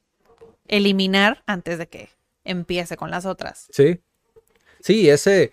eliminar 0.68 1.42
antes 1.48 1.78
de 1.78 1.88
que 1.88 2.10
empiece 2.48 2.98
con 2.98 3.12
las 3.12 3.26
otras. 3.26 3.68
Sí. 3.72 4.00
Sí, 4.80 5.10
ese, 5.10 5.52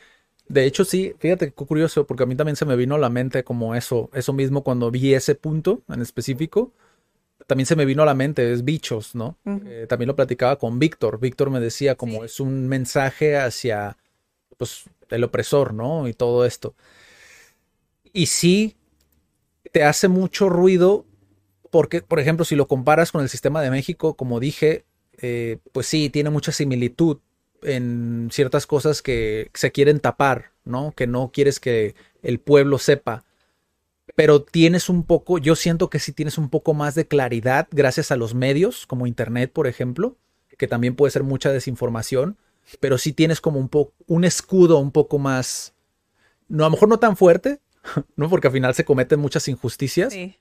de 0.48 0.64
hecho 0.64 0.84
sí, 0.84 1.14
fíjate 1.18 1.52
qué 1.52 1.66
curioso, 1.66 2.06
porque 2.06 2.22
a 2.22 2.26
mí 2.26 2.36
también 2.36 2.56
se 2.56 2.64
me 2.64 2.76
vino 2.76 2.94
a 2.94 2.98
la 2.98 3.08
mente 3.08 3.44
como 3.44 3.74
eso, 3.74 4.10
eso 4.12 4.32
mismo 4.32 4.62
cuando 4.62 4.90
vi 4.90 5.14
ese 5.14 5.34
punto 5.34 5.82
en 5.88 6.02
específico, 6.02 6.72
también 7.46 7.66
se 7.66 7.76
me 7.76 7.84
vino 7.84 8.02
a 8.02 8.06
la 8.06 8.14
mente, 8.14 8.52
es 8.52 8.64
bichos, 8.64 9.14
¿no? 9.14 9.36
Eh, 9.44 9.86
también 9.88 10.08
lo 10.08 10.16
platicaba 10.16 10.56
con 10.56 10.78
Víctor, 10.78 11.20
Víctor 11.20 11.50
me 11.50 11.60
decía 11.60 11.94
como 11.94 12.24
es 12.24 12.40
un 12.40 12.68
mensaje 12.68 13.36
hacia, 13.36 13.96
pues, 14.56 14.84
el 15.10 15.24
opresor, 15.24 15.74
¿no? 15.74 16.08
Y 16.08 16.14
todo 16.14 16.44
esto. 16.44 16.74
Y 18.12 18.26
sí, 18.26 18.76
te 19.72 19.84
hace 19.84 20.08
mucho 20.08 20.48
ruido 20.48 21.04
porque, 21.70 22.00
por 22.02 22.20
ejemplo, 22.20 22.44
si 22.44 22.54
lo 22.54 22.68
comparas 22.68 23.10
con 23.12 23.22
el 23.22 23.28
sistema 23.28 23.60
de 23.60 23.70
México, 23.70 24.14
como 24.14 24.38
dije, 24.40 24.84
eh, 25.20 25.58
pues 25.72 25.86
sí, 25.86 26.10
tiene 26.10 26.30
mucha 26.30 26.52
similitud 26.52 27.18
en 27.62 28.28
ciertas 28.32 28.66
cosas 28.66 29.02
que 29.02 29.50
se 29.54 29.72
quieren 29.72 30.00
tapar, 30.00 30.52
¿no? 30.64 30.92
Que 30.96 31.06
no 31.06 31.30
quieres 31.32 31.60
que 31.60 31.94
el 32.22 32.38
pueblo 32.40 32.78
sepa. 32.78 33.24
Pero 34.16 34.42
tienes 34.42 34.88
un 34.88 35.04
poco, 35.04 35.38
yo 35.38 35.56
siento 35.56 35.88
que 35.90 35.98
sí 35.98 36.12
tienes 36.12 36.38
un 36.38 36.50
poco 36.50 36.74
más 36.74 36.94
de 36.94 37.06
claridad 37.06 37.68
gracias 37.70 38.10
a 38.10 38.16
los 38.16 38.34
medios, 38.34 38.86
como 38.86 39.06
Internet, 39.06 39.50
por 39.52 39.66
ejemplo, 39.66 40.16
que 40.58 40.68
también 40.68 40.94
puede 40.94 41.10
ser 41.10 41.22
mucha 41.22 41.50
desinformación, 41.52 42.36
pero 42.80 42.98
sí 42.98 43.12
tienes 43.12 43.40
como 43.40 43.58
un 43.58 43.68
poco, 43.68 43.94
un 44.06 44.24
escudo 44.24 44.78
un 44.78 44.92
poco 44.92 45.18
más, 45.18 45.74
no, 46.48 46.64
a 46.64 46.66
lo 46.68 46.72
mejor 46.72 46.88
no 46.88 46.98
tan 46.98 47.16
fuerte, 47.16 47.60
¿no? 48.16 48.28
Porque 48.28 48.48
al 48.48 48.52
final 48.52 48.74
se 48.74 48.84
cometen 48.84 49.20
muchas 49.20 49.48
injusticias, 49.48 50.12
sí 50.12 50.38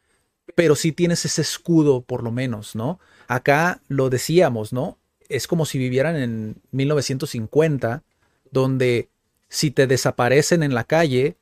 pero 0.55 0.75
sí 0.75 0.91
tienes 0.91 1.25
ese 1.25 1.41
escudo 1.41 2.01
por 2.01 2.23
lo 2.23 2.31
menos, 2.31 2.75
¿no? 2.75 2.99
Acá 3.27 3.81
lo 3.87 4.09
decíamos, 4.09 4.73
¿no? 4.73 4.97
Es 5.29 5.47
como 5.47 5.65
si 5.65 5.77
vivieran 5.77 6.15
en 6.15 6.61
1950, 6.71 8.03
donde 8.51 9.09
si 9.49 9.71
te 9.71 9.87
desaparecen 9.87 10.63
en 10.63 10.73
la 10.73 10.83
calle, 10.83 11.37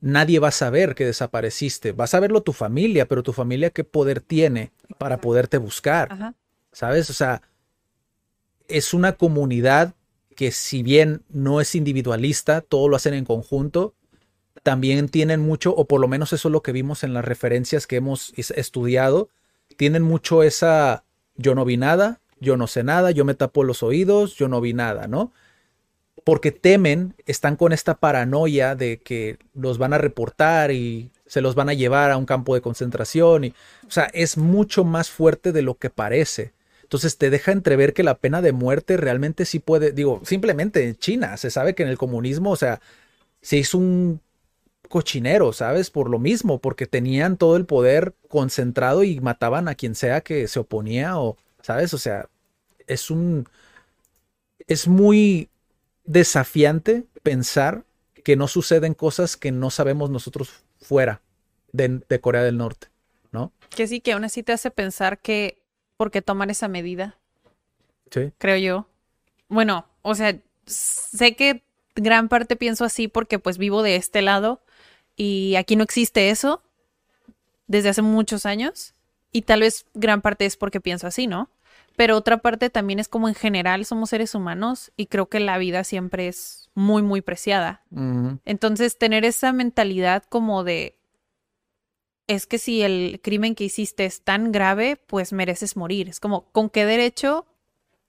nadie 0.00 0.38
va 0.38 0.48
a 0.48 0.52
saber 0.52 0.94
que 0.94 1.04
desapareciste. 1.04 1.92
Va 1.92 2.04
a 2.04 2.08
saberlo 2.08 2.42
tu 2.42 2.52
familia, 2.52 3.06
pero 3.06 3.22
tu 3.22 3.32
familia 3.32 3.70
qué 3.70 3.84
poder 3.84 4.20
tiene 4.20 4.70
para 4.98 5.20
poderte 5.20 5.58
buscar. 5.58 6.34
¿Sabes? 6.72 7.10
O 7.10 7.12
sea, 7.12 7.42
es 8.68 8.94
una 8.94 9.12
comunidad 9.12 9.94
que 10.36 10.52
si 10.52 10.82
bien 10.82 11.22
no 11.28 11.60
es 11.60 11.74
individualista, 11.74 12.60
todo 12.60 12.88
lo 12.88 12.96
hacen 12.96 13.14
en 13.14 13.24
conjunto, 13.24 13.94
también 14.68 15.08
tienen 15.08 15.40
mucho, 15.40 15.74
o 15.74 15.86
por 15.86 15.98
lo 15.98 16.08
menos 16.08 16.34
eso 16.34 16.48
es 16.48 16.52
lo 16.52 16.62
que 16.62 16.72
vimos 16.72 17.02
en 17.02 17.14
las 17.14 17.24
referencias 17.24 17.86
que 17.86 17.96
hemos 17.96 18.34
estudiado, 18.36 19.30
tienen 19.78 20.02
mucho 20.02 20.42
esa 20.42 21.04
yo 21.36 21.54
no 21.54 21.64
vi 21.64 21.78
nada, 21.78 22.20
yo 22.38 22.58
no 22.58 22.66
sé 22.66 22.82
nada, 22.82 23.10
yo 23.10 23.24
me 23.24 23.32
tapo 23.32 23.64
los 23.64 23.82
oídos, 23.82 24.34
yo 24.34 24.46
no 24.46 24.60
vi 24.60 24.74
nada, 24.74 25.08
¿no? 25.08 25.32
Porque 26.22 26.52
temen, 26.52 27.14
están 27.24 27.56
con 27.56 27.72
esta 27.72 27.94
paranoia 27.94 28.74
de 28.74 28.98
que 28.98 29.38
los 29.54 29.78
van 29.78 29.94
a 29.94 29.98
reportar 29.98 30.70
y 30.70 31.12
se 31.24 31.40
los 31.40 31.54
van 31.54 31.70
a 31.70 31.72
llevar 31.72 32.10
a 32.10 32.18
un 32.18 32.26
campo 32.26 32.54
de 32.54 32.60
concentración 32.60 33.44
y, 33.44 33.54
o 33.86 33.90
sea, 33.90 34.10
es 34.12 34.36
mucho 34.36 34.84
más 34.84 35.08
fuerte 35.08 35.50
de 35.52 35.62
lo 35.62 35.78
que 35.78 35.88
parece. 35.88 36.52
Entonces 36.82 37.16
te 37.16 37.30
deja 37.30 37.52
entrever 37.52 37.94
que 37.94 38.02
la 38.02 38.18
pena 38.18 38.42
de 38.42 38.52
muerte 38.52 38.98
realmente 38.98 39.46
sí 39.46 39.60
puede, 39.60 39.92
digo, 39.92 40.20
simplemente 40.26 40.86
en 40.86 40.98
China 40.98 41.38
se 41.38 41.50
sabe 41.50 41.74
que 41.74 41.84
en 41.84 41.88
el 41.88 41.96
comunismo, 41.96 42.50
o 42.50 42.56
sea, 42.56 42.82
se 43.40 43.56
hizo 43.56 43.78
un 43.78 44.20
cochinero, 44.88 45.52
¿sabes? 45.52 45.90
Por 45.90 46.10
lo 46.10 46.18
mismo, 46.18 46.58
porque 46.60 46.86
tenían 46.86 47.36
todo 47.36 47.56
el 47.56 47.66
poder 47.66 48.14
concentrado 48.28 49.04
y 49.04 49.20
mataban 49.20 49.68
a 49.68 49.74
quien 49.74 49.94
sea 49.94 50.20
que 50.22 50.48
se 50.48 50.60
oponía 50.60 51.18
o, 51.18 51.36
¿sabes? 51.62 51.94
O 51.94 51.98
sea, 51.98 52.28
es 52.86 53.10
un... 53.10 53.46
Es 54.66 54.86
muy 54.86 55.48
desafiante 56.04 57.04
pensar 57.22 57.84
que 58.24 58.36
no 58.36 58.48
suceden 58.48 58.94
cosas 58.94 59.36
que 59.36 59.52
no 59.52 59.70
sabemos 59.70 60.10
nosotros 60.10 60.62
fuera 60.80 61.22
de, 61.72 62.00
de 62.08 62.20
Corea 62.20 62.42
del 62.42 62.58
Norte, 62.58 62.88
¿no? 63.32 63.52
Que 63.70 63.86
sí, 63.86 64.00
que 64.00 64.12
aún 64.12 64.24
así 64.24 64.42
te 64.42 64.52
hace 64.52 64.70
pensar 64.70 65.18
que 65.18 65.62
por 65.96 66.10
qué 66.10 66.22
tomar 66.22 66.50
esa 66.50 66.68
medida, 66.68 67.18
Sí. 68.10 68.32
creo 68.38 68.56
yo. 68.56 68.88
Bueno, 69.48 69.86
o 70.02 70.14
sea, 70.14 70.38
sé 70.66 71.36
que 71.36 71.62
gran 71.94 72.28
parte 72.28 72.56
pienso 72.56 72.84
así 72.84 73.08
porque 73.08 73.38
pues 73.38 73.58
vivo 73.58 73.82
de 73.82 73.96
este 73.96 74.22
lado 74.22 74.60
y 75.18 75.56
aquí 75.56 75.76
no 75.76 75.82
existe 75.82 76.30
eso 76.30 76.62
desde 77.66 77.90
hace 77.90 78.00
muchos 78.00 78.46
años 78.46 78.94
y 79.32 79.42
tal 79.42 79.60
vez 79.60 79.84
gran 79.92 80.22
parte 80.22 80.46
es 80.46 80.56
porque 80.56 80.80
pienso 80.80 81.06
así, 81.06 81.26
¿no? 81.26 81.50
Pero 81.96 82.16
otra 82.16 82.38
parte 82.38 82.70
también 82.70 83.00
es 83.00 83.08
como 83.08 83.28
en 83.28 83.34
general 83.34 83.84
somos 83.84 84.10
seres 84.10 84.34
humanos 84.36 84.92
y 84.96 85.06
creo 85.06 85.28
que 85.28 85.40
la 85.40 85.58
vida 85.58 85.82
siempre 85.82 86.28
es 86.28 86.70
muy, 86.74 87.02
muy 87.02 87.20
preciada. 87.22 87.82
Entonces, 88.44 88.96
tener 88.96 89.24
esa 89.24 89.52
mentalidad 89.52 90.22
como 90.28 90.62
de, 90.62 90.96
es 92.28 92.46
que 92.46 92.58
si 92.58 92.82
el 92.82 93.20
crimen 93.20 93.56
que 93.56 93.64
hiciste 93.64 94.04
es 94.04 94.22
tan 94.22 94.52
grave, 94.52 94.96
pues 95.08 95.32
mereces 95.32 95.76
morir. 95.76 96.08
Es 96.08 96.20
como, 96.20 96.44
¿con 96.52 96.70
qué 96.70 96.86
derecho 96.86 97.46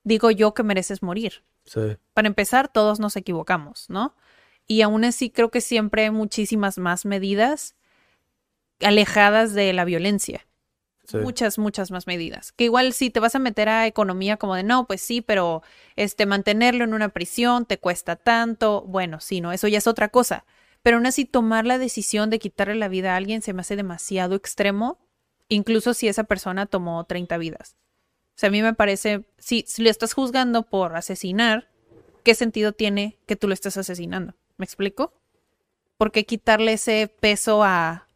digo 0.04 0.30
yo 0.30 0.54
que 0.54 0.62
mereces 0.62 1.02
morir? 1.02 1.44
Sí. 1.66 1.98
Para 2.14 2.28
empezar, 2.28 2.72
todos 2.72 3.00
nos 3.00 3.16
equivocamos, 3.16 3.90
¿no? 3.90 4.14
Y 4.72 4.84
aún 4.84 5.04
así 5.04 5.32
creo 5.32 5.50
que 5.50 5.62
siempre 5.62 6.04
hay 6.04 6.12
muchísimas 6.12 6.78
más 6.78 7.04
medidas 7.04 7.76
alejadas 8.82 9.56
de 9.56 9.74
la 9.74 9.84
violencia. 9.84 10.46
sí. 11.08 11.18
Muchas, 11.18 11.58
muchas 11.58 11.90
más 11.90 12.06
medidas. 12.06 12.52
Que 12.52 12.66
igual 12.66 12.94
si 12.94 13.10
te 13.10 13.20
vas 13.20 13.34
a 13.34 13.40
meter 13.40 13.68
a 13.68 13.88
economía 13.88 14.38
como 14.38 14.54
de 14.54 14.62
no, 14.62 14.86
pues 14.86 15.02
sí, 15.02 15.22
pero 15.22 15.64
este 15.96 16.28
mantenerlo 16.28 16.84
en 16.84 16.94
una 16.94 17.10
prisión 17.10 17.66
te 17.66 17.80
cuesta 17.80 18.16
tanto. 18.16 18.84
Bueno, 18.84 19.20
sí, 19.20 19.42
no, 19.42 19.52
eso 19.52 19.68
ya 19.68 19.80
es 19.80 19.88
otra 19.88 20.10
cosa. 20.10 20.46
Pero 20.84 20.98
aún 20.98 21.08
así 21.08 21.26
tomar 21.26 21.66
la 21.66 21.80
decisión 21.80 22.30
de 22.30 22.38
quitarle 22.38 22.76
la 22.76 22.90
vida 22.90 23.14
a 23.14 23.18
alguien 23.18 23.42
se 23.42 23.54
me 23.54 23.62
hace 23.62 23.76
demasiado 23.76 24.36
extremo, 24.36 25.00
incluso 25.48 25.96
si 25.96 26.08
esa 26.08 26.26
persona 26.26 26.68
tomó 26.68 27.04
30 27.06 27.40
vidas. 27.40 27.76
O 28.36 28.40
sea, 28.40 28.50
a 28.50 28.52
mí 28.52 28.62
me 28.62 28.76
parece, 28.76 29.26
si, 29.40 29.66
si 29.68 29.82
lo 29.82 29.90
estás 29.90 30.14
juzgando 30.14 30.62
por 30.62 30.96
asesinar, 30.96 31.72
¿qué 32.24 32.36
sentido 32.36 32.72
tiene 32.72 33.18
que 33.26 33.36
tú 33.36 33.48
lo 33.48 33.56
estés 33.56 33.76
asesinando? 33.76 34.36
¿Me 34.60 34.66
explico? 34.66 35.14
¿Por 35.98 36.12
qué 36.12 36.26
quitarle 36.26 36.74
ese 36.74 37.12
peso 37.20 37.64
a, 37.64 38.08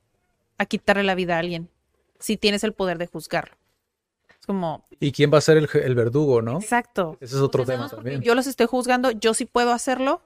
a 0.58 0.66
quitarle 0.66 1.04
la 1.04 1.16
vida 1.16 1.38
a 1.38 1.40
alguien 1.40 1.70
si 2.20 2.36
tienes 2.36 2.66
el 2.66 2.74
poder 2.74 2.98
de 2.98 3.08
juzgarlo? 3.08 3.56
Es 4.40 4.46
como, 4.46 4.86
¿Y 5.00 5.14
quién 5.14 5.34
va 5.34 5.38
a 5.38 5.42
ser 5.42 5.56
el, 5.56 5.70
el 5.74 5.96
verdugo, 5.96 6.42
no? 6.42 6.58
exacto. 6.60 7.18
Ese 7.22 7.36
es 7.38 7.42
otro 7.42 7.64
O 7.64 7.66
sea, 7.66 7.76
tema 7.76 7.90
también. 7.90 8.22
Yo 8.22 8.36
los 8.36 8.46
estoy 8.48 8.68
juzgando, 8.68 9.12
yo 9.12 9.34
sí 9.34 9.46
puedo 9.46 9.72
hacerlo. 9.72 10.22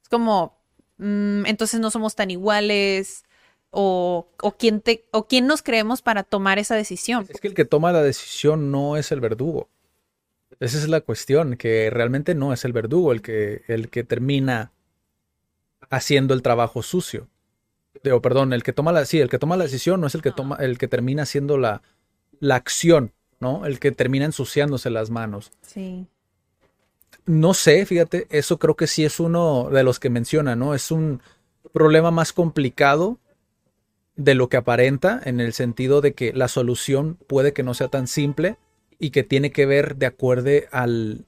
Es 0.00 0.08
como, 0.08 0.56
mm, 0.98 1.46
entonces 1.46 1.80
no 1.80 1.90
somos 1.90 2.14
tan 2.14 2.30
iguales. 2.30 3.24
O, 3.70 4.28
o, 4.40 4.52
quién 4.56 4.80
te, 4.80 5.04
o 5.10 5.26
quién 5.26 5.48
nos 5.48 5.62
creemos 5.62 6.00
para 6.00 6.22
tomar 6.22 6.60
esa 6.60 6.76
decisión. 6.76 7.26
Es 7.28 7.40
que 7.40 7.48
el 7.48 7.54
que 7.54 7.64
toma 7.64 7.90
la 7.92 8.02
decisión 8.02 8.70
no 8.70 8.96
es 8.96 9.10
el 9.10 9.20
verdugo. 9.20 9.68
Esa 10.60 10.78
es 10.78 10.88
la 10.88 11.00
cuestión, 11.00 11.56
que 11.56 11.90
realmente 11.90 12.36
no 12.36 12.52
es 12.52 12.64
el 12.64 12.72
verdugo 12.72 13.10
el 13.10 13.20
que, 13.20 13.62
el 13.66 13.90
que 13.90 14.04
termina 14.04 14.70
haciendo 15.90 16.34
el 16.34 16.42
trabajo 16.42 16.82
sucio. 16.82 17.28
O 18.12 18.20
perdón, 18.20 18.52
el 18.52 18.62
que 18.62 18.72
toma 18.72 18.92
la, 18.92 19.04
sí, 19.04 19.20
el 19.20 19.28
que 19.28 19.38
toma 19.38 19.56
la 19.56 19.64
decisión 19.64 20.00
no 20.00 20.06
es 20.06 20.14
el 20.14 20.22
que 20.22 20.32
toma, 20.32 20.56
el 20.56 20.78
que 20.78 20.88
termina 20.88 21.22
haciendo 21.22 21.58
la, 21.58 21.82
la 22.40 22.56
acción, 22.56 23.12
¿no? 23.40 23.66
El 23.66 23.78
que 23.80 23.92
termina 23.92 24.24
ensuciándose 24.24 24.90
las 24.90 25.10
manos. 25.10 25.52
Sí. 25.62 26.06
No 27.24 27.54
sé, 27.54 27.84
fíjate, 27.86 28.26
eso 28.30 28.58
creo 28.58 28.76
que 28.76 28.86
sí 28.86 29.04
es 29.04 29.18
uno 29.18 29.68
de 29.70 29.82
los 29.82 29.98
que 29.98 30.10
menciona, 30.10 30.54
¿no? 30.54 30.74
Es 30.74 30.90
un 30.90 31.20
problema 31.72 32.10
más 32.10 32.32
complicado 32.32 33.18
de 34.14 34.34
lo 34.34 34.48
que 34.48 34.56
aparenta, 34.56 35.20
en 35.24 35.40
el 35.40 35.52
sentido 35.52 36.00
de 36.00 36.14
que 36.14 36.32
la 36.32 36.48
solución 36.48 37.18
puede 37.26 37.52
que 37.52 37.62
no 37.62 37.74
sea 37.74 37.88
tan 37.88 38.06
simple 38.06 38.56
y 38.98 39.10
que 39.10 39.24
tiene 39.24 39.50
que 39.50 39.66
ver 39.66 39.96
de 39.96 40.06
acuerdo 40.06 40.50
al, 40.70 41.26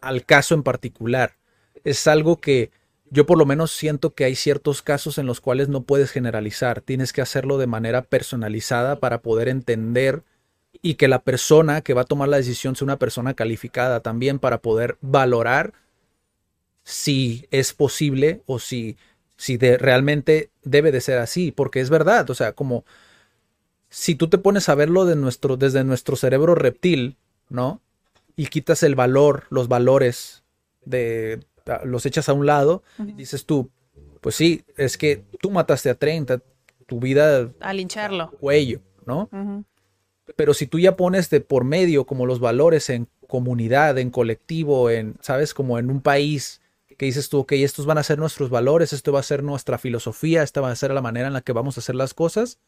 al 0.00 0.24
caso 0.24 0.54
en 0.54 0.62
particular. 0.62 1.36
Es 1.84 2.06
algo 2.06 2.40
que 2.40 2.70
yo 3.12 3.26
por 3.26 3.36
lo 3.36 3.44
menos 3.44 3.72
siento 3.72 4.14
que 4.14 4.24
hay 4.24 4.34
ciertos 4.34 4.80
casos 4.80 5.18
en 5.18 5.26
los 5.26 5.42
cuales 5.42 5.68
no 5.68 5.82
puedes 5.82 6.10
generalizar, 6.10 6.80
tienes 6.80 7.12
que 7.12 7.20
hacerlo 7.20 7.58
de 7.58 7.66
manera 7.66 8.00
personalizada 8.00 9.00
para 9.00 9.20
poder 9.20 9.48
entender 9.48 10.22
y 10.80 10.94
que 10.94 11.08
la 11.08 11.18
persona 11.18 11.82
que 11.82 11.92
va 11.92 12.02
a 12.02 12.06
tomar 12.06 12.30
la 12.30 12.38
decisión 12.38 12.74
sea 12.74 12.86
una 12.86 12.98
persona 12.98 13.34
calificada 13.34 14.00
también 14.00 14.38
para 14.38 14.62
poder 14.62 14.96
valorar 15.02 15.74
si 16.84 17.46
es 17.50 17.74
posible 17.74 18.40
o 18.46 18.58
si, 18.58 18.96
si 19.36 19.58
de, 19.58 19.76
realmente 19.76 20.50
debe 20.64 20.90
de 20.90 21.02
ser 21.02 21.18
así, 21.18 21.52
porque 21.52 21.80
es 21.80 21.90
verdad, 21.90 22.30
o 22.30 22.34
sea, 22.34 22.54
como 22.54 22.86
si 23.90 24.14
tú 24.14 24.28
te 24.28 24.38
pones 24.38 24.70
a 24.70 24.74
verlo 24.74 25.04
de 25.04 25.16
nuestro, 25.16 25.58
desde 25.58 25.84
nuestro 25.84 26.16
cerebro 26.16 26.54
reptil, 26.54 27.18
¿no? 27.50 27.82
Y 28.36 28.46
quitas 28.46 28.82
el 28.82 28.94
valor, 28.94 29.44
los 29.50 29.68
valores 29.68 30.44
de 30.86 31.40
los 31.84 32.06
echas 32.06 32.28
a 32.28 32.32
un 32.32 32.46
lado, 32.46 32.82
uh 32.98 33.02
-huh. 33.02 33.16
dices 33.16 33.44
tú, 33.46 33.70
pues 34.20 34.34
sí, 34.34 34.64
es 34.76 34.96
que 34.96 35.24
tú 35.40 35.50
mataste 35.50 35.90
a 35.90 35.94
30, 35.94 36.40
tu 36.86 37.00
vida 37.00 37.50
a 37.60 37.72
lincharlo, 37.72 38.30
cuello, 38.32 38.80
¿no? 39.06 39.28
Uh 39.32 39.36
-huh. 39.36 39.64
Pero 40.36 40.54
si 40.54 40.66
tú 40.66 40.78
ya 40.78 40.96
pones 40.96 41.30
de 41.30 41.40
por 41.40 41.64
medio 41.64 42.04
como 42.04 42.26
los 42.26 42.40
valores 42.40 42.88
en 42.90 43.08
comunidad, 43.26 43.98
en 43.98 44.10
colectivo, 44.10 44.90
en, 44.90 45.16
¿sabes? 45.20 45.54
Como 45.54 45.78
en 45.78 45.90
un 45.90 46.00
país 46.00 46.60
que 46.96 47.06
dices 47.06 47.28
tú, 47.28 47.38
ok, 47.40 47.52
estos 47.52 47.86
van 47.86 47.98
a 47.98 48.02
ser 48.02 48.18
nuestros 48.18 48.50
valores, 48.50 48.92
esto 48.92 49.12
va 49.12 49.20
a 49.20 49.24
ser 49.24 49.42
nuestra 49.42 49.78
filosofía, 49.78 50.42
esta 50.42 50.60
va 50.60 50.70
a 50.70 50.76
ser 50.76 50.92
la 50.92 51.00
manera 51.00 51.26
en 51.26 51.32
la 51.32 51.40
que 51.40 51.52
vamos 51.52 51.76
a 51.76 51.80
hacer 51.80 51.94
las 51.94 52.14
cosas, 52.14 52.58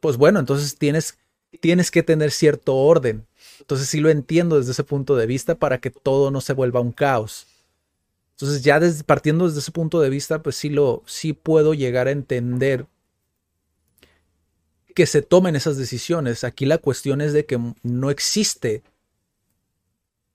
pues 0.00 0.16
bueno, 0.16 0.38
entonces 0.38 0.76
tienes, 0.76 1.18
tienes 1.60 1.90
que 1.90 2.02
tener 2.02 2.30
cierto 2.30 2.76
orden. 2.76 3.26
Entonces 3.60 3.88
sí 3.88 4.00
lo 4.00 4.08
entiendo 4.08 4.58
desde 4.58 4.72
ese 4.72 4.84
punto 4.84 5.16
de 5.16 5.26
vista 5.26 5.56
para 5.56 5.78
que 5.78 5.90
todo 5.90 6.30
no 6.30 6.40
se 6.40 6.52
vuelva 6.52 6.80
un 6.80 6.92
caos. 6.92 7.46
Entonces 8.40 8.62
ya 8.62 8.78
desde, 8.78 9.02
partiendo 9.02 9.48
desde 9.48 9.58
ese 9.58 9.72
punto 9.72 10.00
de 10.00 10.10
vista, 10.10 10.44
pues 10.44 10.54
sí 10.54 10.70
lo, 10.70 11.02
sí 11.06 11.32
puedo 11.32 11.74
llegar 11.74 12.06
a 12.06 12.12
entender 12.12 12.86
que 14.94 15.06
se 15.06 15.22
tomen 15.22 15.56
esas 15.56 15.76
decisiones. 15.76 16.44
Aquí 16.44 16.64
la 16.64 16.78
cuestión 16.78 17.20
es 17.20 17.32
de 17.32 17.46
que 17.46 17.58
no 17.82 18.10
existe 18.10 18.84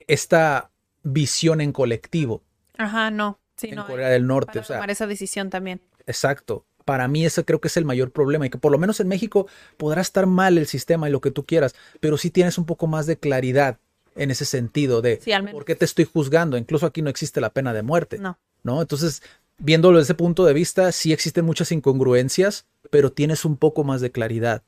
esta 0.08 0.70
visión 1.04 1.62
en 1.62 1.72
colectivo. 1.72 2.43
Ajá, 2.78 3.10
no. 3.10 3.39
Sí, 3.56 3.70
en 3.70 3.76
no, 3.76 3.88
Corea 3.88 4.10
del 4.10 4.28
Norte. 4.28 4.47
Para 4.47 4.62
o 4.62 4.64
sea, 4.66 4.76
tomar 4.78 4.91
esa 4.91 5.08
decisión 5.08 5.49
también. 5.49 5.80
Exacto. 6.06 6.66
Para 6.84 7.08
mí 7.08 7.26
ese 7.26 7.45
creo 7.45 7.62
que 7.62 7.70
es 7.70 7.78
el 7.78 7.86
mayor 7.86 8.12
problema 8.12 8.45
y 8.45 8.49
que 8.49 8.58
por 8.58 8.74
lo 8.74 8.78
menos 8.78 8.99
en 8.99 9.08
México 9.08 9.47
podrá 9.78 10.01
estar 10.01 10.26
mal 10.26 10.58
el 10.58 10.68
sistema 10.68 11.08
y 11.08 11.12
lo 11.14 11.22
que 11.22 11.32
tú 11.32 11.45
quieras, 11.45 11.74
pero 12.01 12.18
sí 12.18 12.32
tienes 12.32 12.58
un 12.58 12.66
poco 12.66 12.86
más 12.86 13.06
de 13.06 13.18
claridad 13.18 13.80
en 14.16 14.32
ese 14.32 14.45
sentido 14.45 15.01
de 15.01 15.20
sí, 15.22 15.32
por 15.51 15.66
qué 15.66 15.76
te 15.76 15.86
estoy 15.86 16.05
juzgando. 16.05 16.57
Incluso 16.57 16.86
aquí 16.86 17.01
no 17.01 17.09
existe 17.09 17.41
la 17.41 17.51
pena 17.51 17.74
de 17.74 17.84
muerte. 17.84 18.18
No. 18.18 18.38
¿no? 18.64 18.82
Entonces, 18.82 19.22
viéndolo 19.57 19.97
desde 19.97 20.14
ese 20.14 20.18
punto 20.18 20.45
de 20.45 20.53
vista, 20.53 20.91
sí 20.91 21.14
existen 21.14 21.45
muchas 21.45 21.72
incongruencias, 21.72 22.66
pero 22.89 23.11
tienes 23.11 23.45
un 23.45 23.57
poco 23.57 23.84
más 23.84 24.01
de 24.01 24.11
claridad. 24.11 24.64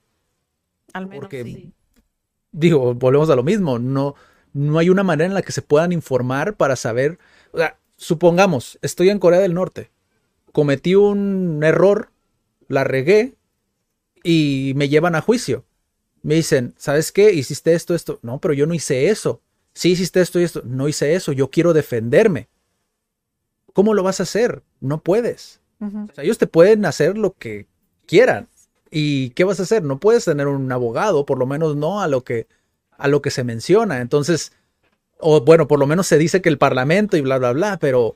Al 0.93 1.07
menos 1.07 1.21
Porque, 1.21 1.43
sí. 1.43 1.73
digo, 2.51 2.93
volvemos 2.93 3.29
a 3.29 3.35
lo 3.35 3.43
mismo, 3.43 3.79
no, 3.79 4.15
no 4.53 4.79
hay 4.79 4.89
una 4.89 5.03
manera 5.03 5.27
en 5.27 5.33
la 5.33 5.41
que 5.41 5.51
se 5.51 5.61
puedan 5.61 5.91
informar 5.91 6.55
para 6.55 6.75
saber, 6.75 7.17
o 7.51 7.57
sea, 7.57 7.77
supongamos, 7.97 8.77
estoy 8.81 9.09
en 9.09 9.19
Corea 9.19 9.39
del 9.39 9.53
Norte, 9.53 9.89
cometí 10.51 10.95
un 10.95 11.61
error, 11.63 12.11
la 12.67 12.83
regué 12.83 13.35
y 14.23 14.73
me 14.75 14.89
llevan 14.89 15.15
a 15.15 15.21
juicio. 15.21 15.65
Me 16.25 16.33
dicen, 16.33 16.73
¿sabes 16.75 17.11
qué? 17.11 17.31
Hiciste 17.31 17.73
esto, 17.73 17.93
esto. 17.93 18.17
No, 18.23 18.39
pero 18.39 18.55
yo 18.55 18.65
no 18.65 18.73
hice 18.73 19.09
eso. 19.09 19.41
Sí 19.75 19.91
hiciste 19.91 20.21
esto 20.21 20.39
y 20.39 20.43
esto. 20.43 20.63
No 20.65 20.87
hice 20.87 21.13
eso. 21.13 21.31
Yo 21.33 21.51
quiero 21.51 21.71
defenderme. 21.71 22.49
¿Cómo 23.73 23.93
lo 23.93 24.01
vas 24.01 24.19
a 24.19 24.23
hacer? 24.23 24.63
No 24.79 25.01
puedes. 25.01 25.59
Uh 25.79 25.85
-huh. 25.85 26.09
O 26.11 26.15
sea, 26.15 26.23
ellos 26.23 26.39
te 26.39 26.47
pueden 26.47 26.83
hacer 26.85 27.15
lo 27.15 27.33
que 27.33 27.67
quieran. 28.07 28.47
¿Y 28.89 29.29
qué 29.31 29.43
vas 29.43 29.59
a 29.59 29.63
hacer? 29.63 29.83
No 29.83 29.99
puedes 29.99 30.25
tener 30.25 30.47
un 30.47 30.71
abogado, 30.71 31.27
por 31.27 31.37
lo 31.37 31.45
menos 31.45 31.75
no 31.75 32.01
a 32.01 32.07
lo 32.07 32.23
que, 32.23 32.47
a 32.97 33.07
lo 33.07 33.21
que 33.21 33.29
se 33.29 33.43
menciona. 33.43 34.01
Entonces, 34.01 34.51
o 35.19 35.41
bueno, 35.41 35.67
por 35.67 35.77
lo 35.77 35.85
menos 35.85 36.07
se 36.07 36.17
dice 36.17 36.41
que 36.41 36.49
el 36.49 36.57
parlamento 36.57 37.17
y 37.17 37.21
bla, 37.21 37.37
bla, 37.37 37.51
bla, 37.51 37.77
pero, 37.77 38.01
o 38.03 38.15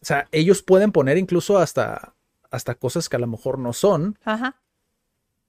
sea, 0.00 0.28
ellos 0.30 0.62
pueden 0.62 0.92
poner 0.92 1.18
incluso 1.18 1.58
hasta, 1.58 2.14
hasta 2.52 2.76
cosas 2.76 3.08
que 3.08 3.16
a 3.16 3.20
lo 3.20 3.26
mejor 3.26 3.58
no 3.58 3.72
son. 3.72 4.16
Ajá. 4.24 4.60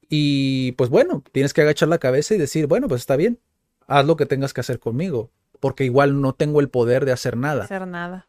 Y 0.09 0.71
pues 0.73 0.89
bueno, 0.89 1.23
tienes 1.31 1.53
que 1.53 1.61
agachar 1.61 1.87
la 1.87 1.99
cabeza 1.99 2.33
y 2.33 2.39
decir, 2.39 2.65
bueno, 2.65 2.87
pues 2.87 3.01
está 3.01 3.15
bien, 3.15 3.39
haz 3.87 4.05
lo 4.05 4.17
que 4.17 4.25
tengas 4.25 4.53
que 4.53 4.61
hacer 4.61 4.79
conmigo, 4.79 5.29
porque 5.59 5.85
igual 5.85 6.19
no 6.19 6.33
tengo 6.33 6.59
el 6.59 6.69
poder 6.69 7.05
de 7.05 7.11
hacer 7.11 7.37
nada. 7.37 7.65
Hacer 7.65 7.87
nada. 7.87 8.27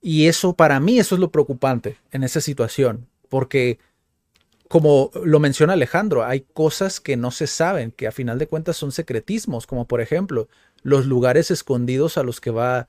Y 0.00 0.28
eso 0.28 0.54
para 0.54 0.78
mí, 0.78 0.98
eso 0.98 1.16
es 1.16 1.20
lo 1.20 1.32
preocupante 1.32 1.98
en 2.12 2.22
esa 2.22 2.40
situación, 2.40 3.08
porque 3.28 3.80
como 4.68 5.10
lo 5.24 5.40
menciona 5.40 5.72
Alejandro, 5.72 6.24
hay 6.24 6.40
cosas 6.40 7.00
que 7.00 7.16
no 7.16 7.30
se 7.30 7.46
saben, 7.46 7.90
que 7.90 8.06
a 8.06 8.12
final 8.12 8.38
de 8.38 8.46
cuentas 8.46 8.76
son 8.76 8.92
secretismos, 8.92 9.66
como 9.66 9.86
por 9.86 10.00
ejemplo 10.00 10.48
los 10.82 11.06
lugares 11.06 11.50
escondidos 11.50 12.18
a 12.18 12.22
los 12.22 12.40
que 12.40 12.50
va 12.50 12.88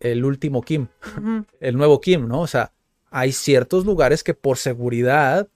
el 0.00 0.24
último 0.24 0.62
Kim, 0.62 0.88
el 1.60 1.76
nuevo 1.76 2.00
Kim, 2.00 2.28
¿no? 2.28 2.40
O 2.40 2.46
sea, 2.46 2.72
hay 3.10 3.32
ciertos 3.32 3.84
lugares 3.84 4.24
que 4.24 4.34
por 4.34 4.58
seguridad 4.58 5.48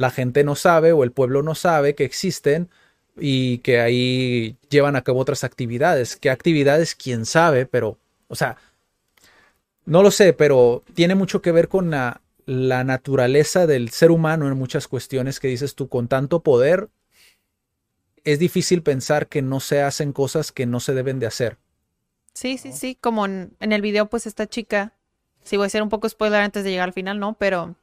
la 0.00 0.10
gente 0.10 0.44
no 0.44 0.54
sabe 0.54 0.92
o 0.92 1.04
el 1.04 1.12
pueblo 1.12 1.42
no 1.42 1.54
sabe 1.54 1.94
que 1.94 2.04
existen 2.04 2.70
y 3.18 3.58
que 3.58 3.80
ahí 3.80 4.56
llevan 4.70 4.96
a 4.96 5.02
cabo 5.02 5.20
otras 5.20 5.44
actividades. 5.44 6.16
¿Qué 6.16 6.30
actividades? 6.30 6.94
Quién 6.94 7.26
sabe, 7.26 7.66
pero, 7.66 7.98
o 8.28 8.34
sea, 8.34 8.56
no 9.84 10.02
lo 10.02 10.10
sé, 10.10 10.32
pero 10.32 10.82
tiene 10.94 11.14
mucho 11.14 11.42
que 11.42 11.52
ver 11.52 11.68
con 11.68 11.90
la, 11.90 12.22
la 12.46 12.82
naturaleza 12.82 13.66
del 13.66 13.90
ser 13.90 14.10
humano 14.10 14.48
en 14.48 14.56
muchas 14.56 14.88
cuestiones 14.88 15.38
que 15.38 15.48
dices 15.48 15.74
tú, 15.74 15.90
con 15.90 16.08
tanto 16.08 16.42
poder, 16.42 16.88
es 18.24 18.38
difícil 18.38 18.82
pensar 18.82 19.26
que 19.26 19.42
no 19.42 19.60
se 19.60 19.82
hacen 19.82 20.14
cosas 20.14 20.50
que 20.50 20.64
no 20.64 20.80
se 20.80 20.94
deben 20.94 21.18
de 21.18 21.26
hacer. 21.26 21.58
Sí, 22.32 22.56
sí, 22.56 22.72
sí, 22.72 22.96
como 22.98 23.26
en, 23.26 23.52
el 23.60 23.82
video, 23.82 24.08
pues 24.08 24.26
esta 24.26 24.46
chica, 24.46 24.94
sí 25.42 25.58
voy 25.58 25.64
a 25.64 25.66
hacer 25.66 25.82
un 25.82 25.90
poco 25.90 26.08
spoiler 26.08 26.40
antes 26.40 26.64
de 26.64 26.70
llegar 26.70 26.88
al 26.88 26.94
final, 26.94 27.20
¿no? 27.20 27.34
Pero, 27.34 27.76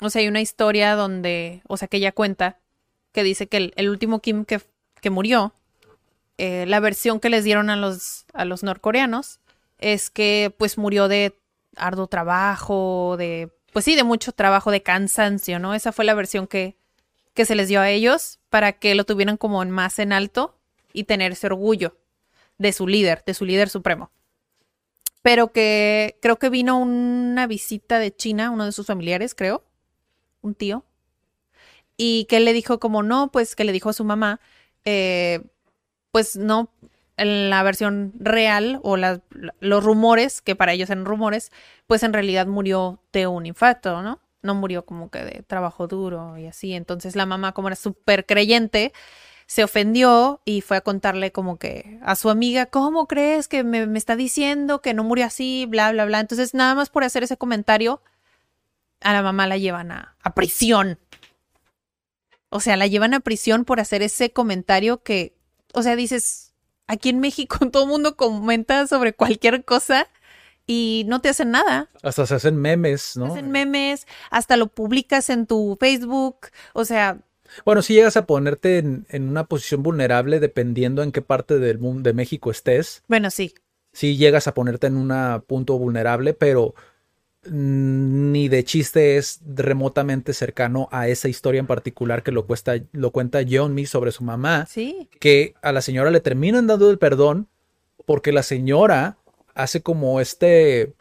o 0.00 0.10
sea, 0.10 0.20
hay 0.20 0.28
una 0.28 0.40
historia 0.40 0.94
donde, 0.94 1.62
o 1.68 1.76
sea, 1.76 1.88
que 1.88 1.98
ella 1.98 2.12
cuenta, 2.12 2.58
que 3.12 3.22
dice 3.22 3.48
que 3.48 3.72
el, 3.74 3.88
último 3.88 4.20
Kim 4.20 4.44
que, 4.44 5.10
murió, 5.10 5.54
eh, 6.38 6.64
la 6.66 6.80
versión 6.80 7.20
que 7.20 7.30
les 7.30 7.44
dieron 7.44 7.70
a 7.70 7.76
los, 7.76 8.24
a 8.32 8.44
los 8.44 8.62
norcoreanos 8.62 9.40
es 9.78 10.10
que 10.10 10.54
pues 10.56 10.78
murió 10.78 11.08
de 11.08 11.36
arduo 11.76 12.06
trabajo, 12.06 13.16
de, 13.18 13.50
pues 13.72 13.84
sí, 13.84 13.96
de 13.96 14.04
mucho 14.04 14.32
trabajo, 14.32 14.70
de 14.70 14.82
cansancio, 14.82 15.58
¿no? 15.58 15.74
Esa 15.74 15.92
fue 15.92 16.04
la 16.04 16.14
versión 16.14 16.46
que, 16.46 16.76
que 17.34 17.44
se 17.44 17.54
les 17.54 17.68
dio 17.68 17.80
a 17.80 17.90
ellos 17.90 18.38
para 18.48 18.72
que 18.72 18.94
lo 18.94 19.04
tuvieran 19.04 19.36
como 19.36 19.64
más 19.64 19.98
en 19.98 20.12
alto 20.12 20.56
y 20.92 21.04
tener 21.04 21.32
ese 21.32 21.46
orgullo 21.46 21.96
de 22.58 22.72
su 22.72 22.86
líder, 22.86 23.22
de 23.26 23.34
su 23.34 23.44
líder 23.44 23.68
supremo. 23.68 24.10
Pero 25.22 25.52
que 25.52 26.18
creo 26.22 26.38
que 26.38 26.50
vino 26.50 26.78
una 26.78 27.46
visita 27.46 27.98
de 27.98 28.14
China, 28.14 28.50
uno 28.50 28.64
de 28.64 28.72
sus 28.72 28.86
familiares, 28.86 29.34
creo, 29.34 29.64
un 30.42 30.54
tío, 30.54 30.84
y 31.96 32.24
que 32.26 32.40
le 32.40 32.52
dijo 32.52 32.80
como 32.80 33.02
no, 33.02 33.30
pues 33.30 33.54
que 33.54 33.64
le 33.64 33.72
dijo 33.72 33.90
a 33.90 33.92
su 33.92 34.04
mamá, 34.04 34.40
eh, 34.84 35.42
pues 36.12 36.36
no, 36.36 36.70
en 37.16 37.50
la 37.50 37.62
versión 37.62 38.12
real 38.18 38.80
o 38.82 38.96
los 38.96 39.84
rumores, 39.84 40.40
que 40.40 40.56
para 40.56 40.72
ellos 40.72 40.88
eran 40.88 41.04
rumores, 41.04 41.52
pues 41.86 42.02
en 42.02 42.14
realidad 42.14 42.46
murió 42.46 43.02
de 43.12 43.26
un 43.26 43.44
infarto, 43.44 44.02
¿no? 44.02 44.20
No 44.42 44.54
murió 44.54 44.86
como 44.86 45.10
que 45.10 45.22
de 45.22 45.42
trabajo 45.42 45.86
duro 45.86 46.38
y 46.38 46.46
así. 46.46 46.72
Entonces 46.72 47.16
la 47.16 47.26
mamá, 47.26 47.52
como 47.52 47.68
era 47.68 47.76
súper 47.76 48.24
creyente, 48.24 48.94
se 49.46 49.64
ofendió 49.64 50.40
y 50.46 50.62
fue 50.62 50.78
a 50.78 50.80
contarle 50.80 51.32
como 51.32 51.58
que 51.58 51.98
a 52.02 52.16
su 52.16 52.30
amiga, 52.30 52.66
¿cómo 52.66 53.06
crees 53.06 53.48
que 53.48 53.64
me, 53.64 53.82
está 53.98 54.16
diciendo 54.16 54.80
que 54.80 54.94
no 54.94 55.04
murió 55.04 55.26
así? 55.26 55.66
Bla, 55.68 55.92
bla, 55.92 56.06
bla. 56.06 56.20
Entonces, 56.20 56.54
nada 56.54 56.74
más 56.74 56.88
por 56.88 57.04
hacer 57.04 57.24
ese 57.24 57.36
comentario, 57.36 58.00
a 59.00 59.12
la 59.12 59.22
mamá 59.22 59.46
la 59.46 59.56
llevan 59.56 59.92
a, 59.92 60.16
a 60.22 60.34
prisión. 60.34 60.98
O 62.48 62.60
sea, 62.60 62.76
la 62.76 62.86
llevan 62.86 63.14
a 63.14 63.20
prisión 63.20 63.64
por 63.64 63.80
hacer 63.80 64.02
ese 64.02 64.32
comentario 64.32 65.02
que, 65.02 65.34
o 65.72 65.82
sea, 65.82 65.96
dices, 65.96 66.52
aquí 66.86 67.08
en 67.08 67.20
México 67.20 67.58
todo 67.70 67.84
el 67.84 67.88
mundo 67.88 68.16
comenta 68.16 68.86
sobre 68.86 69.12
cualquier 69.12 69.64
cosa 69.64 70.08
y 70.66 71.04
no 71.06 71.20
te 71.20 71.28
hacen 71.28 71.50
nada. 71.50 71.88
Hasta 72.02 72.26
se 72.26 72.34
hacen 72.34 72.56
memes, 72.56 73.16
¿no? 73.16 73.26
hacen 73.26 73.50
memes, 73.50 74.06
hasta 74.30 74.56
lo 74.56 74.68
publicas 74.68 75.30
en 75.30 75.46
tu 75.46 75.76
Facebook, 75.80 76.48
o 76.74 76.84
sea, 76.84 77.18
bueno, 77.64 77.82
si 77.82 77.94
llegas 77.94 78.16
a 78.16 78.26
ponerte 78.26 78.78
en, 78.78 79.06
una 79.12 79.44
posición 79.44 79.82
vulnerable 79.82 80.40
dependiendo 80.40 81.02
en 81.02 81.12
qué 81.12 81.22
parte 81.22 81.58
del 81.58 81.78
mundo 81.78 82.08
de 82.08 82.14
México 82.14 82.50
estés. 82.50 83.02
Bueno, 83.08 83.30
sí. 83.30 83.54
Sí 83.92 84.16
llegas 84.16 84.46
a 84.46 84.54
ponerte 84.54 84.86
en 84.86 84.96
un 84.96 85.12
punto 85.46 85.76
vulnerable, 85.78 86.32
pero 86.32 86.74
ni 87.44 88.48
de 88.48 88.64
chiste 88.64 89.16
es 89.16 89.40
remotamente 89.46 90.34
cercano 90.34 90.88
a 90.92 91.08
esa 91.08 91.28
historia 91.28 91.58
en 91.58 91.66
particular 91.66 92.22
que 92.22 92.32
lo, 92.32 92.46
cuesta, 92.46 92.74
lo 92.92 93.12
cuenta 93.12 93.40
John 93.48 93.86
sobre 93.86 94.12
su 94.12 94.24
mamá. 94.24 94.66
Sí. 94.68 95.08
Que 95.18 95.54
a 95.62 95.72
la 95.72 95.80
señora 95.80 96.10
le 96.10 96.20
terminan 96.20 96.66
dando 96.66 96.90
el 96.90 96.98
perdón 96.98 97.48
porque 98.04 98.32
la 98.32 98.42
señora 98.42 99.16
hace 99.54 99.82
como 99.82 100.20
este 100.20 100.92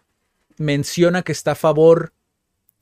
menciona 0.58 1.24
que 1.24 1.32
está 1.32 1.52
a 1.52 1.56
favor 1.56 2.14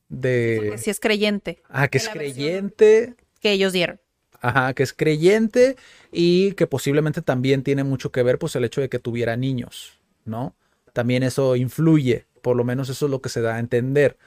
de... 0.09 0.75
si 0.77 0.89
es 0.89 0.99
creyente. 0.99 1.61
Ah, 1.69 1.87
que 1.87 1.97
es 1.97 2.09
creyente 2.09 3.15
que 3.39 3.51
ellos 3.51 3.73
dieron. 3.73 3.99
Ajá, 4.39 4.73
que 4.73 4.83
es 4.83 4.93
creyente 4.93 5.77
y 6.11 6.51
que 6.53 6.67
posiblemente 6.67 7.21
también 7.23 7.63
tiene 7.63 7.83
mucho 7.83 8.11
que 8.11 8.21
ver 8.21 8.37
pues 8.37 8.55
el 8.55 8.63
hecho 8.63 8.81
de 8.81 8.89
que 8.89 8.99
tuviera 8.99 9.35
niños, 9.35 9.99
¿no? 10.25 10.55
También 10.93 11.23
eso 11.23 11.55
influye, 11.55 12.26
por 12.41 12.55
lo 12.55 12.63
menos 12.63 12.89
eso 12.89 13.05
es 13.05 13.11
lo 13.11 13.21
que 13.21 13.29
se 13.29 13.41
da 13.41 13.55
a 13.55 13.59
entender. 13.59 14.17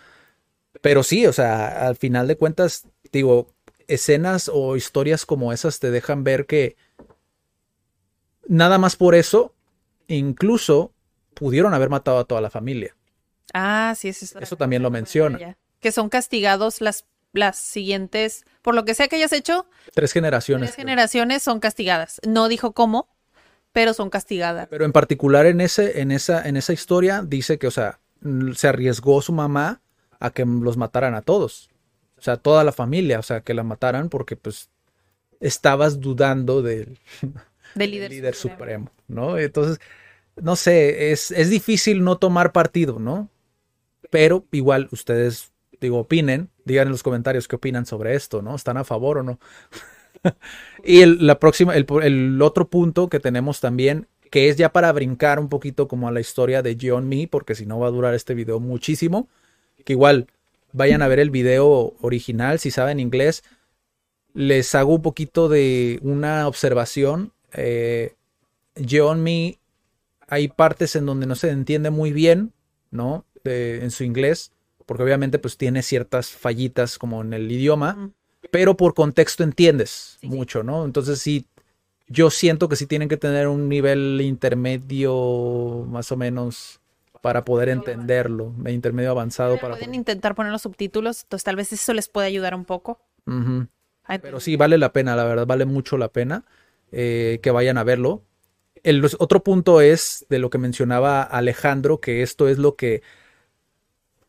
Pero 0.81 1.03
sí, 1.03 1.27
o 1.27 1.33
sea, 1.33 1.87
al 1.87 1.97
final 1.97 2.29
de 2.29 2.37
cuentas, 2.37 2.87
digo, 3.13 3.49
escenas 3.89 4.51
o 4.53 4.77
historias 4.77 5.27
como 5.27 5.53
esas 5.53 5.81
te 5.81 5.91
dejan 5.91 6.25
ver 6.25 6.47
que 6.47 6.77
nada 8.47 8.79
más 8.79 8.97
por 8.97 9.15
eso, 9.15 9.55
incluso 10.07 10.93
pudieron 11.35 11.75
haber 11.75 11.91
matado 11.91 12.19
a 12.19 12.25
toda 12.25 12.41
la 12.41 12.51
familia. 12.51 12.97
Ah, 13.53 13.95
sí, 13.97 14.09
eso, 14.09 14.39
eso 14.39 14.57
también 14.57 14.83
lo 14.83 14.91
menciona. 14.91 15.57
Que 15.81 15.93
son 15.93 16.09
castigados 16.09 16.81
las 16.81 17.07
las 17.33 17.57
siguientes, 17.57 18.45
por 18.63 18.75
lo 18.75 18.85
que 18.85 18.95
sea 18.95 19.09
que 19.09 19.17
hayas 19.17 19.33
hecho. 19.33 19.67
Tres 19.95 20.13
generaciones. 20.13 20.71
Tres 20.71 20.77
generaciones 20.77 21.43
son 21.43 21.61
castigadas. 21.61 22.21
No 22.27 22.49
dijo 22.49 22.73
cómo, 22.73 23.09
pero 23.73 23.95
son 23.95 24.11
castigadas. 24.11 24.69
Pero 24.69 24.85
en 24.85 24.93
particular 24.93 25.47
en, 25.47 25.61
ese, 25.61 26.01
en, 26.01 26.11
esa, 26.11 26.47
en 26.47 26.57
esa 26.57 26.73
historia 26.73 27.23
dice 27.23 27.59
que, 27.59 27.67
o 27.67 27.71
sea, 27.71 28.01
se 28.55 28.69
arriesgó 28.69 29.23
su 29.23 29.33
mamá 29.33 29.81
a 30.19 30.31
que 30.31 30.45
los 30.45 30.77
mataran 30.77 31.15
a 31.15 31.23
todos. 31.23 31.71
O 32.19 32.23
sea, 32.23 32.37
toda 32.37 32.65
la 32.65 32.73
familia, 32.73 33.19
o 33.19 33.23
sea, 33.23 33.41
que 33.41 33.55
la 33.55 33.63
mataran 33.63 34.09
porque 34.09 34.37
pues 34.37 34.69
estabas 35.41 36.01
dudando 36.01 36.63
del, 36.63 36.99
del 37.75 37.91
líder, 37.91 38.11
líder 38.11 38.35
supremo. 38.35 38.91
¿no? 39.09 39.39
Entonces, 39.39 39.81
no 40.37 40.57
sé, 40.57 41.13
es, 41.13 41.31
es 41.31 41.51
difícil 41.51 42.05
no 42.05 42.19
tomar 42.19 42.53
partido, 42.53 42.99
¿no? 42.99 43.31
Pero 44.11 44.45
igual 44.51 44.89
ustedes 44.93 45.53
digo, 45.81 45.99
opinen, 45.99 46.51
digan 46.65 46.89
en 46.89 46.93
los 46.93 47.03
comentarios 47.03 47.49
qué 47.49 47.57
opinan 47.57 47.87
sobre 47.87 48.15
esto, 48.15 48.43
¿no? 48.43 48.55
¿Están 48.55 48.77
a 48.77 48.85
favor 48.85 49.19
o 49.19 49.23
no? 49.23 49.41
y 50.85 51.01
el, 51.01 51.27
la 51.27 51.39
próxima, 51.39 51.75
el, 51.75 52.41
otro 52.43 52.69
punto 52.69 53.09
que 53.09 53.21
tenemos 53.21 53.61
también, 53.61 54.09
que 54.31 54.49
es 54.49 54.57
ya 54.57 54.73
para 54.73 54.93
brincar 54.93 55.39
un 55.39 55.49
poquito 55.49 55.89
como 55.89 56.09
a 56.09 56.13
la 56.13 56.21
historia 56.21 56.63
de 56.63 56.77
John 56.81 57.09
Me, 57.09 57.29
porque 57.29 57.55
si 57.55 57.67
no 57.67 57.79
va 57.79 57.89
a 57.89 57.91
durar 57.91 58.15
este 58.15 58.35
video 58.35 58.61
muchísimo, 58.61 59.29
que 59.85 59.95
igual 59.95 60.29
vayan 60.73 61.03
a 61.03 61.09
ver 61.09 61.21
el 61.21 61.31
video 61.31 61.95
original, 62.01 62.59
si 62.59 62.71
saben 62.71 63.01
inglés, 63.01 63.43
les 64.35 64.75
hago 64.75 64.95
un 64.95 65.03
poquito 65.03 65.49
de 65.49 65.99
una 66.03 66.47
observación. 66.47 67.33
Eh, 67.53 68.15
John 68.89 69.23
Me, 69.23 69.59
hay 70.29 70.49
partes 70.49 70.95
en 70.95 71.07
donde 71.07 71.27
no 71.27 71.35
se 71.35 71.51
entiende 71.51 71.91
muy 71.91 72.13
bien, 72.13 72.53
¿no? 72.91 73.25
en 73.43 73.91
su 73.91 74.05
inglés 74.05 74.53
porque 74.91 75.05
obviamente 75.05 75.39
pues 75.39 75.57
tiene 75.57 75.85
ciertas 75.85 76.31
fallitas 76.31 76.99
como 76.99 77.23
en 77.23 77.33
el 77.33 77.53
idioma, 77.53 78.11
pero 78.51 78.77
por 78.77 78.95
contexto 78.95 79.43
entiendes 79.43 80.19
mucho, 80.23 80.63
¿no? 80.63 80.85
Entonces 80.85 81.21
sí, 81.21 81.47
yo 82.09 82.31
siento 82.31 82.69
que 82.69 82.77
sí 82.77 82.87
tienen 82.87 83.09
que 83.09 83.17
tener 83.17 83.49
un 83.49 83.69
nivel 83.69 84.21
intermedio 84.21 85.87
más 85.89 86.11
o 86.13 86.17
menos 86.17 86.81
para 87.21 87.45
poder 87.45 87.69
entenderlo, 87.69 88.55
intermedio 88.67 89.11
avanzado 89.11 89.59
para 89.59 89.75
pueden 89.77 89.95
intentar 89.95 90.35
poner 90.35 90.53
los 90.53 90.63
subtítulos, 90.63 91.23
entonces 91.23 91.45
tal 91.45 91.57
vez 91.57 91.73
eso 91.73 91.93
les 91.93 92.09
puede 92.09 92.27
ayudar 92.27 92.55
un 92.55 92.65
poco. 92.65 92.99
Pero 94.23 94.41
sí, 94.41 94.57
vale 94.57 94.79
la 94.79 94.93
pena, 94.93 95.15
la 95.15 95.25
verdad, 95.25 95.47
vale 95.47 95.67
mucho 95.67 95.97
la 95.97 96.09
pena 96.09 96.45
eh, 96.91 97.39
que 97.43 97.51
vayan 97.51 97.79
a 97.79 97.85
verlo. 97.85 98.25
El 98.83 99.05
otro 99.05 99.45
punto 99.45 99.81
es 99.81 100.27
de 100.31 100.39
lo 100.39 100.51
que 100.51 100.59
mencionaba 100.59 101.23
Alejandro, 101.23 102.01
que 102.01 102.23
esto 102.23 102.49
es 102.49 102.59
lo 102.59 102.75
que 102.75 103.03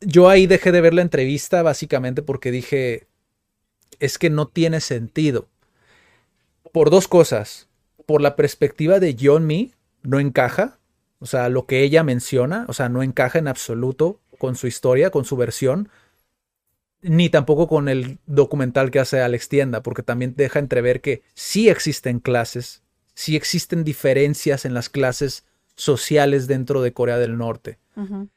yo 0.02 0.30
ahí 0.30 0.46
dejé 0.46 0.72
de 0.72 0.82
ver 0.82 0.94
la 0.94 1.02
entrevista 1.02 1.64
básicamente 1.64 2.22
porque 2.22 2.52
dije, 2.52 3.08
es 4.02 4.18
que 4.18 4.30
no 4.30 4.48
tiene 4.48 4.82
sentido. 4.82 5.48
Por 6.74 6.90
dos 6.90 7.08
cosas. 7.08 7.70
Por 8.06 8.22
la 8.22 8.36
perspectiva 8.36 9.00
de 9.00 9.16
John 9.18 9.46
Me, 9.46 9.72
no 10.04 10.20
encaja. 10.20 10.80
O 11.20 11.26
sea, 11.26 11.48
lo 11.48 11.66
que 11.68 11.84
ella 11.84 12.04
menciona, 12.04 12.66
o 12.68 12.74
sea, 12.74 12.90
no 12.90 13.04
encaja 13.04 13.40
en 13.40 13.48
absoluto 13.48 14.20
con 14.40 14.56
su 14.56 14.68
historia, 14.68 15.12
con 15.12 15.24
su 15.24 15.38
versión. 15.38 15.90
ni 17.02 17.30
tampoco 17.30 17.68
con 17.68 17.90
el 17.90 18.20
documental 18.28 18.92
que 18.92 19.00
hace 19.00 19.22
Alex 19.22 19.50
Tienda, 19.50 19.82
porque 19.82 20.04
también 20.04 20.36
deja 20.36 20.60
entrever 20.60 21.02
que 21.02 21.24
sí 21.34 21.70
existen 21.70 22.20
clases, 22.20 22.84
sí 23.14 23.36
existen 23.36 23.84
diferencias 23.84 24.66
en 24.66 24.74
las 24.74 24.90
clases 24.90 25.44
sociales 25.76 26.48
dentro 26.48 26.82
de 26.82 26.94
Corea 26.94 27.18
del 27.18 27.38
Norte. 27.38 27.80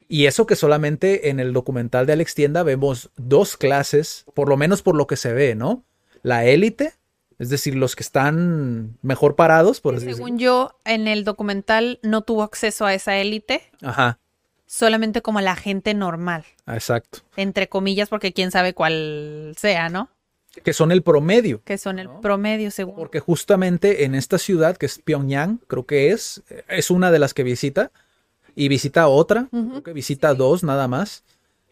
Y 0.09 0.27
eso 0.27 0.47
que 0.47 0.57
solamente 0.57 1.31
en 1.31 1.41
el 1.41 1.53
documental 1.53 2.07
de 2.07 2.13
Alex 2.13 2.35
Tienda 2.35 2.63
vemos 2.63 3.11
dos 3.17 3.57
clases, 3.57 4.27
por 4.35 4.49
lo 4.49 4.57
menos 4.57 4.83
por 4.83 4.95
lo 4.95 5.07
que 5.07 5.17
se 5.17 5.33
ve, 5.33 5.55
¿no? 5.55 5.85
La 6.23 6.45
élite, 6.45 6.93
es 7.39 7.49
decir, 7.49 7.75
los 7.75 7.97
que 7.97 8.03
están 8.03 8.99
mejor 9.01 9.37
parados, 9.37 9.81
por 9.81 9.95
así 9.95 10.13
Según 10.13 10.39
yo, 10.39 10.79
en 10.85 11.09
el 11.09 11.25
documental 11.25 11.99
no 12.03 12.23
tuvo 12.23 12.43
acceso 12.43 12.85
a 12.85 12.95
esa 12.95 13.17
élite. 13.17 13.63
Ajá. 13.83 14.19
Solamente 14.67 15.23
como 15.23 15.41
la 15.41 15.57
gente 15.57 15.95
normal. 15.95 16.45
Exacto. 16.67 17.21
Entre 17.37 17.69
comillas, 17.69 18.09
porque 18.09 18.33
quién 18.33 18.51
sabe 18.51 18.75
cuál 18.75 19.55
sea, 19.57 19.89
¿no? 19.89 20.11
Que 20.63 20.73
son 20.73 20.93
el 20.93 21.03
promedio. 21.03 21.63
Que 21.65 21.79
son 21.79 21.99
el 21.99 22.09
promedio, 22.09 22.71
según. 22.71 22.95
Porque 22.97 23.21
justamente 23.21 24.05
en 24.05 24.15
esta 24.15 24.39
ciudad, 24.39 24.77
que 24.77 24.87
es 24.87 24.99
Pyongyang, 24.99 25.59
creo 25.67 25.87
que 25.87 26.11
es, 26.11 26.43
es 26.69 26.91
una 26.91 27.11
de 27.11 27.19
las 27.19 27.35
que 27.35 27.43
visita, 27.43 27.91
y 28.55 28.69
visita 28.69 29.09
otra, 29.09 29.49
creo 29.51 29.83
que 29.83 29.93
visita 29.93 30.35
dos 30.35 30.63
nada 30.63 30.89
más, 30.89 31.25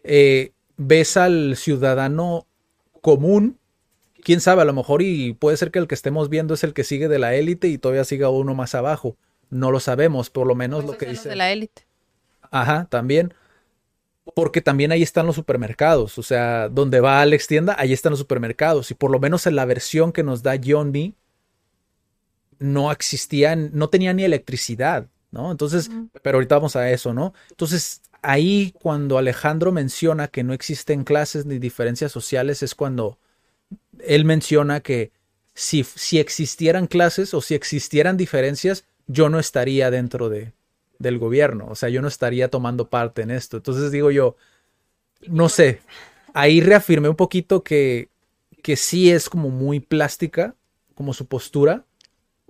eh, 0.05 0.53
ves 0.77 1.17
al 1.17 1.57
ciudadano 1.57 2.47
común, 3.01 3.59
quién 4.23 4.41
sabe, 4.41 4.63
a 4.63 4.65
lo 4.65 4.73
mejor 4.73 5.03
y 5.03 5.35
puede 5.35 5.57
ser 5.57 5.71
que 5.71 5.79
el 5.79 5.87
que 5.87 5.95
estemos 5.95 6.29
viendo 6.29 6.55
es 6.55 6.65
el 6.65 6.75
que 6.75 6.85
sigue 6.85 7.09
de 7.09 7.19
la 7.19 7.35
élite 7.35 7.69
y 7.69 7.79
todavía 7.79 8.05
siga 8.05 8.31
uno 8.31 8.55
más 8.55 8.75
abajo. 8.75 9.17
No 9.51 9.71
lo 9.71 9.81
sabemos, 9.81 10.31
por 10.31 10.47
lo 10.47 10.55
menos 10.55 10.85
lo 10.85 10.97
que 10.97 11.07
dice. 11.07 11.29
de 11.29 11.37
la 11.37 11.53
élite. 11.53 11.87
Ajá, 12.51 12.87
también. 12.91 13.35
Porque 14.35 14.61
también 14.61 14.93
ahí 14.93 15.03
están 15.03 15.27
los 15.27 15.35
supermercados. 15.35 16.19
O 16.19 16.23
sea, 16.23 16.69
donde 16.69 17.01
va 17.01 17.21
Alex 17.21 17.47
tienda, 17.47 17.75
ahí 17.79 17.93
están 17.93 18.11
los 18.11 18.21
supermercados. 18.21 18.91
Y 18.91 18.95
por 18.95 19.11
lo 19.11 19.19
menos 19.19 19.47
en 19.47 19.57
la 19.57 19.65
versión 19.65 20.13
que 20.13 20.23
nos 20.23 20.43
da 20.43 20.59
John 20.63 20.93
B, 20.93 21.15
no 22.59 22.93
existían, 22.93 23.71
no 23.75 23.89
tenía 23.89 24.13
ni 24.13 24.25
electricidad, 24.25 25.09
¿no? 25.33 25.51
Entonces, 25.51 25.91
pero 26.23 26.37
ahorita 26.37 26.57
vamos 26.57 26.77
a 26.77 26.91
eso, 26.91 27.13
¿no? 27.13 27.35
Entonces, 27.51 28.03
ahí 28.23 28.73
cuando 28.81 29.19
Alejandro 29.19 29.73
menciona 29.73 30.29
que 30.29 30.45
no 30.45 30.53
existen 30.53 31.03
clases 31.05 31.45
ni 31.45 31.59
diferencias 31.59 32.13
sociales, 32.13 32.63
es 32.63 32.75
cuando 32.75 33.19
él 33.99 34.25
menciona 34.25 34.81
que 34.81 35.11
si, 35.55 35.85
si 35.85 36.19
existieran 36.19 36.87
clases 36.87 37.35
o 37.35 37.41
si 37.41 37.55
existieran 37.55 38.17
diferencias, 38.17 38.85
yo 39.07 39.29
no 39.29 39.39
estaría 39.39 39.91
dentro 39.91 40.29
de, 40.29 40.53
del 41.03 41.19
gobierno. 41.19 41.67
O 41.69 41.75
sea, 41.75 41.89
yo 41.89 42.01
no 42.01 42.09
estaría 42.09 42.49
tomando 42.49 42.89
parte 42.89 43.23
en 43.23 43.31
esto. 43.31 43.59
Entonces 43.59 43.91
digo 43.93 44.11
yo, 44.11 44.37
no 45.27 45.49
sé, 45.49 45.83
ahí 46.33 46.61
reafirmé 46.61 47.09
un 47.09 47.17
poquito 47.17 47.63
que, 47.63 48.09
que 48.63 48.77
sí 48.77 49.11
es 49.11 49.29
como 49.29 49.51
muy 49.51 49.81
plástica, 49.81 50.55
como 50.95 51.13
su 51.13 51.27
postura, 51.27 51.85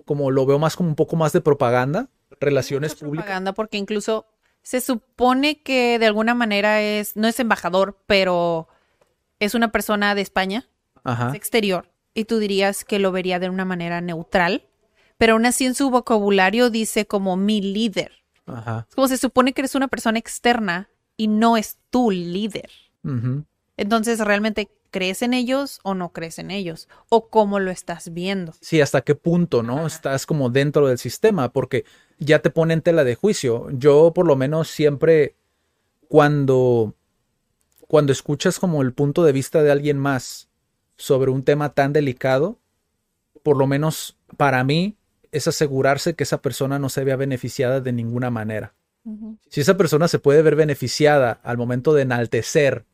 como 0.05 0.31
lo 0.31 0.45
veo 0.45 0.59
más 0.59 0.75
como 0.75 0.89
un 0.89 0.95
poco 0.95 1.15
más 1.15 1.33
de 1.33 1.41
propaganda, 1.41 2.09
relaciones 2.39 2.95
públicas. 2.95 3.25
Propaganda 3.25 3.53
porque 3.53 3.77
incluso 3.77 4.25
se 4.61 4.81
supone 4.81 5.61
que 5.61 5.99
de 5.99 6.05
alguna 6.05 6.33
manera 6.33 6.81
es, 6.81 7.15
no 7.15 7.27
es 7.27 7.39
embajador, 7.39 7.97
pero 8.05 8.67
es 9.39 9.55
una 9.55 9.71
persona 9.71 10.15
de 10.15 10.21
España, 10.21 10.67
es 11.05 11.35
exterior, 11.35 11.89
y 12.13 12.25
tú 12.25 12.39
dirías 12.39 12.85
que 12.85 12.99
lo 12.99 13.11
vería 13.11 13.39
de 13.39 13.49
una 13.49 13.65
manera 13.65 13.99
neutral, 13.99 14.65
pero 15.17 15.33
aún 15.33 15.45
así 15.45 15.65
en 15.65 15.75
su 15.75 15.89
vocabulario 15.89 16.69
dice 16.69 17.05
como 17.05 17.35
mi 17.35 17.61
líder. 17.61 18.22
Ajá. 18.45 18.85
Es 18.89 18.95
como 18.95 19.07
se 19.07 19.17
supone 19.17 19.53
que 19.53 19.61
eres 19.61 19.75
una 19.75 19.87
persona 19.87 20.19
externa 20.19 20.89
y 21.17 21.27
no 21.27 21.57
es 21.57 21.77
tu 21.89 22.11
líder. 22.11 22.69
Entonces, 23.75 24.19
¿realmente 24.19 24.69
crees 24.91 25.21
en 25.23 25.33
ellos 25.33 25.79
o 25.83 25.93
no 25.95 26.13
crees 26.13 26.39
en 26.39 26.51
ellos? 26.51 26.87
¿O 27.09 27.27
cómo 27.27 27.59
lo 27.59 27.71
estás 27.71 28.13
viendo? 28.13 28.53
Sí, 28.61 28.79
hasta 28.79 29.01
qué 29.01 29.15
punto, 29.15 29.63
¿no? 29.63 29.85
Estás 29.85 30.25
como 30.25 30.49
dentro 30.49 30.87
del 30.87 30.97
sistema, 30.97 31.51
porque 31.51 31.83
ya 32.19 32.39
te 32.39 32.49
pone 32.49 32.73
en 32.73 32.81
tela 32.81 33.03
de 33.03 33.15
juicio. 33.15 33.67
Yo, 33.71 34.13
por 34.13 34.25
lo 34.25 34.35
menos, 34.35 34.69
siempre 34.69 35.35
cuando, 36.07 36.95
cuando 37.87 38.11
escuchas 38.11 38.59
como 38.59 38.81
el 38.81 38.93
punto 38.93 39.23
de 39.23 39.31
vista 39.31 39.63
de 39.63 39.71
alguien 39.71 39.97
más 39.97 40.49
sobre 40.95 41.31
un 41.31 41.43
tema 41.43 41.73
tan 41.73 41.91
delicado, 41.91 42.59
por 43.41 43.57
lo 43.57 43.67
menos 43.67 44.17
para 44.37 44.63
mí, 44.63 44.95
es 45.33 45.47
asegurarse 45.47 46.13
que 46.13 46.23
esa 46.23 46.41
persona 46.41 46.79
no 46.79 46.89
se 46.89 47.03
vea 47.03 47.15
beneficiada 47.15 47.81
de 47.81 47.91
ninguna 47.91 48.29
manera. 48.29 48.73
Si 49.49 49.59
esa 49.59 49.75
persona 49.75 50.07
se 50.07 50.19
puede 50.19 50.41
ver 50.41 50.55
beneficiada 50.55 51.41
al 51.43 51.57
momento 51.57 51.93
de 51.93 52.03
enaltecer 52.03 52.85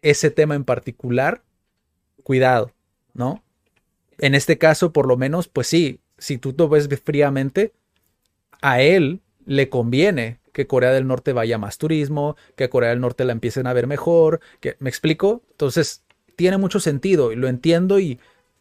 ese 0.00 0.30
tema 0.30 0.54
en 0.54 0.62
particular, 0.62 1.42
cuidado, 2.22 2.70
¿no? 3.12 3.42
En 4.18 4.36
este 4.36 4.56
caso, 4.56 4.92
por 4.92 5.08
lo 5.08 5.16
menos, 5.16 5.48
pues 5.48 5.66
sí, 5.66 6.00
si 6.16 6.38
tú 6.38 6.54
lo 6.56 6.68
ves 6.68 6.88
fríamente, 7.02 7.72
a 8.62 8.80
él 8.80 9.20
le 9.46 9.68
conviene 9.68 10.38
que 10.52 10.68
Corea 10.68 10.92
del 10.92 11.06
Norte 11.06 11.32
vaya 11.32 11.58
más 11.58 11.76
turismo, 11.76 12.36
que 12.54 12.70
Corea 12.70 12.90
del 12.90 13.00
Norte 13.00 13.24
la 13.24 13.32
empiecen 13.32 13.66
a 13.66 13.72
ver 13.72 13.88
mejor, 13.88 14.40
que 14.60 14.76
me 14.78 14.88
explico. 14.88 15.42
Entonces, 15.50 16.04
tiene 16.36 16.56
mucho 16.56 16.78
sentido 16.78 17.32
y 17.32 17.36
lo 17.36 17.48
entiendo 17.48 17.98
y 17.98 18.20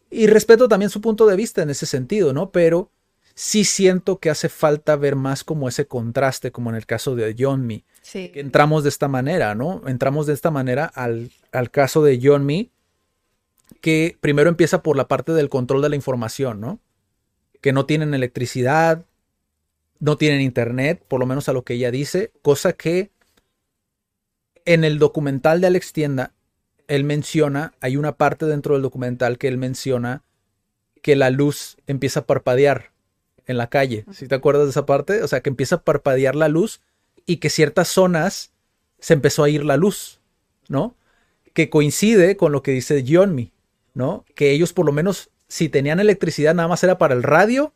y 0.10 0.28
respeto 0.28 0.68
también 0.68 0.90
su 0.90 1.02
punto 1.02 1.26
de 1.26 1.36
vista 1.36 1.62
en 1.62 1.70
ese 1.70 1.86
sentido, 1.86 2.34
¿no? 2.34 2.52
Pero 2.52 2.92
sí 3.34 3.66
siento 3.66 4.20
que 4.20 4.30
hace 4.30 4.50
falta 4.50 4.96
ver 4.96 5.16
más 5.16 5.44
como 5.44 5.68
ese 5.68 5.88
contraste, 5.88 6.52
como 6.52 6.70
en 6.70 6.78
el 6.78 6.86
caso 6.86 7.16
de 7.16 7.36
John 7.38 7.66
Me. 7.66 7.84
Sí. 8.02 8.30
Que 8.30 8.40
entramos 8.40 8.84
de 8.84 8.90
esta 8.90 9.08
manera, 9.08 9.56
¿no? 9.56 9.82
Entramos 9.88 10.26
de 10.26 10.34
esta 10.34 10.52
manera 10.52 10.86
al, 10.86 11.32
al 11.52 11.70
caso 11.70 12.04
de 12.04 12.20
John 12.22 12.46
Me, 12.46 12.70
que 13.82 14.18
primero 14.22 14.50
empieza 14.50 14.82
por 14.82 14.96
la 14.96 15.08
parte 15.08 15.34
del 15.34 15.50
control 15.50 15.82
de 15.82 15.90
la 15.90 15.96
información, 15.96 16.62
¿no? 16.62 16.80
Que 17.62 17.74
no 17.74 17.86
tienen 17.86 18.14
electricidad, 18.14 19.06
no 20.00 20.18
tienen 20.18 20.42
internet, 20.42 21.04
por 21.08 21.20
lo 21.20 21.26
menos 21.26 21.50
a 21.50 21.54
lo 21.54 21.64
que 21.64 21.74
ella 21.74 21.92
dice, 21.92 22.32
cosa 22.42 22.74
que 22.74 23.12
en 24.66 24.84
el 24.84 24.98
documental 25.00 25.62
de 25.62 25.68
Alex 25.68 25.94
Tienda 25.94 26.35
él 26.88 27.04
menciona, 27.04 27.74
hay 27.82 27.98
una 27.98 28.14
parte 28.14 28.46
dentro 28.46 28.74
del 28.74 28.84
documental 28.84 29.38
que 29.38 29.48
él 29.48 29.58
menciona 29.58 30.24
que 31.02 31.16
la 31.16 31.30
luz 31.30 31.78
empieza 31.88 32.22
a 32.22 32.26
parpadear 32.26 32.92
en 33.48 33.58
la 33.58 33.68
calle. 33.68 34.06
¿Si 34.12 34.28
te 34.28 34.36
acuerdas 34.36 34.66
de 34.66 34.72
esa 34.72 34.86
parte? 34.86 35.22
O 35.22 35.28
sea, 35.28 35.42
que 35.42 35.50
empieza 35.50 35.76
a 35.76 35.82
parpadear 35.82 36.36
la 36.36 36.48
luz 36.48 36.82
y 37.26 37.38
que 37.38 37.50
ciertas 37.50 37.88
zonas 37.88 38.52
se 39.00 39.14
empezó 39.14 39.44
a 39.44 39.50
ir 39.50 39.64
la 39.64 39.78
luz, 39.78 40.20
¿no? 40.68 40.96
Que 41.54 41.70
coincide 41.70 42.38
con 42.38 42.52
lo 42.52 42.64
que 42.64 42.72
dice 42.72 43.06
John 43.08 43.52
¿no? 43.94 44.26
Que 44.36 44.52
ellos 44.52 44.74
por 44.74 44.86
lo 44.86 44.92
menos 44.92 45.30
si 45.48 45.70
tenían 45.70 46.00
electricidad 46.00 46.56
nada 46.56 46.68
más 46.68 46.84
era 46.84 46.98
para 46.98 47.14
el 47.14 47.24
radio 47.24 47.74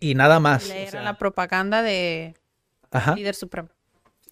y 0.00 0.14
nada 0.14 0.40
más. 0.40 0.68
Era 0.70 1.02
la 1.02 1.16
propaganda 1.16 1.82
de 1.82 2.34
líder 3.16 3.34
supremo. 3.34 3.68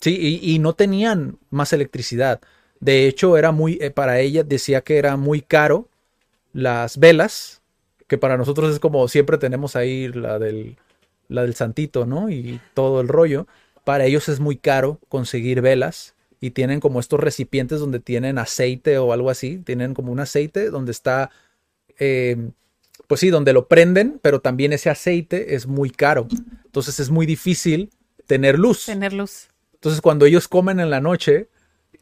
Sí, 0.00 0.16
y, 0.18 0.54
y, 0.54 0.58
no 0.58 0.74
tenían 0.74 1.38
más 1.48 1.72
electricidad. 1.72 2.40
De 2.80 3.06
hecho, 3.06 3.36
era 3.36 3.52
muy, 3.52 3.78
eh, 3.80 3.90
para 3.90 4.20
ella 4.20 4.44
decía 4.44 4.82
que 4.82 4.98
era 4.98 5.16
muy 5.16 5.40
caro 5.40 5.88
las 6.52 6.98
velas, 6.98 7.62
que 8.06 8.18
para 8.18 8.36
nosotros 8.36 8.72
es 8.72 8.80
como 8.80 9.08
siempre 9.08 9.38
tenemos 9.38 9.76
ahí 9.76 10.08
la 10.08 10.38
del, 10.38 10.76
la 11.28 11.42
del 11.42 11.54
santito, 11.54 12.06
¿no? 12.06 12.30
Y 12.30 12.60
todo 12.74 13.00
el 13.00 13.08
rollo. 13.08 13.46
Para 13.84 14.04
ellos 14.04 14.28
es 14.28 14.40
muy 14.40 14.56
caro 14.56 14.98
conseguir 15.08 15.60
velas 15.60 16.14
y 16.40 16.50
tienen 16.50 16.80
como 16.80 17.00
estos 17.00 17.20
recipientes 17.20 17.80
donde 17.80 18.00
tienen 18.00 18.38
aceite 18.38 18.98
o 18.98 19.12
algo 19.12 19.30
así. 19.30 19.58
Tienen 19.58 19.94
como 19.94 20.12
un 20.12 20.20
aceite 20.20 20.70
donde 20.70 20.92
está, 20.92 21.30
em, 21.98 22.52
pues 23.06 23.20
sí, 23.20 23.30
donde 23.30 23.52
lo 23.52 23.68
prenden, 23.68 24.18
pero 24.22 24.40
también 24.40 24.72
ese 24.72 24.90
aceite 24.90 25.54
es 25.54 25.66
muy 25.66 25.90
caro. 25.90 26.28
Entonces 26.64 27.00
es 27.00 27.10
muy 27.10 27.26
difícil 27.26 27.90
tener 28.26 28.58
luz. 28.58 28.86
Tener 28.86 29.12
luz. 29.12 29.48
Entonces 29.74 30.00
cuando 30.00 30.26
ellos 30.26 30.48
comen 30.48 30.80
en 30.80 30.90
la 30.90 31.00
noche, 31.00 31.48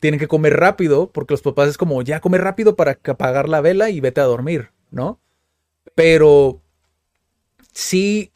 tienen 0.01 0.21
que 0.21 0.29
comer 0.29 0.55
rápido 0.55 1.11
porque 1.11 1.35
los 1.35 1.43
papás 1.43 1.69
es 1.69 1.79
como, 1.79 2.03
ya 2.03 2.21
come 2.21 2.39
rápido 2.39 2.77
para 2.77 2.99
apagar 3.05 3.49
la 3.49 3.61
vela 3.61 3.91
y 3.91 4.01
vete 4.01 4.21
a 4.21 4.25
dormir, 4.25 4.71
¿no? 4.91 5.21
Pero 5.95 6.63
sí, 7.73 8.33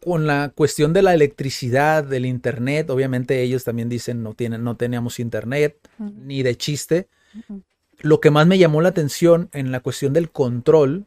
con 0.00 0.26
la 0.26 0.52
cuestión 0.54 0.92
de 0.92 1.02
la 1.02 1.14
electricidad, 1.14 2.04
del 2.04 2.26
internet, 2.26 2.90
obviamente 2.90 3.42
ellos 3.42 3.64
también 3.64 3.88
dicen 3.88 4.22
no, 4.22 4.34
tienen, 4.34 4.64
no 4.64 4.76
teníamos 4.76 5.18
internet, 5.18 5.76
ni 5.98 6.42
de 6.42 6.56
chiste. 6.56 7.08
Lo 8.00 8.20
que 8.20 8.30
más 8.30 8.46
me 8.46 8.58
llamó 8.58 8.80
la 8.80 8.90
atención 8.90 9.48
en 9.52 9.72
la 9.72 9.80
cuestión 9.80 10.12
del 10.12 10.30
control 10.30 11.06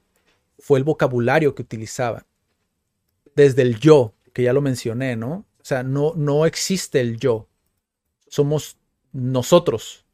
fue 0.59 0.79
el 0.79 0.83
vocabulario 0.83 1.55
que 1.55 1.63
utilizaban. 1.63 2.25
Desde 3.35 3.61
el 3.61 3.79
yo, 3.79 4.13
que 4.33 4.43
ya 4.43 4.53
lo 4.53 4.61
mencioné, 4.61 5.15
¿no? 5.15 5.45
O 5.59 5.63
sea, 5.63 5.83
no, 5.83 6.13
no 6.15 6.45
existe 6.45 6.99
el 6.99 7.17
yo. 7.17 7.47
Somos 8.27 8.77
nosotros 9.13 10.05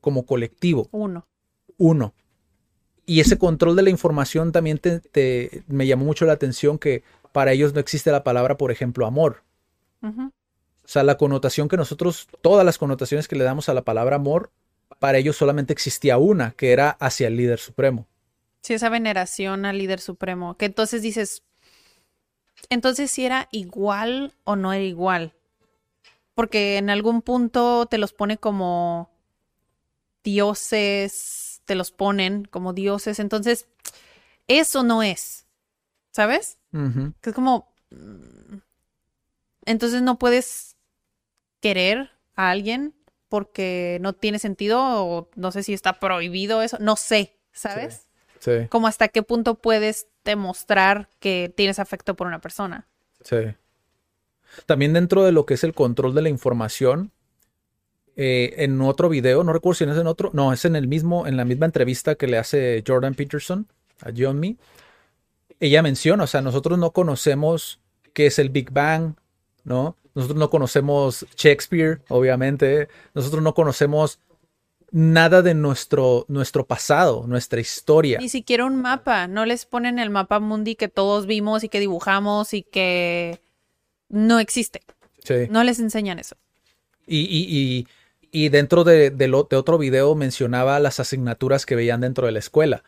como 0.00 0.26
colectivo. 0.26 0.88
Uno. 0.92 1.26
Uno. 1.76 2.14
Y 3.06 3.20
ese 3.20 3.38
control 3.38 3.74
de 3.74 3.82
la 3.82 3.90
información 3.90 4.52
también 4.52 4.78
te, 4.78 5.62
me 5.66 5.86
llamó 5.86 6.04
mucho 6.04 6.26
la 6.26 6.34
atención 6.34 6.78
que 6.78 7.02
para 7.32 7.52
ellos 7.52 7.72
no 7.72 7.80
existe 7.80 8.12
la 8.12 8.22
palabra, 8.22 8.58
por 8.58 8.70
ejemplo, 8.70 9.06
amor. 9.06 9.42
O 10.02 10.30
sea, 10.84 11.02
la 11.02 11.16
connotación 11.16 11.68
que 11.68 11.76
nosotros, 11.76 12.28
todas 12.42 12.64
las 12.64 12.78
connotaciones 12.78 13.26
que 13.26 13.36
le 13.36 13.44
damos 13.44 13.68
a 13.68 13.74
la 13.74 13.82
palabra 13.82 14.16
amor, 14.16 14.50
para 14.98 15.18
ellos 15.18 15.36
solamente 15.36 15.72
existía 15.72 16.18
una, 16.18 16.52
que 16.52 16.72
era 16.72 16.90
hacia 16.90 17.28
el 17.28 17.36
líder 17.36 17.58
supremo. 17.58 18.06
Sí, 18.62 18.74
esa 18.74 18.88
veneración 18.88 19.64
al 19.64 19.78
líder 19.78 20.00
supremo. 20.00 20.56
Que 20.56 20.66
entonces 20.66 21.02
dices, 21.02 21.42
entonces 22.68 23.10
si 23.10 23.24
era 23.24 23.48
igual 23.52 24.34
o 24.44 24.56
no 24.56 24.72
era 24.72 24.84
igual. 24.84 25.34
Porque 26.38 26.76
en 26.76 26.88
algún 26.88 27.20
punto 27.20 27.86
te 27.86 27.98
los 27.98 28.12
pone 28.12 28.38
como 28.38 29.10
dioses, 30.22 31.62
te 31.64 31.74
los 31.74 31.90
ponen 31.90 32.44
como 32.44 32.72
dioses. 32.72 33.18
Entonces, 33.18 33.66
eso 34.46 34.84
no 34.84 35.02
es. 35.02 35.48
¿Sabes? 36.12 36.58
Que 37.20 37.30
es 37.30 37.34
como. 37.34 37.74
mm, 37.90 38.58
Entonces 39.66 40.00
no 40.00 40.20
puedes 40.20 40.76
querer 41.58 42.12
a 42.36 42.50
alguien 42.50 42.94
porque 43.28 43.98
no 44.00 44.12
tiene 44.12 44.38
sentido 44.38 44.80
o 44.80 45.30
no 45.34 45.50
sé 45.50 45.64
si 45.64 45.74
está 45.74 45.98
prohibido 45.98 46.62
eso. 46.62 46.76
No 46.78 46.94
sé, 46.94 47.36
¿sabes? 47.50 48.06
Sí, 48.38 48.68
Como 48.68 48.86
hasta 48.86 49.08
qué 49.08 49.24
punto 49.24 49.56
puedes 49.56 50.06
demostrar 50.24 51.08
que 51.18 51.52
tienes 51.56 51.80
afecto 51.80 52.14
por 52.14 52.28
una 52.28 52.40
persona. 52.40 52.86
sí. 53.24 53.56
También 54.66 54.92
dentro 54.92 55.24
de 55.24 55.32
lo 55.32 55.46
que 55.46 55.54
es 55.54 55.64
el 55.64 55.74
control 55.74 56.14
de 56.14 56.22
la 56.22 56.28
información, 56.28 57.12
eh, 58.16 58.64
en 58.64 58.80
otro 58.80 59.08
video, 59.08 59.44
no 59.44 59.52
recuerdo 59.52 59.74
si 59.74 59.84
es 59.84 59.96
en 59.96 60.06
otro, 60.08 60.30
no, 60.32 60.52
es 60.52 60.64
en 60.64 60.74
el 60.74 60.88
mismo, 60.88 61.26
en 61.26 61.36
la 61.36 61.44
misma 61.44 61.66
entrevista 61.66 62.16
que 62.16 62.26
le 62.26 62.36
hace 62.36 62.82
Jordan 62.84 63.14
Peterson 63.14 63.68
a 64.00 64.10
John 64.16 64.40
Me. 64.40 64.56
Ella 65.60 65.82
menciona, 65.82 66.24
o 66.24 66.26
sea, 66.26 66.40
nosotros 66.40 66.78
no 66.78 66.90
conocemos 66.90 67.80
qué 68.12 68.26
es 68.26 68.40
el 68.40 68.50
Big 68.50 68.72
Bang, 68.72 69.14
¿no? 69.62 69.96
Nosotros 70.14 70.38
no 70.38 70.50
conocemos 70.50 71.26
Shakespeare, 71.36 72.00
obviamente. 72.08 72.88
Nosotros 73.14 73.40
no 73.40 73.54
conocemos 73.54 74.18
nada 74.90 75.42
de 75.42 75.54
nuestro, 75.54 76.24
nuestro 76.26 76.66
pasado, 76.66 77.24
nuestra 77.28 77.60
historia. 77.60 78.18
Ni 78.18 78.28
siquiera 78.28 78.64
un 78.64 78.82
mapa. 78.82 79.28
No 79.28 79.46
les 79.46 79.64
ponen 79.64 80.00
el 80.00 80.10
mapa 80.10 80.40
mundi 80.40 80.74
que 80.74 80.88
todos 80.88 81.26
vimos 81.26 81.62
y 81.62 81.68
que 81.68 81.78
dibujamos 81.78 82.52
y 82.52 82.62
que 82.62 83.40
no 84.08 84.38
existe. 84.40 84.82
Sí. 85.24 85.46
No 85.50 85.64
les 85.64 85.78
enseñan 85.80 86.18
eso. 86.18 86.36
Y, 87.06 87.20
y, 87.20 87.46
y, 88.30 88.44
y 88.44 88.48
dentro 88.50 88.84
de, 88.84 89.10
de 89.10 89.28
lo- 89.28 89.46
de 89.50 89.56
otro 89.56 89.78
video 89.78 90.14
mencionaba 90.14 90.78
las 90.80 91.00
asignaturas 91.00 91.66
que 91.66 91.76
veían 91.76 92.00
dentro 92.00 92.26
de 92.26 92.32
la 92.32 92.38
escuela. 92.38 92.84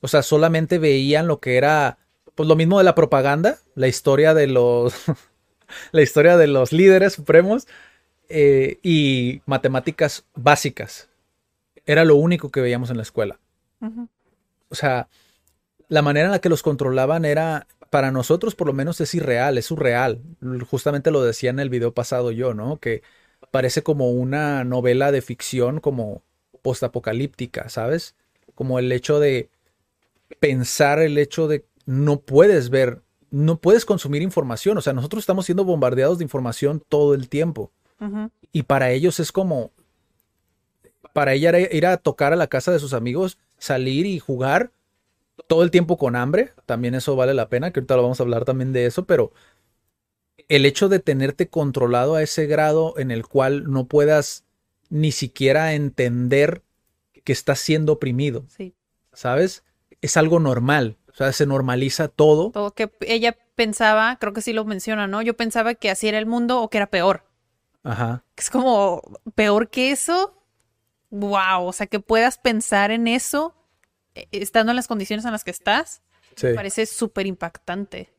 O 0.00 0.08
sea, 0.08 0.22
solamente 0.22 0.78
veían 0.78 1.26
lo 1.26 1.40
que 1.40 1.56
era, 1.56 1.98
pues 2.34 2.48
lo 2.48 2.56
mismo 2.56 2.78
de 2.78 2.84
la 2.84 2.94
propaganda, 2.94 3.58
la 3.74 3.88
historia 3.88 4.34
de 4.34 4.46
los, 4.46 4.94
la 5.92 6.02
historia 6.02 6.36
de 6.36 6.46
los 6.46 6.72
líderes 6.72 7.14
supremos 7.14 7.66
eh, 8.28 8.78
y 8.82 9.40
matemáticas 9.46 10.24
básicas. 10.34 11.08
Era 11.86 12.04
lo 12.04 12.16
único 12.16 12.50
que 12.50 12.60
veíamos 12.60 12.90
en 12.90 12.96
la 12.96 13.02
escuela. 13.04 13.38
O 14.68 14.74
sea, 14.74 15.08
la 15.88 16.02
manera 16.02 16.26
en 16.26 16.32
la 16.32 16.40
que 16.40 16.48
los 16.48 16.62
controlaban 16.64 17.24
era, 17.24 17.66
para 17.90 18.10
nosotros 18.10 18.54
por 18.54 18.66
lo 18.66 18.72
menos 18.72 19.00
es 19.00 19.14
irreal, 19.14 19.58
es 19.58 19.66
surreal. 19.66 20.20
Justamente 20.68 21.10
lo 21.10 21.22
decía 21.22 21.50
en 21.50 21.60
el 21.60 21.70
video 21.70 21.92
pasado 21.92 22.30
yo, 22.30 22.54
¿no? 22.54 22.78
Que 22.78 23.02
parece 23.50 23.82
como 23.82 24.10
una 24.10 24.64
novela 24.64 25.12
de 25.12 25.22
ficción 25.22 25.80
como 25.80 26.22
postapocalíptica, 26.62 27.68
¿sabes? 27.68 28.14
Como 28.54 28.78
el 28.78 28.90
hecho 28.92 29.20
de 29.20 29.50
pensar 30.40 30.98
el 31.00 31.18
hecho 31.18 31.48
de 31.48 31.64
no 31.84 32.20
puedes 32.20 32.70
ver, 32.70 33.02
no 33.30 33.58
puedes 33.58 33.84
consumir 33.84 34.22
información. 34.22 34.76
O 34.78 34.80
sea, 34.80 34.92
nosotros 34.92 35.22
estamos 35.22 35.46
siendo 35.46 35.64
bombardeados 35.64 36.18
de 36.18 36.24
información 36.24 36.82
todo 36.88 37.14
el 37.14 37.28
tiempo. 37.28 37.70
Y 38.52 38.64
para 38.64 38.90
ellos 38.90 39.20
es 39.20 39.32
como, 39.32 39.70
para 41.14 41.32
ella 41.32 41.58
ir 41.58 41.86
a 41.86 41.96
tocar 41.96 42.34
a 42.34 42.36
la 42.36 42.46
casa 42.46 42.72
de 42.72 42.78
sus 42.78 42.92
amigos, 42.92 43.38
salir 43.58 44.04
y 44.04 44.18
jugar 44.18 44.70
todo 45.48 45.62
el 45.62 45.70
tiempo 45.70 45.96
con 45.96 46.16
hambre. 46.16 46.52
También 46.66 46.94
eso 46.94 47.16
vale 47.16 47.34
la 47.34 47.48
pena, 47.48 47.72
que 47.72 47.80
ahorita 47.80 47.96
lo 47.96 48.02
vamos 48.02 48.20
a 48.20 48.22
hablar 48.22 48.44
también 48.44 48.72
de 48.72 48.86
eso, 48.86 49.04
pero 49.06 49.32
el 50.48 50.64
hecho 50.66 50.88
de 50.88 50.98
tenerte 51.00 51.48
controlado 51.48 52.14
a 52.14 52.22
ese 52.22 52.46
grado 52.46 52.94
en 52.98 53.10
el 53.10 53.26
cual 53.26 53.70
no 53.70 53.86
puedas 53.86 54.44
ni 54.88 55.12
siquiera 55.12 55.74
entender 55.74 56.62
que 57.24 57.32
estás 57.32 57.58
siendo 57.58 57.94
oprimido, 57.94 58.44
Sí. 58.48 58.74
¿sabes? 59.12 59.64
Es 60.00 60.16
algo 60.16 60.38
normal. 60.38 60.96
O 61.08 61.14
sea, 61.14 61.32
se 61.32 61.46
normaliza 61.46 62.08
todo. 62.08 62.50
Todo 62.50 62.72
que 62.74 62.92
ella 63.00 63.36
pensaba, 63.54 64.16
creo 64.20 64.32
que 64.32 64.42
sí 64.42 64.52
lo 64.52 64.64
menciona, 64.64 65.06
¿no? 65.06 65.22
Yo 65.22 65.34
pensaba 65.34 65.74
que 65.74 65.90
así 65.90 66.06
era 66.06 66.18
el 66.18 66.26
mundo 66.26 66.60
o 66.60 66.68
que 66.68 66.76
era 66.76 66.86
peor. 66.88 67.24
Ajá. 67.82 68.22
Es 68.36 68.50
como 68.50 69.02
peor 69.34 69.70
que 69.70 69.90
eso. 69.90 70.34
Wow, 71.10 71.64
o 71.64 71.72
sea, 71.72 71.86
que 71.86 72.00
puedas 72.00 72.36
pensar 72.36 72.90
en 72.90 73.08
eso 73.08 73.55
estando 74.32 74.72
en 74.72 74.76
las 74.76 74.88
condiciones 74.88 75.24
en 75.24 75.32
las 75.32 75.44
que 75.44 75.50
estás, 75.50 76.02
Sí. 76.36 76.46
me 76.48 76.54
parece 76.54 76.86
súper 76.86 77.26
impactante. 77.26 78.12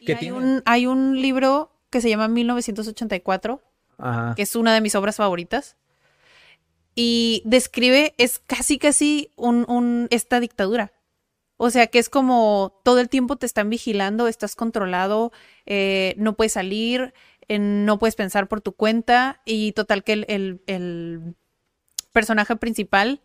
Y 0.00 0.06
¿Qué 0.06 0.12
hay 0.12 0.18
tiene? 0.18 0.36
un, 0.36 0.62
hay 0.66 0.86
un 0.86 1.20
libro 1.20 1.72
que 1.90 2.00
se 2.00 2.08
llama 2.08 2.28
1984, 2.28 3.60
Ajá. 3.98 4.34
que 4.34 4.42
es 4.42 4.54
una 4.56 4.72
de 4.74 4.80
mis 4.80 4.94
obras 4.94 5.16
favoritas. 5.16 5.76
Y 6.94 7.42
describe, 7.44 8.14
es 8.18 8.38
casi, 8.40 8.78
casi 8.78 9.32
un, 9.36 9.64
un- 9.68 10.06
esta 10.10 10.40
dictadura. 10.40 10.92
O 11.56 11.70
sea, 11.70 11.86
que 11.88 11.98
es 11.98 12.08
como 12.08 12.80
todo 12.84 13.00
el 13.00 13.08
tiempo 13.08 13.36
te 13.36 13.46
están 13.46 13.68
vigilando, 13.70 14.28
estás 14.28 14.56
controlado, 14.56 15.30
eh, 15.66 16.14
no 16.16 16.34
puedes 16.34 16.52
salir, 16.54 17.12
eh, 17.48 17.58
no 17.58 17.98
puedes 17.98 18.16
pensar 18.16 18.48
por 18.48 18.60
tu 18.60 18.72
cuenta. 18.72 19.40
Y 19.44 19.72
total 19.72 20.02
que 20.02 20.12
el, 20.14 20.24
el- 20.28 20.62
el 20.66 21.34
personaje 22.12 22.56
principal 22.56 23.20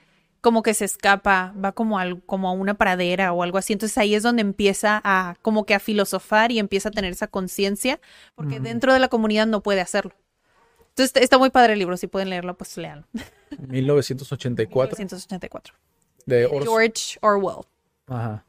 como 0.46 0.62
que 0.62 0.76
se 0.76 0.86
escapa, 0.86 1.56
va 1.62 1.72
como, 1.72 1.98
al, 1.98 2.22
como 2.24 2.48
a 2.50 2.52
una 2.52 2.76
pradera 2.76 3.34
o 3.34 3.41
algo 3.41 3.58
así. 3.58 3.74
Entonces 3.74 3.98
ahí 3.98 4.14
es 4.14 4.22
donde 4.22 4.41
empieza 4.43 5.02
a 5.04 5.38
como 5.41 5.66
que 5.66 5.74
a 5.74 5.80
filosofar 5.80 6.52
y 6.52 6.60
empieza 6.60 6.89
a 6.89 6.91
tener 6.91 7.12
esa 7.12 7.26
conciencia, 7.26 8.00
porque 8.36 8.60
dentro 8.60 8.93
de 8.93 9.00
la 9.00 9.08
comunidad 9.08 9.48
no 9.48 9.62
puede 9.64 9.82
hacerlo. 9.82 10.14
Entonces 10.89 11.20
está- 11.20 11.39
muy 11.39 11.50
padre 11.50 11.74
el 11.74 11.80
libro, 11.80 11.98
si 11.98 12.06
pueden 12.06 12.30
leerlo, 12.30 12.56
pues 12.56 12.78
léanlo. 12.78 13.08
1984 13.68 14.96
1984. 14.98 15.74
de. 16.28 16.48
George 16.62 17.18
Orwell. 17.22 17.66
Ajá. 18.08 18.46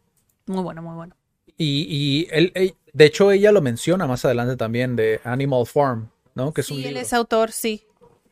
Muy 0.46 0.62
bueno, 0.62 0.82
muy 0.82 0.94
bueno. 0.96 1.16
Y, 1.56 1.86
y 1.88 2.28
él, 2.30 2.52
él- 2.54 2.74
de 2.92 3.04
hecho, 3.06 3.30
ella 3.32 3.52
lo 3.52 3.62
menciona 3.62 4.06
más 4.06 4.24
adelante 4.26 4.56
también 4.56 4.96
de 4.96 5.20
Animal 5.24 5.64
Farm, 5.66 6.10
¿no? 6.34 6.52
Que 6.52 6.60
es 6.60 6.70
un 6.70 6.76
Sí, 6.76 6.82
él 6.82 6.88
libro. 6.90 7.02
es 7.02 7.12
autor, 7.14 7.52
sí. 7.52 7.86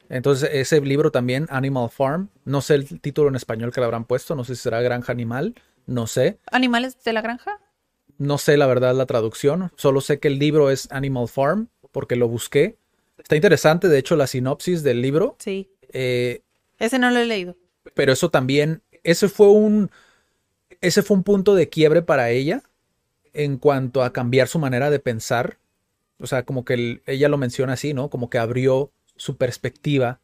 Entonces, 0.08 0.50
ese 0.52 0.80
libro 0.80 1.10
también, 1.10 1.46
Animal 1.50 1.88
Farm, 1.90 2.28
no 2.44 2.60
sé 2.60 2.74
el 2.74 3.00
título 3.00 3.28
en 3.28 3.36
español 3.36 3.72
que 3.72 3.80
le 3.80 3.86
habrán 3.86 4.04
puesto, 4.04 4.34
no 4.34 4.44
sé 4.44 4.54
si 4.54 4.62
será 4.62 4.80
Granja 4.82 5.12
Animal, 5.12 5.54
no 5.86 6.06
sé. 6.06 6.38
¿Animales 6.50 7.02
de 7.02 7.12
la 7.12 7.22
granja? 7.22 7.58
No 8.18 8.38
sé 8.38 8.56
la 8.56 8.66
verdad 8.66 8.94
la 8.94 9.06
traducción, 9.06 9.72
solo 9.76 10.00
sé 10.00 10.20
que 10.20 10.28
el 10.28 10.38
libro 10.38 10.70
es 10.70 10.88
Animal 10.92 11.28
Farm, 11.28 11.68
porque 11.90 12.16
lo 12.16 12.28
busqué. 12.28 12.76
Está 13.18 13.34
interesante, 13.36 13.88
de 13.88 13.98
hecho, 13.98 14.14
la 14.16 14.26
sinopsis 14.26 14.82
del 14.82 15.00
libro. 15.02 15.36
Sí. 15.38 15.70
eh, 15.90 16.42
Ese 16.78 16.98
no 16.98 17.10
lo 17.10 17.18
he 17.18 17.24
leído. 17.26 17.56
pero 17.94 18.12
eso 18.12 18.30
también, 18.30 18.82
ese 19.02 19.28
fue 19.28 19.48
un, 19.48 19.90
ese 20.80 21.02
fue 21.02 21.16
un 21.16 21.22
punto 21.24 21.54
de 21.54 21.68
quiebre 21.68 22.02
para 22.02 22.30
ella 22.30 22.62
en 23.32 23.56
cuanto 23.58 24.02
a 24.02 24.12
cambiar 24.12 24.48
su 24.48 24.58
manera 24.58 24.90
de 24.90 25.00
pensar. 25.00 25.58
O 26.18 26.26
sea, 26.26 26.44
como 26.44 26.64
que 26.64 26.74
el- 26.74 27.02
ella 27.06 27.28
lo 27.28 27.38
menciona 27.38 27.72
así, 27.72 27.94
¿no? 27.94 28.10
Como 28.10 28.30
que 28.30 28.38
abrió 28.38 28.92
su 29.16 29.36
perspectiva 29.36 30.20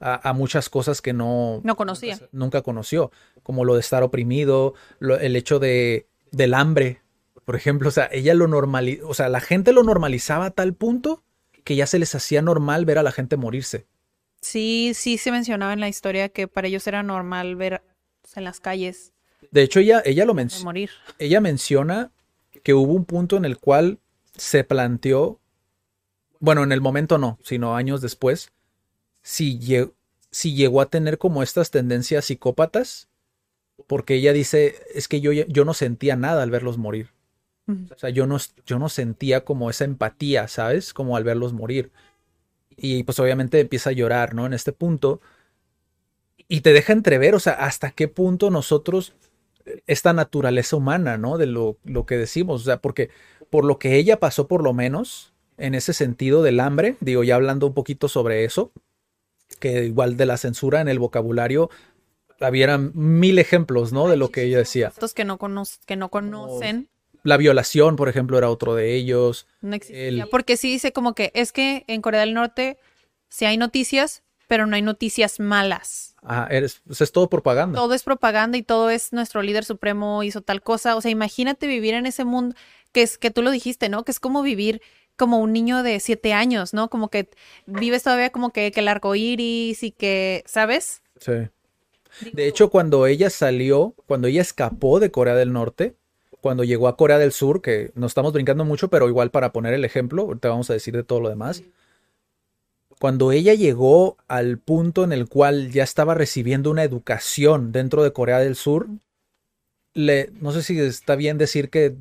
a, 0.00 0.28
a 0.28 0.32
muchas 0.32 0.68
cosas 0.68 1.00
que 1.00 1.12
no, 1.12 1.60
No 1.64 1.76
conocía. 1.76 2.18
nunca 2.32 2.62
conoció, 2.62 3.10
como 3.42 3.64
lo 3.64 3.74
de 3.74 3.80
estar 3.80 4.02
oprimido, 4.02 4.74
lo- 4.98 5.18
el 5.18 5.36
hecho 5.36 5.58
de, 5.58 6.06
del 6.30 6.54
hambre, 6.54 7.00
por 7.44 7.56
ejemplo, 7.56 7.88
o 7.88 7.92
sea, 7.92 8.08
ella 8.12 8.34
lo 8.34 8.46
normali, 8.48 9.00
o 9.04 9.14
sea, 9.14 9.28
la 9.28 9.40
gente 9.40 9.72
lo 9.72 9.82
normalizaba 9.82 10.46
a 10.46 10.50
tal 10.50 10.74
punto 10.74 11.22
que 11.62 11.76
ya 11.76 11.86
se 11.86 11.98
les 11.98 12.14
hacía 12.14 12.42
normal 12.42 12.84
ver 12.84 12.98
a 12.98 13.02
la 13.02 13.12
gente 13.12 13.36
morirse. 13.36 13.86
Sí, 14.40 14.92
sí 14.94 15.16
se 15.16 15.30
mencionaba 15.32 15.72
en 15.72 15.80
la 15.80 15.88
historia 15.88 16.28
que 16.28 16.48
para 16.48 16.68
ellos 16.68 16.86
era 16.86 17.02
normal 17.02 17.56
ver 17.56 17.82
en 18.36 18.44
las 18.44 18.60
calles 18.60 19.12
De 19.50 19.62
hecho, 19.62 19.80
ella, 19.80 20.02
ella 20.04 20.24
lo 20.26 20.34
menciona. 20.34 20.64
morir. 20.64 20.90
ella 21.18 21.40
menciona 21.40 22.12
que 22.62 22.74
hubo 22.74 22.92
un 22.92 23.04
punto 23.06 23.36
en 23.38 23.44
el 23.46 23.56
cual 23.58 24.00
se 24.36 24.64
planteó, 24.64 25.40
bueno, 26.44 26.62
en 26.62 26.72
el 26.72 26.80
momento 26.80 27.18
no, 27.18 27.38
sino 27.42 27.74
años 27.74 28.00
después, 28.00 28.52
si, 29.22 29.58
lle- 29.58 29.92
si 30.30 30.54
llegó 30.54 30.80
a 30.80 30.90
tener 30.90 31.18
como 31.18 31.42
estas 31.42 31.70
tendencias 31.70 32.26
psicópatas, 32.26 33.08
porque 33.86 34.14
ella 34.14 34.32
dice, 34.32 34.76
es 34.94 35.08
que 35.08 35.20
yo, 35.20 35.32
no 35.64 35.74
sentía 35.74 36.16
nada 36.16 36.42
al 36.42 36.50
verlos 36.50 36.78
morir. 36.78 37.08
O 37.94 37.98
sea, 37.98 38.10
yo 38.10 38.26
no, 38.26 38.36
yo 38.66 38.78
no 38.78 38.90
sentía 38.90 39.44
como 39.44 39.70
esa 39.70 39.84
empatía, 39.84 40.48
¿sabes? 40.48 40.92
Como 40.92 41.16
al 41.16 41.24
verlos 41.24 41.54
morir. 41.54 41.90
Y 42.76 43.04
pues 43.04 43.18
obviamente 43.20 43.58
empieza 43.60 43.90
a 43.90 43.94
llorar, 43.94 44.34
¿no? 44.34 44.44
En 44.46 44.52
este 44.52 44.72
punto. 44.72 45.20
Y 46.46 46.60
te 46.60 46.72
deja 46.72 46.92
entrever, 46.92 47.34
o 47.34 47.40
sea, 47.40 47.54
hasta 47.54 47.90
qué 47.90 48.06
punto 48.08 48.50
nosotros, 48.50 49.14
esta 49.86 50.12
naturaleza 50.12 50.76
humana, 50.76 51.16
¿no? 51.16 51.38
De 51.38 51.46
lo, 51.46 51.78
lo 51.84 52.04
que 52.06 52.18
decimos, 52.18 52.62
o 52.62 52.64
sea, 52.64 52.78
porque 52.82 53.10
por 53.50 53.64
lo 53.64 53.78
que 53.78 53.96
ella 53.96 54.20
pasó 54.20 54.46
por 54.46 54.62
lo 54.62 54.74
menos, 54.74 55.33
en 55.58 55.74
ese 55.74 55.92
sentido 55.92 56.42
del 56.42 56.60
hambre, 56.60 56.96
digo, 57.00 57.24
ya 57.24 57.36
hablando 57.36 57.66
un 57.66 57.74
poquito 57.74 58.08
sobre 58.08 58.44
eso, 58.44 58.72
que 59.60 59.84
igual 59.84 60.16
de 60.16 60.26
la 60.26 60.36
censura 60.36 60.80
en 60.80 60.88
el 60.88 60.98
vocabulario, 60.98 61.70
había 62.40 62.76
mil 62.78 63.38
ejemplos, 63.38 63.92
¿no? 63.92 64.08
De 64.08 64.16
lo 64.16 64.30
que 64.30 64.42
ella 64.42 64.58
decía. 64.58 64.88
Estos 64.88 65.14
que 65.14 65.24
no, 65.24 65.38
cono 65.38 65.64
que 65.86 65.96
no 65.96 66.08
conocen. 66.08 66.88
La 67.22 67.36
violación, 67.36 67.96
por 67.96 68.08
ejemplo, 68.08 68.36
era 68.36 68.50
otro 68.50 68.74
de 68.74 68.94
ellos. 68.94 69.46
No 69.62 69.74
existía. 69.74 70.26
Porque 70.26 70.56
sí 70.56 70.70
dice 70.70 70.92
como 70.92 71.14
que 71.14 71.30
es 71.34 71.52
que 71.52 71.84
en 71.86 72.02
Corea 72.02 72.20
del 72.20 72.34
Norte 72.34 72.78
sí 73.28 73.46
hay 73.46 73.56
noticias, 73.56 74.22
pero 74.46 74.66
no 74.66 74.76
hay 74.76 74.82
noticias 74.82 75.40
malas. 75.40 76.14
Ah, 76.22 76.48
eres, 76.50 76.82
pues 76.86 77.00
es 77.00 77.12
todo 77.12 77.30
propaganda. 77.30 77.78
Todo 77.78 77.94
es 77.94 78.02
propaganda 78.02 78.58
y 78.58 78.62
todo 78.62 78.90
es 78.90 79.12
nuestro 79.12 79.42
líder 79.42 79.64
supremo 79.64 80.22
hizo 80.22 80.42
tal 80.42 80.62
cosa. 80.62 80.96
O 80.96 81.00
sea, 81.00 81.10
imagínate 81.10 81.66
vivir 81.66 81.94
en 81.94 82.06
ese 82.06 82.24
mundo 82.24 82.54
que 82.92 83.02
es 83.02 83.18
que 83.18 83.30
tú 83.30 83.42
lo 83.42 83.50
dijiste, 83.50 83.88
¿no? 83.88 84.04
Que 84.04 84.12
es 84.12 84.20
como 84.20 84.42
vivir 84.42 84.80
como 85.16 85.38
un 85.38 85.52
niño 85.52 85.82
de 85.82 86.00
siete 86.00 86.32
años, 86.32 86.74
¿no? 86.74 86.88
Como 86.90 87.08
que 87.08 87.28
vives 87.66 88.02
todavía 88.02 88.30
como 88.30 88.50
que, 88.50 88.72
que 88.72 88.80
el 88.80 88.88
arco 88.88 89.14
iris 89.14 89.82
y 89.82 89.90
que, 89.90 90.42
¿sabes? 90.46 91.02
Sí. 91.18 91.48
De 92.32 92.46
hecho, 92.46 92.70
cuando 92.70 93.06
ella 93.06 93.30
salió, 93.30 93.94
cuando 94.06 94.28
ella 94.28 94.42
escapó 94.42 95.00
de 95.00 95.10
Corea 95.10 95.34
del 95.34 95.52
Norte, 95.52 95.94
cuando 96.40 96.62
llegó 96.62 96.88
a 96.88 96.96
Corea 96.96 97.18
del 97.18 97.32
Sur, 97.32 97.62
que 97.62 97.90
nos 97.94 98.10
estamos 98.10 98.32
brincando 98.32 98.64
mucho, 98.64 98.88
pero 98.88 99.08
igual 99.08 99.30
para 99.30 99.52
poner 99.52 99.74
el 99.74 99.84
ejemplo, 99.84 100.36
te 100.38 100.48
vamos 100.48 100.70
a 100.70 100.74
decir 100.74 100.94
de 100.94 101.02
todo 101.02 101.20
lo 101.20 101.28
demás. 101.28 101.64
Cuando 103.00 103.32
ella 103.32 103.54
llegó 103.54 104.16
al 104.28 104.58
punto 104.58 105.04
en 105.04 105.12
el 105.12 105.28
cual 105.28 105.70
ya 105.70 105.82
estaba 105.82 106.14
recibiendo 106.14 106.70
una 106.70 106.84
educación 106.84 107.72
dentro 107.72 108.02
de 108.02 108.12
Corea 108.12 108.38
del 108.38 108.56
Sur, 108.56 108.88
le, 109.94 110.30
no 110.40 110.52
sé 110.52 110.62
si 110.62 110.78
está 110.78 111.16
bien 111.16 111.38
decir 111.38 111.70
que 111.70 111.96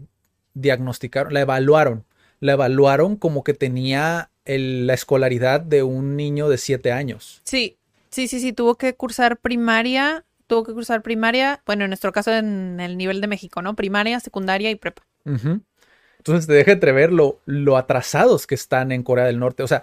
diagnosticaron, 0.53 1.33
la 1.33 1.41
evaluaron, 1.41 2.03
la 2.43 2.53
evaluaron 2.53 3.15
como 3.15 3.43
que 3.43 3.53
tenía 3.53 4.29
la 4.45 4.93
escolaridad 4.93 5.61
de 5.61 5.83
un 5.83 6.15
niño 6.15 6.49
de 6.49 6.57
siete 6.57 6.91
años. 6.91 7.41
Sí, 7.43 7.77
Sí, 8.13 8.27
sí, 8.27 8.39
sí, 8.39 8.53
tuvo 8.53 8.75
que 8.75 8.93
cursar 8.93 9.37
primaria, 9.37 10.23
tuvo 10.45 10.63
que 10.63 10.73
cursar 10.73 11.01
primaria, 11.01 11.63
bueno, 11.65 11.83
en 11.85 11.89
nuestro 11.89 12.11
caso 12.11 12.31
en 12.31 12.79
el 12.79 12.95
nivel 12.95 13.21
de 13.21 13.27
México, 13.27 13.63
¿no? 13.63 13.75
Primaria, 13.75 14.19
secundaria 14.19 14.69
y 14.69 14.75
prepa. 14.75 15.01
Entonces 15.25 16.45
te 16.45 16.53
deja 16.53 16.73
entrever 16.73 17.11
lo, 17.11 17.39
lo 17.45 17.75
atrasados 17.75 18.45
que 18.45 18.53
están 18.53 18.91
en 18.91 19.01
Corea 19.01 19.25
del 19.25 19.39
Norte. 19.39 19.63
O 19.63 19.67
sea, 19.67 19.81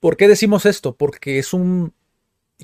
¿por 0.00 0.16
qué 0.16 0.26
decimos 0.26 0.66
esto? 0.66 0.96
Porque 0.96 1.38
es 1.38 1.52
un, 1.52 1.92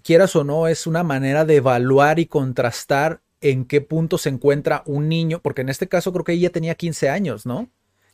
quieras 0.03 0.35
o 0.35 0.43
no, 0.43 0.67
es 0.67 0.89
una 0.89 1.05
manera 1.05 1.45
de 1.45 1.57
evaluar 1.57 2.19
y 2.19 2.27
contrastar 2.27 3.21
en 3.41 3.67
qué 3.67 3.83
punto 3.83 4.19
se 4.19 4.31
encuentra 4.31 4.83
un 4.85 5.09
niño, 5.09 5.41
porque 5.43 5.61
en 5.61 5.69
este 5.69 5.87
caso 5.87 6.13
creo 6.13 6.25
que 6.25 6.33
ella 6.33 6.51
tenía 6.51 6.75
15 6.75 7.09
años, 7.09 7.47
¿no? 7.47 7.71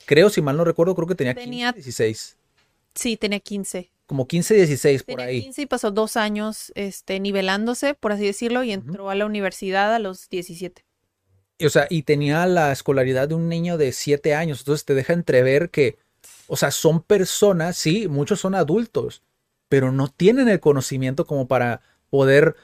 Creo, 0.09 0.31
si 0.31 0.41
mal 0.41 0.57
no 0.57 0.65
recuerdo, 0.65 0.95
creo 0.95 1.07
que 1.07 1.15
tenía, 1.15 1.35
tenía 1.35 1.73
15, 1.73 1.77
16. 1.77 2.37
Sí, 2.95 3.17
tenía 3.19 3.41
15 3.41 3.91
como 4.09 4.27
15, 4.27 4.55
16 4.55 5.03
por 5.03 5.21
ahí. 5.21 5.43
15 5.43 5.63
y 5.63 5.67
pasó 5.67 5.91
dos 5.91 6.17
años 6.17 6.73
este, 6.75 7.21
nivelándose, 7.21 7.93
por 7.93 8.13
así 8.13 8.25
decirlo, 8.25 8.65
y 8.65 8.73
entró 8.73 9.11
a 9.11 9.15
la 9.15 9.27
universidad 9.27 9.95
a 9.95 9.99
los 9.99 10.31
17. 10.31 10.83
Y, 11.59 11.67
o 11.67 11.71
sea, 11.71 11.87
y 11.91 12.05
tenía 12.05 12.47
la 12.47 12.73
escolaridad 12.73 13.29
de 13.29 13.35
un 13.35 13.51
niño 13.51 13.77
de 13.77 13.93
7 13.93 14.35
años. 14.35 14.61
Entonces 14.61 14.87
te 14.87 14.95
deja 14.95 15.13
entrever 15.13 15.69
que, 15.69 15.99
o 16.47 16.57
sea, 16.57 16.71
son 16.71 17.03
personas, 17.03 17.77
sí, 17.77 18.09
muchos 18.09 18.41
son 18.41 18.55
adultos, 18.55 19.23
pero 19.69 19.93
no 19.93 20.09
tienen 20.09 20.49
el 20.49 20.59
conocimiento 20.59 21.27
como 21.27 21.47
para 21.47 21.83
poder 22.09 22.57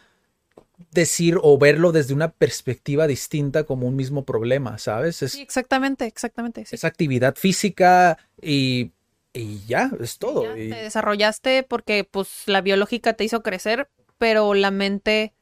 decir 0.91 1.39
o 1.43 1.57
verlo 1.59 1.93
desde 1.93 2.15
una 2.15 2.31
perspectiva 2.31 3.07
distinta 3.07 3.65
como 3.65 3.87
un 3.87 3.97
mismo 3.97 4.25
problema, 4.25 4.79
¿sabes? 4.79 5.17
sí, 5.17 5.41
exactamente, 5.41 6.07
exactamente. 6.07 6.65
Es 6.71 6.85
actividad 6.85 7.37
física 7.37 8.19
y 8.43 8.91
y 9.37 9.65
ya, 9.67 9.91
es 10.01 10.19
todo. 10.19 10.43
Te 10.43 10.69
desarrollaste 10.69 11.65
porque 11.65 12.05
pues 12.05 12.45
la 12.47 12.61
biológica 12.61 13.15
te 13.15 13.25
hizo 13.25 13.43
crecer, 13.43 13.91
pero 14.17 14.55
la 14.55 14.71
mente 14.71 15.35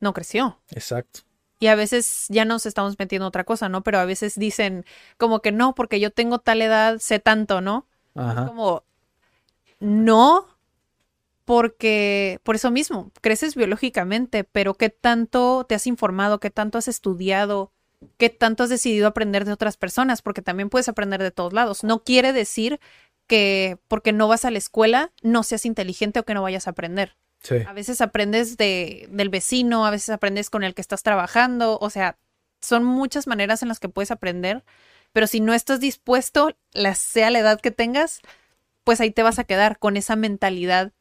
no 0.00 0.14
creció. 0.14 0.58
Exacto. 0.70 1.20
Y 1.58 1.66
a 1.66 1.74
veces 1.74 2.24
ya 2.30 2.46
nos 2.46 2.64
estamos 2.64 2.98
metiendo 2.98 3.28
otra 3.28 3.44
cosa, 3.44 3.68
¿no? 3.68 3.82
Pero 3.82 3.98
a 3.98 4.06
veces 4.06 4.38
dicen 4.38 4.86
como 5.18 5.40
que 5.40 5.52
no, 5.52 5.74
porque 5.74 6.00
yo 6.00 6.10
tengo 6.10 6.38
tal 6.38 6.62
edad, 6.62 6.98
sé 6.98 7.18
tanto, 7.18 7.60
¿no? 7.60 7.86
Ajá. 8.14 8.46
Como, 8.46 8.84
no, 9.80 10.48
porque 11.46 12.40
por 12.42 12.56
eso 12.56 12.70
mismo, 12.70 13.12
creces 13.22 13.54
biológicamente, 13.54 14.44
pero 14.44 14.74
¿qué 14.74 14.90
tanto 14.90 15.64
te 15.66 15.76
has 15.76 15.86
informado? 15.86 16.40
¿Qué 16.40 16.50
tanto 16.50 16.76
has 16.76 16.88
estudiado? 16.88 17.72
¿Qué 18.18 18.28
tanto 18.28 18.64
has 18.64 18.68
decidido 18.68 19.06
aprender 19.06 19.44
de 19.44 19.52
otras 19.52 19.76
personas? 19.76 20.22
Porque 20.22 20.42
también 20.42 20.68
puedes 20.68 20.88
aprender 20.88 21.22
de 21.22 21.30
todos 21.30 21.52
lados. 21.52 21.84
No 21.84 22.02
quiere 22.02 22.32
decir 22.32 22.80
que 23.28 23.78
porque 23.86 24.12
no 24.12 24.26
vas 24.26 24.44
a 24.44 24.50
la 24.50 24.58
escuela 24.58 25.12
no 25.22 25.44
seas 25.44 25.66
inteligente 25.66 26.18
o 26.18 26.24
que 26.24 26.34
no 26.34 26.42
vayas 26.42 26.66
a 26.66 26.70
aprender. 26.70 27.16
A 27.64 27.72
veces 27.72 28.00
aprendes 28.00 28.56
de, 28.56 29.06
del 29.12 29.28
vecino, 29.28 29.86
a 29.86 29.90
veces 29.90 30.10
aprendes 30.10 30.50
con 30.50 30.64
el 30.64 30.74
que 30.74 30.80
estás 30.80 31.04
trabajando, 31.04 31.78
o 31.80 31.90
sea, 31.90 32.18
son 32.60 32.82
muchas 32.82 33.28
maneras 33.28 33.62
en 33.62 33.68
las 33.68 33.78
que 33.78 33.88
puedes 33.88 34.10
aprender, 34.10 34.64
pero 35.12 35.28
si 35.28 35.38
no 35.38 35.54
estás 35.54 35.78
dispuesto, 35.78 36.56
la, 36.72 36.96
sea 36.96 37.30
la 37.30 37.38
edad 37.38 37.60
que 37.60 37.70
tengas, 37.70 38.20
pues 38.82 39.00
ahí 39.00 39.12
te 39.12 39.22
vas 39.22 39.38
a 39.38 39.44
quedar 39.44 39.78
con 39.78 39.96
esa 39.96 40.16
mentalidad 40.16 40.92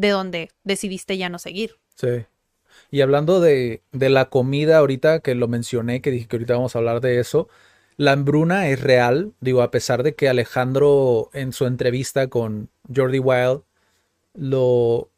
de 0.00 0.08
donde 0.08 0.50
decidiste 0.64 1.18
ya 1.18 1.28
no 1.28 1.38
seguir. 1.38 1.76
Sí. 1.94 2.24
Y 2.90 3.02
hablando 3.02 3.40
de, 3.40 3.82
de 3.92 4.08
la 4.08 4.30
comida 4.30 4.78
ahorita 4.78 5.20
que 5.20 5.34
lo 5.34 5.46
mencioné, 5.46 6.00
que 6.00 6.10
dije 6.10 6.26
que 6.26 6.36
ahorita 6.36 6.54
vamos 6.54 6.74
a 6.74 6.78
hablar 6.78 7.00
de 7.00 7.20
eso, 7.20 7.48
la 7.96 8.12
hambruna 8.12 8.68
es 8.68 8.80
real, 8.80 9.34
digo, 9.40 9.60
a 9.60 9.70
pesar 9.70 10.02
de 10.02 10.14
que 10.14 10.28
Alejandro 10.30 11.28
en 11.34 11.52
su 11.52 11.66
entrevista 11.66 12.28
con 12.28 12.70
Jordi 12.94 13.18
Wild 13.18 13.60
lo, 14.32 15.10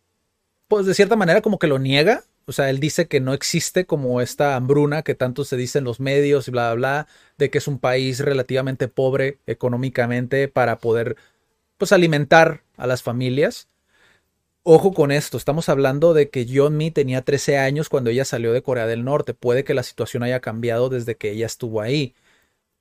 pues 0.66 0.86
de 0.86 0.94
cierta 0.94 1.14
manera 1.14 1.42
como 1.42 1.60
que 1.60 1.68
lo 1.68 1.78
niega, 1.78 2.24
o 2.46 2.52
sea, 2.52 2.70
él 2.70 2.80
dice 2.80 3.06
que 3.06 3.20
no 3.20 3.34
existe 3.34 3.86
como 3.86 4.20
esta 4.20 4.56
hambruna 4.56 5.02
que 5.02 5.14
tanto 5.14 5.44
se 5.44 5.56
dice 5.56 5.78
en 5.78 5.84
los 5.84 6.00
medios 6.00 6.48
y 6.48 6.50
bla, 6.50 6.74
bla, 6.74 6.74
bla, 6.74 7.08
de 7.38 7.50
que 7.50 7.58
es 7.58 7.68
un 7.68 7.78
país 7.78 8.18
relativamente 8.18 8.88
pobre 8.88 9.38
económicamente 9.46 10.48
para 10.48 10.78
poder, 10.78 11.16
pues, 11.78 11.92
alimentar 11.92 12.64
a 12.76 12.88
las 12.88 13.02
familias. 13.04 13.68
Ojo 14.64 14.92
con 14.92 15.10
esto, 15.10 15.36
estamos 15.36 15.68
hablando 15.68 16.14
de 16.14 16.30
que 16.30 16.46
John 16.48 16.76
Mi 16.76 16.90
tenía 16.90 17.22
13 17.22 17.58
años 17.58 17.88
cuando 17.88 18.10
ella 18.10 18.24
salió 18.24 18.52
de 18.52 18.62
Corea 18.62 18.86
del 18.86 19.04
Norte. 19.04 19.34
Puede 19.34 19.64
que 19.64 19.74
la 19.74 19.82
situación 19.82 20.22
haya 20.22 20.40
cambiado 20.40 20.88
desde 20.88 21.16
que 21.16 21.32
ella 21.32 21.46
estuvo 21.46 21.80
ahí 21.80 22.14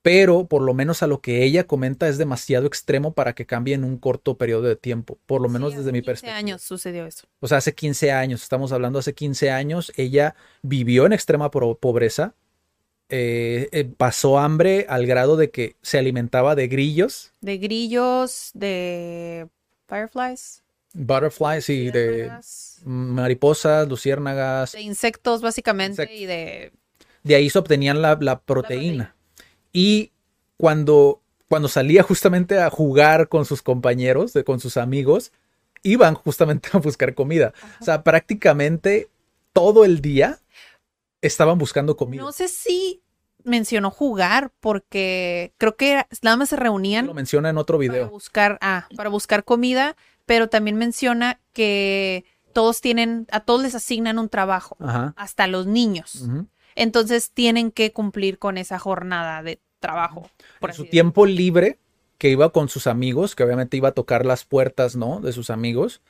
pero 0.02 0.46
por 0.48 0.62
lo 0.62 0.74
menos 0.74 1.04
a 1.04 1.08
lo 1.08 1.22
que 1.22 1.44
ella 1.44 1.68
comenta 1.68 2.08
es 2.08 2.18
demasiado 2.18 2.66
extremo 2.66 3.14
para 3.14 3.34
que 3.34 3.46
cambie 3.46 3.76
en 3.76 3.84
un 3.84 3.98
corto 3.98 4.38
periodo 4.38 4.64
de 4.64 4.76
tiempo, 4.76 5.18
por 5.26 5.42
lo 5.42 5.50
menos 5.50 5.76
desde 5.76 5.92
mi 5.92 6.02
perspectiva. 6.02 6.36
Hace 6.36 6.40
años 6.40 6.62
sucedió 6.62 7.06
eso. 7.06 7.28
O 7.40 7.48
sea, 7.48 7.60
hace 7.60 7.76
15 7.76 8.12
años, 8.12 8.42
estamos 8.42 8.72
hablando 8.72 9.00
hace 9.00 9.14
15 9.14 9.52
años, 9.52 9.92
ella 9.96 10.36
vivió 10.64 11.06
en 11.06 11.14
extrema 11.14 11.52
pobreza, 11.52 12.34
eh, 13.10 13.70
eh, 13.72 13.92
pasó 13.96 14.40
hambre 14.40 14.86
al 14.90 15.06
grado 15.06 15.36
de 15.36 15.52
que 15.52 15.76
se 15.82 16.00
alimentaba 16.00 16.56
de 16.56 16.68
grillos. 16.68 17.34
De 17.42 17.58
grillos, 17.58 18.52
de 18.54 19.48
fireflies. 19.88 20.64
Butterflies 20.94 21.70
y 21.70 21.92
de 21.92 22.32
mariposas, 22.84 23.88
luciérnagas. 23.88 24.74
De 24.74 24.82
insectos, 24.82 25.42
básicamente, 25.42 26.14
y 26.14 26.26
de... 26.26 26.72
De 27.24 27.36
ahí 27.36 27.50
se 27.50 27.60
obtenían 27.60 28.02
la, 28.02 28.40
proteína. 28.40 29.16
Y 29.72 30.12
cuando, 30.58 31.22
cuando 31.48 31.68
salía 31.68 32.02
justamente 32.02 32.60
a 32.60 32.70
jugar 32.70 33.30
con 33.30 33.46
sus 33.46 33.62
compañeros, 33.62 34.34
con 34.44 34.60
sus 34.60 34.76
amigos, 34.78 35.32
iban 35.84 36.16
justamente 36.16 36.70
a 36.74 36.80
buscar 36.80 37.14
comida. 37.14 37.54
O 37.80 37.86
sea, 37.86 38.04
prácticamente 38.04 39.10
todo 39.54 39.86
el 39.86 40.02
día 40.02 40.40
estaban 41.22 41.58
buscando 41.58 41.96
comida. 41.96 42.24
No 42.24 42.32
sé 42.32 42.48
si 42.48 43.02
mencionó 43.44 43.92
jugar 43.92 44.52
porque 44.60 45.54
creo 45.58 45.76
que 45.76 46.06
nada 46.22 46.38
más 46.38 46.50
se 46.50 46.56
reunían. 46.56 47.08
Lo 47.08 47.14
menciona 47.14 47.50
en 47.50 47.58
otro 47.58 47.78
video. 47.78 48.04
Para 48.04 48.12
buscar, 48.12 48.58
ah, 48.62 48.88
para 48.96 49.10
buscar 49.10 49.44
comida, 49.44 49.96
pero 50.26 50.50
también 50.50 50.78
menciona 50.78 51.40
que 51.54 52.26
todos 52.54 52.82
tienen, 52.82 53.28
a 53.32 53.42
todos 53.42 53.62
les 53.62 53.76
asignan 53.76 54.20
un 54.20 54.30
trabajo, 54.30 54.78
hasta 55.16 55.48
los 55.48 55.68
niños. 55.68 56.28
Entonces 56.76 57.32
tienen 57.32 57.72
que 57.72 57.92
cumplir 57.92 58.40
con 58.40 58.58
esa 58.58 58.80
jornada 58.80 59.44
de 59.44 59.60
trabajo. 59.80 60.30
Por 60.60 60.74
su 60.74 60.86
tiempo 60.86 61.26
libre, 61.26 61.78
que 62.18 62.30
iba 62.30 62.52
con 62.52 62.70
sus 62.70 62.88
amigos, 62.88 63.36
que 63.36 63.44
obviamente 63.44 63.78
iba 63.78 63.90
a 63.90 63.94
tocar 63.94 64.26
las 64.26 64.46
puertas, 64.46 64.96
¿no? 64.96 65.20
De 65.20 65.34
sus 65.34 65.50
amigos. 65.50 66.02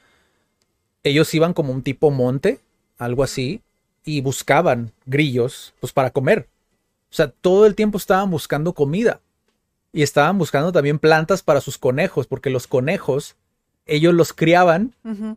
Ellos 1.04 1.34
iban 1.34 1.54
como 1.54 1.72
un 1.72 1.84
tipo 1.84 2.12
monte, 2.12 2.60
algo 2.98 3.24
así, 3.24 3.62
y 4.04 4.22
buscaban 4.22 4.92
grillos, 5.06 5.74
pues 5.80 5.94
para 5.94 6.12
comer. 6.12 6.50
O 7.10 7.14
sea, 7.14 7.32
todo 7.32 7.66
el 7.66 7.76
tiempo 7.76 7.98
estaban 7.98 8.30
buscando 8.30 8.74
comida. 8.74 9.22
Y 9.94 10.04
estaban 10.04 10.38
buscando 10.38 10.72
también 10.72 11.00
plantas 11.00 11.44
para 11.44 11.62
sus 11.62 11.78
conejos, 11.78 12.28
porque 12.28 12.50
los 12.50 12.68
conejos 12.68 13.36
ellos 13.86 14.14
los 14.14 14.32
criaban 14.34 14.94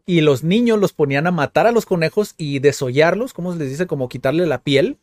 y 0.07 0.21
los 0.21 0.45
niños 0.45 0.79
los 0.79 0.93
ponían 0.93 1.27
a 1.27 1.31
matar 1.31 1.67
a 1.67 1.73
los 1.73 1.87
conejos 1.87 2.35
y 2.37 2.59
desollarlos, 2.59 3.33
¿cómo 3.33 3.53
se 3.53 3.59
les 3.59 3.71
dice? 3.71 3.87
Como 3.87 4.09
quitarle 4.09 4.47
la 4.47 4.59
piel 4.63 4.99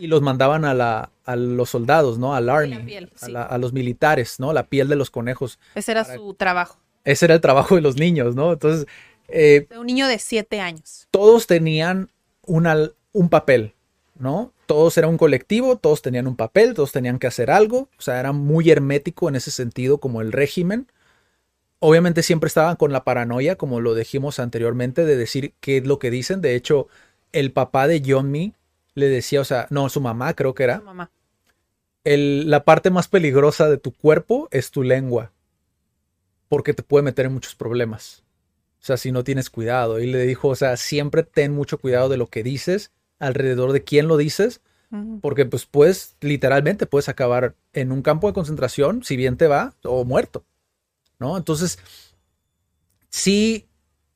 y 0.00 0.06
los 0.06 0.22
mandaban 0.22 0.64
a, 0.64 0.74
la, 0.74 1.10
a 1.24 1.36
los 1.36 1.70
soldados, 1.70 2.18
¿no? 2.18 2.34
Al 2.34 2.48
army, 2.48 2.96
a, 3.34 3.58
los 3.58 3.72
militares, 3.72 4.38
¿no? 4.38 4.52
La 4.52 4.66
piel 4.66 4.88
de 4.88 4.96
los 4.96 5.10
conejos. 5.10 5.58
Ese 5.74 5.92
era 5.92 6.04
su 6.04 6.34
trabajo. 6.34 6.78
Ese 7.04 7.26
era 7.26 7.34
el 7.34 7.40
trabajo 7.40 7.74
de 7.74 7.80
los 7.82 7.96
niños, 7.96 8.34
¿no? 8.34 8.52
Entonces, 8.52 8.86
Eh, 9.28 9.66
De 9.70 9.78
un 9.78 9.86
niño 9.86 10.06
de 10.06 10.18
siete 10.18 10.60
años. 10.60 11.08
todos 11.10 11.46
tenían 11.46 12.10
una- 12.46 12.90
un 13.12 13.28
papel, 13.30 13.72
¿no? 14.18 14.52
Todos 14.66 14.96
era 14.98 15.08
un 15.08 15.16
colectivo, 15.16 15.76
todos 15.76 16.02
tenían 16.02 16.26
un 16.26 16.36
papel, 16.36 16.74
todos 16.74 16.92
tenían 16.92 17.18
que 17.18 17.26
hacer 17.26 17.50
algo, 17.50 17.88
o 17.98 18.02
sea, 18.02 18.20
era 18.20 18.32
muy 18.32 18.70
hermético 18.70 19.28
en 19.30 19.36
ese 19.36 19.50
sentido 19.50 19.96
como 19.98 20.20
el 20.20 20.30
régimen. 20.30 20.86
Obviamente 21.86 22.22
siempre 22.22 22.48
estaban 22.48 22.76
con 22.76 22.92
la 22.92 23.04
paranoia, 23.04 23.56
como 23.56 23.78
lo 23.78 23.94
dijimos 23.94 24.38
anteriormente, 24.38 25.04
de 25.04 25.18
decir 25.18 25.52
qué 25.60 25.76
es 25.76 25.86
lo 25.86 25.98
que 25.98 26.10
dicen. 26.10 26.40
De 26.40 26.54
hecho, 26.54 26.88
el 27.30 27.52
papá 27.52 27.86
de 27.86 28.00
Me 28.24 28.54
le 28.94 29.08
decía, 29.10 29.42
o 29.42 29.44
sea, 29.44 29.66
no, 29.68 29.90
su 29.90 30.00
mamá 30.00 30.32
creo 30.32 30.54
que 30.54 30.64
era, 30.64 30.78
Su 30.78 30.84
mamá. 30.84 31.10
el- 32.04 32.48
la 32.48 32.64
parte 32.64 32.88
más 32.88 33.08
peligrosa 33.08 33.68
de 33.68 33.76
tu 33.76 33.92
cuerpo 33.92 34.48
es 34.50 34.70
tu 34.70 34.82
lengua, 34.82 35.32
porque 36.48 36.72
te 36.72 36.82
puede 36.82 37.02
meter 37.02 37.26
en 37.26 37.34
muchos 37.34 37.54
problemas. 37.54 38.24
O 38.80 38.86
sea, 38.86 38.96
si 38.96 39.12
no 39.12 39.22
tienes 39.22 39.50
cuidado. 39.50 40.00
Y 40.00 40.06
le 40.06 40.22
dijo, 40.22 40.48
o 40.48 40.56
sea, 40.56 40.78
siempre 40.78 41.22
ten 41.22 41.52
mucho 41.52 41.76
cuidado 41.76 42.08
de 42.08 42.16
lo 42.16 42.28
que 42.28 42.42
dices, 42.42 42.92
alrededor 43.18 43.72
de 43.72 43.84
quién 43.84 44.08
lo 44.08 44.16
dices, 44.16 44.62
porque 45.20 45.44
pues 45.44 45.66
puedes, 45.66 46.16
literalmente 46.22 46.86
puedes 46.86 47.10
acabar 47.10 47.56
en 47.74 47.92
un 47.92 48.00
campo 48.00 48.26
de 48.26 48.32
concentración, 48.32 49.04
si 49.04 49.16
bien 49.16 49.36
te 49.36 49.48
va, 49.48 49.74
o 49.82 50.06
muerto. 50.06 50.46
¿No? 51.18 51.36
Entonces, 51.36 51.78
sí, 53.08 53.68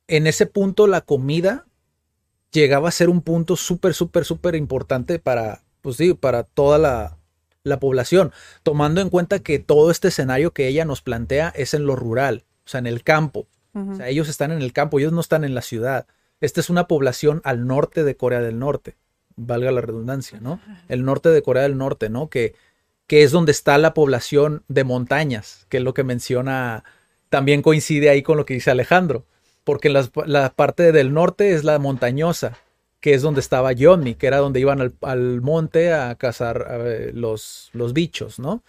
en 0.07 0.27
ese 0.27 0.47
punto 0.47 0.87
la 0.87 1.01
comida 1.03 1.67
llegaba 2.51 2.89
a 2.89 2.93
ser 2.93 3.09
un 3.09 3.23
punto 3.23 3.57
súper, 3.57 3.95
súper, 3.95 4.25
súper 4.25 4.55
importante 4.55 5.19
para, 5.19 5.63
pues 5.81 5.97
sí, 5.97 6.15
para 6.15 6.43
toda 6.43 6.79
la, 6.79 7.19
la 7.63 7.79
población, 7.79 8.33
tomando 8.63 9.01
en 9.01 9.11
cuenta 9.11 9.39
que 9.39 9.59
todo 9.59 9.91
este 9.91 10.09
escenario 10.09 10.53
que 10.53 10.67
ella 10.67 10.85
nos 10.85 11.03
plantea 11.03 11.53
es 11.55 11.75
en 11.75 11.87
lo 11.87 11.95
rural, 11.95 12.45
o 12.65 12.69
sea, 12.69 12.79
en 12.79 12.87
el 12.87 13.03
campo. 13.03 13.47
O 13.75 13.95
sea, 13.95 14.09
ellos 14.09 14.29
están 14.29 14.51
en 14.51 14.61
el 14.61 14.73
campo, 14.73 14.99
ellos 14.99 15.13
no 15.13 15.21
están 15.21 15.45
en 15.45 15.55
la 15.55 15.63
ciudad. 15.63 16.09
Esta 16.41 16.61
es 16.61 16.69
una 16.69 16.89
población 16.89 17.41
al 17.45 17.65
norte 17.65 18.03
de 18.03 18.17
Corea 18.17 18.41
del 18.41 18.59
Norte, 18.59 18.97
valga 19.37 19.71
la 19.71 19.81
redundancia, 19.81 20.41
¿no? 20.41 20.61
El 20.89 21.05
norte 21.05 21.29
de 21.29 21.43
Corea 21.43 21.63
del 21.63 21.77
Norte, 21.77 22.11
¿no? 22.11 22.29
Que, 22.29 22.57
que 23.09 23.25
es 23.25 23.33
donde 23.33 23.51
está 23.51 23.77
la 23.79 23.95
población 23.95 24.63
de 24.69 24.85
montañas, 24.85 25.67
que 25.69 25.79
es 25.79 25.83
lo 25.83 25.95
que 25.95 26.05
menciona, 26.05 26.85
también 27.31 27.63
coincide 27.63 28.11
ahí 28.11 28.23
con 28.23 28.37
lo 28.37 28.45
que 28.45 28.55
dice 28.55 28.71
Alejandro, 28.71 29.25
porque 29.65 29.89
la 29.89 30.53
parte 30.55 30.93
del 30.93 31.13
norte 31.13 31.55
es 31.55 31.65
la 31.65 31.79
montañosa, 31.79 32.59
que 33.01 33.15
es 33.15 33.23
donde 33.23 33.41
estaba 33.41 33.73
Johnny, 33.77 34.15
que 34.15 34.27
era 34.27 34.39
donde 34.39 34.61
iban 34.61 34.81
al, 34.81 34.95
al 35.01 35.41
monte 35.41 35.93
a 35.93 36.15
cazar 36.17 37.11
los, 37.15 37.71
los 37.73 37.93
bichos, 37.95 38.39
¿no? 38.39 38.63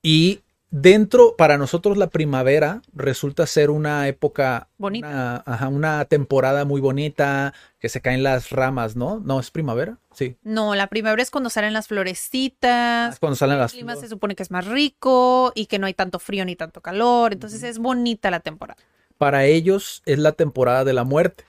Y 0.00 0.43
dentro, 0.74 1.36
para 1.36 1.56
nosotros 1.56 1.96
la 1.96 2.08
primavera 2.08 2.82
resulta 2.94 3.46
ser 3.46 3.70
una 3.70 4.08
época 4.08 4.68
Bonita. 4.76 5.08
Una, 5.08 5.42
ajá, 5.46 5.68
una 5.68 6.04
temporada 6.06 6.64
muy 6.64 6.80
bonita, 6.80 7.54
que 7.78 7.88
se 7.88 8.00
caen 8.00 8.24
las 8.24 8.50
ramas, 8.50 8.96
¿no? 8.96 9.20
No, 9.20 9.38
es 9.38 9.52
primavera, 9.52 9.98
sí. 10.12 10.36
No, 10.42 10.74
la 10.74 10.88
primavera 10.88 11.22
es 11.22 11.30
cuando 11.30 11.48
salen 11.48 11.72
las 11.72 11.86
florecitas. 11.86 13.14
Es 13.14 13.20
cuando 13.20 13.36
salen 13.36 13.54
el 13.54 13.60
las 13.60 13.72
clima 13.72 13.94
se 13.94 14.08
supone 14.08 14.34
que 14.34 14.42
es 14.42 14.50
más 14.50 14.66
rico 14.66 15.52
y 15.54 15.66
que 15.66 15.78
no 15.78 15.86
hay 15.86 15.94
tanto 15.94 16.18
frío 16.18 16.44
ni 16.44 16.56
tanto 16.56 16.80
calor. 16.80 17.32
Entonces 17.32 17.62
es 17.62 17.78
bonita 17.78 18.30
la 18.32 18.40
temporada. 18.40 18.82
Para 19.16 19.44
ellos 19.44 20.02
es 20.06 20.18
la 20.18 20.32
temporada 20.32 20.84
de 20.84 20.92
la 20.92 21.04
muerte. 21.04 21.44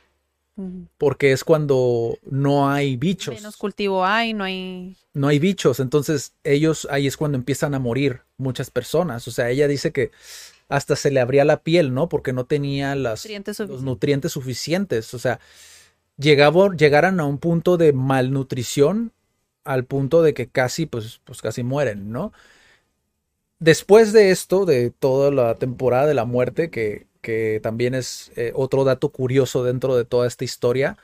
Porque 0.97 1.31
es 1.31 1.43
cuando 1.43 2.17
no 2.23 2.69
hay 2.69 2.95
bichos. 2.95 3.35
Menos 3.35 3.57
cultivo 3.57 4.05
hay, 4.05 4.33
no 4.33 4.45
hay. 4.45 4.95
no 5.13 5.27
hay 5.27 5.39
bichos, 5.39 5.79
entonces 5.79 6.33
ellos 6.43 6.87
ahí 6.89 7.07
es 7.07 7.17
cuando 7.17 7.37
empiezan 7.37 7.73
a 7.75 7.79
morir 7.79 8.21
muchas 8.37 8.71
personas. 8.71 9.27
O 9.27 9.31
sea, 9.31 9.49
ella 9.49 9.67
dice 9.67 9.91
que 9.91 10.11
hasta 10.69 10.95
se 10.95 11.11
le 11.11 11.19
abría 11.19 11.45
la 11.45 11.61
piel, 11.61 11.93
¿no? 11.93 12.09
Porque 12.09 12.33
no 12.33 12.45
tenía 12.45 12.95
las, 12.95 13.23
Nutrientes 13.25 13.59
los 13.59 13.83
nutrientes 13.83 14.31
suficientes. 14.31 15.13
O 15.13 15.19
sea, 15.19 15.39
llegaba, 16.17 16.75
llegaran 16.75 17.19
a 17.19 17.25
un 17.25 17.37
punto 17.37 17.77
de 17.77 17.93
malnutrición 17.93 19.11
al 19.63 19.83
punto 19.85 20.21
de 20.21 20.33
que 20.33 20.47
casi, 20.47 20.85
pues, 20.85 21.19
pues 21.23 21.41
casi 21.41 21.63
mueren, 21.63 22.11
¿no? 22.11 22.31
Después 23.59 24.13
de 24.13 24.31
esto, 24.31 24.65
de 24.65 24.91
toda 24.91 25.31
la 25.31 25.55
temporada 25.55 26.05
de 26.05 26.13
la 26.13 26.25
muerte, 26.25 26.69
que, 26.69 27.07
que 27.25 27.59
también 27.63 27.95
es 27.95 28.31
eh, 28.35 28.51
otro 28.53 28.83
dato 28.83 29.09
curioso 29.09 29.63
dentro 29.63 29.95
de 29.97 30.05
toda 30.05 30.27
esta 30.27 30.43
historia, 30.45 30.95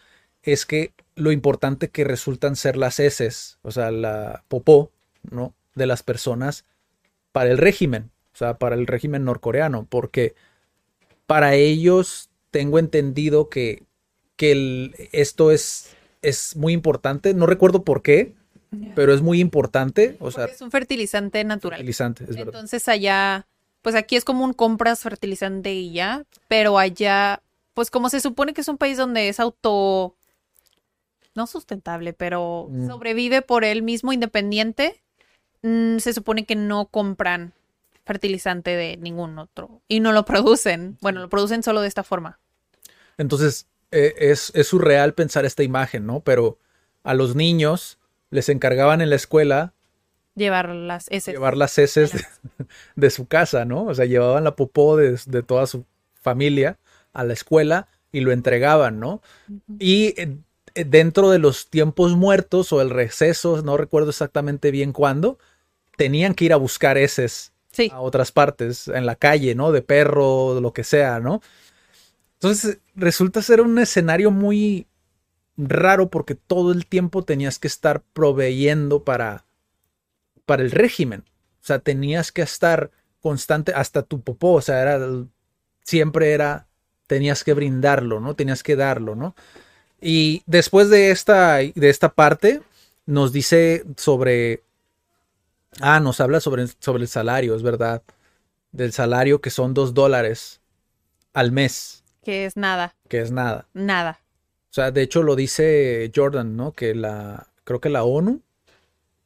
es 0.44 0.68
que 0.68 0.94
lo 1.16 1.32
importante 1.32 1.90
que 1.90 2.04
resultan 2.04 2.56
ser 2.56 2.78
las 2.78 3.00
heces, 3.00 3.58
o 3.64 3.72
sea, 3.72 3.90
la 3.90 4.44
popó, 4.48 4.92
¿no? 5.32 5.56
De 5.74 5.88
las 5.88 6.04
personas 6.04 6.64
para 7.32 7.50
el 7.50 7.58
régimen, 7.58 8.12
o 8.36 8.38
sea, 8.38 8.60
para 8.60 8.76
el 8.76 8.86
régimen 8.86 9.26
norcoreano, 9.26 9.88
porque 9.90 10.36
para 11.26 11.56
ellos 11.56 12.30
tengo 12.52 12.78
entendido 12.78 13.50
que, 13.50 13.82
que 14.36 14.52
el- 14.52 14.94
esto 15.12 15.50
es, 15.50 15.96
es 16.22 16.56
muy 16.56 16.74
importante, 16.74 17.34
no 17.34 17.48
recuerdo 17.48 17.84
por 17.84 18.04
qué, 18.04 18.36
pero 18.94 19.12
es 19.14 19.22
muy 19.24 19.40
importante, 19.40 20.18
o 20.20 20.30
sea, 20.30 20.46
es 20.46 20.62
un 20.62 20.70
fertilizante 20.70 21.44
natural. 21.44 21.78
fertilizante, 21.80 22.26
es 22.26 22.36
verdad. 22.38 22.54
Entonces 22.54 22.88
allá, 22.88 23.48
pues 23.82 23.96
aquí 23.96 24.16
es 24.16 24.26
como 24.26 24.44
un 24.44 24.54
compras 24.54 25.00
fertilizante 25.02 25.74
y 25.74 25.92
ya, 25.92 26.24
pero 26.48 26.78
allá, 26.78 27.42
pues 27.74 27.90
como 27.90 28.10
se 28.10 28.20
supone 28.20 28.54
que 28.54 28.62
es 28.62 28.68
un 28.68 28.78
país 28.78 28.98
donde 28.98 29.30
es 29.30 29.40
auto, 29.40 30.16
no 31.36 31.48
sustentable, 31.48 32.14
pero 32.14 32.68
Mm. 32.70 32.88
sobrevive 32.88 33.42
por 33.42 33.64
él 33.64 33.82
mismo 33.82 34.14
independiente, 34.14 35.02
mm, 35.64 35.98
se 36.00 36.14
supone 36.14 36.46
que 36.46 36.56
no 36.56 36.86
compran 36.88 37.54
fertilizante 38.06 38.76
de 38.76 38.98
ningún 38.98 39.38
otro 39.40 39.82
y 39.88 40.00
no 40.00 40.12
lo 40.12 40.26
producen. 40.26 40.98
Bueno, 41.02 41.22
lo 41.22 41.30
producen 41.30 41.64
solo 41.64 41.82
de 41.82 41.88
esta 41.88 42.04
forma. 42.04 42.40
Entonces, 43.18 43.68
eh, 43.92 44.14
es, 44.18 44.52
es 44.56 44.68
surreal 44.68 45.14
pensar 45.14 45.46
esta 45.46 45.64
imagen, 45.64 46.06
¿no? 46.06 46.20
Pero 46.22 46.58
a 47.04 47.14
los 47.14 47.36
niños 47.36 47.98
les 48.30 48.50
encargaban 48.50 49.02
en 49.02 49.10
la 49.10 49.16
escuela 49.16 49.74
Llevar 50.36 50.70
las 50.70 51.08
heces. 51.10 51.34
llevar 51.34 51.58
las 51.58 51.78
heces 51.78 52.14
de, 52.14 52.26
de 52.96 53.10
su 53.10 53.28
casa, 53.28 53.66
¿no? 53.66 53.86
O 53.86 53.94
sea, 53.94 54.06
llevaban 54.06 54.44
la 54.44 54.56
popó 54.56 54.98
de, 54.98 55.20
de 55.26 55.44
toda 55.44 55.68
su 55.68 55.86
familia 56.14 56.78
a 57.14 57.24
la 57.24 57.34
escuela 57.34 57.88
y 58.12 58.22
lo 58.22 58.32
entregaban, 58.32 59.00
¿no? 59.00 59.22
Y 59.80 60.20
eh, 60.22 60.38
eh, 60.76 60.86
dentro 60.86 61.30
de 61.30 61.40
los 61.40 61.70
tiempos 61.70 62.16
muertos 62.16 62.72
o 62.74 62.82
el 62.82 62.90
receso, 62.90 63.62
no 63.62 63.78
recuerdo 63.78 64.10
exactamente 64.10 64.72
bien 64.72 64.94
cuándo, 64.94 65.38
tenían 65.98 66.34
que 66.34 66.46
ir 66.46 66.54
a 66.54 66.58
buscar 66.58 66.98
heces 66.98 67.54
Sí, 67.72 67.90
a 67.94 68.02
otras 68.02 68.34
partes, 68.34 68.90
en 68.90 69.06
la 69.06 69.16
calle, 69.16 69.56
¿no? 69.56 69.72
De 69.72 69.82
perro, 69.82 70.56
de 70.56 70.62
lo 70.62 70.74
que 70.74 70.84
sea, 70.84 71.20
¿no? 71.20 71.42
Entonces 72.34 72.80
resulta 72.96 73.42
ser 73.42 73.62
un 73.62 73.78
escenario 73.80 74.32
muy 74.32 74.88
raro 75.58 76.10
porque 76.10 76.36
todo 76.36 76.72
el 76.72 76.86
tiempo 76.86 77.24
tenías 77.24 77.60
que 77.60 77.68
estar 77.68 78.02
proveyendo 78.14 79.04
para, 79.04 79.46
para 80.52 80.64
el 80.64 80.72
régimen. 80.72 81.24
O 81.62 81.64
sea, 81.64 81.80
tenías 81.80 82.34
que 82.34 82.42
estar 82.42 82.92
constante 83.22 83.72
hasta 83.74 84.02
tu 84.02 84.20
popó, 84.20 84.56
o 84.56 84.62
sea, 84.62 84.82
era 84.82 85.00
siempre 85.82 86.34
era 86.34 86.68
tenías 87.08 87.46
que 87.46 87.54
brindarlo, 87.54 88.20
¿no? 88.20 88.36
Tenías 88.36 88.62
que 88.62 88.76
darlo, 88.76 89.16
¿no? 89.16 89.34
Y 90.02 90.44
después 90.48 90.90
de 90.90 91.12
esta 91.12 91.60
de 91.60 91.90
esta 91.90 92.10
parte 92.10 92.62
nos 93.06 93.32
dice 93.32 93.86
sobre 93.96 94.62
Ah, 95.80 96.02
nos 96.02 96.20
habla 96.20 96.42
sobre, 96.42 96.68
sobre 96.68 97.04
el 97.04 97.08
salario, 97.08 97.56
es 97.56 97.64
verdad. 97.64 98.04
Del 98.74 98.92
salario 98.92 99.40
que 99.40 99.52
son 99.52 99.74
dos 99.74 99.94
dólares 99.94 100.60
al 101.32 101.54
mes, 101.54 102.04
que 102.26 102.44
es 102.44 102.58
nada, 102.58 102.94
que 103.08 103.22
es 103.22 103.32
nada. 103.32 103.70
nada. 103.74 104.20
O 104.70 104.74
sea, 104.74 104.92
de 104.92 105.02
hecho 105.02 105.24
lo 105.24 105.38
dice 105.38 106.12
Jordan, 106.14 106.58
¿no? 106.58 106.74
Que 106.74 106.94
la, 106.94 107.48
creo 107.64 107.80
que 107.80 107.88
la 107.88 108.04
ONU 108.04 108.42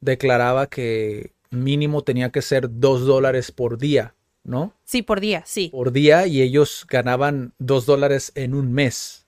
declaraba 0.06 0.68
que 0.68 1.34
mínimo 1.50 2.04
tenía 2.04 2.32
que 2.32 2.42
ser 2.42 2.70
dos 2.80 3.06
dólares 3.06 3.52
por 3.52 3.78
día, 3.78 4.16
¿no? 4.44 4.74
Sí, 4.84 5.02
por 5.02 5.20
día, 5.20 5.44
sí. 5.46 5.70
Por 5.70 5.92
día 5.92 6.28
y 6.28 6.42
ellos 6.42 6.86
ganaban 6.88 7.54
dos 7.58 7.86
dólares 7.86 8.32
en 8.36 8.54
un 8.54 8.72
mes. 8.72 9.26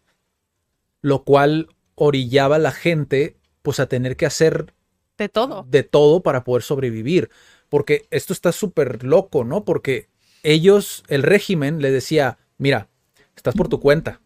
Lo 1.02 1.24
cual 1.24 1.68
orillaba 1.96 2.58
a 2.58 2.60
la 2.60 2.72
gente 2.72 3.38
pues 3.62 3.80
a 3.80 3.88
tener 3.88 4.16
que 4.16 4.26
hacer 4.26 4.74
De 5.18 5.30
todo. 5.30 5.66
de 5.68 5.84
todo 5.84 6.22
para 6.22 6.44
poder 6.44 6.64
sobrevivir. 6.64 7.30
Porque 7.70 8.08
esto 8.12 8.32
está 8.32 8.52
súper 8.52 9.04
loco, 9.04 9.44
¿no? 9.44 9.66
Porque 9.66 10.08
ellos, 10.44 11.04
el 11.10 11.24
régimen 11.24 11.82
le 11.82 11.92
decía, 11.92 12.38
mira, 12.58 12.88
estás 13.36 13.56
por 13.56 13.68
tu 13.68 13.80
cuenta, 13.80 14.22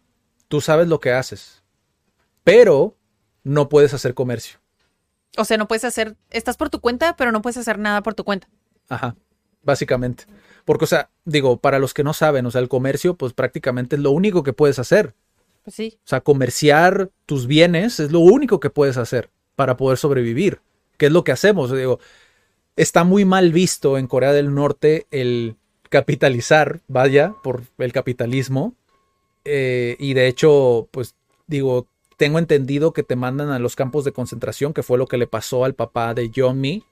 tú 0.48 0.62
sabes 0.62 0.88
lo 0.88 1.00
que 1.00 1.12
haces, 1.12 1.64
pero 2.44 2.96
no 3.44 3.70
puedes 3.70 3.94
hacer 3.94 4.14
comercio. 4.14 4.61
O 5.38 5.46
sea, 5.46 5.58
no 5.58 5.68
puedes 5.68 5.84
hacer, 5.86 6.16
estás 6.30 6.58
por 6.58 6.70
tu 6.70 6.80
cuenta, 6.80 7.16
pero 7.16 7.32
no 7.32 7.42
puedes 7.42 7.58
hacer 7.58 7.80
nada 7.80 8.02
por 8.04 8.14
tu 8.14 8.24
cuenta. 8.24 8.48
Ajá, 8.90 9.16
básicamente. 9.64 10.26
Porque, 10.66 10.86
o 10.86 10.88
sea, 10.88 11.10
digo, 11.26 11.58
para 11.58 11.80
los 11.80 11.94
que 11.94 12.04
no 12.04 12.14
saben, 12.14 12.46
o 12.46 12.52
sea, 12.52 12.62
el 12.62 12.70
comercio, 12.70 13.16
pues 13.16 13.34
prácticamente 13.34 13.96
es 13.96 14.02
lo 14.02 14.12
único 14.12 14.44
que 14.44 14.54
puedes 14.54 14.80
hacer. 14.80 15.14
Pues 15.64 15.76
sí. 15.76 15.98
O 16.04 16.08
sea, 16.08 16.22
comerciar 16.22 17.10
tus 17.26 17.48
bienes 17.48 18.00
es 18.00 18.12
lo 18.12 18.20
único 18.20 18.60
que 18.60 18.70
puedes 18.70 18.98
hacer 18.98 19.30
para 19.56 19.78
poder 19.78 19.98
sobrevivir. 19.98 20.60
¿Qué 20.98 21.08
es 21.08 21.12
lo 21.12 21.24
que 21.24 21.32
hacemos? 21.32 21.72
Digo, 21.72 22.00
está 22.76 23.04
muy 23.04 23.26
mal 23.26 23.52
visto 23.52 23.98
en 23.98 24.08
Corea 24.08 24.34
del 24.34 24.54
Norte 24.54 25.08
el 25.12 25.56
capitalizar, 25.90 26.82
vaya, 26.88 27.34
por 27.44 27.64
el 27.78 27.92
capitalismo, 27.94 28.76
Eh, 29.44 29.96
y 30.00 30.14
de 30.14 30.28
hecho, 30.28 30.88
pues 30.92 31.16
digo, 31.48 31.88
tengo 32.22 32.38
entendido 32.38 32.94
que 32.94 33.02
te 33.02 33.16
mandan 33.16 33.50
a 33.50 33.58
los 33.58 33.76
campos 33.76 34.06
de 34.06 34.12
concentración, 34.12 34.76
que 34.76 34.84
fue 34.84 35.00
lo 35.00 35.08
que 35.08 35.18
le 35.18 35.26
pasó 35.26 35.66
al 35.66 35.74
papá 35.74 36.14
de 36.14 36.30
John 36.36 36.62
Me, 36.62 36.84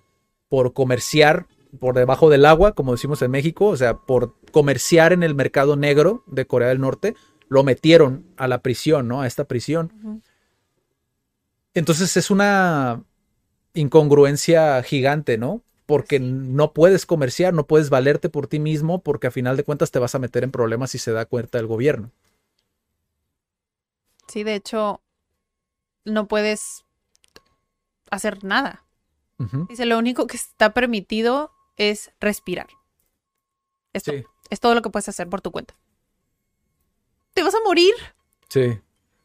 por 0.48 0.74
comerciar 0.74 1.46
por 1.80 1.94
debajo 1.94 2.32
del 2.32 2.48
agua, 2.48 2.72
como 2.72 2.94
decimos 2.94 3.22
en 3.22 3.30
México, 3.30 3.68
o 3.68 3.78
sea, 3.78 3.94
por 3.94 4.34
comerciar 4.52 5.14
en 5.14 5.22
el 5.22 5.36
mercado 5.36 5.76
negro 5.76 6.24
de 6.26 6.48
Corea 6.48 6.70
del 6.70 6.80
Norte, 6.80 7.14
lo 7.48 7.64
metieron 7.64 8.26
a 8.38 8.48
la 8.48 8.64
prisión, 8.64 9.08
¿no? 9.08 9.22
A 9.22 9.28
esta 9.28 9.44
prisión. 9.44 10.24
Entonces 11.76 12.18
es 12.18 12.32
una 12.32 13.04
incongruencia 13.76 14.82
gigante, 14.82 15.38
¿no? 15.38 15.62
Porque 15.86 16.20
no 16.20 16.74
puedes 16.74 17.06
comerciar, 17.06 17.54
no 17.54 17.68
puedes 17.68 17.92
valerte 17.92 18.30
por 18.30 18.48
ti 18.48 18.58
mismo, 18.58 19.04
porque 19.04 19.28
a 19.28 19.32
final 19.32 19.58
de 19.58 19.64
cuentas 19.64 19.92
te 19.92 20.00
vas 20.00 20.16
a 20.16 20.20
meter 20.20 20.44
en 20.44 20.50
problemas 20.50 20.90
si 20.90 20.98
se 20.98 21.12
da 21.12 21.26
cuenta 21.26 21.60
el 21.60 21.68
gobierno. 21.68 22.10
Sí, 24.28 24.44
de 24.44 24.56
hecho, 24.56 25.02
no 26.10 26.27
puedes 26.27 26.86
hacer 28.11 28.44
nada. 28.44 28.86
Dice, 29.69 29.86
lo 29.86 29.98
único 29.98 30.27
que 30.27 30.36
está 30.36 30.73
permitido 30.73 31.53
es 31.77 32.11
respirar. 32.19 32.68
Esto 33.94 34.11
es 34.49 34.60
todo 34.60 34.76
lo 34.76 34.81
que 34.81 34.90
puedes 34.90 35.07
hacer 35.07 35.30
por 35.30 35.40
tu 35.40 35.52
cuenta. 35.52 35.76
Te 37.34 37.44
vas 37.44 37.56
a 37.56 37.64
morir. 37.64 37.94
Sí. 38.49 38.81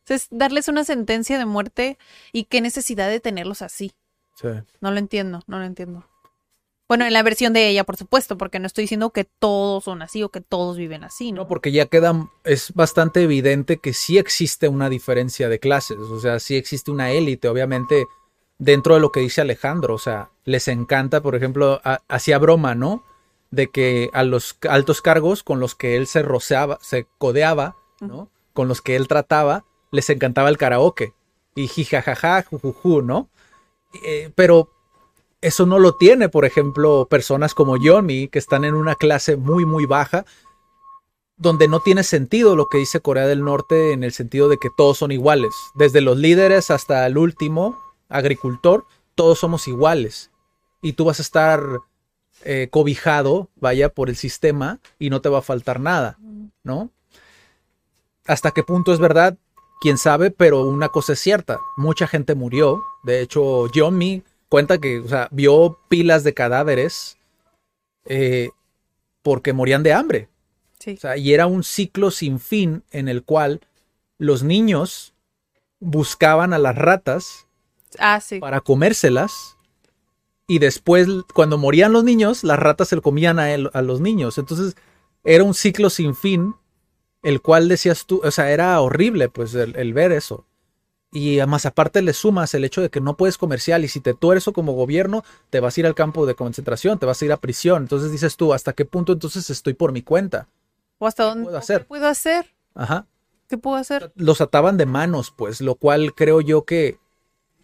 Es 0.06 0.28
darles 0.30 0.68
una 0.68 0.84
sentencia 0.84 1.36
de 1.36 1.46
muerte 1.46 1.98
y 2.32 2.44
qué 2.44 2.60
necesidad 2.60 3.08
de 3.08 3.18
tenerlos 3.18 3.60
así. 3.60 3.92
Sí. 4.36 4.48
No 4.80 4.92
lo 4.92 4.98
entiendo, 4.98 5.40
no 5.48 5.58
lo 5.58 5.64
entiendo. 5.64 6.06
Bueno, 6.86 7.06
en 7.06 7.14
la 7.14 7.22
versión 7.22 7.54
de 7.54 7.68
ella, 7.68 7.84
por 7.84 7.96
supuesto, 7.96 8.36
porque 8.36 8.58
no 8.58 8.66
estoy 8.66 8.84
diciendo 8.84 9.10
que 9.10 9.24
todos 9.24 9.84
son 9.84 10.02
así 10.02 10.22
o 10.22 10.28
que 10.28 10.42
todos 10.42 10.76
viven 10.76 11.02
así, 11.02 11.32
¿no? 11.32 11.42
No, 11.42 11.48
porque 11.48 11.72
ya 11.72 11.86
queda, 11.86 12.28
es 12.44 12.74
bastante 12.74 13.22
evidente 13.22 13.78
que 13.78 13.94
sí 13.94 14.18
existe 14.18 14.68
una 14.68 14.90
diferencia 14.90 15.48
de 15.48 15.58
clases, 15.58 15.96
o 15.96 16.20
sea, 16.20 16.38
sí 16.40 16.56
existe 16.56 16.90
una 16.90 17.10
élite, 17.10 17.48
obviamente, 17.48 18.04
dentro 18.58 18.94
de 18.94 19.00
lo 19.00 19.12
que 19.12 19.20
dice 19.20 19.40
Alejandro, 19.40 19.94
o 19.94 19.98
sea, 19.98 20.30
les 20.44 20.68
encanta, 20.68 21.22
por 21.22 21.34
ejemplo, 21.34 21.80
hacía 22.08 22.38
broma, 22.38 22.74
¿no? 22.74 23.02
De 23.50 23.70
que 23.70 24.10
a 24.12 24.22
los 24.22 24.58
altos 24.68 25.00
cargos 25.00 25.42
con 25.42 25.60
los 25.60 25.74
que 25.74 25.96
él 25.96 26.06
se 26.06 26.22
roceaba, 26.22 26.78
se 26.82 27.06
codeaba, 27.18 27.76
¿no? 28.00 28.28
Con 28.52 28.68
los 28.68 28.82
que 28.82 28.96
él 28.96 29.08
trataba, 29.08 29.64
les 29.90 30.10
encantaba 30.10 30.48
el 30.48 30.58
karaoke. 30.58 31.14
Y 31.54 31.68
jijajaja, 31.68 32.42
jujuju, 32.42 33.02
¿no? 33.02 33.28
Eh, 34.04 34.32
pero 34.34 34.73
eso 35.44 35.66
no 35.66 35.78
lo 35.78 35.94
tiene, 35.94 36.30
por 36.30 36.46
ejemplo, 36.46 37.06
personas 37.10 37.52
como 37.52 37.76
Yomi, 37.76 38.28
que 38.28 38.38
están 38.38 38.64
en 38.64 38.74
una 38.74 38.94
clase 38.94 39.36
muy, 39.36 39.66
muy 39.66 39.84
baja, 39.84 40.24
donde 41.36 41.68
no 41.68 41.80
tiene 41.80 42.02
sentido 42.02 42.56
lo 42.56 42.70
que 42.70 42.78
dice 42.78 43.00
Corea 43.00 43.26
del 43.26 43.44
Norte 43.44 43.92
en 43.92 44.04
el 44.04 44.12
sentido 44.12 44.48
de 44.48 44.56
que 44.56 44.70
todos 44.74 44.96
son 44.96 45.12
iguales, 45.12 45.52
desde 45.74 46.00
los 46.00 46.16
líderes 46.16 46.70
hasta 46.70 47.06
el 47.06 47.18
último 47.18 47.78
agricultor, 48.08 48.86
todos 49.14 49.38
somos 49.38 49.68
iguales. 49.68 50.30
Y 50.80 50.94
tú 50.94 51.04
vas 51.04 51.18
a 51.18 51.22
estar 51.22 51.60
eh, 52.44 52.68
cobijado, 52.70 53.50
vaya, 53.56 53.90
por 53.90 54.08
el 54.08 54.16
sistema 54.16 54.80
y 54.98 55.10
no 55.10 55.20
te 55.20 55.28
va 55.28 55.40
a 55.40 55.42
faltar 55.42 55.78
nada, 55.78 56.16
¿no? 56.62 56.88
¿Hasta 58.26 58.50
qué 58.52 58.62
punto 58.62 58.94
es 58.94 58.98
verdad? 58.98 59.36
Quién 59.82 59.98
sabe, 59.98 60.30
pero 60.30 60.62
una 60.62 60.88
cosa 60.88 61.12
es 61.12 61.20
cierta, 61.20 61.60
mucha 61.76 62.06
gente 62.06 62.34
murió. 62.34 62.82
De 63.02 63.20
hecho, 63.20 63.66
Me 63.92 64.22
cuenta 64.48 64.78
que, 64.78 65.00
o 65.00 65.08
sea, 65.08 65.28
vio 65.30 65.78
pilas 65.88 66.24
de 66.24 66.34
cadáveres 66.34 67.18
eh, 68.04 68.50
porque 69.22 69.52
morían 69.52 69.82
de 69.82 69.92
hambre. 69.92 70.28
y 71.16 71.32
era 71.32 71.46
un 71.46 71.64
ciclo 71.64 72.10
sin 72.10 72.38
fin 72.38 72.82
en 72.90 73.08
el 73.08 73.22
cual 73.22 73.60
los 74.18 74.42
niños 74.42 75.14
buscaban 75.80 76.52
a 76.52 76.58
las 76.58 76.76
ratas 76.76 77.46
ah, 77.98 78.20
para 78.40 78.60
comérselas 78.60 79.56
y 80.46 80.58
después 80.58 81.08
cuando 81.32 81.56
morían 81.56 81.92
los 81.92 82.04
niños, 82.04 82.44
las 82.44 82.58
ratas 82.58 82.88
se 82.88 82.96
lo 82.96 83.02
comían 83.02 83.38
a, 83.38 83.54
a 83.54 83.82
los 83.82 84.00
niños. 84.00 84.36
Entonces 84.38 84.76
era 85.24 85.42
un 85.42 85.54
ciclo 85.54 85.88
sin 85.90 86.14
fin, 86.14 86.54
el 87.22 87.40
cual 87.40 87.68
decías 87.68 88.04
tú, 88.06 88.20
o 88.22 88.30
sea, 88.30 88.50
era 88.52 88.78
horrible 88.80 89.28
pues 89.30 89.54
el, 89.54 89.94
ver 89.94 90.12
eso. 90.12 90.46
Y 91.14 91.38
además 91.38 91.64
aparte 91.64 92.02
le 92.02 92.12
sumas 92.12 92.54
el 92.54 92.64
hecho 92.64 92.82
de 92.82 92.90
que 92.90 93.00
no 93.00 93.16
puedes 93.16 93.38
comercial 93.38 93.84
y 93.84 93.88
si 93.88 94.00
te 94.00 94.16
eso 94.34 94.52
como 94.52 94.72
gobierno, 94.72 95.22
te 95.48 95.60
vas 95.60 95.76
a 95.76 95.80
ir 95.80 95.86
al 95.86 95.94
campo 95.94 96.26
de 96.26 96.34
concentración, 96.34 96.98
te 96.98 97.06
vas 97.06 97.22
a 97.22 97.24
ir 97.24 97.32
a 97.32 97.36
prisión. 97.36 97.82
Entonces 97.82 98.10
dices 98.10 98.36
tú, 98.36 98.52
¿hasta 98.52 98.72
qué 98.72 98.84
punto 98.84 99.12
entonces 99.12 99.48
estoy 99.48 99.74
por 99.74 99.92
mi 99.92 100.02
cuenta? 100.02 100.48
¿O 100.98 101.06
hasta 101.06 101.22
dónde 101.22 101.44
puedo 101.44 101.56
hacer? 101.56 101.82
¿Qué 101.82 101.86
puedo 101.86 102.08
hacer? 102.08 102.52
Ajá. 102.74 103.06
¿Qué 103.48 103.56
puedo 103.56 103.76
hacer? 103.76 104.12
Los 104.16 104.40
ataban 104.40 104.76
de 104.76 104.86
manos, 104.86 105.32
pues, 105.36 105.60
lo 105.60 105.76
cual 105.76 106.14
creo 106.14 106.40
yo 106.40 106.64
que 106.64 106.98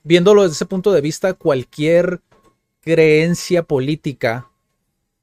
viéndolo 0.05 0.43
desde 0.43 0.55
ese 0.55 0.67
punto 0.67 0.93
de 0.93 1.01
vista, 1.01 1.35
cualquier 1.35 2.21
creencia 2.83 3.65
política 3.65 4.49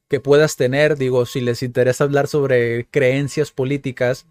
que 0.10 0.20
puedas 0.20 0.58
tener, 0.58 0.98
digo, 0.98 1.26
si 1.26 1.40
les 1.40 1.64
interesa 1.64 2.04
hablar 2.04 2.28
sobre 2.28 2.88
creencias 2.92 3.52
políticas, 3.52 4.26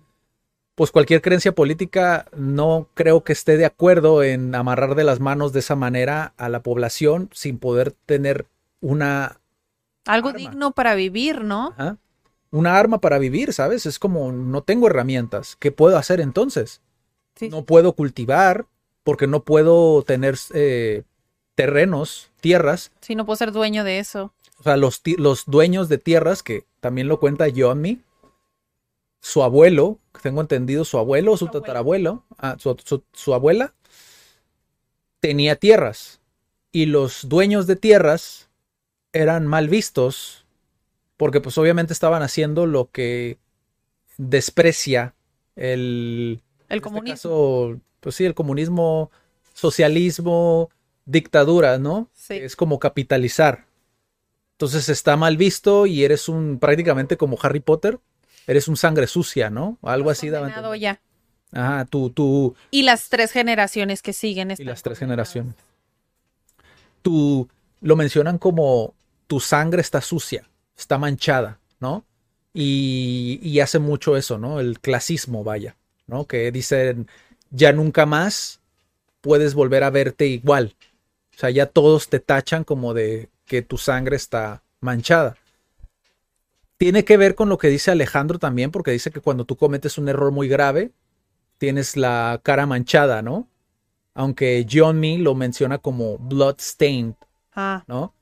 pues 0.77 0.93
cualquier 0.93 1.23
creencia 1.23 1.53
política 1.53 2.27
no 2.37 2.89
creo 2.93 3.25
que 3.25 3.33
esté 3.33 3.57
de 3.57 3.65
acuerdo 3.65 4.23
en 4.23 4.55
amarrar 4.55 4.95
de 4.95 5.05
las 5.05 5.21
manos 5.21 5.55
de 5.55 5.61
esa 5.61 5.75
manera 5.75 6.35
a 6.37 6.51
la 6.51 6.63
población 6.63 7.31
sin 7.33 7.59
poder 7.59 7.93
tener 7.93 8.47
una... 8.81 9.41
Algo 10.05 10.35
digno 10.35 10.73
para 10.73 10.95
vivir, 10.95 11.43
¿no? 11.43 11.75
Una 12.51 12.79
arma 12.79 13.01
para 13.01 13.19
vivir, 13.19 13.55
¿sabes? 13.55 13.87
Es 13.87 13.99
como, 13.99 14.31
no 14.33 14.63
tengo 14.63 14.87
herramientas. 14.87 15.57
¿Qué 15.59 15.73
puedo 15.73 15.97
hacer 15.97 16.21
entonces? 16.21 16.83
No 17.51 17.65
puedo 17.65 17.95
cultivar, 17.95 18.67
porque 19.03 19.27
no 19.27 19.45
puedo 19.45 20.03
tener 20.03 20.37
eh, 20.53 21.05
terrenos, 21.55 22.31
tierras. 22.43 22.93
Sí, 23.01 23.15
no 23.15 23.25
puedo 23.25 23.37
ser 23.37 23.51
dueño 23.51 23.83
de 23.83 23.99
eso. 23.99 24.35
O 24.59 24.63
sea, 24.63 24.77
los, 24.77 25.01
los 25.17 25.47
dueños 25.47 25.89
de 25.89 25.97
tierras, 25.97 26.43
que 26.43 26.65
también 26.81 27.09
lo 27.09 27.19
cuenta 27.19 27.49
Yomi, 27.49 28.03
su 29.27 29.43
abuelo, 29.43 29.99
tengo 30.23 30.41
entendido, 30.41 30.85
su 30.85 30.99
abuelo 30.99 31.33
o 31.33 31.37
su, 31.37 31.49
tatarabuelo, 31.49 32.23
ah, 32.39 32.57
su, 32.61 33.35
abuela, 33.35 33.75
tenía 35.19 35.57
tierras. 35.57 36.21
Y 36.71 36.87
los 36.87 37.29
dueños 37.29 37.67
de 37.67 37.75
tierras 37.75 38.49
eran 39.13 39.49
mal 39.49 39.69
vistos 39.69 40.47
porque 41.17 41.41
pues 41.41 41.59
obviamente 41.59 41.93
estaban 41.93 42.23
haciendo 42.23 42.67
lo 42.67 42.89
que 42.93 43.39
desprecia 44.17 45.17
el, 45.57 46.41
el 46.69 46.77
este 46.77 46.81
comunismo 46.83 47.81
pues 47.99 48.15
sí, 48.15 48.27
el 48.27 48.35
comunismo, 48.35 49.11
socialismo, 49.55 50.71
dictadura, 51.05 51.79
¿no? 51.79 52.09
Sí. 52.13 52.35
Es 52.35 52.55
como 52.55 52.79
capitalizar. 52.79 53.67
Entonces 54.53 54.89
está 54.89 55.17
mal 55.17 55.37
visto 55.37 55.87
y 55.87 56.05
eres 56.05 56.29
un 56.29 56.61
prácticamente 56.61 57.17
como 57.17 57.37
Harry 57.43 57.59
Potter, 57.59 57.99
eres 58.47 58.69
un 58.69 58.77
sangre 58.77 59.07
sucia, 59.07 59.51
¿no? 59.51 59.79
Algo 59.83 60.11
así. 60.11 60.29
De 60.29 60.79
ya. 60.79 61.01
Ajá, 61.53 61.85
tú, 61.85 62.11
tú. 62.11 62.55
Y 62.71 62.83
las 62.83 63.09
tres 63.09 63.33
generaciones 63.33 64.03
que 64.03 64.13
siguen. 64.13 64.55
Y 64.57 64.65
las 64.65 64.83
tres 64.83 64.99
generaciones. 64.99 65.55
Tú 67.03 67.49
lo 67.81 67.97
mencionan 67.97 68.39
como 68.39 68.95
tu 69.27 69.41
sangre 69.41 69.81
está 69.81 70.01
sucia, 70.01 70.49
está 70.77 70.99
manchada, 70.99 71.59
¿no? 71.81 72.05
Y, 72.53 73.39
y 73.43 73.61
hace 73.61 73.79
mucho 73.79 74.17
eso, 74.17 74.39
¿no? 74.39 74.61
El 74.61 74.81
clasismo, 74.81 75.45
vaya, 75.45 75.77
¿no? 76.07 76.27
Que 76.27 76.51
dicen, 76.51 77.09
ya 77.51 77.73
nunca 77.73 78.07
más 78.07 78.61
puedes 79.21 79.55
volver 79.55 79.85
a 79.85 79.91
verte 79.91 80.27
igual. 80.27 80.75
O 81.35 81.39
sea, 81.39 81.51
ya 81.51 81.67
todos 81.67 82.09
te 82.09 82.19
tachan 82.19 82.65
como 82.65 82.95
de 82.95 83.29
que 83.45 83.63
tu 83.63 83.79
sangre 83.79 84.17
está 84.17 84.63
manchada. 84.81 85.37
Tiene 86.79 87.05
que 87.05 87.17
ver 87.17 87.35
con 87.35 87.49
lo 87.49 87.59
que 87.59 87.69
dice 87.69 87.91
Alejandro 87.91 88.39
también, 88.39 88.71
porque 88.71 88.91
dice 88.91 89.11
que 89.11 89.21
cuando 89.21 89.45
tú 89.45 89.57
cometes 89.57 89.97
un 89.97 90.09
error 90.09 90.31
muy 90.31 90.49
grave, 90.49 90.93
tienes 91.59 91.97
la 91.97 92.41
cara 92.43 92.67
manchada, 92.67 93.23
¿no? 93.23 93.49
Aunque 94.15 94.67
John 94.71 95.01
Me 95.01 95.19
lo 95.19 95.35
menciona 95.35 95.79
como 95.79 96.19
blood 96.19 96.57
stained, 96.59 97.15
ah. 97.55 97.83
¿no? 97.87 98.15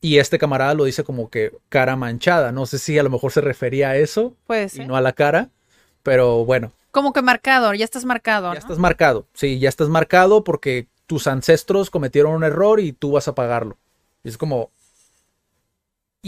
Y 0.00 0.18
este 0.18 0.38
camarada 0.38 0.74
lo 0.74 0.84
dice 0.84 1.02
como 1.02 1.28
que 1.28 1.52
cara 1.68 1.96
manchada. 1.96 2.52
No 2.52 2.66
sé 2.66 2.78
si 2.78 2.98
a 2.98 3.02
lo 3.02 3.10
mejor 3.10 3.32
se 3.32 3.40
refería 3.40 3.90
a 3.90 3.96
eso 3.96 4.36
Puede 4.46 4.68
ser. 4.68 4.84
y 4.84 4.86
no 4.86 4.96
a 4.96 5.00
la 5.00 5.12
cara, 5.12 5.50
pero 6.02 6.44
bueno. 6.44 6.72
Como 6.90 7.12
que 7.12 7.22
marcado, 7.22 7.74
ya 7.74 7.84
estás 7.84 8.04
marcado. 8.04 8.52
Ya 8.52 8.60
estás 8.60 8.78
marcado, 8.78 9.26
sí, 9.34 9.58
ya 9.58 9.68
estás 9.68 9.88
marcado 9.88 10.44
porque 10.44 10.88
tus 11.06 11.26
ancestros 11.26 11.90
cometieron 11.90 12.32
un 12.32 12.44
error 12.44 12.80
y 12.80 12.92
tú 12.92 13.12
vas 13.12 13.28
a 13.28 13.34
pagarlo. 13.34 13.76
Y 14.22 14.28
es 14.28 14.38
como... 14.38 14.70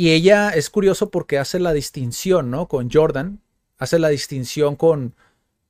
Y 0.01 0.13
ella 0.13 0.49
es 0.49 0.71
curioso 0.71 1.11
porque 1.11 1.37
hace 1.37 1.59
la 1.59 1.75
distinción, 1.75 2.51
¿no? 2.51 2.69
Con 2.69 2.89
Jordan, 2.91 3.43
hace 3.77 3.99
la 3.99 4.09
distinción 4.09 4.75
con, 4.75 5.15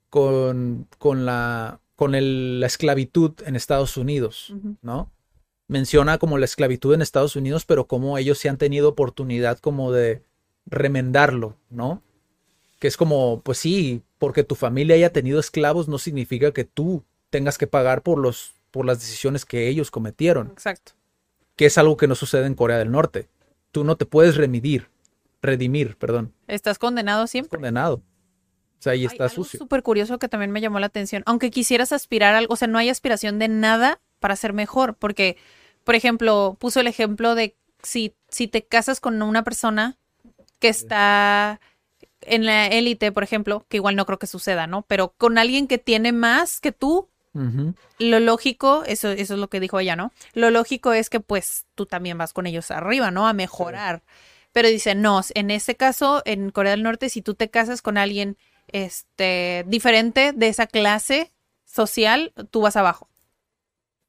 con, 0.08 0.86
con 0.98 1.26
la, 1.26 1.80
con 1.96 2.12
la 2.12 2.64
esclavitud 2.64 3.32
en 3.44 3.56
Estados 3.56 3.96
Unidos, 3.96 4.54
¿no? 4.82 5.10
Menciona 5.66 6.18
como 6.18 6.38
la 6.38 6.44
esclavitud 6.44 6.94
en 6.94 7.02
Estados 7.02 7.34
Unidos, 7.34 7.64
pero 7.64 7.88
como 7.88 8.18
ellos 8.18 8.38
sí 8.38 8.46
han 8.46 8.56
tenido 8.56 8.90
oportunidad 8.90 9.58
como 9.58 9.90
de 9.90 10.22
remendarlo, 10.64 11.56
¿no? 11.68 12.00
Que 12.78 12.86
es 12.86 12.96
como, 12.96 13.40
pues 13.40 13.58
sí, 13.58 14.04
porque 14.18 14.44
tu 14.44 14.54
familia 14.54 14.94
haya 14.94 15.12
tenido 15.12 15.40
esclavos 15.40 15.88
no 15.88 15.98
significa 15.98 16.52
que 16.52 16.62
tú 16.62 17.02
tengas 17.30 17.58
que 17.58 17.66
pagar 17.66 18.02
por 18.02 18.16
los 18.16 18.54
por 18.70 18.86
las 18.86 19.00
decisiones 19.00 19.44
que 19.44 19.66
ellos 19.66 19.90
cometieron. 19.90 20.50
Exacto. 20.50 20.92
Que 21.56 21.66
es 21.66 21.78
algo 21.78 21.96
que 21.96 22.06
no 22.06 22.14
sucede 22.14 22.46
en 22.46 22.54
Corea 22.54 22.78
del 22.78 22.92
Norte. 22.92 23.26
Tú 23.72 23.84
no 23.84 23.96
te 23.96 24.06
puedes 24.06 24.36
remidir, 24.36 24.88
redimir, 25.42 25.96
perdón. 25.96 26.32
Estás 26.46 26.78
condenado 26.78 27.26
siempre. 27.26 27.56
Condenado. 27.58 27.96
O 28.80 28.82
sea, 28.82 28.92
ahí 28.92 29.04
está 29.04 29.24
Hay 29.24 29.30
sucio. 29.30 29.58
súper 29.58 29.82
curioso 29.82 30.18
que 30.18 30.28
también 30.28 30.50
me 30.50 30.60
llamó 30.62 30.80
la 30.80 30.86
atención. 30.86 31.22
Aunque 31.26 31.50
quisieras 31.50 31.92
aspirar 31.92 32.34
a 32.34 32.38
algo, 32.38 32.54
o 32.54 32.56
sea, 32.56 32.66
no 32.66 32.78
hay 32.78 32.88
aspiración 32.88 33.38
de 33.38 33.48
nada 33.48 34.00
para 34.20 34.36
ser 34.36 34.54
mejor. 34.54 34.94
Porque, 34.94 35.36
por 35.84 35.94
ejemplo, 35.94 36.56
puso 36.58 36.80
el 36.80 36.86
ejemplo 36.86 37.34
de 37.34 37.56
si, 37.82 38.14
si 38.30 38.48
te 38.48 38.64
casas 38.64 39.00
con 39.00 39.20
una 39.20 39.44
persona 39.44 39.98
que 40.58 40.68
está 40.68 41.60
en 42.22 42.46
la 42.46 42.68
élite, 42.68 43.12
por 43.12 43.22
ejemplo, 43.22 43.66
que 43.68 43.76
igual 43.76 43.96
no 43.96 44.06
creo 44.06 44.18
que 44.18 44.26
suceda, 44.26 44.66
¿no? 44.66 44.82
Pero 44.82 45.14
con 45.18 45.36
alguien 45.36 45.66
que 45.66 45.76
tiene 45.76 46.12
más 46.12 46.60
que 46.60 46.72
tú, 46.72 47.09
Lo 47.32 48.20
lógico, 48.20 48.82
eso, 48.86 49.10
eso 49.10 49.34
es 49.34 49.40
lo 49.40 49.48
que 49.48 49.60
dijo 49.60 49.78
ella, 49.80 49.96
¿no? 49.96 50.12
Lo 50.34 50.50
lógico 50.50 50.92
es 50.92 51.10
que 51.10 51.20
pues 51.20 51.66
tú 51.74 51.86
también 51.86 52.18
vas 52.18 52.32
con 52.32 52.46
ellos 52.46 52.70
arriba, 52.70 53.10
¿no? 53.10 53.28
A 53.28 53.32
mejorar. 53.32 54.02
Pero 54.52 54.68
dice, 54.68 54.94
no, 54.96 55.20
en 55.34 55.50
ese 55.50 55.76
caso, 55.76 56.22
en 56.24 56.50
Corea 56.50 56.72
del 56.72 56.82
Norte, 56.82 57.08
si 57.08 57.22
tú 57.22 57.34
te 57.34 57.50
casas 57.50 57.82
con 57.82 57.96
alguien 57.98 58.36
este, 58.68 59.64
diferente 59.68 60.32
de 60.34 60.48
esa 60.48 60.66
clase 60.66 61.30
social, 61.64 62.32
tú 62.50 62.60
vas 62.62 62.76
abajo. 62.76 63.08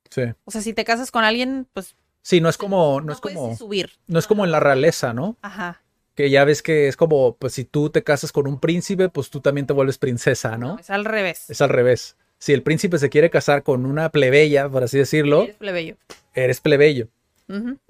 Sí. 0.10 0.24
O 0.46 0.52
sea, 0.52 0.62
si 0.62 0.74
te 0.74 0.84
casas 0.84 1.12
con 1.12 1.24
alguien, 1.24 1.68
pues 1.74 1.96
Sí, 2.24 2.40
no 2.42 2.50
es 2.50 2.58
como, 2.58 3.02
no, 3.02 3.14
es 3.14 3.20
como, 3.20 3.56
subir. 3.56 3.92
no 4.08 4.20
es 4.20 4.28
como 4.28 4.46
en 4.46 4.52
la 4.52 4.60
realeza, 4.60 5.14
¿no? 5.14 5.38
Ajá. 5.42 5.82
Que 6.16 6.30
ya 6.30 6.44
ves 6.44 6.62
que 6.62 6.88
es 6.88 6.96
como, 6.98 7.36
pues 7.38 7.54
si 7.54 7.66
tú 7.66 7.90
te 7.90 8.04
casas 8.04 8.32
con 8.32 8.46
un 8.48 8.60
príncipe, 8.60 9.10
pues 9.10 9.30
tú 9.30 9.42
también 9.42 9.66
te 9.66 9.74
vuelves 9.74 9.98
princesa, 9.98 10.58
No, 10.58 10.74
¿no? 10.74 10.80
es 10.80 10.90
al 10.90 11.06
revés. 11.06 11.50
Es 11.50 11.62
al 11.62 11.70
revés. 11.70 12.18
Si 12.42 12.54
el 12.54 12.64
príncipe 12.64 12.98
se 12.98 13.12
quiere 13.12 13.30
casar 13.30 13.62
con 13.62 13.86
una 13.86 14.10
plebeya, 14.10 14.68
por 14.68 14.84
así 14.84 14.98
decirlo, 14.98 15.44
Eres 15.44 15.56
plebeyo. 15.58 15.96
eres 16.34 16.60
plebeyo. 16.60 17.08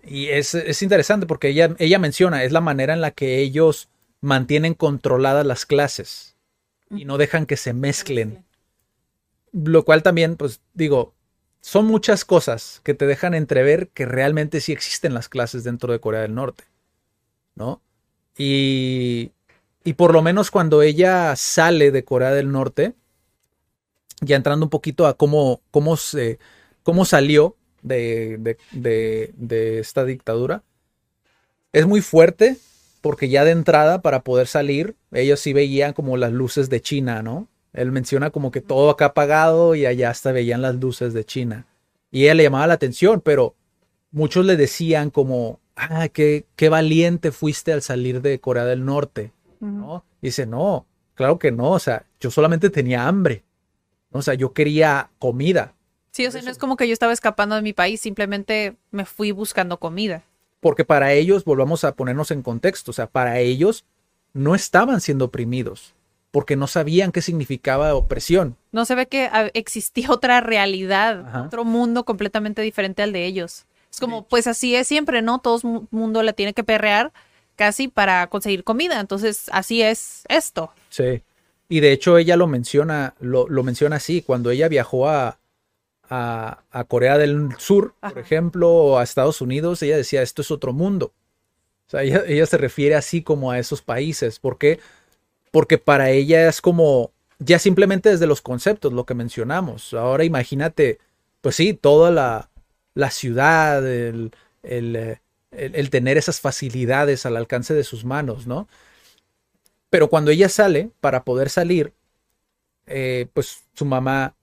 Y 0.03 0.27
es, 0.27 0.55
es 0.55 0.81
interesante 0.81 1.25
porque 1.25 1.47
ella, 1.47 1.73
ella 1.79 1.99
menciona, 1.99 2.43
es 2.43 2.51
la 2.51 2.59
manera 2.59 2.93
en 2.93 2.99
la 2.99 3.11
que 3.11 3.37
ellos 3.39 3.87
mantienen 4.19 4.73
controladas 4.73 5.45
las 5.45 5.65
clases 5.65 6.35
y 6.89 7.05
no 7.05 7.17
dejan 7.17 7.45
que 7.45 7.55
se 7.55 7.71
mezclen. 7.71 8.43
Lo 9.53 9.85
cual 9.85 10.03
también, 10.03 10.35
pues 10.35 10.59
digo, 10.73 11.13
son 11.61 11.85
muchas 11.85 12.25
cosas 12.25 12.81
que 12.83 12.93
te 12.93 13.05
dejan 13.05 13.33
entrever 13.35 13.87
que 13.89 14.05
realmente 14.05 14.59
sí 14.59 14.73
existen 14.73 15.13
las 15.13 15.29
clases 15.29 15.63
dentro 15.63 15.93
de 15.93 15.99
Corea 15.99 16.21
del 16.21 16.35
Norte, 16.35 16.65
¿no? 17.55 17.81
Y, 18.37 19.31
y 19.85 19.93
por 19.93 20.11
lo 20.11 20.21
menos 20.21 20.51
cuando 20.51 20.81
ella 20.81 21.35
sale 21.37 21.91
de 21.91 22.03
Corea 22.03 22.31
del 22.31 22.51
Norte, 22.51 22.95
ya 24.21 24.35
entrando 24.35 24.65
un 24.65 24.69
poquito 24.69 25.07
a 25.07 25.15
cómo, 25.17 25.61
cómo, 25.71 25.97
se, 25.97 26.39
cómo 26.83 27.05
salió 27.05 27.55
de, 27.81 28.37
de, 28.39 28.57
de, 28.71 29.33
de 29.35 29.79
esta 29.79 30.05
dictadura, 30.05 30.63
es 31.73 31.85
muy 31.87 32.01
fuerte 32.01 32.57
porque 33.01 33.29
ya 33.29 33.43
de 33.43 33.51
entrada 33.51 34.01
para 34.01 34.21
poder 34.21 34.47
salir, 34.47 34.95
ellos 35.11 35.39
sí 35.39 35.53
veían 35.53 35.93
como 35.93 36.17
las 36.17 36.31
luces 36.31 36.69
de 36.69 36.81
China, 36.81 37.23
¿no? 37.23 37.47
Él 37.73 37.91
menciona 37.91 38.29
como 38.29 38.51
que 38.51 38.61
todo 38.61 38.89
acá 38.89 39.05
apagado 39.05 39.75
y 39.75 39.85
allá 39.85 40.09
hasta 40.09 40.31
veían 40.31 40.61
las 40.61 40.75
luces 40.75 41.13
de 41.13 41.25
China. 41.25 41.65
Y 42.11 42.23
ella 42.23 42.35
le 42.35 42.43
llamaba 42.43 42.67
la 42.67 42.73
atención, 42.73 43.21
pero 43.21 43.55
muchos 44.11 44.45
le 44.45 44.57
decían 44.57 45.09
como, 45.09 45.59
ah, 45.75 46.09
qué, 46.09 46.45
qué 46.55 46.69
valiente 46.69 47.31
fuiste 47.31 47.73
al 47.73 47.81
salir 47.81 48.21
de 48.21 48.39
Corea 48.39 48.65
del 48.65 48.85
Norte. 48.85 49.31
¿no? 49.59 50.03
Y 50.21 50.27
dice, 50.27 50.45
no, 50.45 50.85
claro 51.15 51.39
que 51.39 51.51
no, 51.51 51.71
o 51.71 51.79
sea, 51.79 52.05
yo 52.19 52.29
solamente 52.29 52.69
tenía 52.69 53.07
hambre. 53.07 53.43
O 54.11 54.21
sea, 54.21 54.33
yo 54.33 54.53
quería 54.53 55.09
comida, 55.19 55.73
Sí, 56.13 56.25
o 56.27 56.31
sea, 56.31 56.41
no 56.41 56.51
es 56.51 56.57
como 56.57 56.75
que 56.75 56.87
yo 56.87 56.93
estaba 56.93 57.13
escapando 57.13 57.55
de 57.55 57.61
mi 57.61 57.71
país, 57.71 58.01
simplemente 58.01 58.75
me 58.91 59.05
fui 59.05 59.31
buscando 59.31 59.77
comida. 59.79 60.23
porque 60.59 60.83
para 60.83 61.13
ellos, 61.13 61.45
volvamos 61.45 61.83
a 61.85 61.95
ponernos 61.95 62.31
en 62.31 62.41
contexto, 62.43 62.91
o 62.91 62.93
sea, 62.93 63.07
para 63.07 63.39
ellos 63.39 63.85
no 64.33 64.53
estaban 64.53 64.99
siendo 65.01 65.25
oprimidos, 65.25 65.93
porque 66.31 66.55
no 66.57 66.67
sabían 66.67 67.11
qué 67.13 67.21
significaba 67.21 67.95
opresión. 67.95 68.57
No 68.73 68.83
se 68.85 68.95
ve 68.95 69.07
que 69.07 69.29
ah, 69.31 69.49
existía 69.53 70.11
otra 70.11 70.41
realidad, 70.41 71.25
Ajá. 71.27 71.43
otro 71.43 71.63
mundo 71.63 72.03
completamente 72.03 72.61
diferente 72.61 73.01
al 73.03 73.13
de 73.13 73.25
ellos. 73.25 73.65
Es 73.89 73.99
como, 73.99 74.25
pues 74.27 74.47
así 74.47 74.75
es 74.75 74.87
siempre, 74.87 75.21
¿no? 75.21 75.39
Todo 75.39 75.59
el 75.63 75.87
mundo 75.91 76.23
la 76.23 76.33
tiene 76.33 76.53
que 76.53 76.63
perrear 76.63 77.11
casi 77.57 77.87
para 77.87 78.27
conseguir 78.27 78.63
comida. 78.63 78.99
Entonces, 78.99 79.49
así 79.51 79.81
es 79.81 80.23
esto. 80.29 80.71
Sí. 80.89 81.21
Y 81.71 81.79
de 81.79 81.93
hecho 81.93 82.17
ella 82.17 82.35
lo 82.35 82.47
menciona, 82.47 83.15
lo, 83.21 83.47
lo 83.47 83.63
menciona 83.63 83.95
así, 83.95 84.21
cuando 84.21 84.51
ella 84.51 84.67
viajó 84.67 85.07
a, 85.07 85.39
a, 86.09 86.63
a 86.69 86.83
Corea 86.83 87.17
del 87.17 87.49
Sur, 87.59 87.95
por 88.01 88.19
ejemplo, 88.19 88.69
o 88.69 88.97
a 88.97 89.03
Estados 89.03 89.39
Unidos, 89.39 89.81
ella 89.81 89.95
decía, 89.95 90.21
esto 90.21 90.41
es 90.41 90.51
otro 90.51 90.73
mundo. 90.73 91.13
O 91.87 91.91
sea, 91.91 92.03
ella, 92.03 92.23
ella 92.27 92.45
se 92.45 92.57
refiere 92.57 92.95
así 92.95 93.21
como 93.23 93.51
a 93.51 93.57
esos 93.59 93.81
países. 93.81 94.37
¿Por 94.39 94.57
qué? 94.57 94.81
Porque 95.51 95.77
para 95.77 96.11
ella 96.11 96.49
es 96.49 96.61
como, 96.61 97.11
ya 97.39 97.59
simplemente 97.59 98.09
desde 98.09 98.27
los 98.27 98.41
conceptos, 98.41 98.93
lo 98.93 99.05
que 99.05 99.13
mencionamos. 99.13 99.93
Ahora 99.93 100.25
imagínate, 100.25 100.99
pues 101.41 101.55
sí, 101.55 101.73
toda 101.73 102.11
la, 102.11 102.49
la 102.95 103.11
ciudad, 103.11 103.85
el, 103.87 104.31
el, 104.63 104.95
eh, 104.97 105.21
el- 105.51 105.75
el 105.75 105.89
tener 105.89 106.17
esas 106.17 106.41
facilidades 106.41 107.25
al 107.25 107.37
alcance 107.37 107.73
de 107.73 107.83
sus 107.85 108.05
manos, 108.05 108.47
¿no? 108.47 108.67
Pero 109.91 110.09
cuando 110.09 110.31
ella 110.31 110.49
sale, 110.49 110.89
para 111.01 111.25
poder 111.25 111.49
salir, 111.49 111.93
eh, 112.87 113.27
pues 113.33 113.65
su 113.73 113.85
mamá 113.85 114.35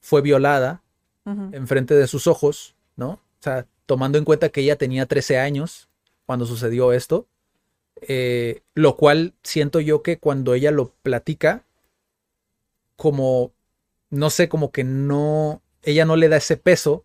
fue 0.00 0.22
violada 0.22 0.82
Ujú. 1.26 1.50
enfrente 1.52 1.94
de 1.94 2.06
sus 2.06 2.26
ojos, 2.26 2.76
¿no? 2.96 3.10
O 3.10 3.40
sea, 3.40 3.66
tomando 3.84 4.16
en 4.16 4.24
cuenta 4.24 4.48
que 4.48 4.60
ella 4.60 4.76
tenía 4.76 5.06
13 5.06 5.38
años 5.38 5.88
cuando 6.24 6.46
sucedió 6.46 6.92
esto, 6.92 7.26
eh, 8.00 8.62
lo 8.74 8.96
cual 8.96 9.34
siento 9.42 9.80
yo 9.80 10.02
que 10.02 10.18
cuando 10.18 10.54
ella 10.54 10.70
lo 10.70 10.94
platica, 11.02 11.64
como, 12.94 13.52
no 14.08 14.30
sé, 14.30 14.48
como 14.48 14.70
que 14.70 14.84
no, 14.84 15.62
ella 15.82 16.04
no 16.04 16.14
le 16.14 16.28
da 16.28 16.36
ese 16.36 16.56
peso, 16.56 17.04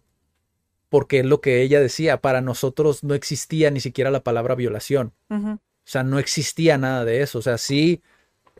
porque 0.89 1.19
es 1.19 1.25
lo 1.25 1.41
que 1.41 1.63
ella 1.63 1.81
decía, 1.81 2.21
para 2.21 2.41
nosotros 2.41 3.03
no 3.03 3.15
existía 3.15 3.71
ni 3.71 3.79
siquiera 3.79 4.11
la 4.11 4.23
palabra 4.23 4.53
violación. 4.53 5.13
Ujú. 5.31 5.59
O 5.87 5.89
sea, 5.89 6.03
no 6.03 6.19
existía 6.19 6.77
nada 6.77 7.05
de 7.05 7.21
eso. 7.21 7.39
O 7.39 7.41
sea, 7.41 7.57
sí, 7.57 8.01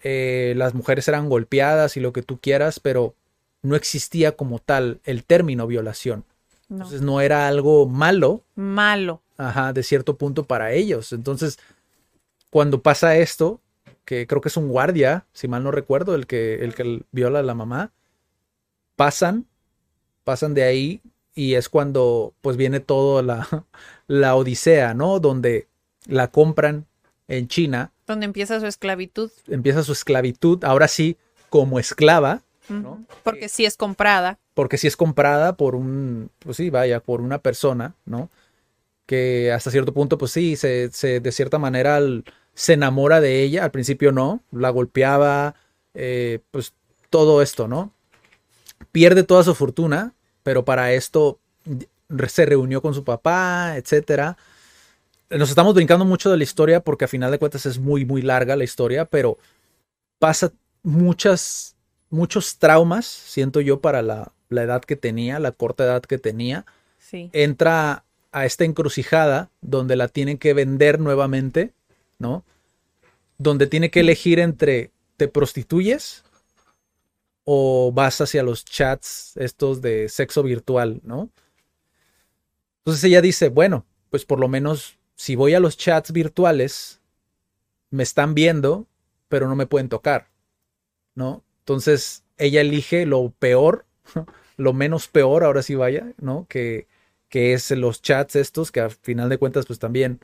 eh, 0.02 0.54
las 0.56 0.74
mujeres 0.74 1.10
eran 1.10 1.28
golpeadas 1.28 1.98
y 1.98 2.00
lo 2.00 2.14
que 2.14 2.22
tú 2.24 2.40
quieras, 2.40 2.80
pero 2.80 3.16
no 3.62 3.76
existía 3.76 4.38
como 4.38 4.60
tal 4.60 5.02
el 5.04 5.26
término 5.26 5.68
violación. 5.68 6.24
No. 6.70 6.78
Entonces 6.78 7.02
no 7.02 7.20
era 7.20 7.50
algo 7.50 7.86
malo, 7.86 8.44
Malo. 8.56 9.22
ajá, 9.36 9.74
de 9.74 9.84
cierto 9.84 10.16
punto 10.16 10.46
para 10.46 10.72
ellos. 10.72 11.12
Entonces, 11.12 11.60
cuando 12.50 12.82
pasa 12.82 13.18
esto, 13.18 13.60
que 14.06 14.26
creo 14.26 14.40
que 14.40 14.48
es 14.48 14.56
un 14.56 14.70
guardia, 14.70 15.26
si 15.34 15.50
mal 15.50 15.66
no 15.66 15.72
recuerdo, 15.72 16.16
el 16.16 16.28
que, 16.28 16.64
el 16.64 16.76
que 16.76 17.04
viola 17.12 17.40
a 17.40 17.44
la 17.44 17.56
mamá, 17.56 17.92
pasan, 18.96 19.46
pasan 20.24 20.54
de 20.54 20.64
ahí 20.64 21.02
y 21.36 21.56
es 21.56 21.68
cuando 21.68 22.34
pues 22.40 22.56
viene 22.56 22.80
toda 22.80 23.22
la, 23.22 23.66
la 24.08 24.36
odisea, 24.36 24.94
¿no? 24.94 25.20
Donde 25.20 25.68
la 26.06 26.30
compran 26.30 26.86
en 27.28 27.48
China, 27.48 27.92
Donde 28.06 28.26
empieza 28.26 28.60
su 28.60 28.66
esclavitud. 28.68 29.30
empieza 29.48 29.84
su 29.84 29.92
esclavitud, 29.92 30.64
ahora 30.64 30.88
sí, 30.88 31.18
como 31.50 31.80
esclava. 31.80 32.42
¿no? 32.70 33.04
Porque 33.24 33.48
sí 33.50 33.66
es 33.66 33.78
comprada. 33.78 34.40
porque 34.54 34.78
si 34.78 34.88
es 34.88 34.98
comprada 34.98 35.56
por 35.56 35.76
un, 35.76 36.30
pues 36.40 36.58
sí, 36.58 36.70
vaya, 36.70 37.00
por 37.00 37.22
una 37.22 37.38
persona, 37.40 37.96
¿no? 38.06 38.30
Que 39.06 39.54
hasta 39.54 39.72
cierto 39.72 39.94
punto, 39.94 40.18
pues 40.18 40.32
sí, 40.32 40.58
se, 40.58 40.90
se 40.92 41.22
de 41.22 41.32
cierta 41.32 41.60
manera 41.60 42.00
se 42.54 42.74
enamora 42.74 43.22
de 43.22 43.42
ella, 43.44 43.64
al 43.64 43.72
principio 43.72 44.12
no, 44.12 44.42
la 44.52 44.70
golpeaba, 44.70 45.56
eh, 45.94 46.40
pues 46.52 46.74
todo 47.10 47.42
esto, 47.42 47.68
¿no? 47.70 47.94
Pierde 48.92 49.24
toda 49.24 49.44
su 49.44 49.56
fortuna, 49.56 50.14
pero 50.44 50.66
para 50.66 50.92
esto 50.92 51.40
se 52.28 52.46
reunió 52.46 52.82
con 52.82 52.94
su 52.94 53.04
papá, 53.06 53.76
etcétera. 53.78 54.38
Nos 55.30 55.50
estamos 55.50 55.74
brincando 55.74 56.06
mucho 56.06 56.30
de 56.32 56.38
la 56.38 56.44
historia 56.44 56.80
porque 56.80 57.06
a 57.06 57.10
final 57.10 57.32
de 57.32 57.40
cuentas 57.40 57.66
es 57.66 57.80
muy, 57.80 58.06
muy 58.06 58.22
larga 58.22 58.56
la 58.56 58.64
historia, 58.64 59.06
pero 59.06 59.38
pasa 60.20 60.54
muchas, 60.84 61.76
muchos 62.10 62.58
traumas, 62.58 63.06
siento 63.06 63.60
yo, 63.60 63.82
para 63.82 64.02
la, 64.02 64.32
la 64.50 64.64
edad 64.64 64.82
que 64.82 64.96
tenía, 64.96 65.40
la 65.40 65.52
corta 65.52 65.84
edad 65.84 66.02
que 66.02 66.18
tenía. 66.18 66.66
Sí. 67.00 67.30
Entra 67.34 68.06
a 68.32 68.46
esta 68.46 68.64
encrucijada 68.64 69.50
donde 69.62 69.96
la 69.96 70.08
tienen 70.08 70.38
que 70.38 70.54
vender 70.54 71.00
nuevamente, 71.00 71.74
¿no? 72.20 72.44
Donde 73.38 73.68
tiene 73.68 73.92
que 73.92 74.02
elegir 74.02 74.40
entre 74.40 74.92
te 75.18 75.28
prostituyes 75.28 76.24
o 77.44 77.92
vas 77.94 78.22
hacia 78.22 78.44
los 78.44 78.64
chats 78.64 79.36
estos 79.36 79.82
de 79.82 80.10
sexo 80.10 80.44
virtual, 80.44 81.02
¿no? 81.04 81.30
Entonces 82.80 83.04
ella 83.04 83.22
dice, 83.22 83.50
bueno, 83.50 83.86
pues 84.10 84.26
por 84.26 84.40
lo 84.40 84.48
menos 84.48 84.97
si 85.18 85.36
voy 85.36 85.54
a 85.54 85.60
los 85.60 85.76
chats 85.76 86.14
virtuales, 86.14 87.02
me 87.90 88.04
están 88.04 88.34
viendo 88.34 88.88
pero 89.30 89.48
no 89.48 89.56
me 89.56 89.68
pueden 89.68 89.90
tocar, 89.90 90.28
¿no? 91.16 91.44
Entonces 91.60 92.24
ella 92.38 92.62
elige 92.62 93.06
lo 93.06 93.34
peor, 93.40 93.86
lo 94.58 94.74
menos 94.74 95.08
peor, 95.08 95.44
ahora 95.44 95.64
sí 95.64 95.76
vaya, 95.76 96.14
¿no? 96.18 96.46
Que, 96.48 96.88
que 97.30 97.54
es 97.54 97.72
los 97.72 98.02
chats 98.02 98.36
estos, 98.36 98.72
que 98.72 98.80
al 98.80 98.92
final 98.92 99.30
de 99.30 99.38
cuentas 99.38 99.66
pues 99.66 99.80
también 99.80 100.20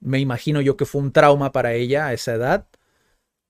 me 0.00 0.18
imagino 0.18 0.60
yo 0.60 0.76
que 0.76 0.86
fue 0.86 1.00
un 1.00 1.12
trauma 1.12 1.52
para 1.52 1.74
ella 1.74 2.06
a 2.06 2.12
esa 2.12 2.34
edad. 2.34 2.66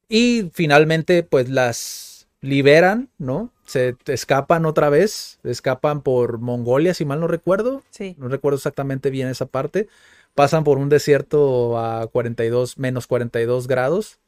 Y 0.09 0.51
finalmente 0.53 1.23
pues 1.23 1.49
las 1.49 2.29
liberan, 2.41 3.09
¿no? 3.19 3.53
Se 3.65 3.97
escapan 4.07 4.67
otra 4.67 4.91
vez, 4.91 5.39
escapan 5.45 6.03
por 6.03 6.39
Mongolia, 6.39 6.95
si 6.95 7.05
mal 7.05 7.21
no 7.21 7.29
recuerdo. 7.29 7.83
Sí. 7.91 8.17
No 8.19 8.29
recuerdo 8.29 8.57
exactamente 8.57 9.11
bien 9.11 9.29
esa 9.29 9.47
parte. 9.47 9.89
Pasan 10.35 10.65
por 10.65 10.79
un 10.79 10.89
desierto 10.89 11.79
a 11.79 12.07
42, 12.07 12.79
menos 12.79 13.07
42 13.07 13.67
grados, 13.67 14.19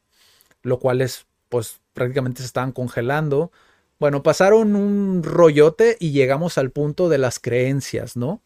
lo 0.63 0.79
cual 0.79 1.01
es, 1.01 1.27
pues 1.49 1.81
prácticamente 1.95 2.41
se 2.43 2.47
estaban 2.47 2.73
congelando. 2.73 3.51
Bueno, 3.99 4.23
pasaron 4.23 4.75
un 4.75 5.23
rollote 5.23 5.97
y 6.01 6.11
llegamos 6.11 6.59
al 6.59 6.71
punto 6.71 7.09
de 7.09 7.19
las 7.19 7.39
creencias, 7.39 8.17
¿no? 8.17 8.41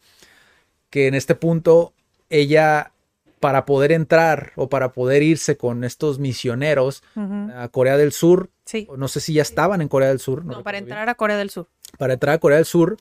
Que 0.89 1.07
en 1.07 1.15
este 1.15 1.33
punto 1.35 1.93
ella, 2.29 2.91
para 3.39 3.65
poder 3.65 3.91
entrar 3.91 4.51
o 4.55 4.69
para 4.69 4.93
poder 4.93 5.23
irse 5.23 5.57
con 5.57 5.83
estos 5.83 6.19
misioneros 6.19 7.03
a 7.15 7.69
Corea 7.71 7.97
del 7.97 8.11
Sur, 8.11 8.49
Sí. 8.65 8.87
no 8.97 9.07
sé 9.07 9.19
si 9.19 9.33
ya 9.33 9.41
estaban 9.41 9.81
en 9.81 9.87
Corea 9.87 10.09
del 10.09 10.19
Sur. 10.19 10.39
No, 10.39 10.49
recuerdo 10.49 10.63
para 10.63 10.77
bien. 10.77 10.83
entrar 10.85 11.09
a 11.09 11.15
Corea 11.15 11.37
del 11.37 11.49
Sur. 11.49 11.67
Para 11.97 12.13
entrar 12.13 12.35
a 12.35 12.39
Corea 12.39 12.57
del 12.57 12.65
Sur 12.65 12.97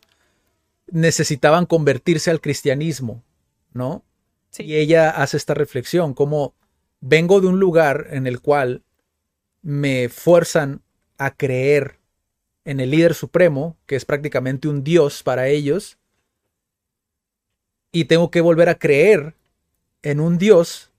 necesitaban 0.90 1.66
convertirse 1.66 2.30
al 2.30 2.40
cristianismo, 2.40 3.22
¿no? 3.72 4.02
Sí. 4.56 4.64
Y 4.64 4.76
ella 4.76 5.10
hace 5.10 5.36
esta 5.36 5.52
reflexión, 5.54 6.14
como 6.14 6.54
vengo 7.00 7.40
de 7.40 7.48
un 7.48 7.60
lugar 7.60 8.06
en 8.10 8.26
el 8.26 8.40
cual 8.40 8.82
me 9.60 10.08
fuerzan 10.08 10.80
a 11.18 11.34
creer 11.34 11.98
en 12.64 12.80
el 12.80 12.90
líder 12.90 13.14
supremo, 13.14 13.76
que 13.86 13.96
es 13.96 14.04
prácticamente 14.06 14.68
un 14.68 14.82
dios 14.82 15.22
para 15.22 15.48
ellos, 15.48 15.98
y 17.92 18.06
tengo 18.06 18.30
que 18.30 18.40
volver 18.40 18.68
a 18.68 18.78
creer 18.78 19.34
en 20.02 20.20
un 20.20 20.38
dios 20.38 20.90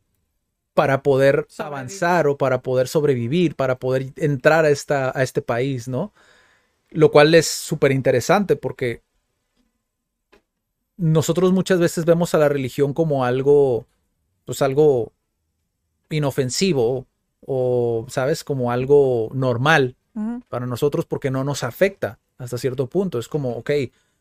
para 0.74 1.02
poder 1.02 1.48
Sobrevivir. 1.50 1.66
avanzar 1.66 2.28
o 2.28 2.38
para 2.38 2.62
poder 2.62 2.88
sobrevivir, 2.88 3.56
para 3.56 3.80
poder 3.80 4.14
entrar 4.18 4.66
a, 4.66 4.70
esta, 4.70 5.12
a 5.18 5.24
este 5.24 5.42
país, 5.42 5.88
¿no? 5.88 6.14
Lo 6.90 7.12
cual 7.12 7.34
es 7.34 7.48
súper 7.48 7.92
interesante 7.92 8.56
porque 8.56 9.02
nosotros 10.98 11.54
muchas 11.54 11.80
veces 11.80 12.06
vemos 12.06 12.34
a 12.34 12.40
la 12.40 12.50
religión 12.50 12.94
como 12.94 13.24
algo, 13.24 13.86
pues 14.46 14.62
algo 14.62 15.12
inofensivo 16.10 17.06
o, 17.46 18.06
¿sabes? 18.10 18.44
Como 18.44 18.72
algo 18.72 19.30
normal 19.34 19.96
para 20.50 20.66
nosotros 20.66 21.06
porque 21.06 21.30
no 21.30 21.44
nos 21.44 21.64
afecta 21.64 22.18
hasta 22.40 22.58
cierto 22.58 22.88
punto. 22.88 23.20
Es 23.20 23.28
como, 23.28 23.52
ok, 23.52 23.70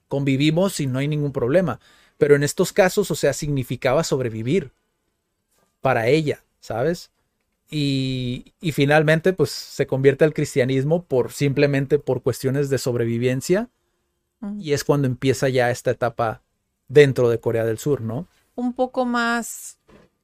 convivimos 0.08 0.78
y 0.80 0.86
no 0.86 0.98
hay 0.98 1.08
ningún 1.08 1.32
problema. 1.32 1.80
Pero 2.18 2.36
en 2.36 2.42
estos 2.42 2.72
casos, 2.72 3.10
o 3.10 3.14
sea, 3.14 3.32
significaba 3.32 4.04
sobrevivir 4.04 4.72
para 5.80 6.08
ella, 6.08 6.44
¿sabes? 6.60 7.10
Y, 7.70 8.52
y 8.60 8.72
finalmente, 8.72 9.32
pues 9.32 9.50
se 9.50 9.86
convierte 9.86 10.24
al 10.24 10.34
cristianismo 10.34 11.02
por 11.02 11.32
simplemente 11.32 11.98
por 11.98 12.22
cuestiones 12.22 12.68
de 12.68 12.78
sobrevivencia. 12.78 13.70
Y 14.60 14.74
es 14.74 14.84
cuando 14.84 15.08
empieza 15.08 15.48
ya 15.48 15.70
esta 15.70 15.90
etapa 15.90 16.42
dentro 16.88 17.28
de 17.28 17.40
Corea 17.40 17.64
del 17.64 17.78
Sur, 17.78 18.00
¿no? 18.00 18.26
un 18.56 18.72
poco 18.72 19.04
más 19.04 19.78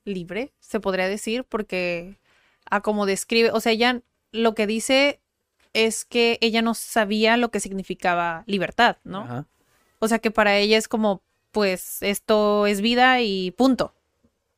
libre, 0.05 0.53
se 0.59 0.81
podría 0.81 1.07
decir, 1.07 1.45
porque 1.45 2.19
a 2.69 2.81
como 2.81 3.07
describe, 3.07 3.53
o 3.53 3.61
sea, 3.61 3.73
ella 3.73 4.01
lo 4.33 4.55
que 4.55 4.67
dice 4.67 5.21
es 5.75 6.05
que 6.05 6.39
ella 6.41 6.63
no 6.63 6.75
sabía 6.75 7.37
lo 7.37 7.51
que 7.51 7.61
significaba 7.61 8.43
libertad, 8.47 8.97
¿no? 9.05 9.21
Ajá. 9.21 9.47
O 10.01 10.09
sea, 10.09 10.19
que 10.19 10.31
para 10.33 10.57
ella 10.57 10.77
es 10.79 10.89
como, 10.89 11.23
pues, 11.53 12.03
esto 12.03 12.67
es 12.67 12.81
vida 12.81 13.21
y 13.21 13.53
punto. 13.53 13.95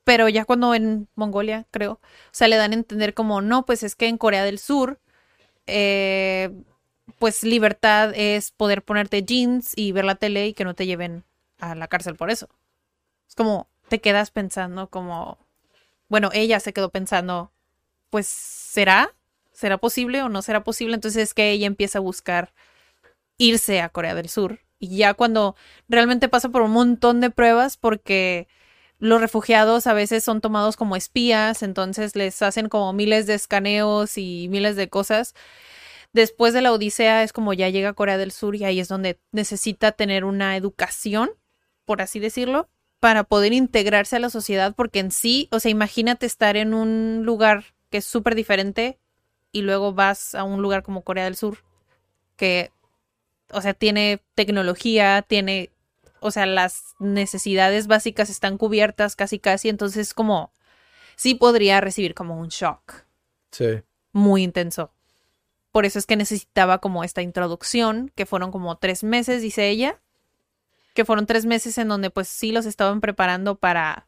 Pero 0.05 0.29
ya 0.29 0.45
cuando 0.45 0.75
en 0.75 1.09
Mongolia, 1.15 1.67
creo, 1.71 1.93
o 1.93 2.01
sea, 2.31 2.49
le 2.49 2.57
dan 2.57 2.73
a 2.73 2.77
entender 2.77 3.15
como, 3.15 3.43
no, 3.43 3.67
pues 3.67 3.83
es 3.83 3.97
que 3.97 4.09
en 4.09 4.19
Corea 4.19 4.45
del 4.45 4.59
Sur, 4.59 5.01
eh, 5.67 6.51
pues 7.19 7.43
libertad 7.43 8.13
es 8.15 8.51
poder 8.53 8.83
ponerte 8.83 9.23
jeans 9.25 9.73
y 9.77 9.93
ver 9.93 10.05
la 10.05 10.15
tele 10.15 10.47
y 10.49 10.55
que 10.55 10.65
no 10.65 10.75
te 10.75 10.87
lleven 10.87 11.25
a 11.71 11.75
la 11.75 11.89
cárcel 11.89 12.17
por 12.17 12.31
eso. 12.31 12.49
Es 13.29 13.35
como, 13.35 13.69
te 13.89 14.01
quedas 14.01 14.31
pensando 14.31 14.89
como, 14.89 15.39
bueno, 16.09 16.31
ella 16.33 16.61
se 16.61 16.73
quedó 16.73 16.91
pensando, 16.91 17.53
pues, 18.11 18.27
¿será? 18.27 19.15
¿Será 19.53 19.79
posible 19.79 20.23
o 20.23 20.29
no 20.29 20.43
será 20.43 20.65
posible? 20.65 20.95
Entonces 20.95 21.23
es 21.23 21.35
que 21.35 21.51
ella 21.51 21.67
empieza 21.67 21.99
a 21.99 22.03
buscar 22.03 22.53
irse 23.39 23.81
a 23.81 23.89
Corea 23.89 24.15
del 24.15 24.29
Sur. 24.29 24.61
Y 24.79 24.97
ya 24.97 25.15
cuando 25.15 25.57
realmente 25.89 26.29
pasa 26.29 26.49
por 26.49 26.63
un 26.63 26.73
montón 26.73 27.21
de 27.21 27.31
pruebas 27.31 27.77
porque 27.77 28.49
los 28.99 29.21
refugiados 29.21 29.87
a 29.87 29.93
veces 29.93 30.25
son 30.25 30.41
tomados 30.41 30.77
como 30.77 30.97
espías, 30.97 31.63
entonces 31.63 32.17
les 32.17 32.41
hacen 32.43 32.69
como 32.69 32.93
miles 32.93 33.27
de 33.27 33.35
escaneos 33.35 34.19
y 34.19 34.49
miles 34.51 34.77
de 34.77 34.89
cosas. 34.89 35.35
Después 36.13 36.55
de 36.55 36.63
la 36.63 36.73
Odisea 36.73 37.23
es 37.23 37.33
como 37.33 37.53
ya 37.53 37.69
llega 37.69 37.91
a 37.91 37.95
Corea 37.95 38.19
del 38.19 38.33
Sur 38.33 38.55
y 38.57 38.65
ahí 38.65 38.81
es 38.81 38.89
donde 38.89 39.19
necesita 39.33 39.93
tener 39.93 40.25
una 40.25 40.57
educación, 40.57 41.31
por 41.85 42.03
así 42.03 42.19
decirlo, 42.19 42.69
para 43.01 43.25
poder 43.25 43.53
integrarse 43.53 44.17
a 44.17 44.21
la 44.21 44.31
sociedad, 44.31 44.75
porque 44.75 44.99
en 44.99 45.11
sí, 45.11 45.49
o 45.53 45.61
sea, 45.61 45.71
imagínate 45.71 46.27
estar 46.27 46.57
en 46.57 46.73
un 46.73 47.23
lugar 47.25 47.65
que 47.91 47.99
es 47.99 48.05
súper 48.07 48.35
diferente 48.35 48.99
y 49.53 49.63
luego 49.63 49.93
vas 49.93 50.35
a 50.35 50.43
un 50.45 50.63
lugar 50.63 50.83
como 50.83 51.03
Corea 51.03 51.25
del 51.25 51.37
Sur, 51.37 51.59
que, 52.37 52.73
o 53.53 53.61
sea, 53.61 53.75
tiene 53.75 54.23
tecnología, 54.35 55.23
tiene, 55.23 55.71
o 56.21 56.31
sea, 56.31 56.47
las 56.47 56.95
necesidades 56.99 57.87
básicas 57.87 58.31
están 58.31 58.57
cubiertas 58.59 59.17
casi 59.17 59.39
casi, 59.39 59.69
entonces 59.69 60.15
como, 60.15 60.51
sí 61.17 61.35
podría 61.35 61.81
recibir 61.81 62.15
como 62.15 62.39
un 62.39 62.49
shock 62.49 63.05
Sí. 63.53 63.83
muy 64.13 64.43
intenso. 64.43 64.91
Por 65.71 65.85
eso 65.85 65.99
es 65.99 66.07
que 66.07 66.17
necesitaba 66.17 66.79
como 66.79 67.05
esta 67.05 67.21
introducción, 67.21 68.11
que 68.15 68.27
fueron 68.27 68.51
como 68.51 68.77
tres 68.79 69.05
meses, 69.05 69.43
dice 69.43 69.69
ella, 69.69 70.01
que 70.95 71.05
fueron 71.05 71.27
tres 71.27 71.45
meses 71.45 71.77
en 71.79 71.89
donde 71.89 72.11
pues 72.11 72.29
sí 72.29 72.53
los 72.53 72.67
estaban 72.67 73.01
preparando 73.01 73.57
para, 73.57 74.07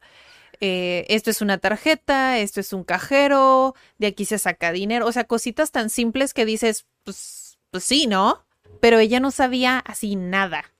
eh, 0.59 1.05
esto 1.09 1.29
es 1.29 1.41
una 1.41 1.59
tarjeta, 1.59 2.39
esto 2.39 2.59
es 2.59 2.73
un 2.73 2.83
cajero, 2.83 3.75
de 3.99 4.07
aquí 4.07 4.25
se 4.25 4.39
saca 4.39 4.71
dinero, 4.71 5.05
o 5.05 5.11
sea, 5.11 5.25
cositas 5.25 5.71
tan 5.71 5.89
simples 5.89 6.33
que 6.33 6.45
dices, 6.45 6.85
pues, 7.03 7.59
pues 7.69 7.83
sí, 7.83 8.07
¿no? 8.07 8.43
Pero 8.79 8.99
ella 8.99 9.19
no 9.19 9.31
sabía 9.31 9.79
así 9.79 10.15
nada, 10.15 10.71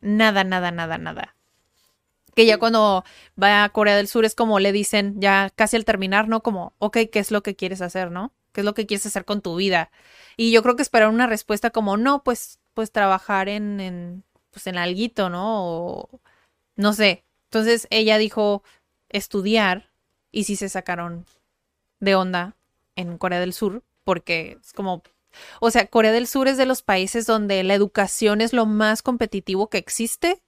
nada, 0.00 0.44
nada, 0.44 0.70
nada, 0.70 0.98
nada. 0.98 1.36
Que 2.34 2.46
ya 2.46 2.58
cuando 2.58 3.04
va 3.40 3.64
a 3.64 3.68
Corea 3.70 3.96
del 3.96 4.08
Sur 4.08 4.24
es 4.24 4.34
como 4.34 4.58
le 4.58 4.72
dicen, 4.72 5.20
ya 5.20 5.50
casi 5.54 5.76
al 5.76 5.84
terminar, 5.84 6.28
¿no? 6.28 6.42
Como, 6.42 6.74
ok, 6.78 6.98
¿qué 7.10 7.20
es 7.20 7.30
lo 7.30 7.42
que 7.42 7.56
quieres 7.56 7.80
hacer, 7.80 8.10
no? 8.10 8.32
¿Qué 8.52 8.60
es 8.60 8.64
lo 8.64 8.74
que 8.74 8.86
quieres 8.86 9.06
hacer 9.06 9.24
con 9.24 9.40
tu 9.40 9.56
vida? 9.56 9.90
Y 10.36 10.52
yo 10.52 10.62
creo 10.62 10.76
que 10.76 10.82
esperar 10.82 11.08
una 11.08 11.26
respuesta 11.26 11.70
como, 11.70 11.96
no, 11.96 12.22
pues, 12.24 12.60
pues 12.74 12.90
trabajar 12.92 13.48
en, 13.48 13.80
en 13.80 14.24
pues 14.54 14.66
en 14.66 14.78
alguito, 14.78 15.28
¿no? 15.28 15.66
O 15.66 16.20
no 16.76 16.94
sé. 16.94 17.24
Entonces 17.50 17.86
ella 17.90 18.16
dijo 18.16 18.62
estudiar 19.10 19.90
y 20.32 20.44
sí 20.44 20.56
se 20.56 20.68
sacaron 20.70 21.26
de 22.00 22.14
onda 22.14 22.56
en 22.96 23.18
Corea 23.18 23.40
del 23.40 23.52
Sur 23.52 23.82
porque 24.04 24.58
es 24.62 24.72
como, 24.72 25.02
o 25.60 25.70
sea, 25.70 25.86
Corea 25.86 26.12
del 26.12 26.26
Sur 26.26 26.48
es 26.48 26.56
de 26.56 26.66
los 26.66 26.82
países 26.82 27.26
donde 27.26 27.62
la 27.64 27.74
educación 27.74 28.40
es 28.40 28.52
lo 28.52 28.64
más 28.64 29.02
competitivo 29.02 29.68
que 29.68 29.78
existe 29.78 30.40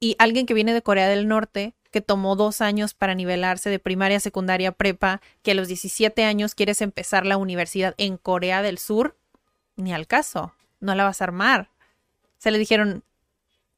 y 0.00 0.16
alguien 0.18 0.46
que 0.46 0.54
viene 0.54 0.74
de 0.74 0.82
Corea 0.82 1.08
del 1.08 1.28
Norte 1.28 1.74
que 1.92 2.00
tomó 2.00 2.34
dos 2.36 2.60
años 2.60 2.94
para 2.94 3.14
nivelarse 3.14 3.70
de 3.70 3.78
primaria, 3.78 4.18
secundaria, 4.18 4.72
prepa, 4.72 5.20
que 5.42 5.52
a 5.52 5.54
los 5.54 5.68
17 5.68 6.24
años 6.24 6.54
quieres 6.54 6.80
empezar 6.80 7.26
la 7.26 7.36
universidad 7.36 7.94
en 7.98 8.16
Corea 8.16 8.62
del 8.62 8.78
Sur, 8.78 9.16
ni 9.76 9.92
al 9.92 10.06
caso, 10.06 10.54
no 10.80 10.94
la 10.94 11.04
vas 11.04 11.20
a 11.20 11.24
armar. 11.24 11.71
Se 12.42 12.50
le 12.50 12.58
dijeron, 12.58 13.04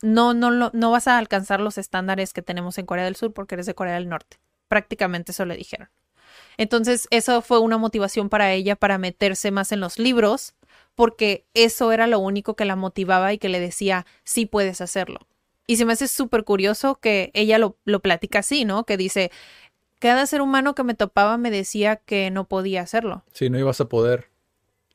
no, 0.01 0.33
no, 0.33 0.51
no, 0.51 0.71
no 0.73 0.91
vas 0.91 1.07
a 1.07 1.19
alcanzar 1.19 1.61
los 1.61 1.77
estándares 1.77 2.33
que 2.33 2.41
tenemos 2.41 2.79
en 2.79 2.87
Corea 2.87 3.05
del 3.05 3.15
Sur 3.15 3.35
porque 3.35 3.57
eres 3.57 3.67
de 3.67 3.75
Corea 3.75 3.93
del 3.93 4.09
Norte. 4.09 4.39
Prácticamente 4.69 5.33
eso 5.33 5.45
le 5.45 5.55
dijeron. 5.55 5.91
Entonces, 6.57 7.07
eso 7.11 7.43
fue 7.43 7.59
una 7.59 7.77
motivación 7.77 8.31
para 8.31 8.55
ella 8.55 8.75
para 8.75 8.97
meterse 8.97 9.51
más 9.51 9.71
en 9.71 9.81
los 9.81 9.99
libros, 9.99 10.55
porque 10.95 11.45
eso 11.53 11.93
era 11.93 12.07
lo 12.07 12.19
único 12.21 12.57
que 12.57 12.65
la 12.65 12.75
motivaba 12.75 13.35
y 13.35 13.39
que 13.39 13.51
le 13.51 13.61
decía, 13.61 14.07
sí 14.25 14.47
puedes 14.47 14.81
hacerlo. 14.81 15.21
Y 15.67 15.77
se 15.77 15.85
me 15.85 15.93
hace 15.93 16.09
súper 16.09 16.45
curioso 16.45 16.95
que 16.95 17.31
ella 17.35 17.59
lo, 17.59 17.77
lo 17.85 18.01
platica 18.01 18.39
así, 18.39 18.65
¿no? 18.65 18.85
Que 18.85 18.97
dice, 18.97 19.31
cada 19.99 20.25
ser 20.25 20.41
humano 20.41 20.75
que 20.75 20.85
me 20.85 20.95
topaba 20.95 21.37
me 21.37 21.51
decía 21.51 21.97
que 21.97 22.31
no 22.31 22.49
podía 22.49 22.81
hacerlo. 22.81 23.25
Sí, 23.35 23.51
no 23.51 23.59
ibas 23.59 23.83
a 23.83 23.91
poder. 23.91 24.31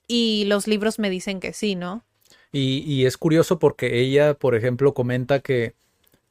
Y 0.08 0.46
los 0.48 0.66
libros 0.66 0.98
me 0.98 1.12
dicen 1.12 1.40
que 1.40 1.54
sí, 1.54 1.76
¿no? 1.76 2.04
Y, 2.52 2.80
y 2.80 3.06
es 3.06 3.18
curioso 3.18 3.60
porque 3.60 4.00
ella, 4.00 4.34
por 4.34 4.56
ejemplo, 4.56 4.94
comenta 4.94 5.40
que 5.40 5.76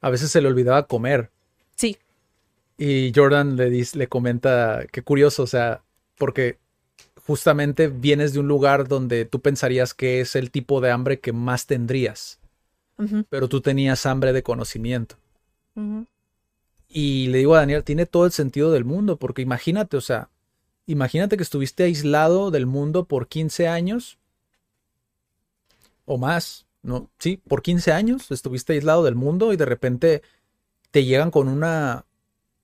a 0.01 0.09
veces 0.09 0.31
se 0.31 0.41
le 0.41 0.47
olvidaba 0.47 0.87
comer. 0.87 1.31
Sí, 1.75 1.97
Y 2.77 3.11
Jordan 3.15 3.55
le, 3.55 3.69
dice, 3.69 3.97
le 3.97 4.07
comenta, 4.07 4.85
qué 4.91 5.01
curioso, 5.01 5.43
o 5.43 5.47
sea, 5.47 5.83
porque 6.17 6.57
justamente 7.25 7.87
vienes 7.87 8.33
de 8.33 8.39
un 8.39 8.47
lugar 8.47 8.87
donde 8.87 9.25
tú 9.25 9.39
pensarías 9.39 9.93
que 9.93 10.19
es 10.19 10.35
el 10.35 10.51
tipo 10.51 10.81
de 10.81 10.91
hambre 10.91 11.19
que 11.19 11.31
más 11.31 11.67
tendrías, 11.67 12.39
pero 13.29 13.47
tú 13.47 13.61
tenías 13.61 14.05
hambre 14.05 14.33
de 14.33 14.43
conocimiento. 14.43 15.15
Y 16.89 17.27
le 17.27 17.37
digo 17.37 17.55
a 17.55 17.59
Daniel, 17.59 17.83
tiene 17.83 18.05
todo 18.05 18.25
el 18.25 18.31
sentido 18.31 18.71
del 18.71 18.83
mundo, 18.83 19.17
porque 19.17 19.41
imagínate, 19.41 19.95
o 19.95 20.01
sea, 20.01 20.29
imagínate 20.85 21.37
que 21.37 21.43
estuviste 21.43 21.83
aislado 21.83 22.51
del 22.51 22.65
mundo 22.65 23.05
por 23.05 23.27
15 23.27 23.67
años 23.67 24.18
o 26.09 26.17
más, 26.17 26.65
¿no? 26.81 27.07
Sí, 27.19 27.37
por 27.47 27.61
15 27.61 27.93
años 27.93 28.31
estuviste 28.31 28.73
aislado 28.73 29.03
del 29.03 29.13
mundo 29.13 29.53
y 29.53 29.57
de 29.57 29.65
repente 29.65 30.23
te 30.89 31.05
llegan 31.05 31.29
con 31.29 31.47
una 31.47 32.05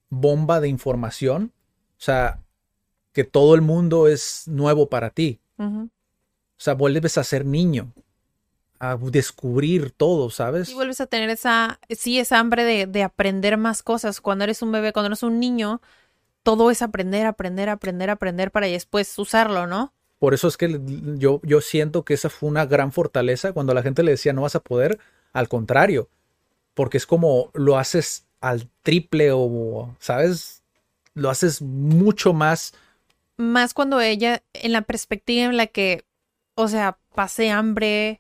bomba 0.10 0.60
de 0.60 0.68
información, 0.68 1.54
o 1.92 2.02
sea, 2.02 2.40
que 3.14 3.24
todo 3.24 3.54
el 3.54 3.62
mundo 3.62 4.08
es 4.08 4.48
nuevo 4.48 4.90
para 4.90 5.12
ti. 5.12 5.40
O 5.58 5.88
sea, 6.58 6.74
vuelves 6.74 7.20
a 7.20 7.24
ser 7.24 7.46
niño, 7.46 7.94
a 8.80 8.98
descubrir 8.98 9.92
todo, 9.92 10.32
¿sabes? 10.32 10.70
Y 10.70 10.74
vuelves 10.74 11.00
a 11.02 11.06
tener 11.06 11.30
esa, 11.30 11.80
sí, 11.90 12.18
esa 12.18 12.40
hambre 12.40 12.64
de, 12.64 12.88
de 12.88 13.04
aprender 13.04 13.58
más 13.58 13.84
cosas. 13.84 14.22
Cuando 14.22 14.44
eres 14.44 14.64
un 14.64 14.72
bebé, 14.72 14.92
cuando 14.92 15.08
eres 15.08 15.22
un 15.22 15.40
niño, 15.40 15.82
todo 16.42 16.72
es 16.72 16.82
aprender, 16.82 17.28
aprender, 17.28 17.70
aprender, 17.70 18.10
aprender 18.10 18.52
para 18.52 18.66
después 18.66 19.18
usarlo, 19.20 19.68
¿no? 19.68 19.94
Por 20.26 20.34
eso 20.34 20.48
es 20.48 20.58
que 20.58 20.82
yo, 21.20 21.40
yo 21.44 21.62
siento 21.62 22.04
que 22.04 22.16
esa 22.16 22.32
fue 22.32 22.50
una 22.50 22.66
gran 22.66 22.92
fortaleza 22.92 23.54
cuando 23.54 23.76
la 23.76 23.84
gente 23.84 24.02
le 24.02 24.10
decía 24.10 24.34
no 24.34 24.42
vas 24.42 24.56
a 24.56 24.60
poder, 24.60 24.98
al 25.34 25.48
contrario, 25.48 26.10
porque 26.74 26.98
es 26.98 27.06
como 27.06 27.52
lo 27.54 27.78
haces 27.78 28.26
al 28.42 28.68
triple 28.82 29.30
o, 29.32 29.96
¿sabes? 30.00 30.64
Lo 31.14 31.30
haces 31.30 31.62
mucho 31.62 32.34
más. 32.34 32.74
Más 33.38 33.76
cuando 33.76 34.02
ella, 34.02 34.42
en 34.54 34.72
la 34.72 34.82
perspectiva 34.82 35.46
en 35.46 35.58
la 35.58 35.68
que, 35.68 36.06
o 36.56 36.70
sea, 36.70 36.98
pasé 37.14 37.52
hambre, 37.52 38.20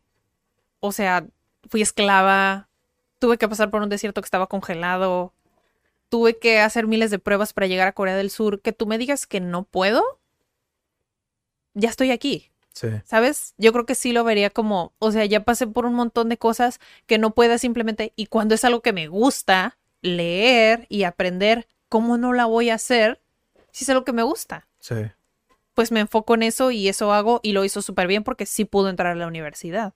o 0.81 0.91
sea, 0.91 1.25
fui 1.67 1.81
esclava, 1.81 2.69
tuve 3.17 3.39
que 3.39 3.49
pasar 3.49 3.71
por 3.71 3.81
un 3.81 3.89
desierto 3.89 4.21
que 4.21 4.27
estaba 4.27 4.45
congelado, 4.45 5.33
tuve 6.09 6.37
que 6.37 6.59
hacer 6.59 6.85
miles 6.85 7.09
de 7.09 7.17
pruebas 7.17 7.51
para 7.51 7.65
llegar 7.65 7.87
a 7.87 7.93
Corea 7.93 8.15
del 8.15 8.29
Sur, 8.29 8.61
que 8.61 8.73
tú 8.73 8.85
me 8.85 8.99
digas 8.99 9.25
que 9.25 9.39
no 9.39 9.63
puedo, 9.63 10.19
ya 11.75 11.89
estoy 11.89 12.11
aquí. 12.11 12.49
Sí. 12.73 12.87
¿Sabes? 13.05 13.53
Yo 13.57 13.71
creo 13.71 13.85
que 13.85 13.95
sí 13.95 14.11
lo 14.11 14.23
vería 14.23 14.49
como, 14.49 14.93
o 14.99 15.11
sea, 15.11 15.23
ya 15.23 15.45
pasé 15.45 15.65
por 15.65 15.85
un 15.85 15.93
montón 15.93 16.27
de 16.27 16.37
cosas 16.37 16.79
que 17.05 17.17
no 17.17 17.33
pueda 17.33 17.57
simplemente, 17.57 18.11
y 18.17 18.25
cuando 18.25 18.55
es 18.55 18.65
algo 18.65 18.81
que 18.81 18.91
me 18.91 19.07
gusta, 19.07 19.77
leer 20.01 20.85
y 20.89 21.03
aprender, 21.03 21.67
¿cómo 21.89 22.17
no 22.17 22.33
la 22.33 22.45
voy 22.45 22.69
a 22.69 22.75
hacer 22.75 23.21
si 23.71 23.85
es 23.85 23.89
algo 23.89 24.03
que 24.03 24.11
me 24.11 24.23
gusta? 24.23 24.67
Sí. 24.79 24.95
Pues 25.73 25.91
me 25.91 26.01
enfoco 26.01 26.35
en 26.35 26.43
eso 26.43 26.71
y 26.71 26.87
eso 26.87 27.13
hago 27.13 27.39
y 27.43 27.53
lo 27.53 27.63
hizo 27.63 27.81
súper 27.81 28.07
bien 28.07 28.23
porque 28.23 28.45
sí 28.45 28.65
pudo 28.65 28.89
entrar 28.89 29.13
a 29.13 29.15
la 29.15 29.27
universidad. 29.27 29.93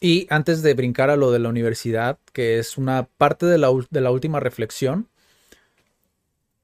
Y 0.00 0.26
antes 0.30 0.62
de 0.62 0.74
brincar 0.74 1.10
a 1.10 1.16
lo 1.16 1.30
de 1.30 1.38
la 1.38 1.48
universidad, 1.48 2.18
que 2.32 2.58
es 2.58 2.76
una 2.76 3.08
parte 3.16 3.46
de 3.46 3.58
la, 3.58 3.70
de 3.90 4.00
la 4.00 4.10
última 4.10 4.40
reflexión, 4.40 5.08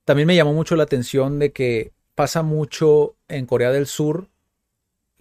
también 0.05 0.27
me 0.27 0.37
llamó 0.37 0.53
mucho 0.53 0.77
la 0.77 0.83
atención 0.83 1.39
de 1.39 1.53
que 1.53 1.93
pasa 2.15 2.43
mucho 2.43 3.17
en 3.29 3.47
Corea 3.47 3.71
del 3.71 3.87
Sur 3.87 4.29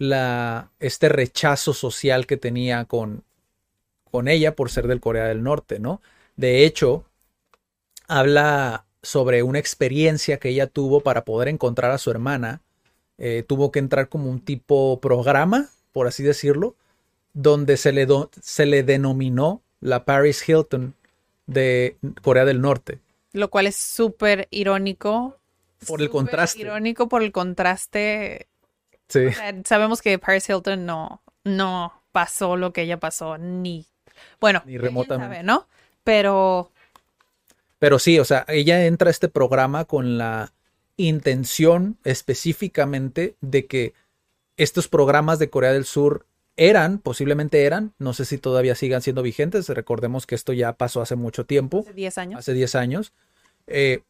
la, 0.00 0.70
este 0.80 1.08
rechazo 1.10 1.74
social 1.74 2.26
que 2.26 2.38
tenía 2.38 2.86
con, 2.86 3.22
con 4.10 4.28
ella 4.28 4.56
por 4.56 4.70
ser 4.70 4.88
del 4.88 5.00
Corea 5.00 5.26
del 5.26 5.42
Norte, 5.44 5.78
¿no? 5.78 6.00
De 6.36 6.64
hecho, 6.64 7.04
habla 8.08 8.84
sobre 9.02 9.42
una 9.42 9.58
experiencia 9.58 10.38
que 10.38 10.50
ella 10.50 10.66
tuvo 10.66 11.00
para 11.00 11.24
poder 11.24 11.48
encontrar 11.48 11.90
a 11.90 11.98
su 11.98 12.10
hermana. 12.10 12.60
Eh, 13.18 13.44
tuvo 13.46 13.70
que 13.70 13.78
entrar 13.78 14.08
como 14.08 14.30
un 14.30 14.40
tipo 14.40 15.00
programa, 15.00 15.68
por 15.92 16.06
así 16.06 16.22
decirlo, 16.22 16.74
donde 17.34 17.76
se 17.76 17.92
le, 17.92 18.06
do- 18.06 18.30
se 18.40 18.66
le 18.66 18.82
denominó 18.82 19.62
la 19.80 20.04
Paris 20.04 20.46
Hilton 20.48 20.94
de 21.46 21.96
Corea 22.22 22.44
del 22.44 22.60
Norte. 22.60 23.00
Lo 23.32 23.50
cual 23.50 23.66
es 23.66 23.76
súper 23.76 24.48
irónico. 24.50 25.36
Por 25.86 26.02
el 26.02 26.10
contraste. 26.10 26.60
Irónico 26.60 27.08
por 27.08 27.22
el 27.22 27.32
contraste. 27.32 28.48
Sí. 29.10 29.26
O 29.26 29.32
sea, 29.32 29.54
sabemos 29.66 30.00
que 30.00 30.18
Paris 30.18 30.48
Hilton 30.48 30.86
no, 30.86 31.20
no 31.44 31.92
pasó 32.12 32.56
lo 32.56 32.72
que 32.72 32.82
ella 32.82 32.98
pasó, 32.98 33.36
ni. 33.36 33.86
Bueno, 34.40 34.62
Ni 34.64 34.78
remotamente. 34.78 35.34
sabe, 35.36 35.42
¿no? 35.44 35.66
Pero 36.04 36.70
Pero 37.78 37.98
sí, 37.98 38.18
o 38.18 38.24
sea, 38.24 38.44
ella 38.48 38.86
entra 38.86 39.08
a 39.08 39.10
este 39.10 39.28
programa 39.28 39.84
con 39.84 40.16
la 40.16 40.52
intención 40.96 41.98
específicamente 42.04 43.36
de 43.40 43.66
que 43.66 43.94
estos 44.56 44.88
programas 44.88 45.38
de 45.38 45.50
Corea 45.50 45.72
del 45.72 45.84
Sur 45.86 46.26
eran, 46.56 46.98
posiblemente 46.98 47.64
eran, 47.64 47.94
no 47.98 48.12
sé 48.12 48.26
si 48.26 48.36
todavía 48.36 48.74
sigan 48.74 49.00
siendo 49.00 49.22
vigentes, 49.22 49.68
recordemos 49.70 50.26
que 50.26 50.34
esto 50.34 50.52
ya 50.52 50.74
pasó 50.74 51.00
hace 51.00 51.16
mucho 51.16 51.46
tiempo, 51.46 51.80
hace 51.80 51.94
10 51.94 52.18
años. 52.18 52.38
hace 52.38 52.52
10 52.52 52.74
años, 52.74 53.12
eh, 53.66 54.02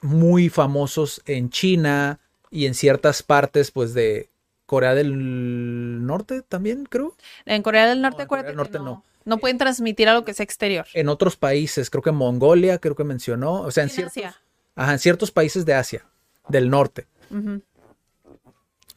muy 0.00 0.48
famosos 0.48 1.20
en 1.26 1.50
China 1.50 2.18
y 2.50 2.64
en 2.66 2.74
ciertas 2.74 3.22
partes, 3.22 3.70
pues, 3.70 3.92
de 3.92 4.30
Corea 4.72 4.94
del 4.94 6.06
Norte 6.06 6.40
también, 6.40 6.86
creo. 6.86 7.14
En 7.44 7.62
Corea 7.62 7.86
del 7.86 8.00
Norte, 8.00 8.22
No, 8.22 8.28
Corea 8.28 8.42
del 8.44 8.56
Norte 8.56 8.78
no, 8.78 8.84
no. 8.86 9.04
no 9.26 9.36
pueden 9.36 9.58
transmitir 9.58 10.08
algo 10.08 10.24
que 10.24 10.32
sea 10.32 10.44
exterior. 10.44 10.86
En 10.94 11.10
otros 11.10 11.36
países, 11.36 11.90
creo 11.90 12.00
que 12.02 12.08
en 12.08 12.16
Mongolia, 12.16 12.78
creo 12.78 12.96
que 12.96 13.04
mencionó, 13.04 13.60
o 13.60 13.70
sea, 13.70 13.82
en, 13.82 13.90
En 13.90 13.94
ciertos, 13.94 14.16
Asia. 14.16 14.36
ajá, 14.74 14.92
en 14.94 14.98
ciertos 14.98 15.30
países 15.30 15.66
de 15.66 15.74
Asia, 15.74 16.06
del 16.48 16.70
norte. 16.70 17.06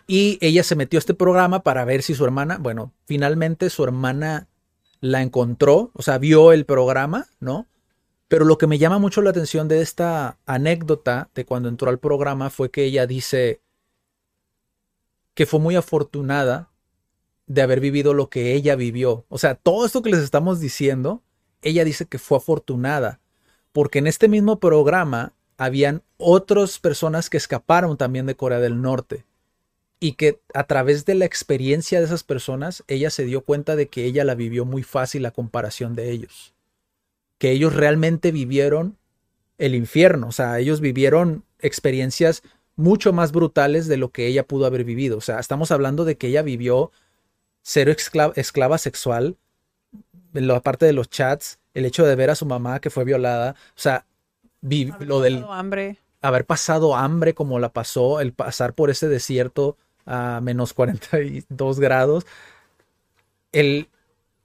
Y 0.07 0.37
ella 0.39 0.63
se 0.63 0.77
metió 0.77 0.97
a 0.97 1.01
este 1.01 1.13
programa 1.13 1.61
para 1.61 1.83
ver 1.83 2.03
si 2.03 2.15
su 2.15 2.23
hermana, 2.23 2.57
bueno, 2.57 2.93
finalmente 3.05 3.69
su 3.69 3.83
hermana 3.83 4.47
la 5.01 5.21
encontró, 5.21 5.91
o 5.93 6.01
sea, 6.03 6.17
vio 6.19 6.53
el 6.53 6.63
programa, 6.65 7.27
¿no? 7.41 7.67
Pero 8.29 8.45
lo 8.45 8.57
que 8.57 8.65
me 8.67 8.77
llama 8.77 8.97
mucho 8.97 9.21
la 9.21 9.31
atención 9.31 9.67
de 9.67 9.81
esta 9.81 10.37
anécdota 10.45 11.27
de 11.35 11.43
cuando 11.45 11.67
entró 11.67 11.89
al 11.89 11.99
programa 11.99 12.49
fue 12.49 12.71
que 12.71 12.85
ella 12.85 13.05
dice 13.07 13.59
que 15.35 15.45
fue 15.45 15.59
muy 15.59 15.75
afortunada 15.75 16.71
de 17.45 17.61
haber 17.61 17.79
vivido 17.79 18.13
lo 18.13 18.29
que 18.29 18.53
ella 18.53 18.75
vivió. 18.75 19.25
O 19.29 19.37
sea, 19.37 19.53
todo 19.53 19.85
esto 19.85 20.01
que 20.01 20.09
les 20.09 20.21
estamos 20.21 20.59
diciendo, 20.59 21.21
ella 21.61 21.83
dice 21.83 22.07
que 22.07 22.17
fue 22.17 22.37
afortunada, 22.37 23.19
porque 23.71 23.99
en 23.99 24.07
este 24.07 24.27
mismo 24.27 24.59
programa 24.59 25.33
habían 25.57 26.01
otras 26.17 26.79
personas 26.79 27.29
que 27.29 27.37
escaparon 27.37 27.97
también 27.97 28.25
de 28.25 28.35
Corea 28.35 28.59
del 28.59 28.81
Norte 28.81 29.25
y 29.99 30.13
que 30.13 30.39
a 30.53 30.65
través 30.65 31.05
de 31.05 31.15
la 31.15 31.25
experiencia 31.25 31.99
de 31.99 32.05
esas 32.05 32.23
personas, 32.23 32.83
ella 32.87 33.09
se 33.09 33.25
dio 33.25 33.41
cuenta 33.41 33.75
de 33.75 33.87
que 33.87 34.05
ella 34.05 34.23
la 34.23 34.35
vivió 34.35 34.65
muy 34.65 34.83
fácil 34.83 35.25
a 35.25 35.31
comparación 35.31 35.95
de 35.95 36.11
ellos. 36.11 36.53
Que 37.37 37.51
ellos 37.51 37.73
realmente 37.73 38.31
vivieron 38.31 38.97
el 39.57 39.75
infierno, 39.75 40.27
o 40.27 40.31
sea, 40.31 40.59
ellos 40.59 40.81
vivieron 40.81 41.43
experiencias 41.59 42.43
mucho 42.75 43.13
más 43.13 43.31
brutales 43.31 43.87
de 43.87 43.97
lo 43.97 44.09
que 44.11 44.27
ella 44.27 44.45
pudo 44.47 44.65
haber 44.65 44.83
vivido. 44.83 45.17
O 45.17 45.21
sea, 45.21 45.39
estamos 45.39 45.71
hablando 45.71 46.05
de 46.05 46.17
que 46.17 46.27
ella 46.27 46.41
vivió 46.41 46.91
ser 47.61 47.89
esclava, 47.89 48.33
esclava 48.35 48.77
sexual, 48.77 49.37
la 50.33 50.61
parte 50.61 50.85
de 50.85 50.93
los 50.93 51.09
chats, 51.09 51.59
el 51.73 51.85
hecho 51.85 52.05
de 52.05 52.15
ver 52.15 52.29
a 52.29 52.35
su 52.35 52.45
mamá 52.45 52.79
que 52.79 52.89
fue 52.89 53.05
violada, 53.05 53.55
o 53.69 53.79
sea, 53.79 54.05
vi- 54.61 54.93
lo 54.99 55.21
del 55.21 55.35
pasado 55.39 55.53
hambre. 55.53 55.97
haber 56.21 56.45
pasado 56.45 56.95
hambre 56.95 57.33
como 57.33 57.59
la 57.59 57.71
pasó, 57.71 58.19
el 58.19 58.33
pasar 58.33 58.73
por 58.73 58.89
ese 58.89 59.07
desierto 59.07 59.77
a 60.05 60.39
menos 60.41 60.73
42 60.73 61.79
grados, 61.79 62.25
el, 63.51 63.89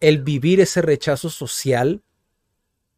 el 0.01 0.23
vivir 0.23 0.61
ese 0.61 0.83
rechazo 0.83 1.31
social, 1.31 2.03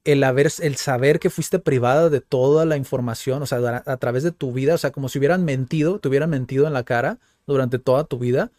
el, 0.04 0.24
haber, 0.24 0.50
el 0.60 0.76
saber 0.76 1.20
que 1.20 1.30
fuiste 1.30 1.58
privada 1.58 2.10
de 2.10 2.20
toda 2.20 2.64
la 2.64 2.76
información, 2.76 3.42
o 3.42 3.46
sea, 3.46 3.58
a, 3.58 3.92
a 3.92 3.96
través 3.98 4.22
de 4.22 4.32
tu 4.32 4.52
vida, 4.52 4.74
o 4.74 4.78
sea, 4.78 4.90
como 4.90 5.08
si 5.08 5.18
hubieran 5.18 5.44
mentido, 5.44 5.98
te 5.98 6.08
hubieran 6.08 6.30
mentido 6.30 6.66
en 6.66 6.72
la 6.72 6.84
cara 6.84 7.18
durante 7.46 7.78
toda 7.78 8.04
tu 8.04 8.18
vida. 8.18 8.50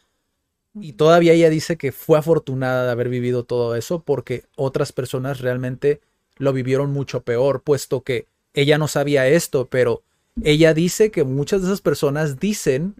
Y 0.79 0.93
todavía 0.93 1.33
ella 1.33 1.49
dice 1.49 1.77
que 1.77 1.91
fue 1.91 2.17
afortunada 2.17 2.85
de 2.85 2.91
haber 2.91 3.09
vivido 3.09 3.43
todo 3.43 3.75
eso 3.75 4.01
porque 4.01 4.45
otras 4.55 4.91
personas 4.91 5.39
realmente 5.39 6.01
lo 6.37 6.51
vivieron 6.51 6.91
mucho 6.91 7.21
peor, 7.21 7.61
puesto 7.61 8.01
que 8.01 8.25
ella 8.55 8.77
no 8.77 8.87
sabía 8.87 9.27
esto, 9.27 9.67
pero 9.67 10.01
ella 10.43 10.73
dice 10.73 11.11
que 11.11 11.23
muchas 11.23 11.61
de 11.61 11.67
esas 11.67 11.81
personas 11.81 12.39
dicen 12.39 12.95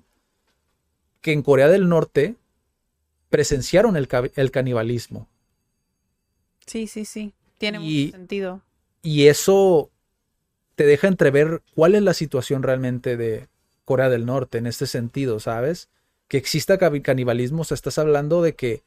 que 1.22 1.32
en 1.32 1.42
Corea 1.42 1.68
del 1.68 1.90
Norte 1.90 2.36
presenciaron 3.30 3.96
el 3.96 4.52
canibalismo. 4.52 5.28
Sí, 6.68 6.86
sí, 6.86 7.06
sí. 7.06 7.34
Tiene 7.64 7.80
Y- 7.82 8.06
mucho 8.08 8.18
sentido. 8.18 8.62
Y 9.02 9.28
eso 9.28 9.90
te 10.76 10.86
deja 10.86 11.08
entrever 11.08 11.62
cuál 11.74 11.96
es 11.96 12.02
la 12.02 12.14
situación 12.14 12.62
realmente 12.62 13.16
de 13.16 13.48
Corea 13.86 14.10
del 14.10 14.26
Norte 14.26 14.58
en 14.58 14.68
este 14.68 14.86
sentido, 14.86 15.40
¿sabes? 15.40 15.90
Que 16.28 16.36
exista 16.36 16.78
canibalismo, 16.78 17.62
o 17.62 17.64
sea, 17.64 17.76
estás 17.76 17.98
hablando 17.98 18.42
de 18.42 18.56
que 18.56 18.84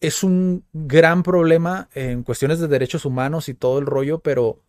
es 0.00 0.22
un 0.22 0.62
gran 0.74 1.22
problema 1.22 1.88
en 1.94 2.22
cuestiones 2.22 2.58
de 2.60 2.68
derechos 2.68 3.06
humanos 3.06 3.48
y 3.48 3.54
todo 3.54 3.78
el 3.78 3.86
rollo, 3.86 4.18
pero 4.18 4.60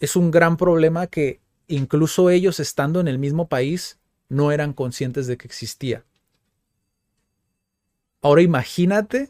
es 0.00 0.16
un 0.16 0.30
gran 0.30 0.56
problema 0.56 1.06
que 1.06 1.40
incluso 1.68 2.30
ellos 2.30 2.60
estando 2.60 2.98
en 2.98 3.08
el 3.08 3.18
mismo 3.18 3.46
país 3.46 3.98
no 4.30 4.52
eran 4.52 4.72
conscientes 4.72 5.26
de 5.26 5.36
que 5.36 5.46
existía. 5.48 6.02
Ahora 8.22 8.40
imagínate 8.40 9.28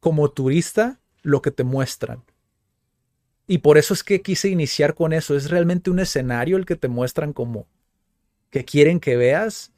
como 0.00 0.30
turista 0.30 1.00
lo 1.22 1.42
que 1.42 1.50
te 1.50 1.64
muestran. 1.64 2.22
Y 3.46 3.58
por 3.58 3.78
eso 3.78 3.94
es 3.94 4.04
que 4.04 4.20
quise 4.20 4.48
iniciar 4.48 4.94
con 4.94 5.12
eso. 5.12 5.34
Es 5.34 5.50
realmente 5.50 5.90
un 5.90 6.00
escenario 6.00 6.56
el 6.56 6.66
que 6.66 6.76
te 6.76 6.88
muestran 6.88 7.32
como 7.32 7.66
que 8.50 8.64
quieren 8.64 9.00
que 9.00 9.16
veas 9.16 9.72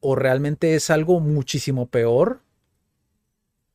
o 0.00 0.14
realmente 0.14 0.74
es 0.74 0.90
algo 0.90 1.20
muchísimo 1.20 1.86
peor 1.86 2.42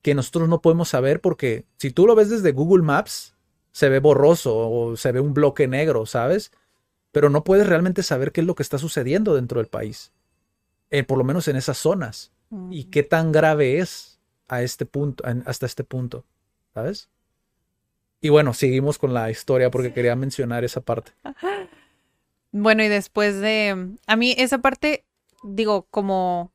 que 0.00 0.14
nosotros 0.14 0.48
no 0.48 0.60
podemos 0.60 0.88
saber 0.88 1.20
porque 1.20 1.64
si 1.78 1.90
tú 1.90 2.06
lo 2.06 2.14
ves 2.14 2.28
desde 2.28 2.52
Google 2.52 2.82
Maps 2.82 3.34
se 3.70 3.88
ve 3.88 4.00
borroso 4.00 4.56
o 4.56 4.96
se 4.96 5.12
ve 5.12 5.20
un 5.20 5.34
bloque 5.34 5.68
negro, 5.68 6.06
¿sabes? 6.06 6.52
Pero 7.10 7.30
no 7.30 7.44
puedes 7.44 7.66
realmente 7.66 8.02
saber 8.02 8.32
qué 8.32 8.40
es 8.40 8.46
lo 8.46 8.54
que 8.54 8.62
está 8.62 8.78
sucediendo 8.78 9.34
dentro 9.34 9.60
del 9.60 9.68
país. 9.68 10.12
Eh, 10.90 11.04
por 11.04 11.18
lo 11.18 11.24
menos 11.24 11.48
en 11.48 11.56
esas 11.56 11.78
zonas. 11.78 12.32
Y 12.70 12.84
qué 12.84 13.02
tan 13.02 13.32
grave 13.32 13.78
es 13.78 14.11
a 14.52 14.60
este 14.60 14.84
punto, 14.84 15.24
hasta 15.46 15.64
este 15.64 15.82
punto, 15.82 16.26
¿sabes? 16.74 17.08
Y 18.20 18.28
bueno, 18.28 18.52
seguimos 18.52 18.98
con 18.98 19.14
la 19.14 19.30
historia 19.30 19.70
porque 19.70 19.94
quería 19.94 20.14
mencionar 20.14 20.62
esa 20.62 20.80
parte. 20.80 21.12
Bueno, 22.54 22.84
y 22.84 22.88
después 22.88 23.40
de... 23.40 23.96
A 24.06 24.14
mí 24.14 24.34
esa 24.36 24.58
parte, 24.58 25.06
digo, 25.42 25.86
como 25.90 26.52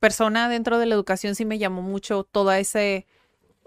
persona 0.00 0.48
dentro 0.48 0.80
de 0.80 0.86
la 0.86 0.96
educación 0.96 1.36
sí 1.36 1.44
me 1.44 1.58
llamó 1.60 1.80
mucho 1.80 2.24
toda 2.24 2.58
ese... 2.58 3.06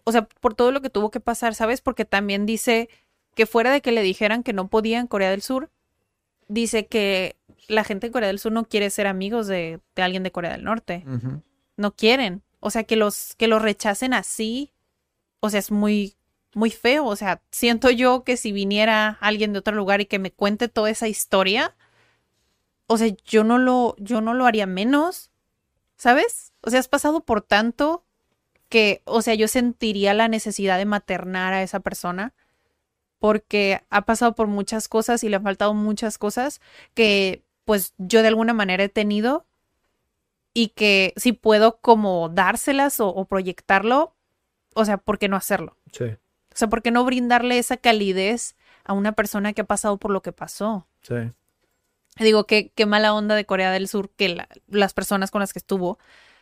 O 0.03 0.11
sea, 0.11 0.23
por 0.41 0.53
todo 0.53 0.73
lo 0.73 0.81
que 0.81 0.89
tuvo 0.89 1.09
que 1.09 1.21
pasar, 1.21 1.55
¿sabes? 1.55 1.79
Porque 1.79 2.03
también 2.03 2.45
dice 2.45 2.89
que 3.35 3.45
fuera 3.45 3.71
de 3.71 3.79
que 3.79 3.93
le 3.93 4.01
dijeran 4.01 4.43
que 4.43 4.51
no 4.51 4.67
podía 4.67 4.99
en 4.99 5.07
Corea 5.07 5.31
del 5.31 5.41
Sur, 5.41 5.69
dice 6.49 6.88
que 6.88 7.38
la 7.69 7.85
gente 7.85 8.07
en 8.07 8.11
Corea 8.11 8.27
del 8.27 8.39
Sur 8.39 8.51
no 8.51 8.65
quiere 8.65 8.89
ser 8.89 9.07
amigos 9.07 9.47
de, 9.47 9.79
alguien 9.95 10.23
de 10.23 10.34
Corea 10.34 10.51
del 10.51 10.65
Norte. 10.65 11.05
No 11.77 11.95
quieren. 11.95 12.43
O 12.59 12.69
sea, 12.69 12.84
que 12.84 12.95
los, 12.95 13.35
que 13.35 13.47
los 13.47 13.61
rechacen 13.61 14.13
así, 14.13 14.73
o 15.39 15.49
sea, 15.49 15.59
es 15.59 15.71
muy, 15.71 16.17
muy 16.53 16.71
feo. 16.71 17.05
O 17.05 17.15
sea, 17.15 17.41
siento 17.51 17.89
yo 17.89 18.23
que 18.23 18.38
si 18.38 18.51
viniera 18.51 19.17
alguien 19.21 19.53
de 19.53 19.59
otro 19.59 19.75
lugar 19.75 20.01
y 20.01 20.05
que 20.05 20.19
me 20.19 20.31
cuente 20.31 20.67
toda 20.67 20.89
esa 20.89 21.07
historia, 21.07 21.75
o 22.88 22.97
sea, 22.97 23.09
yo 23.25 23.43
no 23.43 23.57
lo, 23.57 23.95
yo 23.99 24.21
no 24.21 24.34
lo 24.34 24.45
haría 24.45 24.65
menos, 24.65 25.31
¿sabes? 25.97 26.53
O 26.61 26.69
sea, 26.69 26.79
has 26.79 26.88
pasado 26.88 27.23
por 27.25 27.41
tanto 27.41 28.05
que, 28.69 29.01
o 29.05 29.21
sea, 29.21 29.35
yo 29.35 29.47
sentiría 29.47 30.13
la 30.13 30.27
necesidad 30.27 30.77
de 30.77 30.85
maternar 30.85 31.53
a 31.53 31.63
esa 31.63 31.79
persona 31.79 32.34
porque 33.19 33.81
ha 33.89 34.05
pasado 34.05 34.35
por 34.35 34.47
muchas 34.47 34.88
cosas 34.88 35.23
y 35.23 35.29
le 35.29 35.38
han 35.38 35.43
faltado 35.43 35.73
muchas 35.73 36.17
cosas 36.17 36.61
que 36.93 37.43
pues 37.65 37.93
yo 37.97 38.21
de 38.21 38.29
alguna 38.29 38.53
manera 38.53 38.84
he 38.84 38.89
tenido 38.89 39.46
y 40.57 40.69
que 40.69 41.13
si 41.17 41.34
puedo 41.34 41.77
como 41.81 42.29
dárselas 42.29 42.99
o, 42.99 43.25
proyectarlo, 43.25 44.15
o 44.73 44.85
sea, 44.85 44.97
¿por 44.97 45.19
qué 45.19 45.27
no 45.27 45.35
hacerlo? 45.35 45.77
Sí. 45.91 46.05
O 46.05 46.55
sea, 46.55 46.67
¿por 46.67 46.81
qué 46.81 46.89
no 46.89 47.05
brindarle 47.05 47.59
esa 47.59 47.77
calidez 47.77 48.55
a 48.84 48.93
una 48.93 49.11
persona 49.11 49.53
que 49.53 49.61
ha 49.61 49.65
pasado 49.65 49.97
por 49.97 50.09
lo 50.09 50.23
que 50.23 50.31
pasó? 50.31 50.88
Sí. 51.03 51.13
Digo, 52.17 52.45
qué, 52.45 52.71
qué 52.73 52.88
mala 52.88 53.13
onda 53.13 53.35
de 53.35 53.45
Corea 53.45 53.69
del 53.69 53.88
Sur 53.88 54.09
que 54.09 54.35
las 54.67 54.93
personas 54.95 55.29
con 55.29 55.41
las 55.41 55.53
que 55.53 55.59
estuvo. 55.59 55.99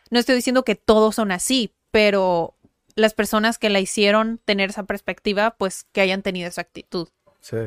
No 0.08 0.18
estoy 0.18 0.34
diciendo 0.34 0.64
que 0.64 0.76
todos 0.76 1.16
son 1.16 1.30
así, 1.30 1.74
pero 1.90 2.54
las 2.94 3.12
personas 3.12 3.58
que 3.58 3.68
la 3.68 3.80
hicieron 3.80 4.40
tener 4.46 4.70
esa 4.70 4.84
perspectiva, 4.84 5.56
pues 5.58 5.84
que 5.92 6.00
hayan 6.00 6.22
tenido 6.22 6.48
esa 6.48 6.62
actitud. 6.62 7.10
Sí. 7.40 7.58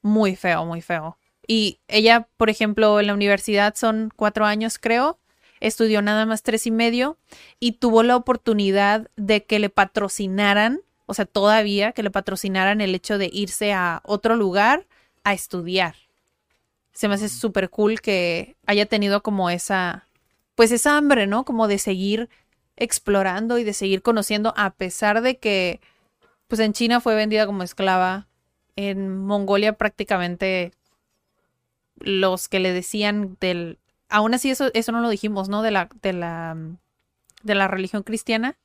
Muy 0.00 0.34
feo, 0.34 0.64
muy 0.64 0.80
feo. 0.80 1.18
Y 1.46 1.78
ella, 1.88 2.26
por 2.38 2.48
ejemplo, 2.48 3.00
en 3.00 3.08
la 3.08 3.12
universidad 3.12 3.74
son 3.74 4.10
cuatro 4.16 4.46
años, 4.46 4.78
creo, 4.78 5.20
estudió 5.60 6.02
nada 6.02 6.26
más 6.26 6.42
tres 6.42 6.66
y 6.66 6.70
medio 6.70 7.18
y 7.58 7.72
tuvo 7.72 8.02
la 8.02 8.16
oportunidad 8.16 9.10
de 9.16 9.44
que 9.44 9.58
le 9.58 9.70
patrocinaran, 9.70 10.80
o 11.06 11.14
sea, 11.14 11.26
todavía 11.26 11.92
que 11.92 12.02
le 12.02 12.10
patrocinaran 12.10 12.80
el 12.80 12.94
hecho 12.94 13.18
de 13.18 13.30
irse 13.32 13.72
a 13.72 14.00
otro 14.04 14.36
lugar 14.36 14.86
a 15.22 15.34
estudiar. 15.34 15.94
Se 16.92 17.08
me 17.08 17.14
hace 17.14 17.28
súper 17.28 17.70
cool 17.70 18.00
que 18.00 18.56
haya 18.66 18.86
tenido 18.86 19.22
como 19.22 19.50
esa, 19.50 20.08
pues 20.54 20.72
esa 20.72 20.96
hambre, 20.96 21.26
¿no? 21.26 21.44
Como 21.44 21.68
de 21.68 21.78
seguir 21.78 22.28
explorando 22.76 23.58
y 23.58 23.64
de 23.64 23.74
seguir 23.74 24.02
conociendo, 24.02 24.54
a 24.56 24.70
pesar 24.70 25.20
de 25.20 25.38
que, 25.38 25.80
pues 26.48 26.60
en 26.60 26.72
China 26.72 27.00
fue 27.00 27.14
vendida 27.14 27.46
como 27.46 27.62
esclava, 27.62 28.26
en 28.76 29.18
Mongolia 29.18 29.74
prácticamente 29.74 30.72
los 31.96 32.48
que 32.48 32.60
le 32.60 32.72
decían 32.72 33.36
del... 33.40 33.78
Aún 34.10 34.34
así 34.34 34.50
eso, 34.50 34.70
eso 34.74 34.92
no 34.92 35.00
lo 35.00 35.08
dijimos, 35.08 35.48
¿no? 35.48 35.62
De 35.62 35.70
la, 35.70 35.88
de 36.02 36.12
la, 36.12 36.56
de 37.42 37.54
la 37.54 37.68
religión 37.68 38.02
cristiana, 38.02 38.58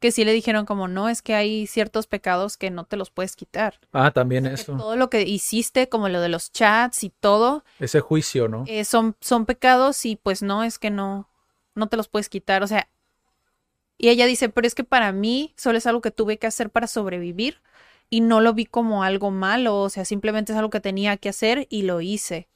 que 0.00 0.12
sí 0.12 0.24
le 0.24 0.32
dijeron 0.32 0.64
como, 0.66 0.88
no, 0.88 1.08
es 1.08 1.22
que 1.22 1.34
hay 1.34 1.66
ciertos 1.66 2.06
pecados 2.06 2.56
que 2.56 2.70
no 2.70 2.84
te 2.84 2.96
los 2.96 3.10
puedes 3.10 3.36
quitar. 3.36 3.80
Ah, 3.92 4.10
también 4.10 4.46
eso. 4.46 4.76
Todo 4.76 4.96
lo 4.96 5.10
que 5.10 5.22
hiciste, 5.22 5.88
como 5.88 6.08
lo 6.08 6.20
de 6.20 6.28
los 6.28 6.52
chats 6.52 7.04
y 7.04 7.10
todo. 7.10 7.64
Ese 7.78 8.00
juicio, 8.00 8.48
¿no? 8.48 8.64
Eh, 8.66 8.84
son, 8.84 9.16
son 9.20 9.46
pecados 9.46 10.04
y 10.04 10.16
pues 10.16 10.42
no, 10.42 10.64
es 10.64 10.78
que 10.78 10.90
no, 10.90 11.28
no 11.74 11.88
te 11.88 11.96
los 11.96 12.08
puedes 12.08 12.28
quitar. 12.28 12.62
O 12.62 12.66
sea, 12.66 12.88
y 13.98 14.08
ella 14.08 14.26
dice, 14.26 14.48
pero 14.48 14.66
es 14.66 14.74
que 14.74 14.84
para 14.84 15.12
mí 15.12 15.52
solo 15.56 15.78
es 15.78 15.86
algo 15.86 16.00
que 16.00 16.12
tuve 16.12 16.38
que 16.38 16.46
hacer 16.46 16.70
para 16.70 16.86
sobrevivir 16.86 17.60
y 18.08 18.20
no 18.20 18.40
lo 18.40 18.54
vi 18.54 18.64
como 18.64 19.02
algo 19.02 19.30
malo, 19.30 19.80
o 19.80 19.90
sea, 19.90 20.04
simplemente 20.04 20.52
es 20.52 20.58
algo 20.58 20.70
que 20.70 20.80
tenía 20.80 21.16
que 21.18 21.28
hacer 21.28 21.66
y 21.68 21.82
lo 21.82 22.00
hice 22.00 22.48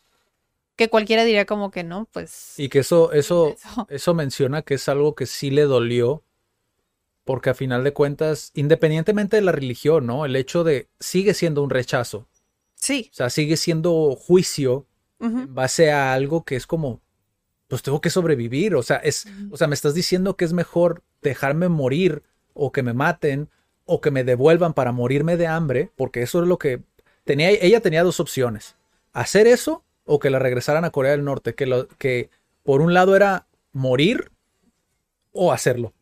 que 0.76 0.88
cualquiera 0.88 1.24
diría 1.24 1.46
como 1.46 1.70
que 1.70 1.84
no, 1.84 2.08
pues. 2.12 2.54
Y 2.58 2.68
que 2.68 2.80
eso, 2.80 3.12
eso, 3.12 3.56
eso, 3.88 4.14
menciona 4.14 4.62
que 4.62 4.74
es 4.74 4.88
algo 4.88 5.14
que 5.14 5.26
sí 5.26 5.50
le 5.50 5.62
dolió, 5.62 6.24
porque 7.24 7.50
a 7.50 7.54
final 7.54 7.84
de 7.84 7.92
cuentas, 7.92 8.50
independientemente 8.54 9.36
de 9.36 9.42
la 9.42 9.52
religión, 9.52 10.06
¿no? 10.06 10.24
El 10.24 10.36
hecho 10.36 10.64
de 10.64 10.88
sigue 10.98 11.34
siendo 11.34 11.62
un 11.62 11.70
rechazo. 11.70 12.28
Sí. 12.74 13.10
O 13.12 13.14
sea, 13.14 13.30
sigue 13.30 13.56
siendo 13.56 14.16
juicio 14.16 14.86
en 15.20 15.54
base 15.54 15.92
a 15.92 16.12
algo 16.14 16.44
que 16.44 16.56
es 16.56 16.66
como, 16.66 17.00
pues 17.68 17.80
tengo 17.82 18.00
que 18.00 18.10
sobrevivir. 18.10 18.74
O 18.74 18.82
sea, 18.82 18.96
es, 18.96 19.28
o 19.52 19.56
sea, 19.56 19.68
me 19.68 19.74
estás 19.74 19.94
diciendo 19.94 20.36
que 20.36 20.44
es 20.44 20.52
mejor 20.52 21.04
dejarme 21.20 21.68
morir 21.68 22.24
o 22.54 22.72
que 22.72 22.82
me 22.82 22.92
maten 22.92 23.48
o 23.84 24.00
que 24.00 24.10
me 24.10 24.24
devuelvan 24.24 24.74
para 24.74 24.90
morirme 24.90 25.36
de 25.36 25.46
hambre, 25.46 25.92
porque 25.96 26.22
eso 26.22 26.42
es 26.42 26.48
lo 26.48 26.58
que 26.58 26.82
tenía, 27.22 27.50
ella 27.50 27.80
tenía 27.80 28.02
dos 28.02 28.18
opciones. 28.18 28.74
Hacer 29.12 29.46
eso 29.46 29.84
o 30.04 30.18
que 30.18 30.30
la 30.30 30.38
regresaran 30.38 30.84
a 30.84 30.90
Corea 30.90 31.12
del 31.12 31.24
Norte, 31.24 31.54
que, 31.54 31.66
lo, 31.66 31.88
que 31.88 32.30
por 32.62 32.80
un 32.80 32.94
lado 32.94 33.16
era 33.16 33.46
morir 33.72 34.30
o 35.32 35.52
hacerlo. 35.52 35.92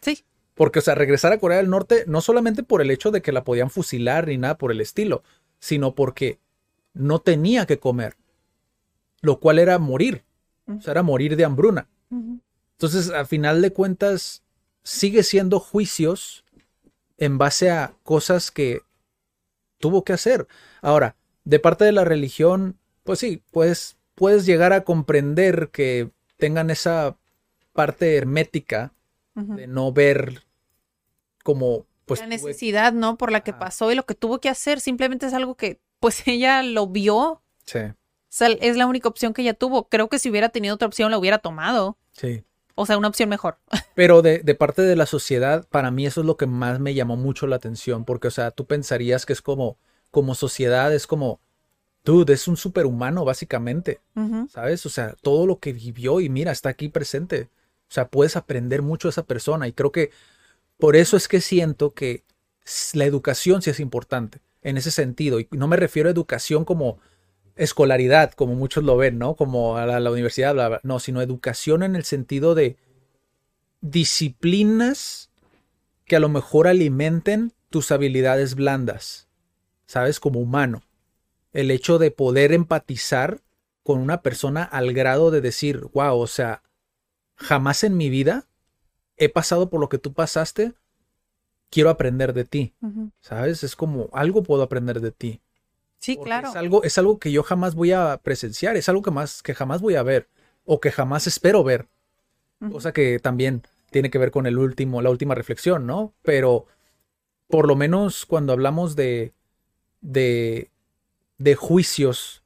Sí. 0.00 0.24
Porque, 0.54 0.78
o 0.78 0.82
sea, 0.82 0.94
regresar 0.94 1.32
a 1.32 1.38
Corea 1.38 1.58
del 1.58 1.70
Norte 1.70 2.04
no 2.06 2.20
solamente 2.20 2.62
por 2.62 2.80
el 2.80 2.90
hecho 2.90 3.10
de 3.10 3.22
que 3.22 3.32
la 3.32 3.44
podían 3.44 3.70
fusilar 3.70 4.28
ni 4.28 4.38
nada 4.38 4.58
por 4.58 4.70
el 4.70 4.80
estilo, 4.80 5.22
sino 5.58 5.94
porque 5.94 6.38
no 6.94 7.18
tenía 7.18 7.66
que 7.66 7.78
comer, 7.78 8.16
lo 9.20 9.38
cual 9.38 9.58
era 9.58 9.78
morir, 9.78 10.24
o 10.66 10.80
sea, 10.80 10.92
era 10.92 11.02
morir 11.02 11.36
de 11.36 11.44
hambruna. 11.44 11.88
Entonces, 12.72 13.10
a 13.10 13.24
final 13.24 13.62
de 13.62 13.72
cuentas, 13.72 14.42
sigue 14.82 15.22
siendo 15.22 15.60
juicios 15.60 16.44
en 17.18 17.38
base 17.38 17.70
a 17.70 17.94
cosas 18.02 18.50
que 18.50 18.82
tuvo 19.78 20.04
que 20.04 20.12
hacer. 20.12 20.46
Ahora, 20.80 21.16
de 21.44 21.58
parte 21.58 21.84
de 21.84 21.92
la 21.92 22.04
religión, 22.04 22.78
pues 23.06 23.20
sí, 23.20 23.42
pues 23.50 23.96
puedes 24.14 24.44
llegar 24.44 24.74
a 24.74 24.84
comprender 24.84 25.70
que 25.72 26.10
tengan 26.36 26.68
esa 26.68 27.16
parte 27.72 28.16
hermética 28.16 28.92
de 29.34 29.66
no 29.66 29.92
ver 29.92 30.44
como 31.42 31.84
pues 32.06 32.20
la 32.20 32.26
necesidad, 32.26 32.92
¿no? 32.94 33.18
Por 33.18 33.30
la 33.30 33.42
que 33.42 33.52
pasó 33.52 33.92
y 33.92 33.94
lo 33.94 34.06
que 34.06 34.14
tuvo 34.14 34.40
que 34.40 34.48
hacer, 34.48 34.80
simplemente 34.80 35.26
es 35.26 35.34
algo 35.34 35.56
que 35.56 35.80
pues 36.00 36.22
ella 36.26 36.62
lo 36.62 36.86
vio. 36.86 37.42
Sí. 37.64 37.80
O 37.80 38.38
sea, 38.38 38.48
es 38.48 38.76
la 38.76 38.86
única 38.86 39.08
opción 39.08 39.32
que 39.32 39.42
ella 39.42 39.54
tuvo. 39.54 39.88
Creo 39.88 40.08
que 40.08 40.18
si 40.18 40.30
hubiera 40.30 40.48
tenido 40.48 40.74
otra 40.74 40.88
opción 40.88 41.10
la 41.10 41.18
hubiera 41.18 41.38
tomado. 41.38 41.98
Sí. 42.12 42.44
O 42.74 42.86
sea, 42.86 42.98
una 42.98 43.08
opción 43.08 43.28
mejor. 43.28 43.58
Pero 43.94 44.22
de, 44.22 44.38
de, 44.40 44.54
parte 44.54 44.82
de 44.82 44.96
la 44.96 45.06
sociedad, 45.06 45.66
para 45.68 45.90
mí 45.90 46.06
eso 46.06 46.20
es 46.20 46.26
lo 46.26 46.36
que 46.36 46.46
más 46.46 46.80
me 46.80 46.94
llamó 46.94 47.16
mucho 47.16 47.46
la 47.46 47.56
atención, 47.56 48.04
porque, 48.04 48.28
o 48.28 48.30
sea, 48.30 48.50
tú 48.50 48.66
pensarías 48.66 49.24
que 49.24 49.32
es 49.32 49.40
como, 49.40 49.78
como 50.10 50.34
sociedad, 50.34 50.92
es 50.94 51.06
como, 51.06 51.40
dude, 52.06 52.32
es 52.32 52.46
un 52.46 52.56
superhumano 52.56 53.24
básicamente, 53.24 54.00
¿sabes? 54.48 54.86
O 54.86 54.88
sea, 54.88 55.16
todo 55.22 55.44
lo 55.44 55.58
que 55.58 55.72
vivió 55.72 56.20
y 56.20 56.28
mira, 56.28 56.52
está 56.52 56.68
aquí 56.68 56.88
presente. 56.88 57.50
O 57.90 57.92
sea, 57.92 58.08
puedes 58.08 58.36
aprender 58.36 58.80
mucho 58.80 59.08
de 59.08 59.10
esa 59.10 59.24
persona 59.24 59.66
y 59.66 59.72
creo 59.72 59.90
que 59.90 60.12
por 60.78 60.94
eso 60.94 61.16
es 61.16 61.26
que 61.26 61.40
siento 61.40 61.94
que 61.94 62.22
la 62.94 63.04
educación 63.04 63.60
sí 63.60 63.70
es 63.70 63.80
importante 63.80 64.38
en 64.62 64.76
ese 64.76 64.92
sentido. 64.92 65.40
Y 65.40 65.48
no 65.50 65.66
me 65.66 65.76
refiero 65.76 66.08
a 66.08 66.12
educación 66.12 66.64
como 66.64 66.98
escolaridad, 67.56 68.32
como 68.32 68.54
muchos 68.54 68.84
lo 68.84 68.96
ven, 68.96 69.18
¿no? 69.18 69.34
Como 69.34 69.76
a 69.76 69.84
la, 69.86 70.10
universidad, 70.10 70.54
bla, 70.54 70.68
bla. 70.68 70.80
no, 70.84 71.00
sino 71.00 71.20
educación 71.22 71.82
en 71.82 71.96
el 71.96 72.04
sentido 72.04 72.54
de 72.54 72.76
disciplinas 73.80 75.30
que 76.04 76.14
a 76.14 76.20
lo 76.20 76.28
mejor 76.28 76.68
alimenten 76.68 77.52
tus 77.68 77.90
habilidades 77.90 78.54
blandas, 78.54 79.26
¿sabes? 79.86 80.20
Como 80.20 80.38
humano 80.38 80.85
el 81.56 81.70
hecho 81.70 81.98
de 81.98 82.10
poder 82.10 82.52
empatizar 82.52 83.40
con 83.82 83.98
una 83.98 84.20
persona 84.20 84.62
al 84.62 84.92
grado 84.92 85.30
de 85.30 85.40
decir, 85.40 85.86
wow, 85.94 86.18
o 86.18 86.26
sea, 86.26 86.62
jamás 87.34 87.82
en 87.82 87.96
mi 87.96 88.10
vida 88.10 88.46
he 89.16 89.30
pasado 89.30 89.70
por 89.70 89.80
lo 89.80 89.88
que 89.88 89.96
tú 89.96 90.12
pasaste, 90.12 90.74
quiero 91.70 91.88
aprender 91.88 92.34
de 92.34 92.44
ti. 92.44 92.74
¿sabes? 93.20 93.64
Es 93.64 93.74
como 93.74 94.10
algo 94.12 94.42
puedo 94.42 94.62
aprender 94.62 95.00
de 95.00 95.12
ti. 95.12 95.40
Sí, 95.98 96.16
Porque 96.16 96.28
claro. 96.28 96.48
Es 96.50 96.56
algo, 96.56 96.84
es 96.84 96.98
algo 96.98 97.18
que 97.18 97.32
yo 97.32 97.42
jamás 97.42 97.74
voy 97.74 97.92
a 97.92 98.20
presenciar, 98.22 98.76
es 98.76 98.90
algo 98.90 99.00
que, 99.00 99.10
más, 99.10 99.42
que 99.42 99.54
jamás 99.54 99.80
voy 99.80 99.94
a 99.94 100.02
ver 100.02 100.28
o 100.66 100.78
que 100.78 100.92
jamás 100.92 101.26
espero 101.26 101.64
ver. 101.64 101.88
Cosa 102.70 102.92
que 102.92 103.18
también 103.18 103.62
tiene 103.90 104.10
que 104.10 104.18
ver 104.18 104.30
con 104.30 104.46
el 104.46 104.58
último, 104.58 105.00
la 105.00 105.08
última 105.10 105.34
reflexión, 105.34 105.86
¿no? 105.86 106.12
Pero 106.20 106.66
por 107.48 107.66
lo 107.66 107.76
menos 107.76 108.26
cuando 108.26 108.52
hablamos 108.52 108.94
de, 108.94 109.32
de, 110.02 110.70
de 111.38 111.54
juicios 111.54 112.42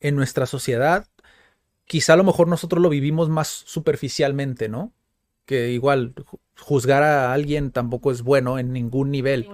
en 0.00 0.16
nuestra 0.16 0.46
sociedad, 0.46 1.06
quizá 1.86 2.14
a 2.14 2.16
lo 2.16 2.24
mejor 2.24 2.48
nosotros 2.48 2.82
lo 2.82 2.88
vivimos 2.88 3.28
más 3.28 3.48
superficialmente, 3.48 4.68
¿no? 4.68 4.92
Que 5.46 5.70
igual 5.70 6.14
ju- 6.14 6.38
juzgar 6.58 7.02
a 7.02 7.32
alguien 7.32 7.70
tampoco 7.70 8.10
es 8.10 8.22
bueno 8.22 8.58
en 8.58 8.72
ningún 8.72 9.10
nivel. 9.10 9.48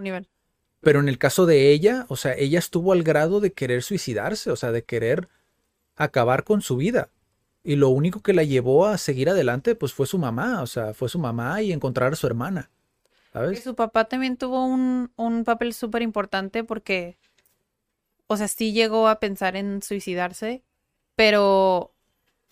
Pero 0.80 1.00
en 1.00 1.08
el 1.08 1.18
caso 1.18 1.46
de 1.46 1.70
ella, 1.70 2.06
o 2.08 2.16
sea, 2.16 2.34
ella 2.34 2.58
estuvo 2.58 2.92
al 2.92 3.02
grado 3.04 3.40
de 3.40 3.52
querer 3.52 3.82
suicidarse, 3.82 4.50
o 4.50 4.56
sea, 4.56 4.72
de 4.72 4.84
querer 4.84 5.28
acabar 5.96 6.44
con 6.44 6.60
su 6.62 6.76
vida. 6.76 7.10
Y 7.62 7.76
lo 7.76 7.90
único 7.90 8.20
que 8.22 8.32
la 8.32 8.42
llevó 8.42 8.86
a 8.86 8.98
seguir 8.98 9.28
adelante, 9.30 9.76
pues 9.76 9.92
fue 9.92 10.06
su 10.06 10.18
mamá, 10.18 10.62
o 10.62 10.66
sea, 10.66 10.94
fue 10.94 11.08
su 11.08 11.18
mamá 11.20 11.62
y 11.62 11.72
encontrar 11.72 12.12
a 12.12 12.16
su 12.16 12.26
hermana. 12.26 12.70
Y 13.30 13.32
¿Sabes? 13.32 13.62
su 13.62 13.74
papá 13.76 14.06
también 14.06 14.36
tuvo 14.36 14.66
un, 14.66 15.12
un 15.16 15.44
papel 15.44 15.72
súper 15.72 16.02
importante 16.02 16.64
porque, 16.64 17.16
o 18.32 18.36
sea, 18.36 18.48
sí 18.48 18.72
llegó 18.72 19.08
a 19.08 19.20
pensar 19.20 19.56
en 19.56 19.82
suicidarse, 19.82 20.62
pero 21.14 21.94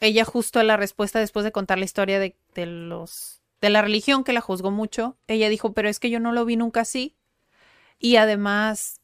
ella 0.01 0.25
justo 0.25 0.61
a 0.61 0.65
la 0.65 0.77
respuesta 0.77 1.19
después 1.19 1.45
de 1.45 1.53
contar 1.53 1.79
la 1.79 1.85
historia 1.85 2.19
de, 2.19 2.37
de 2.55 2.67
los 2.67 3.41
de 3.61 3.69
la 3.69 3.83
religión 3.83 4.25
que 4.25 4.33
la 4.33 4.41
juzgó 4.41 4.71
mucho, 4.71 5.19
ella 5.27 5.51
dijo, 5.51 5.75
pero 5.75 5.91
es 5.91 6.01
que 6.01 6.09
yo 6.09 6.19
no 6.19 6.33
lo 6.33 6.47
vi 6.47 6.57
nunca 6.57 6.81
así 6.81 7.15
y 7.99 8.17
además 8.17 9.01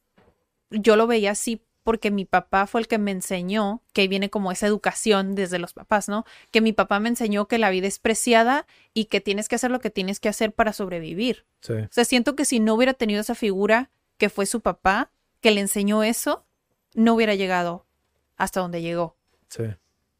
yo 0.70 0.96
lo 0.96 1.06
veía 1.06 1.32
así 1.32 1.62
porque 1.86 2.10
mi 2.10 2.24
papá 2.24 2.66
fue 2.66 2.80
el 2.80 2.88
que 2.88 2.98
me 2.98 3.12
enseñó, 3.12 3.80
que 3.92 4.08
viene 4.08 4.28
como 4.28 4.50
esa 4.50 4.66
educación 4.66 5.36
desde 5.36 5.60
los 5.60 5.72
papás, 5.72 6.08
¿no? 6.08 6.24
Que 6.50 6.60
mi 6.60 6.72
papá 6.72 6.98
me 6.98 7.08
enseñó 7.08 7.46
que 7.46 7.58
la 7.58 7.70
vida 7.70 7.86
es 7.86 8.00
preciada 8.00 8.66
y 8.92 9.04
que 9.04 9.20
tienes 9.20 9.48
que 9.48 9.54
hacer 9.54 9.70
lo 9.70 9.78
que 9.78 9.90
tienes 9.90 10.18
que 10.18 10.28
hacer 10.28 10.52
para 10.52 10.72
sobrevivir. 10.72 11.44
Sí, 11.60 11.74
O 11.74 11.88
sea, 11.88 12.04
siento 12.04 12.34
que 12.34 12.44
si 12.44 12.58
no 12.58 12.74
hubiera 12.74 12.92
tenido 12.92 13.20
esa 13.20 13.36
figura 13.36 13.90
que 14.18 14.30
fue 14.30 14.46
su 14.46 14.62
papá, 14.62 15.12
que 15.40 15.52
le 15.52 15.60
enseñó 15.60 16.02
eso, 16.02 16.44
no 16.97 17.14
hubiera 17.14 17.35
llegado 17.35 17.86
hasta 18.36 18.60
donde 18.60 18.82
llegó. 18.82 19.16
sí, 19.48 19.62
O 19.62 19.77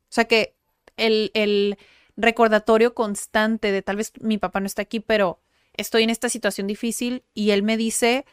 sea 0.09 0.27
que 0.27 0.55
el, 0.97 1.31
el 1.35 1.77
recordatorio 2.16 2.94
constante 2.94 3.73
de 3.73 3.82
tal 3.82 3.97
vez 3.97 4.12
mi 4.20 4.39
papá 4.39 4.61
no 4.61 4.66
está 4.66 4.82
aquí, 4.82 5.01
pero 5.01 5.40
estoy 5.74 6.05
en 6.05 6.11
esta 6.11 6.28
situación 6.28 6.66
difícil 6.66 7.24
y 7.35 7.51
él 7.51 7.62
me 7.62 7.77
dice, 7.77 8.24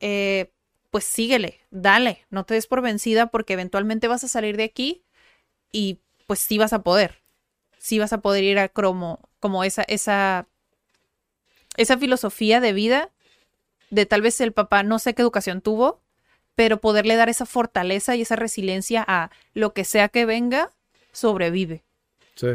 eh, 0.00 0.52
pues 0.90 1.04
síguele, 1.04 1.60
dale, 1.70 2.26
no 2.30 2.44
te 2.44 2.54
des 2.54 2.66
por 2.66 2.80
vencida 2.80 3.26
porque 3.26 3.52
eventualmente 3.52 4.08
vas 4.08 4.24
a 4.24 4.28
salir 4.28 4.56
de 4.56 4.64
aquí 4.64 5.04
y 5.72 6.00
pues 6.26 6.40
sí 6.40 6.58
vas 6.58 6.72
a 6.72 6.82
poder, 6.82 7.22
sí 7.78 7.98
vas 7.98 8.12
a 8.12 8.20
poder 8.20 8.44
ir 8.44 8.58
a 8.58 8.68
como, 8.68 9.28
como 9.38 9.62
esa, 9.64 9.82
esa, 9.82 10.48
esa 11.76 11.98
filosofía 11.98 12.60
de 12.60 12.72
vida 12.72 13.10
de 13.90 14.06
tal 14.06 14.22
vez 14.22 14.40
el 14.40 14.52
papá 14.52 14.82
no 14.82 14.98
sé 14.98 15.14
qué 15.14 15.22
educación 15.22 15.60
tuvo, 15.60 16.00
pero 16.54 16.80
poderle 16.80 17.16
dar 17.16 17.28
esa 17.28 17.46
fortaleza 17.46 18.16
y 18.16 18.22
esa 18.22 18.36
resiliencia 18.36 19.04
a 19.06 19.30
lo 19.54 19.72
que 19.72 19.84
sea 19.84 20.08
que 20.08 20.26
venga, 20.26 20.70
sobrevive. 21.12 21.82
sí, 22.34 22.48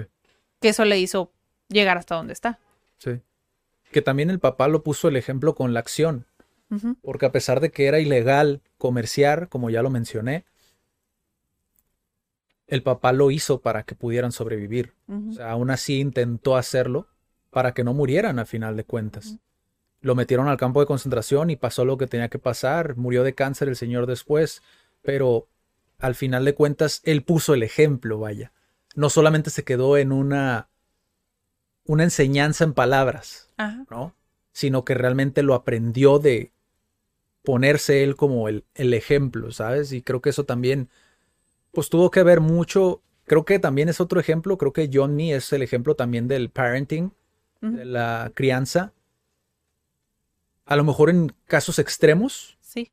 Que 0.61 0.69
eso 0.69 0.85
le 0.85 0.99
hizo 0.99 1.31
llegar 1.69 1.97
hasta 1.97 2.15
donde 2.15 2.33
está. 2.33 2.59
sí. 2.97 3.21
Que 3.91 4.01
también 4.01 4.29
el 4.29 4.39
papá 4.39 4.67
lo 4.67 4.83
puso 4.83 5.07
el 5.07 5.15
ejemplo 5.15 5.55
con 5.55 5.73
la 5.73 5.79
acción. 5.79 6.25
Porque 7.01 7.25
a 7.25 7.31
pesar 7.31 7.61
de 7.61 7.71
que 7.71 7.85
era 7.85 7.99
ilegal 7.99 8.61
comerciar, 8.77 9.47
como 9.47 9.69
ya 9.69 9.81
lo 9.81 9.89
mencioné, 9.89 10.43
el 12.67 12.83
papá 12.83 13.13
lo 13.13 13.31
hizo 13.31 13.61
para 13.61 13.83
que 13.83 13.95
pudieran 13.95 14.31
sobrevivir. 14.33 14.93
O 15.07 15.33
sea, 15.33 15.51
aún 15.51 15.69
así 15.69 15.99
intentó 15.99 16.57
hacerlo 16.57 17.07
para 17.51 17.73
que 17.73 17.83
no 17.85 17.93
murieran 17.93 18.39
a 18.39 18.45
final 18.45 18.75
de 18.75 18.83
cuentas. 18.83 19.37
Lo 20.05 20.13
metieron 20.13 20.47
al 20.47 20.57
campo 20.57 20.81
de 20.81 20.85
concentración 20.85 21.49
y 21.49 21.55
pasó 21.55 21.83
lo 21.83 21.97
que 21.97 22.05
tenía 22.05 22.29
que 22.29 22.37
pasar. 22.37 22.95
Murió 22.95 23.23
de 23.23 23.33
cáncer 23.33 23.69
el 23.69 23.75
señor 23.75 24.05
después, 24.05 24.61
pero 25.01 25.47
al 25.97 26.13
final 26.13 26.45
de 26.45 26.53
cuentas 26.53 27.01
él 27.05 27.23
puso 27.23 27.55
el 27.55 27.63
ejemplo, 27.63 28.19
vaya. 28.19 28.51
No 28.93 29.09
solamente 29.09 29.49
se 29.49 29.63
quedó 29.63 29.97
en 29.97 30.11
una 30.11 30.69
una 31.87 32.03
enseñanza 32.03 32.63
en 32.65 32.73
palabras, 32.73 33.49
Ajá. 33.57 33.83
¿no? 33.89 34.13
Sino 34.51 34.85
que 34.85 34.93
realmente 34.93 35.41
lo 35.41 35.55
aprendió 35.55 36.19
de 36.19 36.51
ponerse 37.43 38.03
él 38.03 38.15
como 38.15 38.47
el, 38.47 38.63
el 38.75 38.93
ejemplo, 38.93 39.51
¿sabes? 39.51 39.91
Y 39.91 40.03
creo 40.03 40.21
que 40.21 40.29
eso 40.29 40.43
también, 40.43 40.87
pues 41.71 41.89
tuvo 41.89 42.11
que 42.11 42.21
ver 42.21 42.41
mucho, 42.41 43.01
creo 43.25 43.43
que 43.43 43.57
también 43.57 43.89
es 43.89 43.99
otro 43.99 44.19
ejemplo, 44.19 44.59
creo 44.59 44.71
que 44.71 44.87
Johnny 44.93 45.33
es 45.33 45.51
el 45.51 45.63
ejemplo 45.63 45.95
también 45.95 46.27
del 46.27 46.51
parenting, 46.51 47.11
de 47.61 47.85
la 47.85 48.31
crianza. 48.35 48.93
A 50.65 50.75
lo 50.75 50.83
mejor 50.83 51.09
en 51.09 51.31
casos 51.45 51.79
extremos, 51.79 52.57
Sí. 52.61 52.91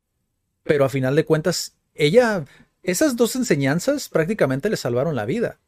pero 0.62 0.84
a 0.84 0.88
final 0.88 1.16
de 1.16 1.24
cuentas, 1.24 1.76
ella, 1.94 2.44
esas 2.82 3.16
dos 3.16 3.34
enseñanzas 3.36 4.08
prácticamente 4.08 4.68
le 4.70 4.76
salvaron 4.76 5.16
la 5.16 5.24
vida. 5.24 5.58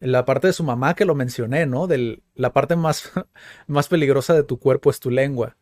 La 0.00 0.24
parte 0.24 0.46
de 0.46 0.52
su 0.52 0.62
mamá 0.62 0.94
que 0.94 1.04
lo 1.04 1.14
mencioné, 1.16 1.66
¿no? 1.66 1.86
De 1.88 2.22
la 2.34 2.52
parte 2.52 2.76
más, 2.76 3.10
más 3.66 3.88
peligrosa 3.88 4.34
de 4.34 4.44
tu 4.44 4.58
cuerpo 4.58 4.90
es 4.90 5.00
tu 5.00 5.10
lengua. 5.10 5.56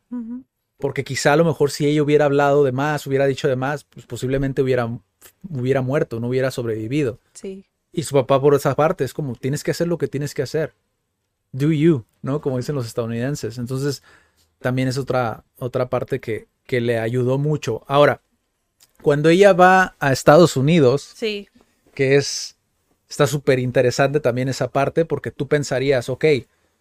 Porque 0.79 1.05
quizá 1.05 1.33
a 1.33 1.37
lo 1.37 1.45
mejor 1.45 1.71
si 1.71 1.87
ella 1.87 2.03
hubiera 2.03 2.27
hablado 2.27 2.63
de 2.63 2.73
más, 2.73 3.07
hubiera 3.07 3.25
dicho 3.27 3.49
de 3.49 3.57
más, 3.57 3.85
pues 3.85 4.05
posiblemente 4.05 4.61
hubiera, 4.61 4.87
hubiera 5.49 5.81
muerto, 5.81 6.21
no 6.21 6.29
hubiera 6.29 6.51
sobrevivido. 6.51 7.19
Sí. 7.33 7.65
Y 7.93 8.03
su 8.03 8.15
papá 8.15 8.39
por 8.43 8.55
esa 8.55 8.75
parte 8.75 9.05
es 9.05 9.15
como, 9.15 9.37
tienes 9.37 9.65
que 9.65 9.71
hacer 9.71 9.89
lo 9.89 9.97
que 9.97 10.07
tienes 10.09 10.35
que 10.35 10.43
hacer. 10.43 10.75
Do 11.53 11.73
you, 11.73 12.05
¿no? 12.21 12.43
Como 12.43 12.59
dicen 12.59 12.75
los 12.75 12.87
estadounidenses. 12.87 13.57
Entonces, 13.57 14.03
también 14.61 14.89
es 14.89 14.99
otra, 14.99 15.45
otra 15.59 15.89
parte 15.89 16.21
que, 16.21 16.47
que 16.67 16.81
le 16.81 16.99
ayudó 16.99 17.39
mucho. 17.39 17.85
Ahora, 17.87 18.21
cuando 19.03 19.29
ella 19.29 19.53
va 19.53 19.95
a 20.01 20.13
Estados 20.13 20.57
Unidos, 20.57 21.13
Sí. 21.15 21.49
que 21.95 22.17
es, 22.17 22.57
está 23.09 23.27
súper 23.27 23.59
interesante 23.59 24.21
también 24.21 24.49
esa 24.49 24.69
parte, 24.71 25.05
porque 25.05 25.31
tú 25.31 25.47
pensarías, 25.49 26.09
ok, 26.09 26.25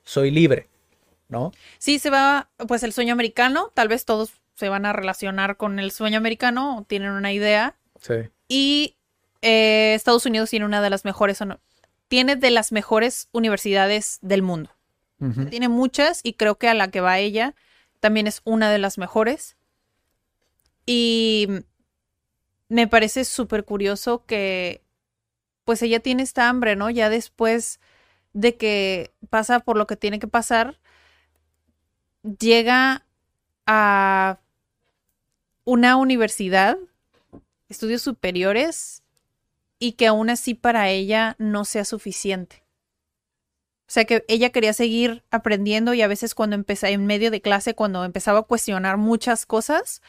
soy 0.03 0.31
libre, 0.31 0.67
¿no? 1.27 1.51
Sí, 1.77 1.99
se 1.99 2.09
va, 2.09 2.49
pues 2.67 2.83
el 2.83 2.93
sueño 2.93 3.13
americano, 3.13 3.71
tal 3.73 3.87
vez 3.87 4.05
todos 4.05 4.31
se 4.55 4.69
van 4.69 4.85
a 4.85 4.93
relacionar 4.93 5.57
con 5.57 5.79
el 5.79 5.91
sueño 5.91 6.17
americano, 6.17 6.77
o 6.77 6.83
tienen 6.83 7.11
una 7.11 7.33
idea. 7.33 7.75
Sí, 8.01 8.13
Y 8.47 8.95
eh, 9.41 9.93
Estados 9.95 10.25
Unidos 10.25 10.49
tiene 10.49 10.65
una 10.65 10.81
de 10.81 10.89
las 10.89 11.05
mejores, 11.05 11.39
tiene 12.07 12.35
de 12.35 12.51
las 12.51 12.71
mejores 12.71 13.27
universidades 13.31 14.19
del 14.21 14.41
mundo. 14.41 14.69
Tiene 15.49 15.69
muchas 15.69 16.19
y 16.23 16.33
creo 16.33 16.57
que 16.57 16.67
a 16.67 16.73
la 16.73 16.89
que 16.89 17.01
va 17.01 17.19
ella 17.19 17.55
también 17.99 18.27
es 18.27 18.41
una 18.43 18.69
de 18.69 18.77
las 18.77 18.97
mejores. 18.97 19.55
Y 20.85 21.47
me 22.69 22.87
parece 22.87 23.25
súper 23.25 23.65
curioso 23.65 24.25
que 24.25 24.83
pues 25.63 25.81
ella 25.81 25.99
tiene 25.99 26.21
esta 26.21 26.47
hambre, 26.47 26.75
¿no? 26.75 26.89
Ya 26.89 27.09
después 27.09 27.79
de 28.33 28.55
que 28.55 29.13
pasa 29.29 29.61
por 29.61 29.77
lo 29.77 29.87
que 29.87 29.95
tiene 29.95 30.19
que 30.19 30.27
pasar, 30.27 30.79
llega 32.21 33.05
a 33.65 34.39
una 35.63 35.95
universidad, 35.95 36.77
estudios 37.69 38.03
superiores, 38.03 39.01
y 39.79 39.93
que 39.93 40.07
aún 40.07 40.29
así 40.29 40.53
para 40.53 40.89
ella 40.89 41.35
no 41.39 41.65
sea 41.65 41.85
suficiente. 41.85 42.64
O 43.87 43.91
sea 43.91 44.05
que 44.05 44.25
ella 44.27 44.49
quería 44.49 44.73
seguir 44.73 45.23
aprendiendo 45.29 45.93
y 45.93 46.01
a 46.01 46.07
veces 46.07 46.33
cuando 46.33 46.55
empezaba 46.55 46.91
en 46.91 47.05
medio 47.05 47.29
de 47.29 47.41
clase, 47.41 47.75
cuando 47.75 48.03
empezaba 48.03 48.39
a 48.39 48.43
cuestionar 48.43 48.97
muchas 48.97 49.45
cosas, 49.45 50.01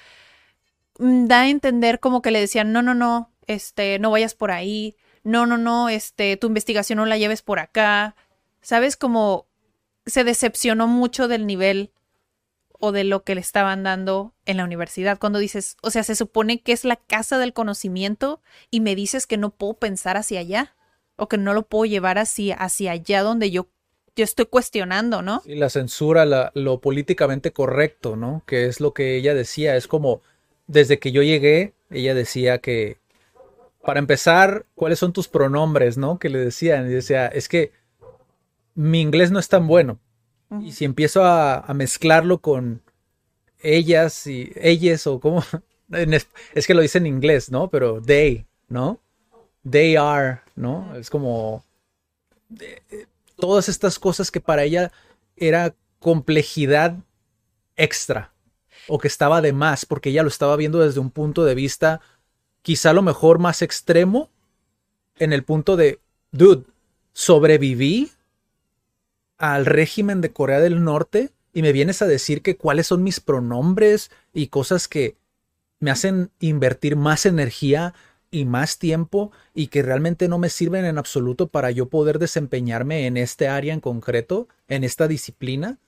mm, 0.99 1.27
da 1.27 1.43
a 1.43 1.49
entender 1.49 2.01
como 2.01 2.23
que 2.23 2.31
le 2.31 2.41
decían, 2.41 2.73
no, 2.73 2.83
no, 2.83 2.95
no, 2.95 3.31
este, 3.47 3.99
no 3.99 4.11
vayas 4.11 4.35
por 4.35 4.51
ahí, 4.51 4.97
no, 5.25 5.45
no, 5.47 5.59
no, 5.59 5.89
este, 5.89 6.37
tu 6.37 6.47
investigación 6.47 6.99
no 6.99 7.07
la 7.07 7.19
lleves 7.19 7.43
por 7.43 7.59
acá. 7.59 8.17
¿Sabes? 8.63 8.97
Como 8.97 9.47
se 10.07 10.25
decepcionó 10.25 10.87
mucho 10.87 11.29
del 11.29 11.47
nivel 11.47 11.93
o 12.79 12.93
de 12.93 13.05
lo 13.05 13.25
que 13.25 13.35
le 13.35 13.41
estaban 13.41 13.83
dando 13.83 14.35
en 14.45 14.57
la 14.57 14.65
universidad. 14.65 15.19
Cuando 15.19 15.39
dices, 15.39 15.77
o 15.83 15.91
sea, 15.91 16.05
se 16.05 16.15
supone 16.15 16.61
que 16.63 16.73
es 16.73 16.85
la 16.85 16.97
casa 16.97 17.39
del 17.39 17.53
conocimiento 17.53 18.41
y 18.71 18.81
me 18.81 18.95
dices 18.95 19.27
que 19.27 19.37
no 19.37 19.51
puedo 19.51 19.75
pensar 19.75 20.17
hacia 20.17 20.41
allá 20.41 20.76
o 21.17 21.29
que 21.29 21.39
no 21.39 21.55
lo 21.55 21.63
puedo 21.63 21.85
llevar 21.87 22.19
hacia, 22.19 22.55
hacia 22.57 22.93
allá 22.93 23.23
donde 23.23 23.51
yo, 23.51 23.67
yo 24.15 24.25
estoy 24.25 24.47
cuestionando, 24.47 25.23
¿no? 25.23 25.43
Y 25.47 25.57
la 25.57 25.71
censura, 25.71 26.25
la- 26.25 26.51
lo 26.55 26.81
políticamente 26.81 27.53
correcto, 27.53 28.17
¿no? 28.17 28.43
Que 28.47 28.67
es 28.67 28.81
lo 28.81 28.93
que 28.95 29.17
ella 29.17 29.35
decía. 29.35 29.77
Es 29.77 29.87
como, 29.87 30.21
desde 30.67 30.99
que 30.99 31.13
yo 31.13 31.23
llegué, 31.23 31.73
ella 31.91 32.15
decía 32.15 32.59
que 32.59 32.99
para 33.83 33.99
empezar, 34.01 34.67
¿cuáles 34.75 34.99
son 34.99 35.13
tus 35.13 35.29
pronombres, 35.29 35.97
no? 35.97 36.19
Que 36.19 36.29
le 36.29 36.39
decían. 36.39 36.87
Y 36.91 36.95
decía, 36.95 37.27
es 37.29 37.49
que 37.49 37.73
mi 38.75 39.01
inglés 39.01 39.31
no 39.31 39.39
es 39.39 39.49
tan 39.49 39.67
bueno. 39.67 39.99
Y 40.61 40.73
si 40.73 40.85
empiezo 40.85 41.25
a, 41.25 41.59
a 41.61 41.75
mezclarlo 41.75 42.39
con 42.39 42.83
ellas 43.63 44.27
y 44.27 44.53
ellas 44.57 45.07
o 45.07 45.21
como... 45.21 45.43
Es 46.55 46.67
que 46.67 46.75
lo 46.75 46.83
dice 46.83 46.99
en 46.99 47.07
inglés, 47.07 47.49
¿no? 47.51 47.71
Pero 47.71 48.03
they, 48.03 48.45
¿no? 48.69 48.99
They 49.69 49.95
are, 49.95 50.41
¿no? 50.57 50.97
Es 50.97 51.11
como... 51.11 51.65
eh, 52.59 53.07
Todas 53.37 53.69
estas 53.69 53.99
cosas 53.99 54.31
que 54.31 54.41
para 54.41 54.65
ella 54.65 54.91
era 55.37 55.75
complejidad 55.99 56.97
extra 57.77 58.33
o 58.89 58.99
que 58.99 59.09
estaba 59.09 59.43
de 59.43 59.53
más 59.53 59.85
porque 59.85 60.09
ella 60.11 60.23
lo 60.23 60.29
estaba 60.29 60.57
viendo 60.57 60.79
desde 60.79 61.01
un 61.01 61.11
punto 61.11 61.45
de 61.45 61.55
vista 61.55 62.01
quizá 62.63 62.93
lo 62.93 63.03
mejor 63.03 63.39
más 63.39 63.61
extremo 63.63 64.31
en 65.19 65.33
el 65.33 65.45
punto 65.45 65.77
de, 65.77 66.01
dude, 66.33 66.65
sobreviví 67.13 68.11
al 69.39 69.67
régimen 69.67 70.21
de 70.21 70.33
Corea 70.33 70.61
del 70.61 70.83
Norte 70.83 71.31
y 71.53 71.63
me 71.63 71.73
vienes 71.73 72.03
a 72.03 72.07
decir 72.07 72.43
que 72.43 72.57
cuáles 72.57 72.87
son 72.87 73.03
mis 73.03 73.21
pronombres 73.21 74.11
y 74.33 74.49
cosas 74.49 74.89
que 74.89 75.17
me 75.79 75.91
hacen 75.91 76.31
invertir 76.41 76.97
más 76.97 77.27
energía 77.27 77.95
y 78.31 78.45
más 78.45 78.79
tiempo 78.79 79.33
y 79.55 79.69
que 79.69 79.83
realmente 79.83 80.29
no 80.29 80.39
me 80.39 80.49
sirven 80.49 80.85
en 80.85 80.99
absoluto 80.99 81.49
para 81.49 81.71
yo 81.71 81.89
poder 81.89 82.19
desempeñarme 82.19 83.07
en 83.07 83.17
este 83.17 83.49
área 83.49 83.73
en 83.73 83.81
concreto, 83.81 84.49
en 84.69 84.85
esta 84.85 85.09
disciplina. 85.09 85.79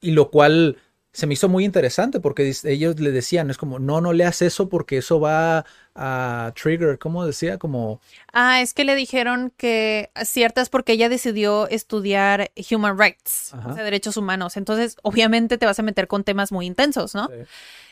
Y 0.00 0.12
lo 0.12 0.30
cual 0.30 0.78
se 1.12 1.26
me 1.26 1.34
hizo 1.34 1.48
muy 1.48 1.64
interesante 1.64 2.20
porque 2.20 2.54
ellos 2.64 3.00
le 3.00 3.10
decían, 3.10 3.50
es 3.50 3.56
como, 3.56 3.78
no, 3.78 4.00
no 4.00 4.12
leas 4.12 4.42
eso 4.42 4.68
porque 4.68 4.98
eso 4.98 5.18
va 5.18 5.64
a 5.94 6.52
trigger, 6.54 6.98
¿cómo 6.98 7.24
decía? 7.26 7.58
Como, 7.58 8.00
Ah, 8.32 8.60
es 8.60 8.72
que 8.74 8.84
le 8.84 8.94
dijeron 8.94 9.52
que 9.56 10.10
ciertas 10.24 10.68
porque 10.68 10.92
ella 10.92 11.08
decidió 11.08 11.68
estudiar 11.68 12.50
human 12.70 12.98
rights, 12.98 13.52
Ajá. 13.54 13.70
o 13.70 13.74
sea, 13.74 13.84
derechos 13.84 14.16
humanos. 14.16 14.56
Entonces, 14.56 14.96
obviamente 15.02 15.58
te 15.58 15.66
vas 15.66 15.78
a 15.78 15.82
meter 15.82 16.06
con 16.06 16.24
temas 16.24 16.52
muy 16.52 16.66
intensos, 16.66 17.14
¿no? 17.14 17.26
Sí. 17.28 17.34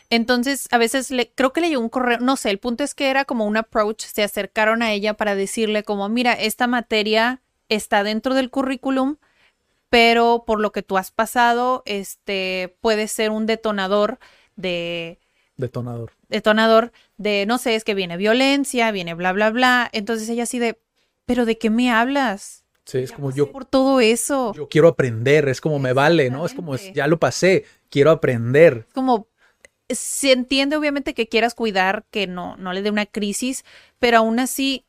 Entonces, 0.09 0.69
a 0.71 0.79
veces 0.79 1.11
le, 1.11 1.31
creo 1.35 1.53
que 1.53 1.61
le 1.61 1.69
llegó 1.69 1.81
un 1.83 1.89
correo, 1.89 2.19
no 2.21 2.37
sé, 2.37 2.51
el 2.51 2.59
punto 2.59 2.85
es 2.85 2.95
que 2.95 3.11
era 3.11 3.25
como 3.25 3.45
un 3.45 3.57
approach, 3.57 4.05
se 4.05 4.23
acercaron 4.23 4.83
a 4.83 4.93
ella 4.93 5.15
para 5.15 5.35
decirle 5.35 5.83
como, 5.83 6.09
mira, 6.09 6.33
esta 6.35 6.69
materia 6.69 7.41
está 7.69 8.05
dentro 8.05 8.35
del 8.35 8.51
currículum, 8.51 9.17
pero 9.89 10.45
por 10.47 10.61
lo 10.61 10.73
que 10.73 10.83
tú 10.83 10.99
has 10.99 11.11
pasado, 11.11 11.83
este 11.87 12.77
puede 12.81 13.09
ser 13.09 13.31
un 13.31 13.47
detonador 13.47 14.19
de 14.57 15.19
detonador. 15.57 16.13
detonador 16.29 16.93
de, 17.17 17.47
no 17.47 17.59
sé, 17.59 17.75
es 17.75 17.85
que 17.85 17.95
viene 17.95 18.17
violencia, 18.17 18.91
viene 18.91 19.15
bla, 19.15 19.33
bla, 19.33 19.51
bla. 19.51 19.89
Entonces 19.93 20.29
ella 20.29 20.45
así 20.45 20.59
de, 20.59 20.79
pero 21.25 21.45
¿de 21.45 21.59
qué 21.59 21.71
me 21.71 21.91
hablas? 21.91 22.65
Sí, 22.85 22.99
es 22.99 23.13
como 23.13 23.31
Pasé 23.31 23.39
yo, 23.39 23.53
por 23.53 23.65
todo 23.65 24.01
eso. 24.01 24.53
yo 24.55 24.69
quiero 24.69 24.89
aprender, 24.89 25.49
es 25.49 25.61
como 25.61 25.79
me 25.79 25.93
vale, 25.93 26.31
¿no? 26.31 26.47
Es 26.47 26.53
como, 26.55 26.75
es- 26.75 26.93
ya 26.93 27.07
lo 27.07 27.19
pasé, 27.19 27.65
quiero 27.91 28.11
aprender. 28.13 28.87
Es 28.89 28.95
como, 28.95 29.29
se 29.91 30.33
entiende 30.33 30.77
obviamente 30.77 31.15
que 31.15 31.29
quieras 31.29 31.55
cuidar, 31.55 32.07
que 32.11 32.27
no, 32.27 32.57
no 32.57 32.73
le 32.73 32.83
dé 32.83 32.91
una 32.91 33.07
crisis, 33.07 33.65
pero 33.99 34.19
aún 34.19 34.39
así, 34.39 34.87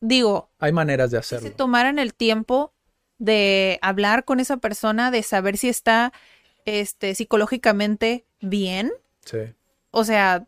digo, 0.00 0.50
Hay 0.58 0.72
maneras 0.72 1.10
de 1.10 1.18
si 1.18 1.36
se 1.36 1.36
hacerlo. 1.38 1.56
tomaran 1.56 1.98
el 1.98 2.14
tiempo 2.14 2.74
de 3.18 3.78
hablar 3.82 4.24
con 4.24 4.40
esa 4.40 4.56
persona, 4.56 5.10
de 5.10 5.22
saber 5.22 5.56
si 5.58 5.68
está 5.68 6.12
este, 6.64 7.14
psicológicamente 7.14 8.24
bien, 8.40 8.92
Sí, 9.24 9.38
o 9.90 10.04
sea, 10.04 10.46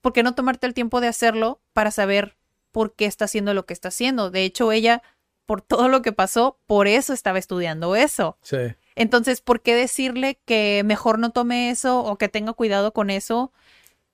¿por 0.00 0.12
qué 0.12 0.22
no 0.22 0.34
tomarte 0.34 0.66
el 0.66 0.74
tiempo 0.74 1.00
de 1.00 1.08
hacerlo 1.08 1.60
para 1.72 1.90
saber 1.90 2.36
por 2.72 2.94
qué 2.94 3.06
está 3.06 3.26
haciendo 3.26 3.54
lo 3.54 3.66
que 3.66 3.74
está 3.74 3.88
haciendo? 3.88 4.30
De 4.30 4.44
hecho, 4.44 4.72
ella, 4.72 5.02
por 5.46 5.62
todo 5.62 5.88
lo 5.88 6.02
que 6.02 6.12
pasó, 6.12 6.58
por 6.66 6.86
eso 6.86 7.12
estaba 7.12 7.38
estudiando 7.38 7.96
eso. 7.96 8.38
sí. 8.42 8.56
Entonces, 8.96 9.40
¿por 9.40 9.60
qué 9.60 9.74
decirle 9.74 10.38
que 10.44 10.82
mejor 10.84 11.18
no 11.18 11.32
tome 11.32 11.70
eso 11.70 12.04
o 12.04 12.16
que 12.16 12.28
tenga 12.28 12.52
cuidado 12.52 12.92
con 12.92 13.10
eso 13.10 13.52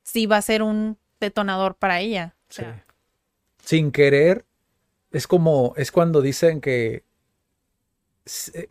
si 0.03 0.25
va 0.25 0.39
a 0.39 0.43
ser 0.43 0.63
un 0.63 0.97
detonador 1.21 1.75
para 1.75 2.01
ella? 2.01 2.35
O 2.49 2.53
Sí. 2.55 2.63
Sin 3.63 3.93
querer, 3.93 4.47
es 5.13 5.27
como, 5.27 5.75
es 5.77 5.93
cuando 5.93 6.23
dicen 6.23 6.63
que 6.63 7.05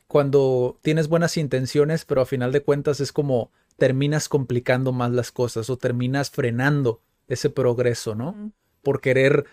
cuando 0.08 0.80
tienes 0.82 1.08
buenas 1.08 1.38
intenciones, 1.38 2.06
pero 2.06 2.22
a 2.22 2.26
final 2.26 2.52
de 2.52 2.62
cuentas 2.62 3.00
es 3.00 3.12
como 3.12 3.52
terminas 3.78 4.30
complicando 4.30 4.92
más 4.92 5.12
las 5.12 5.32
cosas 5.32 5.70
o 5.70 5.78
terminas 5.78 6.30
frenando 6.30 7.02
ese 7.28 7.50
progreso, 7.50 8.16
¿no? 8.16 8.52
Por 8.82 9.02
querer 9.02 9.46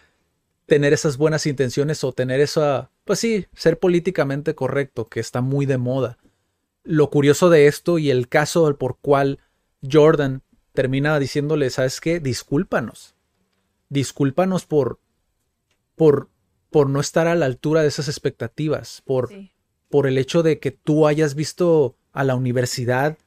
tener 0.67 0.93
esas 0.93 1.17
buenas 1.17 1.47
intenciones 1.47 2.03
o 2.05 2.13
tener 2.13 2.41
esa, 2.41 2.91
pues 3.05 3.21
sí, 3.21 3.47
ser 3.55 3.79
políticamente 3.79 4.55
correcto, 4.55 5.09
que 5.09 5.21
está 5.21 5.41
muy 5.41 5.65
de 5.65 5.79
moda. 5.79 6.19
Lo 6.83 7.11
curioso 7.11 7.51
de 7.51 7.67
esto 7.67 7.99
y 7.99 8.11
el 8.11 8.29
caso 8.29 8.67
al 8.67 8.77
por 8.77 8.99
cual 8.99 9.39
Jordan 9.89 10.43
termina 10.73 11.19
diciéndole, 11.19 11.71
¿sabes 11.71 12.01
qué? 12.01 12.21
Discúlpanos. 12.21 13.15
Discúlpanos 13.89 14.67
por, 14.67 15.01
por, 15.95 16.29
por 16.71 16.89
no 16.91 17.01
estar 17.01 17.29
a 17.29 17.37
la 17.37 17.47
altura 17.47 17.83
de 17.83 17.89
esas 17.89 18.09
expectativas, 18.09 19.03
por, 19.05 19.29
sí. 19.29 19.53
Por 19.89 20.07
el 20.07 20.19
hecho 20.19 20.43
de 20.43 20.59
que 20.59 20.71
tú 20.71 21.07
hayas 21.07 21.35
visto 21.35 21.97
a 22.13 22.25
la 22.25 22.35
universidad 22.35 23.19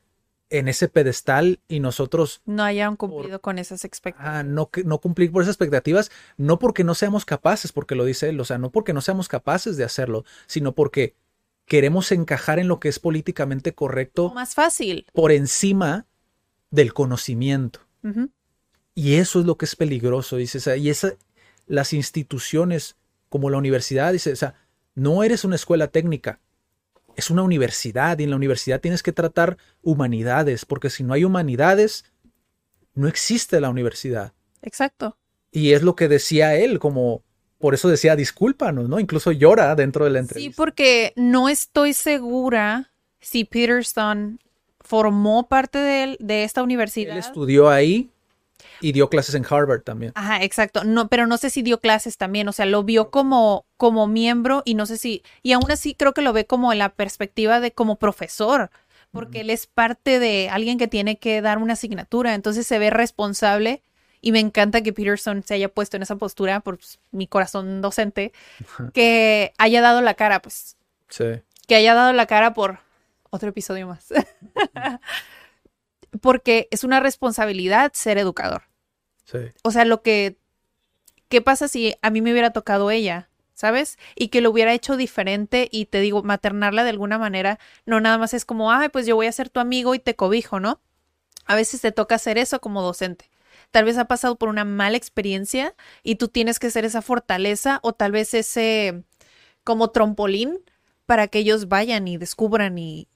en 0.49 0.67
ese 0.67 0.87
pedestal 0.87 1.59
y 1.67 1.79
nosotros 1.79 2.41
no 2.45 2.63
hayan 2.63 2.95
cumplido 2.95 3.39
con 3.39 3.59
esas 3.59 3.85
expectativas. 3.85 4.35
ah, 4.35 4.43
no, 4.43 4.69
no 4.83 4.99
cumplir 4.99 5.31
por 5.31 5.43
esas 5.43 5.53
expectativas, 5.53 6.09
no 6.37 6.57
porque 6.57 6.83
no 6.83 6.95
seamos 6.95 7.23
capaces, 7.23 7.71
porque 7.71 7.93
lo 7.95 8.03
dice 8.03 8.29
él, 8.29 8.39
o 8.39 8.45
sea, 8.45 8.57
no 8.57 8.71
porque 8.71 8.93
no 8.93 9.01
seamos 9.01 9.27
capaces 9.27 9.77
de 9.77 9.83
hacerlo, 9.83 10.25
sino 10.47 10.73
porque 10.73 11.15
queremos 11.65 12.11
encajar 12.11 12.57
en 12.57 12.67
lo 12.67 12.79
que 12.79 12.89
es 12.89 12.97
políticamente 12.97 13.75
correcto 13.75 14.31
Más 14.33 14.55
fácil. 14.55 15.05
por 15.13 15.31
encima 15.31 16.07
del 16.71 16.93
conocimiento. 16.93 17.81
Y 18.95 19.15
eso 19.15 19.39
es 19.39 19.45
lo 19.45 19.55
que 19.57 19.65
es 19.65 19.75
peligroso, 19.75 20.35
dice, 20.37 20.57
o 20.57 20.61
sea, 20.61 20.75
y 20.77 20.89
esa, 20.89 21.13
las 21.67 21.93
instituciones 21.93 22.97
como 23.29 23.51
la 23.51 23.57
universidad, 23.59 24.11
dice, 24.13 24.31
o 24.31 24.35
sea, 24.35 24.55
no 24.95 25.23
eres 25.23 25.43
una 25.43 25.55
escuela 25.55 25.87
técnica, 25.89 26.39
es 27.19 27.29
una 27.29 27.43
universidad 27.43 28.17
y 28.19 28.23
en 28.23 28.31
la 28.31 28.35
universidad 28.35 28.81
tienes 28.81 29.03
que 29.03 29.11
tratar 29.13 29.57
humanidades, 29.83 30.65
porque 30.65 30.89
si 30.89 31.03
no 31.03 31.13
hay 31.13 31.23
humanidades, 31.23 32.05
no 32.95 33.07
existe 33.07 33.61
la 33.61 33.69
universidad. 33.69 34.33
Exacto. 34.61 35.17
Y 35.51 35.73
es 35.73 35.83
lo 35.83 35.95
que 35.95 36.07
decía 36.07 36.55
él, 36.55 36.79
como, 36.79 37.23
por 37.59 37.73
eso 37.73 37.87
decía, 37.89 38.15
discúlpanos, 38.15 38.89
¿no? 38.89 38.99
Incluso 38.99 39.31
llora 39.31 39.75
dentro 39.75 40.05
de 40.05 40.11
la 40.11 40.19
Sí, 40.19 40.23
entrevista. 40.25 40.55
porque 40.57 41.13
no 41.15 41.49
estoy 41.49 41.93
segura 41.93 42.91
si 43.19 43.45
Peterson 43.45 44.39
formó 44.81 45.47
parte 45.47 45.77
de, 45.77 46.17
de 46.19 46.43
esta 46.43 46.61
Él 46.61 46.65
universidad. 46.65 47.17
estudió 47.17 47.69
ahí 47.69 48.09
y 48.81 48.91
dio 48.91 49.09
clases 49.09 49.35
en 49.35 49.45
Harvard 49.49 49.81
también. 49.81 50.11
Ajá, 50.15 50.43
exacto. 50.43 50.83
No, 50.83 51.07
pero 51.07 51.27
no 51.27 51.37
sé 51.37 51.49
si 51.49 51.61
dio 51.61 51.79
clases 51.79 52.17
también. 52.17 52.47
O 52.47 52.51
sea, 52.51 52.65
lo 52.65 52.83
vio 52.83 53.09
como, 53.11 53.65
como 53.77 54.07
miembro 54.07 54.61
y 54.65 54.75
no 54.75 54.85
sé 54.85 54.97
si. 54.97 55.23
Y 55.43 55.53
aún 55.53 55.69
así 55.71 55.95
creo 55.95 56.13
que 56.13 56.21
lo 56.21 56.33
ve 56.33 56.45
como 56.45 56.71
en 56.71 56.79
la 56.79 56.89
perspectiva 56.89 57.59
de 57.59 57.71
como 57.71 57.97
profesor. 57.97 58.71
Porque 59.11 59.41
él 59.41 59.49
es 59.49 59.65
parte 59.65 60.19
de 60.19 60.49
alguien 60.51 60.77
que 60.77 60.87
tiene 60.87 61.17
que 61.17 61.41
dar 61.41 61.57
una 61.57 61.73
asignatura. 61.73 62.35
Entonces 62.35 62.67
se 62.67 62.77
ve 62.77 62.89
responsable. 62.89 63.81
Y 64.21 64.31
me 64.31 64.39
encanta 64.39 64.81
que 64.81 64.93
Peterson 64.93 65.43
se 65.43 65.53
haya 65.53 65.69
puesto 65.69 65.97
en 65.97 66.03
esa 66.03 66.17
postura 66.17 66.59
por 66.59 66.77
pues, 66.77 66.99
mi 67.11 67.25
corazón 67.25 67.81
docente. 67.81 68.33
Que 68.93 69.53
haya 69.57 69.81
dado 69.81 70.01
la 70.01 70.13
cara, 70.13 70.41
pues. 70.41 70.75
Sí, 71.07 71.41
Que 71.67 71.75
haya 71.75 71.95
dado 71.95 72.13
la 72.13 72.27
cara 72.27 72.53
por 72.53 72.79
otro 73.29 73.49
episodio 73.49 73.87
más. 73.87 74.07
Porque 76.21 76.67
es 76.71 76.83
una 76.83 76.99
responsabilidad 76.99 77.91
ser 77.93 78.17
educador. 78.17 78.68
O 79.63 79.71
sea, 79.71 79.85
lo 79.85 80.01
que, 80.01 80.37
¿qué 81.27 81.41
pasa 81.41 81.67
si 81.67 81.95
a 82.01 82.09
mí 82.09 82.21
me 82.21 82.31
hubiera 82.31 82.51
tocado 82.51 82.91
ella? 82.91 83.29
¿Sabes? 83.53 83.97
Y 84.15 84.29
que 84.29 84.39
lo 84.39 84.51
hubiera 84.51 84.73
hecho 84.73 84.95
diferente 84.95 85.67
y 85.69 85.87
te 85.87 85.99
digo, 85.99 86.23
maternarla 86.23 86.85
de 86.85 86.91
alguna 86.91 87.17
manera, 87.17 87.59
no 87.85 87.99
nada 87.99 88.17
más 88.17 88.33
es 88.33 88.45
como, 88.45 88.71
ay, 88.71 88.87
pues 88.87 89.05
yo 89.05 89.17
voy 89.17 89.27
a 89.27 89.31
ser 89.33 89.49
tu 89.49 89.59
amigo 89.59 89.93
y 89.93 89.99
te 89.99 90.15
cobijo, 90.15 90.61
¿no? 90.61 90.79
A 91.45 91.55
veces 91.55 91.81
te 91.81 91.91
toca 91.91 92.15
hacer 92.15 92.37
eso 92.37 92.61
como 92.61 92.81
docente. 92.81 93.29
Tal 93.71 93.83
vez 93.83 93.97
ha 93.97 94.05
pasado 94.05 94.37
por 94.37 94.47
una 94.47 94.63
mala 94.63 94.95
experiencia 94.95 95.75
y 96.03 96.15
tú 96.15 96.29
tienes 96.29 96.57
que 96.57 96.71
ser 96.71 96.85
esa 96.85 97.01
fortaleza 97.01 97.79
o 97.83 97.91
tal 97.91 98.13
vez 98.13 98.33
ese 98.33 99.03
como 99.65 99.89
trampolín 99.89 100.59
para 101.05 101.27
que 101.27 101.39
ellos 101.39 101.67
vayan 101.67 102.07
y 102.07 102.17
descubran 102.17 102.77
y, 102.77 103.09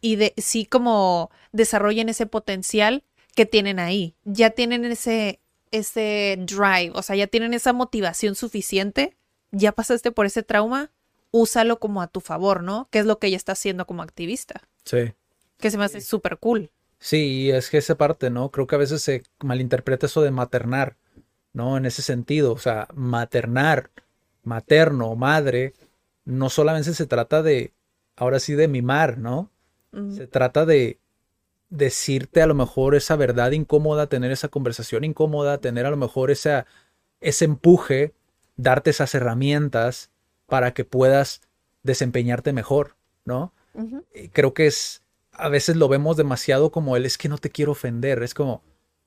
y 0.00 0.16
de, 0.16 0.34
sí 0.36 0.66
como 0.66 1.30
desarrollen 1.52 2.08
ese 2.08 2.26
potencial 2.26 3.02
que 3.34 3.46
tienen 3.46 3.78
ahí. 3.78 4.14
Ya 4.24 4.50
tienen 4.50 4.84
ese, 4.84 5.40
ese 5.70 6.36
drive, 6.46 6.92
o 6.94 7.02
sea, 7.02 7.16
ya 7.16 7.26
tienen 7.26 7.54
esa 7.54 7.72
motivación 7.72 8.34
suficiente, 8.34 9.16
ya 9.50 9.72
pasaste 9.72 10.12
por 10.12 10.26
ese 10.26 10.42
trauma, 10.42 10.90
úsalo 11.30 11.78
como 11.78 12.02
a 12.02 12.06
tu 12.08 12.20
favor, 12.20 12.62
¿no? 12.62 12.88
Que 12.90 12.98
es 12.98 13.06
lo 13.06 13.18
que 13.18 13.28
ella 13.28 13.36
está 13.36 13.52
haciendo 13.52 13.86
como 13.86 14.02
activista, 14.02 14.68
sí. 14.84 15.12
que 15.58 15.70
se 15.70 15.78
me 15.78 15.84
hace 15.84 16.00
súper 16.00 16.38
cool. 16.38 16.70
Sí, 16.98 17.42
y 17.42 17.50
es 17.50 17.70
que 17.70 17.78
esa 17.78 17.96
parte, 17.96 18.30
¿no? 18.30 18.50
Creo 18.50 18.66
que 18.66 18.74
a 18.74 18.78
veces 18.78 19.02
se 19.02 19.22
malinterpreta 19.40 20.06
eso 20.06 20.22
de 20.22 20.30
maternar, 20.30 20.96
¿no? 21.52 21.76
En 21.76 21.86
ese 21.86 22.02
sentido, 22.02 22.52
o 22.52 22.58
sea, 22.58 22.88
maternar, 22.94 23.90
materno, 24.42 25.14
madre, 25.14 25.74
no 26.24 26.48
solamente 26.48 26.94
se 26.94 27.06
trata 27.06 27.42
de, 27.42 27.72
ahora 28.16 28.40
sí, 28.40 28.54
de 28.54 28.68
mimar, 28.68 29.18
¿no? 29.18 29.50
Se 30.14 30.26
trata 30.26 30.66
de 30.66 31.00
decirte 31.68 32.42
a 32.42 32.46
lo 32.46 32.54
mejor 32.54 32.94
esa 32.94 33.16
verdad 33.16 33.52
incómoda, 33.52 34.08
tener 34.08 34.30
esa 34.30 34.48
conversación 34.48 35.04
incómoda, 35.04 35.58
tener 35.58 35.86
a 35.86 35.90
lo 35.90 35.96
mejor 35.96 36.30
esa, 36.30 36.66
ese 37.20 37.44
empuje, 37.44 38.14
darte 38.56 38.90
esas 38.90 39.14
herramientas 39.14 40.10
para 40.46 40.74
que 40.74 40.84
puedas 40.84 41.42
desempeñarte 41.82 42.52
mejor, 42.52 42.96
¿no? 43.24 43.52
Creo 44.32 44.54
que 44.54 44.66
es, 44.66 45.02
a 45.32 45.48
veces 45.48 45.76
lo 45.76 45.88
vemos 45.88 46.16
demasiado 46.16 46.70
como 46.70 46.96
el 46.96 47.04
es 47.04 47.18
que 47.18 47.28
no 47.28 47.36
te 47.36 47.50
quiero 47.50 47.72
ofender, 47.72 48.22
es 48.22 48.32
como, 48.32 48.62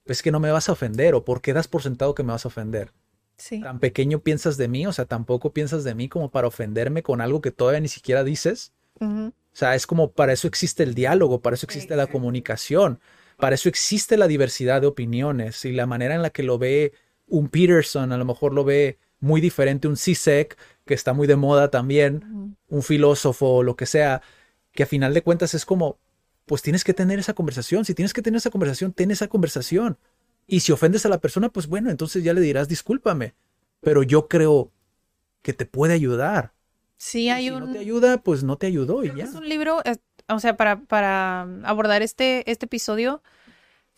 es 0.05 0.21
que 0.21 0.31
no 0.31 0.39
me 0.39 0.51
vas 0.51 0.69
a 0.69 0.73
ofender 0.73 1.15
o 1.15 1.25
por 1.25 1.41
qué 1.41 1.53
das 1.53 1.67
por 1.67 1.81
sentado 1.81 2.13
que 2.13 2.23
me 2.23 2.33
vas 2.33 2.45
a 2.45 2.49
ofender. 2.49 2.91
Sí. 3.37 3.61
Tan 3.61 3.79
pequeño 3.79 4.19
piensas 4.19 4.57
de 4.57 4.67
mí, 4.67 4.85
o 4.85 4.91
sea, 4.91 5.05
tampoco 5.05 5.53
piensas 5.53 5.83
de 5.83 5.95
mí 5.95 6.09
como 6.09 6.29
para 6.29 6.47
ofenderme 6.47 7.03
con 7.03 7.21
algo 7.21 7.41
que 7.41 7.51
todavía 7.51 7.79
ni 7.79 7.87
siquiera 7.87 8.23
dices. 8.23 8.73
O 8.99 9.55
sea, 9.59 9.75
es 9.75 9.87
como 9.87 10.11
para 10.11 10.33
eso 10.33 10.47
existe 10.47 10.83
el 10.83 10.93
diálogo, 10.93 11.41
para 11.41 11.55
eso 11.55 11.65
existe 11.65 11.95
la 11.95 12.07
comunicación, 12.07 12.99
para 13.37 13.55
eso 13.55 13.69
existe 13.69 14.15
la 14.17 14.27
diversidad 14.27 14.81
de 14.81 14.87
opiniones 14.87 15.65
y 15.65 15.71
la 15.71 15.85
manera 15.85 16.15
en 16.15 16.21
la 16.21 16.29
que 16.29 16.43
lo 16.43 16.57
ve 16.57 16.93
un 17.27 17.49
Peterson, 17.49 18.11
a 18.11 18.17
lo 18.17 18.25
mejor 18.25 18.53
lo 18.53 18.63
ve 18.63 18.99
muy 19.19 19.41
diferente 19.41 19.87
un 19.87 19.97
CISEC, 19.97 20.57
que 20.85 20.93
está 20.93 21.13
muy 21.13 21.27
de 21.27 21.35
moda 21.35 21.69
también, 21.69 22.55
un 22.67 22.83
filósofo 22.83 23.55
o 23.55 23.63
lo 23.63 23.75
que 23.75 23.85
sea, 23.85 24.21
que 24.71 24.83
a 24.83 24.85
final 24.85 25.13
de 25.13 25.21
cuentas 25.21 25.53
es 25.53 25.65
como, 25.65 25.99
pues 26.45 26.61
tienes 26.61 26.83
que 26.83 26.93
tener 26.93 27.19
esa 27.19 27.33
conversación, 27.33 27.85
si 27.85 27.93
tienes 27.93 28.13
que 28.13 28.21
tener 28.21 28.37
esa 28.37 28.49
conversación, 28.49 28.93
ten 28.93 29.11
esa 29.11 29.27
conversación. 29.27 29.97
Y 30.47 30.61
si 30.61 30.71
ofendes 30.71 31.05
a 31.05 31.09
la 31.09 31.19
persona, 31.19 31.49
pues 31.49 31.67
bueno, 31.67 31.91
entonces 31.91 32.23
ya 32.23 32.33
le 32.33 32.41
dirás 32.41 32.67
discúlpame, 32.67 33.35
pero 33.81 34.03
yo 34.03 34.27
creo 34.27 34.71
que 35.41 35.53
te 35.53 35.65
puede 35.65 35.93
ayudar. 35.93 36.53
Sí, 36.99 37.23
Y 37.23 37.29
hay 37.29 37.45
si 37.45 37.51
un... 37.51 37.59
no 37.61 37.71
te 37.71 37.79
ayuda, 37.79 38.17
pues 38.17 38.43
no 38.43 38.57
te 38.57 38.67
ayudó 38.67 39.03
y 39.05 39.15
ya. 39.15 39.23
Es 39.23 39.33
un 39.33 39.47
libro, 39.47 39.81
es- 39.85 39.99
o 40.27 40.39
sea, 40.39 40.55
para, 40.57 40.81
para 40.81 41.41
abordar 41.63 42.01
este, 42.03 42.49
este 42.51 42.65
episodio, 42.65 43.23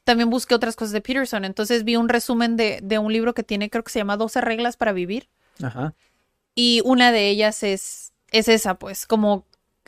también 0.03 0.30
busqué 0.30 0.56
otras 0.56 0.76
cosas 0.76 0.91
de 0.94 1.02
Peterson. 1.02 1.44
Entonces 1.44 1.84
vi 1.84 1.95
un 1.98 2.07
resumen 2.10 2.56
de, 2.56 2.80
de 2.84 2.99
un 2.99 3.11
libro 3.11 3.34
que 3.34 3.44
tiene, 3.44 3.69
creo 3.69 3.84
que 3.84 3.91
se 3.91 3.99
llama 3.99 4.18
12 4.18 4.40
reglas 4.40 4.78
para 4.78 4.94
vivir. 4.94 5.28
Ajá. 5.61 5.94
Y 6.56 6.82
una 6.86 7.11
de 7.11 7.28
ellas 7.30 7.64
es, 7.64 8.14
es 8.32 8.48
esa, 8.48 8.76
pues, 8.76 9.07
como 9.07 9.45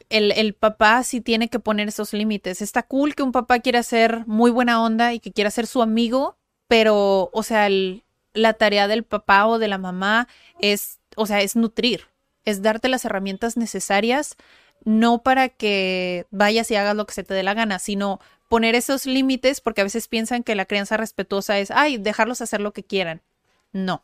el, 0.09 0.31
el 0.31 0.53
papá 0.53 1.03
sí 1.03 1.21
tiene 1.21 1.49
que 1.49 1.59
poner 1.59 1.87
esos 1.89 2.13
límites. 2.13 2.61
Está 2.61 2.83
cool 2.83 3.15
que 3.15 3.23
un 3.23 3.31
papá 3.31 3.59
quiera 3.59 3.83
ser 3.83 4.25
muy 4.27 4.49
buena 4.51 4.81
onda 4.83 5.13
y 5.13 5.19
que 5.19 5.31
quiera 5.31 5.51
ser 5.51 5.67
su 5.67 5.81
amigo, 5.81 6.35
pero, 6.67 7.29
o 7.31 7.43
sea, 7.43 7.67
el- 7.67 8.03
la 8.33 8.53
tarea 8.53 8.87
del 8.87 9.03
papá 9.03 9.45
o 9.45 9.59
de 9.59 9.67
la 9.67 9.77
mamá 9.77 10.27
es, 10.59 10.99
o 11.15 11.25
sea, 11.27 11.41
es 11.41 11.55
nutrir, 11.55 12.07
es 12.45 12.61
darte 12.61 12.89
las 12.89 13.05
herramientas 13.05 13.57
necesarias, 13.57 14.35
no 14.83 15.23
para 15.23 15.49
que 15.49 16.25
vayas 16.31 16.69
y 16.71 16.75
hagas 16.75 16.95
lo 16.95 17.05
que 17.05 17.13
se 17.13 17.23
te 17.23 17.33
dé 17.33 17.43
la 17.43 17.53
gana, 17.53 17.79
sino 17.79 18.19
poner 18.49 18.75
esos 18.75 19.05
límites, 19.05 19.61
porque 19.61 19.81
a 19.81 19.85
veces 19.85 20.07
piensan 20.07 20.43
que 20.43 20.55
la 20.55 20.65
crianza 20.65 20.97
respetuosa 20.97 21.59
es, 21.59 21.71
ay, 21.71 21.97
dejarlos 21.97 22.41
hacer 22.41 22.61
lo 22.61 22.73
que 22.73 22.83
quieran. 22.83 23.21
No 23.71 24.03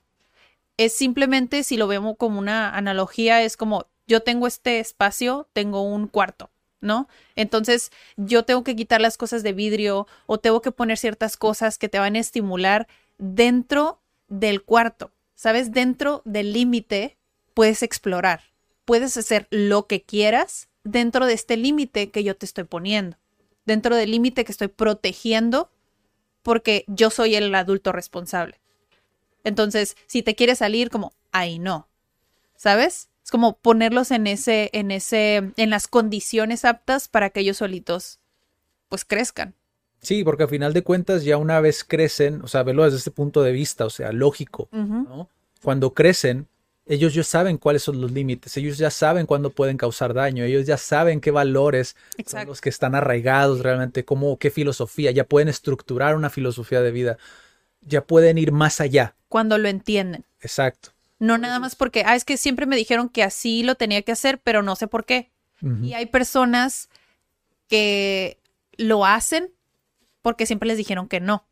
es 0.80 0.94
simplemente, 0.94 1.66
si 1.66 1.76
lo 1.76 1.88
vemos 1.88 2.16
como 2.16 2.40
una 2.40 2.74
analogía, 2.74 3.44
es 3.44 3.58
como 3.58 3.88
yo 4.08 4.22
tengo 4.22 4.48
este 4.48 4.80
espacio, 4.80 5.50
tengo 5.52 5.82
un 5.82 6.08
cuarto, 6.08 6.52
¿no? 6.80 7.10
Entonces 7.36 7.92
yo 8.16 8.44
tengo 8.44 8.64
que 8.64 8.78
quitar 8.78 9.02
las 9.02 9.18
cosas 9.18 9.44
de 9.44 9.52
vidrio 9.52 10.08
o 10.26 10.38
tengo 10.38 10.62
que 10.62 10.72
poner 10.72 10.98
ciertas 10.98 11.36
cosas 11.36 11.78
que 11.78 11.90
te 11.90 12.00
van 12.00 12.16
a 12.16 12.20
estimular 12.20 12.88
dentro 13.18 14.00
del 14.30 14.64
cuarto, 14.64 15.12
¿sabes? 15.36 15.74
Dentro 15.74 16.22
del 16.24 16.54
límite 16.54 17.18
puedes 17.60 17.84
explorar, 17.84 18.40
puedes 18.86 19.18
hacer 19.18 19.46
lo 19.50 19.86
que 19.86 20.02
quieras 20.02 20.70
dentro 20.86 21.26
de 21.26 21.34
este 21.34 21.58
límite 21.58 22.10
que 22.10 22.24
yo 22.24 22.38
te 22.38 22.46
estoy 22.46 22.64
poniendo, 22.64 23.18
dentro 23.66 23.98
del 23.98 24.12
límite 24.12 24.46
que 24.46 24.54
estoy 24.54 24.70
protegiendo 24.70 25.70
porque 26.42 26.86
yo 26.88 27.10
soy 27.10 27.36
el 27.36 27.54
adulto 27.54 27.92
responsable. 27.92 28.62
Entonces, 29.44 29.98
si 30.08 30.24
te 30.24 30.36
quieres 30.36 30.60
salir, 30.60 30.90
como, 30.90 31.12
ahí 31.34 31.60
no. 31.60 31.90
¿Sabes? 32.56 33.10
Es 33.26 33.30
como 33.30 33.58
ponerlos 33.58 34.12
en 34.12 34.28
ese, 34.28 34.70
en 34.72 34.90
ese, 34.90 35.52
en 35.58 35.70
las 35.70 35.90
condiciones 35.90 36.64
aptas 36.64 37.10
para 37.10 37.30
que 37.30 37.42
ellos 37.42 37.58
solitos, 37.58 38.22
pues 38.88 39.04
crezcan. 39.04 39.54
Sí, 40.02 40.24
porque 40.24 40.44
al 40.44 40.50
final 40.50 40.72
de 40.72 40.84
cuentas 40.84 41.26
ya 41.26 41.36
una 41.36 41.60
vez 41.60 41.84
crecen, 41.84 42.42
o 42.42 42.48
sea, 42.48 42.64
verlo 42.64 42.86
desde 42.86 43.00
este 43.00 43.12
punto 43.12 43.44
de 43.44 43.52
vista, 43.52 43.86
o 43.86 43.90
sea, 43.90 44.14
lógico. 44.14 44.70
Cuando 45.62 45.94
crecen, 45.94 46.48
ellos 46.90 47.14
ya 47.14 47.24
saben 47.24 47.60
cuáles 47.60 47.84
son 47.84 48.02
los 48.02 48.12
límites, 48.12 48.58
ellos 48.58 48.80
ya 48.80 48.90
saben 48.90 49.28
cuándo 49.28 49.52
pueden 49.52 49.78
causar 49.78 50.16
daño, 50.16 50.44
ellos 50.44 50.66
ya 50.66 50.76
saben 50.76 51.22
qué 51.22 51.30
valores 51.30 51.96
son 52.26 52.48
los 52.48 52.62
que 52.62 52.70
están 52.70 52.96
arraigados 52.96 53.60
realmente, 53.60 54.04
cómo, 54.04 54.40
qué 54.40 54.50
filosofía, 54.50 55.12
ya 55.12 55.24
pueden 55.24 55.50
estructurar 55.50 56.16
una 56.16 56.32
filosofía 56.32 56.82
de 56.82 56.92
vida, 56.92 57.18
ya 57.82 58.04
pueden 58.04 58.40
ir 58.40 58.52
más 58.52 58.82
allá. 58.82 59.16
Cuando 59.28 59.60
lo 59.60 59.70
entienden. 59.70 60.26
Exacto. 60.42 60.90
No 61.20 61.38
nada 61.38 61.60
más 61.60 61.76
porque, 61.76 62.04
ah, 62.08 62.16
es 62.16 62.26
que 62.26 62.38
siempre 62.38 62.66
me 62.66 62.76
dijeron 62.76 63.08
que 63.08 63.22
así 63.22 63.62
lo 63.62 63.76
tenía 63.76 64.02
que 64.02 64.12
hacer, 64.12 64.40
pero 64.40 64.64
no 64.64 64.76
sé 64.76 64.88
por 64.88 65.06
qué. 65.06 65.30
Y 65.84 65.94
hay 65.94 66.06
personas 66.06 66.90
que 67.68 68.40
lo 68.78 69.06
hacen 69.06 69.52
porque 70.22 70.46
siempre 70.46 70.68
les 70.68 70.78
dijeron 70.78 71.08
que 71.08 71.20
no. 71.20 71.46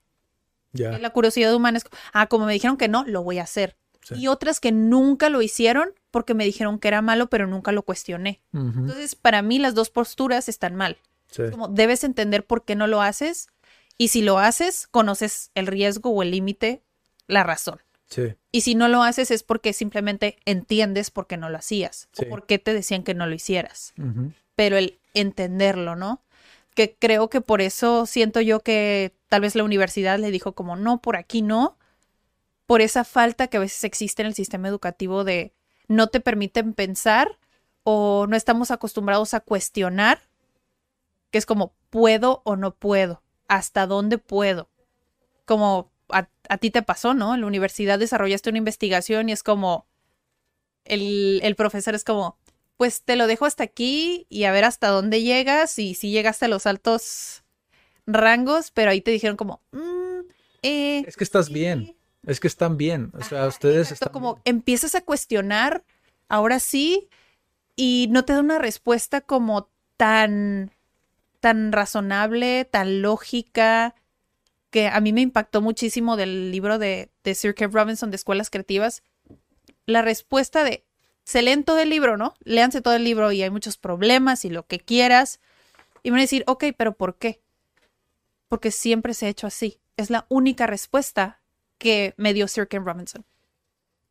Ya. 0.71 0.97
La 0.97 1.09
curiosidad 1.09 1.53
humana 1.53 1.77
es, 1.77 1.83
ah, 2.13 2.27
como 2.27 2.45
me 2.45 2.53
dijeron 2.53 2.77
que 2.77 2.87
no, 2.87 3.03
lo 3.05 3.21
voy 3.21 3.39
a 3.39 3.43
hacer. 3.43 3.75
Sí. 4.07 4.15
Y 4.15 4.27
otras 4.27 4.59
que 4.59 4.71
nunca 4.71 5.29
lo 5.29 5.41
hicieron 5.41 5.89
porque 6.11 6.33
me 6.33 6.45
dijeron 6.45 6.79
que 6.79 6.87
era 6.87 7.01
malo, 7.01 7.27
pero 7.27 7.45
nunca 7.45 7.71
lo 7.71 7.83
cuestioné. 7.83 8.41
Entonces, 8.53 9.15
para 9.15 9.41
mí 9.41 9.59
las 9.59 9.75
dos 9.75 9.89
posturas 9.89 10.47
están 10.47 10.75
mal. 10.75 10.97
Sí. 11.29 11.43
Como 11.51 11.67
debes 11.67 12.03
entender 12.03 12.45
por 12.45 12.63
qué 12.63 12.75
no 12.75 12.87
lo 12.87 13.01
haces 13.01 13.49
y 13.97 14.07
si 14.09 14.21
lo 14.21 14.39
haces, 14.39 14.87
conoces 14.87 15.51
el 15.55 15.67
riesgo 15.67 16.11
o 16.11 16.23
el 16.23 16.31
límite, 16.31 16.83
la 17.27 17.43
razón. 17.43 17.81
Sí. 18.09 18.35
Y 18.53 18.61
si 18.61 18.75
no 18.75 18.87
lo 18.87 19.03
haces 19.03 19.31
es 19.31 19.43
porque 19.43 19.73
simplemente 19.73 20.37
entiendes 20.45 21.11
por 21.11 21.27
qué 21.27 21.35
no 21.35 21.49
lo 21.49 21.57
hacías 21.57 22.07
o 22.17 22.29
por 22.29 22.45
qué 22.45 22.59
te 22.59 22.73
decían 22.73 23.03
que 23.03 23.13
no 23.13 23.27
lo 23.27 23.35
hicieras. 23.35 23.93
Pero 24.55 24.77
el 24.77 24.99
entenderlo, 25.13 25.97
¿no? 25.97 26.21
Que 26.73 26.95
creo 26.97 27.29
que 27.29 27.41
por 27.41 27.59
eso 27.59 28.05
siento 28.05 28.39
yo 28.39 28.61
que 28.61 29.13
tal 29.27 29.41
vez 29.41 29.55
la 29.55 29.63
universidad 29.63 30.17
le 30.19 30.31
dijo 30.31 30.53
como 30.53 30.75
no, 30.77 31.01
por 31.01 31.17
aquí 31.17 31.41
no, 31.41 31.76
por 32.67 32.81
esa 32.81 33.03
falta 33.03 33.47
que 33.47 33.57
a 33.57 33.61
veces 33.61 33.83
existe 33.83 34.21
en 34.21 34.27
el 34.27 34.35
sistema 34.35 34.67
educativo 34.67 35.23
de 35.23 35.53
no 35.87 36.07
te 36.07 36.19
permiten 36.19 36.73
pensar 36.73 37.39
o 37.83 38.27
no 38.27 38.35
estamos 38.35 38.71
acostumbrados 38.71 39.33
a 39.33 39.39
cuestionar, 39.39 40.19
que 41.31 41.37
es 41.37 41.45
como 41.45 41.73
puedo 41.89 42.41
o 42.45 42.55
no 42.55 42.75
puedo, 42.75 43.23
hasta 43.47 43.87
dónde 43.87 44.17
puedo. 44.17 44.69
Como 45.45 45.91
a, 46.09 46.29
a 46.49 46.57
ti 46.57 46.71
te 46.71 46.83
pasó, 46.83 47.13
¿no? 47.13 47.35
En 47.35 47.41
la 47.41 47.47
universidad 47.47 47.99
desarrollaste 47.99 48.49
una 48.49 48.59
investigación 48.59 49.29
y 49.29 49.33
es 49.33 49.43
como 49.43 49.87
el, 50.85 51.39
el 51.43 51.55
profesor 51.55 51.95
es 51.95 52.03
como, 52.03 52.37
pues 52.77 53.01
te 53.03 53.15
lo 53.15 53.27
dejo 53.27 53.45
hasta 53.45 53.63
aquí 53.63 54.25
y 54.29 54.45
a 54.45 54.51
ver 54.51 54.65
hasta 54.65 54.87
dónde 54.89 55.21
llegas 55.21 55.79
y 55.79 55.93
si 55.95 56.11
llegaste 56.11 56.45
a 56.45 56.49
los 56.49 56.65
altos 56.65 57.43
rangos, 58.05 58.71
pero 58.71 58.91
ahí 58.91 59.01
te 59.01 59.11
dijeron 59.11 59.37
como, 59.37 59.61
"Mm, 59.71 60.21
eh, 60.63 61.03
Es 61.07 61.17
que 61.17 61.23
estás 61.23 61.47
sí". 61.47 61.53
bien. 61.53 61.96
Es 62.25 62.39
que 62.39 62.47
están 62.47 62.77
bien. 62.77 63.11
O 63.13 63.23
sea, 63.23 63.39
Ajá, 63.39 63.47
ustedes 63.47 63.91
exacto, 63.91 64.05
están 64.05 64.13
como 64.13 64.35
bien. 64.35 64.41
empiezas 64.45 64.95
a 64.95 65.01
cuestionar, 65.01 65.83
ahora 66.29 66.59
sí, 66.59 67.09
y 67.75 68.07
no 68.09 68.25
te 68.25 68.33
da 68.33 68.39
una 68.39 68.59
respuesta 68.59 69.21
como 69.21 69.69
tan, 69.95 70.71
tan 71.39 71.71
razonable, 71.71 72.65
tan 72.65 73.01
lógica, 73.01 73.95
que 74.69 74.87
a 74.87 74.99
mí 74.99 75.13
me 75.13 75.21
impactó 75.21 75.61
muchísimo 75.61 76.17
del 76.17 76.51
libro 76.51 76.77
de, 76.77 77.09
de 77.23 77.35
Sir 77.35 77.55
Kev 77.55 77.73
Robinson 77.73 78.11
de 78.11 78.15
Escuelas 78.17 78.49
Creativas. 78.49 79.03
La 79.85 80.01
respuesta 80.01 80.63
de, 80.63 80.83
se 81.23 81.41
leen 81.41 81.63
todo 81.63 81.79
el 81.79 81.89
libro, 81.89 82.17
¿no? 82.17 82.33
Léanse 82.43 82.81
todo 82.81 82.95
el 82.95 83.03
libro 83.03 83.31
y 83.31 83.43
hay 83.43 83.49
muchos 83.49 83.77
problemas 83.77 84.43
y 84.43 84.49
lo 84.49 84.65
que 84.65 84.79
quieras. 84.79 85.39
Y 86.03 86.09
me 86.09 86.15
van 86.15 86.19
a 86.19 86.23
decir, 86.23 86.43
ok, 86.47 86.65
pero 86.77 86.93
¿por 86.93 87.17
qué? 87.17 87.41
Porque 88.49 88.71
siempre 88.71 89.13
se 89.13 89.25
ha 89.25 89.29
hecho 89.29 89.47
así. 89.47 89.79
Es 89.95 90.09
la 90.09 90.25
única 90.29 90.67
respuesta 90.67 91.41
que 91.77 92.13
me 92.17 92.33
dio 92.33 92.47
Sir 92.47 92.67
Ken 92.67 92.85
Robinson. 92.85 93.25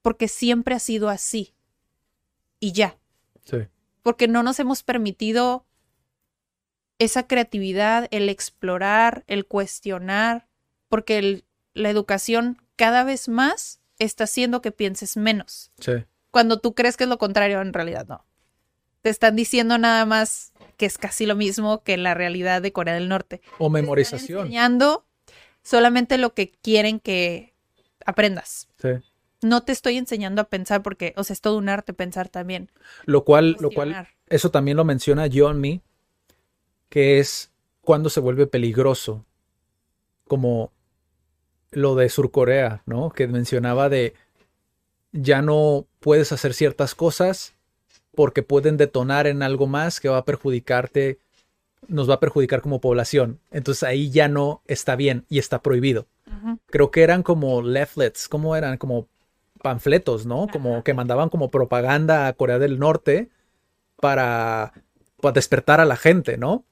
Porque 0.03 0.29
siempre 0.29 0.75
ha 0.75 0.79
sido 0.79 1.09
así. 1.09 1.55
Y 2.61 2.73
ya. 2.73 2.97
Sí. 3.45 3.59
Porque 4.03 4.29
no 4.29 4.43
nos 4.43 4.59
hemos 4.61 4.83
permitido 4.83 5.67
esa 6.99 7.27
creatividad, 7.27 8.09
el 8.11 8.29
explorar, 8.29 9.25
el 9.27 9.47
cuestionar, 9.47 10.47
porque 10.89 11.19
el- 11.19 11.45
la 11.75 11.91
educación 11.91 12.63
cada 12.77 13.05
vez 13.05 13.29
más 13.29 13.81
está 13.99 14.25
haciendo 14.25 14.63
que 14.63 14.73
pienses 14.73 15.17
menos. 15.17 15.71
Sí. 15.79 15.93
Cuando 16.31 16.59
tú 16.61 16.75
crees 16.75 16.97
que 16.97 17.05
es 17.05 17.11
lo 17.11 17.19
contrario, 17.19 17.61
en 17.61 17.73
realidad 17.73 18.07
no. 18.09 18.25
Te 19.03 19.11
están 19.11 19.37
diciendo 19.37 19.77
nada 19.79 20.05
más 20.07 20.53
que 20.77 20.87
es 20.87 20.99
casi 20.99 21.27
lo 21.27 21.35
mismo 21.37 21.83
que 21.83 21.97
la 21.97 22.15
realidad 22.15 22.63
de 22.63 22.73
Corea 22.73 22.95
del 22.95 23.09
Norte 23.09 23.41
O 23.59 23.67
están 23.67 23.73
memorización. 23.73 24.41
enseñando 24.47 25.07
solamente 25.63 26.19
lo 26.19 26.35
que 26.35 26.51
quieren 26.51 26.99
que 27.01 27.55
aprendas. 28.07 28.69
Sí. 28.81 28.89
No 29.43 29.63
te 29.63 29.73
estoy 29.73 29.99
enseñando 29.99 30.41
a 30.41 30.49
pensar 30.49 30.83
porque, 30.83 31.13
o 31.17 31.25
sea, 31.25 31.35
es 31.35 31.41
todo 31.41 31.59
un 31.59 31.69
arte 31.69 31.93
pensar 31.93 32.29
también. 32.29 32.71
Lo 33.05 33.25
cual, 33.25 33.57
lo 33.61 33.71
cual, 33.71 34.09
eso 34.29 34.51
también 34.51 34.79
lo 34.79 34.85
menciona 34.85 35.29
John 35.33 35.61
Me, 35.61 35.83
que 36.89 37.19
es 37.19 37.53
cuando 37.83 38.09
se 38.09 38.21
vuelve 38.21 38.47
peligroso, 38.47 39.25
como 40.27 40.73
lo 41.71 41.95
de 41.95 42.09
Surcorea, 42.09 42.83
¿no? 42.87 43.11
Que 43.11 43.27
mencionaba 43.27 43.89
de 43.89 44.15
ya 45.13 45.43
no 45.43 45.87
puedes 46.01 46.33
hacer 46.33 46.55
ciertas 46.55 46.95
cosas 46.95 47.55
porque 48.15 48.43
pueden 48.43 48.77
detonar 48.77 49.27
en 49.27 49.43
algo 49.43 49.67
más 49.67 50.01
que 50.01 50.09
va 50.09 50.19
a 50.19 50.25
perjudicarte, 50.25 51.19
nos 51.87 52.09
va 52.09 52.15
a 52.15 52.21
perjudicar 52.21 52.63
como 52.63 52.81
población. 52.81 53.41
Entonces 53.51 53.83
ahí 53.83 54.11
ya 54.11 54.29
no 54.29 54.63
está 54.67 54.97
bien 54.97 55.27
y 55.29 55.39
está 55.39 55.63
prohibido. 55.63 56.07
Creo 56.67 56.91
que 56.91 57.03
eran 57.03 57.23
como 57.23 57.63
leaflets, 57.63 58.29
como 58.29 58.57
eran 58.57 58.77
como 58.79 59.09
panfletos, 59.63 60.27
¿no? 60.27 60.49
Como 60.49 60.83
que 60.85 60.95
mandaban 60.95 61.29
como 61.29 61.51
propaganda 61.51 62.27
a 62.27 62.33
Corea 62.35 62.59
del 62.59 62.79
Norte 62.79 63.31
para, 64.01 64.73
para 65.21 65.33
despertar 65.33 65.81
a 65.81 65.85
la 65.85 65.97
gente, 65.97 66.37
¿no? 66.37 66.65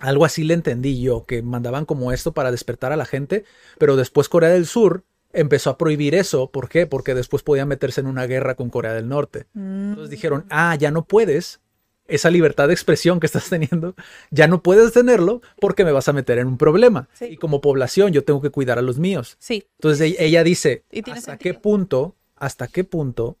Algo 0.00 0.24
así 0.24 0.44
le 0.44 0.54
entendí 0.54 1.00
yo, 1.00 1.24
que 1.24 1.42
mandaban 1.42 1.84
como 1.84 2.12
esto 2.12 2.32
para 2.32 2.50
despertar 2.50 2.92
a 2.92 2.96
la 2.96 3.04
gente, 3.04 3.44
pero 3.78 3.96
después 3.96 4.28
Corea 4.28 4.50
del 4.50 4.66
Sur 4.66 5.04
empezó 5.32 5.70
a 5.70 5.78
prohibir 5.78 6.14
eso. 6.14 6.50
¿Por 6.50 6.68
qué? 6.68 6.86
Porque 6.86 7.14
después 7.14 7.42
podía 7.42 7.66
meterse 7.66 8.00
en 8.00 8.06
una 8.06 8.26
guerra 8.26 8.54
con 8.54 8.70
Corea 8.70 8.92
del 8.92 9.08
Norte. 9.08 9.46
Mm, 9.54 9.90
Entonces 9.90 10.10
dijeron, 10.10 10.46
ah, 10.50 10.74
ya 10.76 10.90
no 10.90 11.04
puedes, 11.04 11.60
esa 12.06 12.30
libertad 12.30 12.68
de 12.68 12.74
expresión 12.74 13.18
que 13.20 13.26
estás 13.26 13.48
teniendo, 13.50 13.94
ya 14.30 14.46
no 14.46 14.62
puedes 14.62 14.92
tenerlo 14.92 15.40
porque 15.60 15.84
me 15.84 15.92
vas 15.92 16.08
a 16.08 16.12
meter 16.12 16.38
en 16.38 16.46
un 16.48 16.58
problema. 16.58 17.08
Sí. 17.14 17.26
Y 17.26 17.36
como 17.36 17.60
población 17.60 18.12
yo 18.12 18.24
tengo 18.24 18.40
que 18.42 18.50
cuidar 18.50 18.78
a 18.78 18.82
los 18.82 18.98
míos. 18.98 19.36
sí, 19.38 19.66
Entonces 19.78 20.12
e- 20.18 20.24
ella 20.24 20.44
dice, 20.44 20.84
Y 20.90 21.00
¿hasta 21.10 21.32
sentido. 21.32 21.38
qué 21.38 21.54
punto, 21.58 22.14
hasta 22.36 22.66
qué 22.68 22.84
punto 22.84 23.36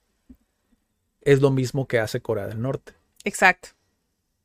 es 1.22 1.40
lo 1.40 1.50
mismo 1.50 1.86
que 1.86 1.98
hace 1.98 2.20
Corea 2.20 2.46
del 2.46 2.60
Norte? 2.60 2.92
exacto. 3.24 3.70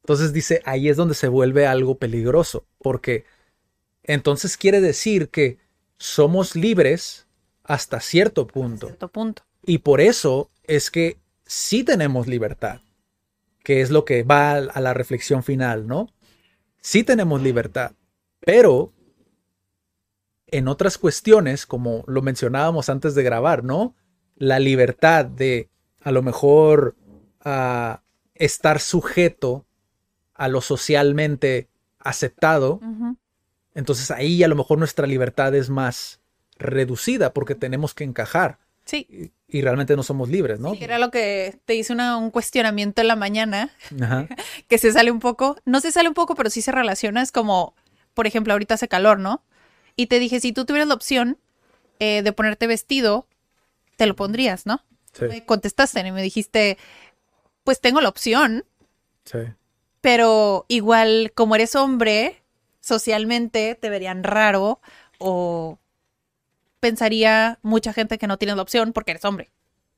Entonces 0.03 0.33
dice, 0.33 0.61
ahí 0.65 0.89
es 0.89 0.97
donde 0.97 1.13
se 1.13 1.27
vuelve 1.27 1.67
algo 1.67 1.95
peligroso, 1.95 2.65
porque 2.79 3.25
entonces 4.03 4.57
quiere 4.57 4.81
decir 4.81 5.29
que 5.29 5.59
somos 5.97 6.55
libres 6.55 7.27
hasta 7.63 7.99
cierto 7.99 8.47
punto. 8.47 8.87
Cierto 8.87 9.09
punto. 9.09 9.43
Y 9.65 9.79
por 9.79 10.01
eso 10.01 10.49
es 10.63 10.89
que 10.89 11.17
sí 11.45 11.83
tenemos 11.83 12.27
libertad, 12.27 12.79
que 13.63 13.81
es 13.81 13.91
lo 13.91 14.05
que 14.05 14.23
va 14.23 14.53
a 14.53 14.81
la 14.81 14.93
reflexión 14.93 15.43
final, 15.43 15.87
¿no? 15.87 16.07
Sí 16.81 17.03
tenemos 17.03 17.41
libertad, 17.41 17.93
pero 18.39 18.93
en 20.47 20.67
otras 20.67 20.97
cuestiones, 20.97 21.65
como 21.65 22.03
lo 22.07 22.21
mencionábamos 22.21 22.89
antes 22.89 23.15
de 23.15 23.23
grabar, 23.23 23.63
¿no? 23.63 23.95
La 24.35 24.59
libertad 24.59 25.25
de 25.25 25.69
a 26.01 26.11
lo 26.11 26.21
mejor 26.21 26.95
ah, 27.41 28.01
estar 28.33 28.79
sujeto 28.79 29.65
a 30.33 30.47
lo 30.47 30.61
socialmente 30.61 31.67
aceptado, 31.99 32.79
entonces 33.75 34.09
ahí 34.09 34.41
a 34.41 34.47
lo 34.47 34.55
mejor 34.55 34.79
nuestra 34.79 35.05
libertad 35.05 35.53
es 35.53 35.69
más 35.69 36.21
reducida 36.57 37.33
porque 37.33 37.55
tenemos 37.55 37.93
que 37.93 38.05
encajar 38.05 38.59
Sí. 38.89 39.31
Y, 39.51 39.61
realmente 39.61 39.95
no 39.95 40.03
somos 40.03 40.29
libres, 40.29 40.59
¿no? 40.59 40.73
Sí, 40.75 40.83
Era 40.83 40.99
lo 40.99 41.09
que 41.11 41.59
te 41.65 41.75
hice 41.75 41.93
una- 41.93 42.17
un 42.17 42.31
cuestionamiento 42.31 43.01
en 43.01 43.07
la 43.07 43.15
mañana 43.15 43.71
Ajá. 44.01 44.27
que 44.67 44.77
se 44.77 44.91
sale 44.91 45.11
un 45.11 45.19
poco, 45.19 45.57
no 45.65 45.79
se 45.81 45.91
sale 45.91 46.07
un 46.07 46.13
poco, 46.15 46.35
pero 46.35 46.49
sí 46.49 46.61
se 46.61 46.71
relaciona. 46.71 47.21
Es 47.21 47.31
como, 47.31 47.73
por 48.13 48.27
ejemplo, 48.27 48.53
ahorita 48.53 48.75
hace 48.75 48.87
calor, 48.87 49.19
¿no? 49.19 49.43
Y 49.95 50.07
te 50.07 50.19
dije, 50.19 50.39
si 50.39 50.53
tú 50.53 50.65
tuvieras 50.65 50.87
la 50.87 50.93
opción 50.93 51.37
eh, 51.99 52.21
de 52.23 52.31
ponerte 52.31 52.67
vestido, 52.67 53.27
te 53.97 54.05
lo 54.05 54.15
pondrías, 54.15 54.65
¿no? 54.65 54.83
Sí, 55.13 55.25
Me 55.25 55.45
contestaste 55.45 55.99
y 55.99 56.11
me 56.11 56.21
dijiste, 56.21 56.77
pues 57.63 57.81
tengo 57.81 57.99
la 57.99 58.09
opción, 58.09 58.65
sí. 59.25 59.39
pero 60.01 60.65
igual 60.69 61.31
como 61.35 61.55
eres 61.55 61.75
hombre, 61.75 62.41
socialmente 62.79 63.75
te 63.75 63.89
verían 63.89 64.23
raro 64.23 64.79
o 65.17 65.79
pensaría 66.79 67.59
mucha 67.61 67.93
gente 67.93 68.17
que 68.17 68.27
no 68.27 68.37
tienes 68.37 68.55
la 68.55 68.61
opción 68.61 68.93
porque 68.93 69.11
eres 69.11 69.25
hombre. 69.25 69.49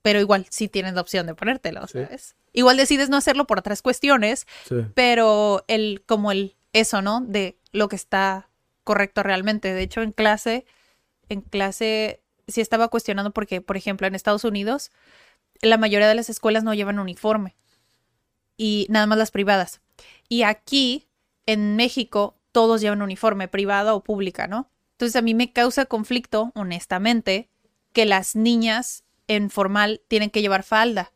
Pero 0.02 0.20
igual 0.20 0.48
sí 0.50 0.68
tienes 0.68 0.94
la 0.96 1.02
opción 1.02 1.28
de 1.28 1.36
ponértelo, 1.36 1.86
Sí. 1.88 1.94
¿sabes? 2.04 2.36
Igual 2.54 2.78
decides 2.78 3.10
no 3.10 3.18
hacerlo 3.18 3.46
por 3.46 3.60
otras 3.60 3.82
cuestiones, 3.82 4.48
sí. 4.68 4.76
pero 4.96 5.64
el 5.68 6.04
como 6.06 6.32
el 6.32 6.56
eso, 6.74 7.02
¿no? 7.02 7.22
De 7.22 7.58
lo 7.72 7.88
que 7.88 7.96
está 7.96 8.50
correcto 8.84 9.22
realmente. 9.24 9.74
De 9.74 9.82
hecho, 9.84 10.02
en 10.02 10.12
clase, 10.12 10.66
en 11.30 11.42
clase 11.42 12.22
sí 12.48 12.62
estaba 12.62 12.88
cuestionando 12.88 13.32
porque, 13.32 13.62
por 13.62 13.78
ejemplo, 13.78 14.08
en 14.08 14.16
Estados 14.16 14.44
Unidos, 14.44 14.90
la 15.62 15.78
mayoría 15.78 16.08
de 16.10 16.16
las 16.16 16.30
escuelas 16.30 16.64
no 16.64 16.74
llevan 16.74 16.98
uniforme 17.00 17.56
y 18.58 18.88
nada 18.90 19.06
más 19.06 19.18
las 19.18 19.32
privadas. 19.32 19.82
Y 20.28 20.44
aquí, 20.44 21.08
en 21.46 21.76
México, 21.76 22.36
todos 22.52 22.82
llevan 22.82 23.02
uniforme, 23.02 23.48
privada 23.48 23.94
o 23.94 24.04
pública, 24.04 24.48
¿no? 24.48 24.68
Entonces 25.02 25.16
a 25.16 25.24
mí 25.24 25.34
me 25.34 25.52
causa 25.52 25.88
conflicto, 25.88 26.52
honestamente, 26.54 27.50
que 27.92 28.06
las 28.06 28.36
niñas 28.36 29.04
en 29.28 29.50
formal 29.50 30.00
tienen 30.08 30.30
que 30.30 30.44
llevar 30.44 30.62
falda 30.62 31.12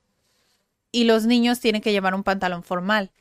y 0.91 1.03
los 1.03 1.27
niños 1.27 1.59
tienen 1.59 1.83
que 1.83 1.91
llevar 1.91 2.15
un 2.15 2.23
pantalón 2.23 2.63
formal. 2.63 3.11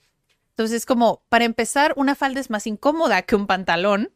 Entonces 0.53 0.79
es 0.79 0.87
como, 0.87 1.21
para 1.29 1.45
empezar, 1.45 1.93
una 1.99 2.15
falda 2.15 2.41
es 2.41 2.49
más 2.49 2.67
incómoda 2.67 3.21
que 3.21 3.37
un 3.37 3.47
pantalón 3.47 4.11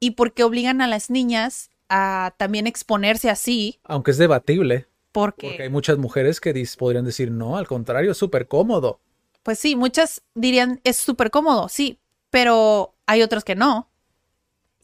y 0.00 0.10
porque 0.10 0.44
obligan 0.44 0.82
a 0.82 0.86
las 0.86 1.08
niñas 1.08 1.70
a 1.88 2.34
también 2.36 2.66
exponerse 2.66 3.30
así, 3.30 3.78
Aunque 3.84 4.10
es 4.10 4.18
debatible, 4.18 4.86
porque, 5.12 5.46
porque 5.46 5.62
hay 5.62 5.70
muchas 5.70 5.96
mujeres 5.96 6.42
que 6.42 6.52
podrían 6.76 7.06
decir, 7.06 7.30
no, 7.30 7.56
al 7.56 7.66
contrario, 7.66 8.12
es 8.12 8.18
súper 8.18 8.48
cómodo. 8.48 9.00
pues 9.42 9.60
sí, 9.60 9.76
muchas 9.76 10.20
dirían 10.34 10.82
es 10.84 10.98
súper 10.98 11.30
cómodo, 11.30 11.70
sí, 11.70 12.00
pero 12.28 12.92
hay 13.06 13.22
otros 13.22 13.44
que 13.44 13.54
no. 13.54 13.88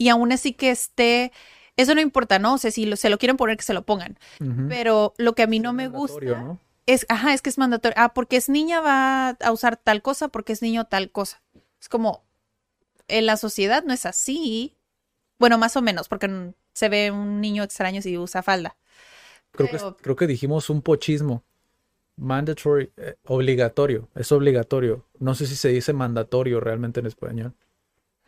Y 0.00 0.08
aún 0.08 0.32
así 0.32 0.54
que 0.54 0.70
esté, 0.70 1.30
eso 1.76 1.94
no 1.94 2.00
importa, 2.00 2.38
¿no? 2.38 2.54
O 2.54 2.58
sea, 2.58 2.70
si 2.70 2.86
lo- 2.86 2.96
se 2.96 3.10
lo 3.10 3.18
quieren 3.18 3.36
poner, 3.36 3.58
que 3.58 3.62
se 3.64 3.74
lo 3.74 3.84
pongan. 3.84 4.18
Pero 4.66 5.12
lo 5.18 5.34
que 5.34 5.42
a 5.42 5.46
mí 5.46 5.60
no 5.60 5.74
me 5.74 5.88
gusta 5.88 6.24
¿no? 6.40 6.58
es, 6.86 7.04
ajá, 7.10 7.34
es 7.34 7.42
que 7.42 7.50
es 7.50 7.58
mandatorio. 7.58 7.94
Ah, 7.98 8.14
porque 8.14 8.36
es 8.38 8.48
niña 8.48 8.80
va 8.80 9.28
a 9.28 9.52
usar 9.52 9.76
tal 9.76 10.00
cosa, 10.00 10.28
porque 10.28 10.54
es 10.54 10.62
niño 10.62 10.86
tal 10.86 11.10
cosa. 11.10 11.42
Es 11.78 11.90
como, 11.90 12.24
en 13.08 13.26
la 13.26 13.36
sociedad 13.36 13.84
no 13.84 13.92
es 13.92 14.06
así. 14.06 14.74
Bueno, 15.38 15.58
más 15.58 15.76
o 15.76 15.82
menos, 15.82 16.08
porque 16.08 16.54
se 16.72 16.88
ve 16.88 17.10
un 17.10 17.42
niño 17.42 17.62
extraño 17.62 18.00
si 18.00 18.16
usa 18.16 18.42
falda. 18.42 18.78
Creo, 19.52 19.68
pero- 19.70 19.96
que, 19.98 20.02
creo 20.02 20.16
que 20.16 20.26
dijimos 20.26 20.70
un 20.70 20.80
pochismo. 20.80 21.44
Mandatory, 22.16 22.90
eh, 22.96 23.16
obligatorio, 23.26 24.08
es 24.14 24.32
obligatorio. 24.32 25.06
No 25.18 25.34
sé 25.34 25.46
si 25.46 25.56
se 25.56 25.68
dice 25.68 25.92
mandatorio 25.92 26.58
realmente 26.60 27.00
en 27.00 27.06
español. 27.06 27.54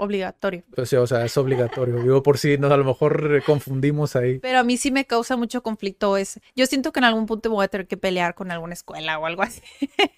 Obligatorio. 0.03 0.65
Pues 0.75 0.89
sí, 0.89 0.97
o 0.97 1.07
sea, 1.07 1.25
es 1.25 1.37
obligatorio. 1.37 2.03
Digo, 2.03 2.25
por 2.25 2.37
si 2.37 2.59
nos 2.59 2.73
a 2.73 2.77
lo 2.77 2.85
mejor 2.85 3.37
eh, 3.37 3.43
confundimos 3.47 4.17
ahí. 4.17 4.41
Pero 4.41 4.59
a 4.59 4.65
mí 4.65 4.77
sí 4.77 4.91
me 4.91 5.05
causa 5.05 5.37
mucho 5.37 5.63
conflicto 5.63 6.17
ese. 6.17 6.41
Yo 6.57 6.67
siento 6.67 6.91
que 6.91 6.99
en 6.99 7.05
algún 7.05 7.27
punto 7.27 7.51
voy 7.51 7.65
a 7.65 7.69
tener 7.69 7.87
que 7.87 7.97
pelear 7.97 8.35
con 8.35 8.51
alguna 8.51 8.73
escuela 8.73 9.21
o 9.21 9.27
algo 9.27 9.43
así. 9.43 9.63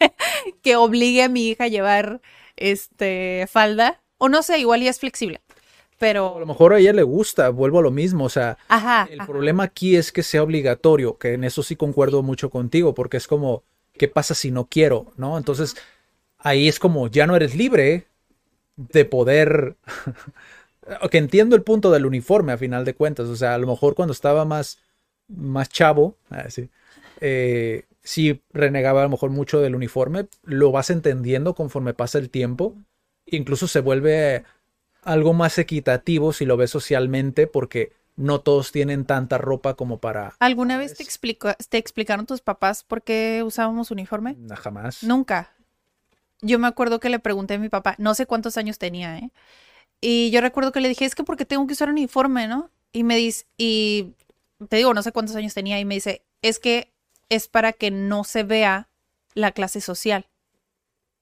que 0.63 0.77
obligue 0.77 1.23
a 1.23 1.29
mi 1.29 1.49
hija 1.49 1.65
a 1.65 1.69
llevar 1.69 2.23
este 2.57 3.47
falda. 3.51 4.01
O 4.17 4.31
no 4.31 4.43
sé, 4.43 4.59
igual 4.59 4.81
ya 4.81 4.89
es 4.89 5.01
flexible. 5.01 5.43
A 5.45 5.53
lo 5.53 5.99
Pero, 5.99 6.47
mejor 6.47 6.73
a 6.73 6.79
ella 6.79 6.95
le 6.95 7.03
gusta, 7.03 7.51
vuelvo 7.51 7.81
a 7.81 7.83
lo 7.83 7.91
mismo. 7.91 8.25
O 8.25 8.31
sea, 8.31 8.57
ajá. 8.69 9.07
el 9.11 9.21
ajá. 9.21 9.31
problema 9.31 9.65
aquí 9.65 9.97
es 9.97 10.13
que 10.13 10.23
sea 10.23 10.43
obligatorio, 10.43 11.19
que 11.19 11.35
en 11.35 11.45
eso 11.45 11.63
sí 11.63 11.77
concuerdo 11.77 12.23
mucho 12.23 12.49
contigo, 12.49 12.95
porque 12.95 13.19
es 13.19 13.27
como, 13.27 13.65
¿qué 13.93 14.09
pasa 14.09 14.35
si 14.35 14.51
no 14.51 14.67
quiero? 14.67 15.13
¿No? 15.19 15.37
Entonces, 15.37 15.77
ahí 16.39 16.69
es 16.69 16.79
como, 16.79 17.09
ya 17.09 17.27
no 17.27 17.37
eres 17.37 17.55
libre 17.55 18.07
de 18.77 19.05
poder... 19.05 19.77
que 21.11 21.19
entiendo 21.19 21.57
el 21.57 21.63
punto 21.63 21.91
del 21.91 22.07
uniforme 22.07 22.53
a 22.53 22.59
final 22.59 22.85
de 22.85 22.95
cuentas. 22.95 23.27
O 23.29 23.37
sea, 23.37 23.55
a 23.55 23.59
lo 23.59 23.67
mejor 23.67 23.95
cuando 23.95 24.13
estaba 24.13 24.45
más, 24.45 24.79
más 25.29 25.69
chavo, 25.69 26.17
ah, 26.31 26.51
sí, 26.51 26.69
eh, 27.21 27.85
sí 28.03 28.43
renegaba 28.53 29.01
a 29.01 29.05
lo 29.05 29.11
mejor 29.11 29.31
mucho 29.31 29.61
del 29.61 29.75
uniforme, 29.75 30.27
lo 30.43 30.73
vas 30.73 30.91
entendiendo 30.91 31.55
conforme 31.55 31.95
pasa 31.95 32.19
el 32.19 32.31
tiempo. 32.31 32.75
Incluso 33.27 33.67
se 33.67 33.81
vuelve 33.81 34.45
algo 35.03 35.33
más 35.33 35.59
equitativo 35.59 36.33
si 36.33 36.45
lo 36.45 36.57
ves 36.57 36.71
socialmente, 36.71 37.47
porque 37.47 37.93
no 38.17 38.41
todos 38.41 38.71
tienen 38.71 39.05
tanta 39.07 39.39
ropa 39.39 39.75
como 39.75 39.99
para... 39.99 40.35
¿Alguna 40.39 40.79
vez 40.79 40.95
te, 40.95 41.03
explico, 41.03 41.53
te 41.69 41.79
explicaron 41.79 42.27
tus 42.27 42.41
papás 42.43 42.85
por 42.85 43.03
qué 43.03 43.43
usábamos 43.45 43.91
uniforme? 43.91 44.37
Na- 44.39 44.57
Jamás. 44.57 45.03
Nunca. 45.03 45.54
Yo 46.45 46.59
me 46.59 46.67
acuerdo 46.67 47.01
que 47.01 47.09
le 47.09 47.19
pregunté 47.19 47.55
a 47.55 47.59
mi 47.59 47.71
papá, 47.71 47.95
no 47.97 48.15
sé 48.15 48.27
cuántos 48.27 48.59
años 48.59 48.79
tenía, 48.79 49.17
¿eh? 49.17 49.31
Y 50.03 50.31
yo 50.31 50.43
recuerdo 50.43 50.73
que 50.73 50.83
le 50.83 50.91
dije, 50.91 51.07
es 51.07 51.15
que 51.15 51.25
porque 51.25 51.47
tengo 51.47 51.67
que 51.67 51.73
usar 51.73 51.89
uniforme, 51.89 52.47
¿no? 52.47 52.71
Y 52.93 53.03
me 53.03 53.17
dice, 53.17 53.47
y 53.57 54.13
te 54.69 54.77
digo, 54.77 54.93
no 54.93 55.03
sé 55.03 55.11
cuántos 55.11 55.37
años 55.37 55.55
tenía, 55.55 55.81
y 55.81 55.87
me 55.87 55.95
dice, 55.95 56.23
es 56.43 56.59
que 56.59 56.93
es 57.31 57.49
para 57.49 57.73
que 57.73 57.91
no 57.91 58.25
se 58.25 58.43
vea 58.43 58.91
la 59.33 59.53
clase 59.53 59.81
social. 59.81 60.29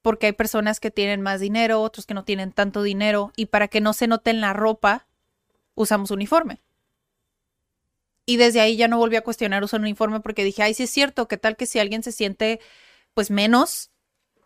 Porque 0.01 0.25
hay 0.25 0.33
personas 0.33 0.81
que 0.81 0.91
tienen 0.91 1.21
más 1.21 1.39
dinero, 1.39 1.81
otros 1.81 2.05
que 2.05 2.13
no 2.13 2.25
tienen 2.25 2.51
tanto 2.51 2.83
dinero, 2.83 3.31
y 3.37 3.45
para 3.45 3.69
que 3.69 3.79
no 3.79 3.93
se 3.93 4.07
note 4.07 4.29
en 4.29 4.41
la 4.41 4.51
ropa, 4.51 5.07
usamos 5.73 6.11
uniforme. 6.11 6.59
Y 8.25 8.35
desde 8.35 8.59
ahí 8.59 8.75
ya 8.75 8.89
no 8.89 8.97
volví 8.97 9.15
a 9.15 9.23
cuestionar 9.23 9.63
usar 9.63 9.79
un 9.79 9.85
uniforme 9.85 10.19
porque 10.19 10.43
dije, 10.43 10.63
ay, 10.63 10.73
sí 10.73 10.83
es 10.83 10.89
cierto, 10.89 11.29
¿qué 11.29 11.37
tal 11.37 11.55
que 11.55 11.65
si 11.65 11.79
alguien 11.79 12.03
se 12.03 12.11
siente 12.11 12.59
pues 13.13 13.31
menos 13.31 13.92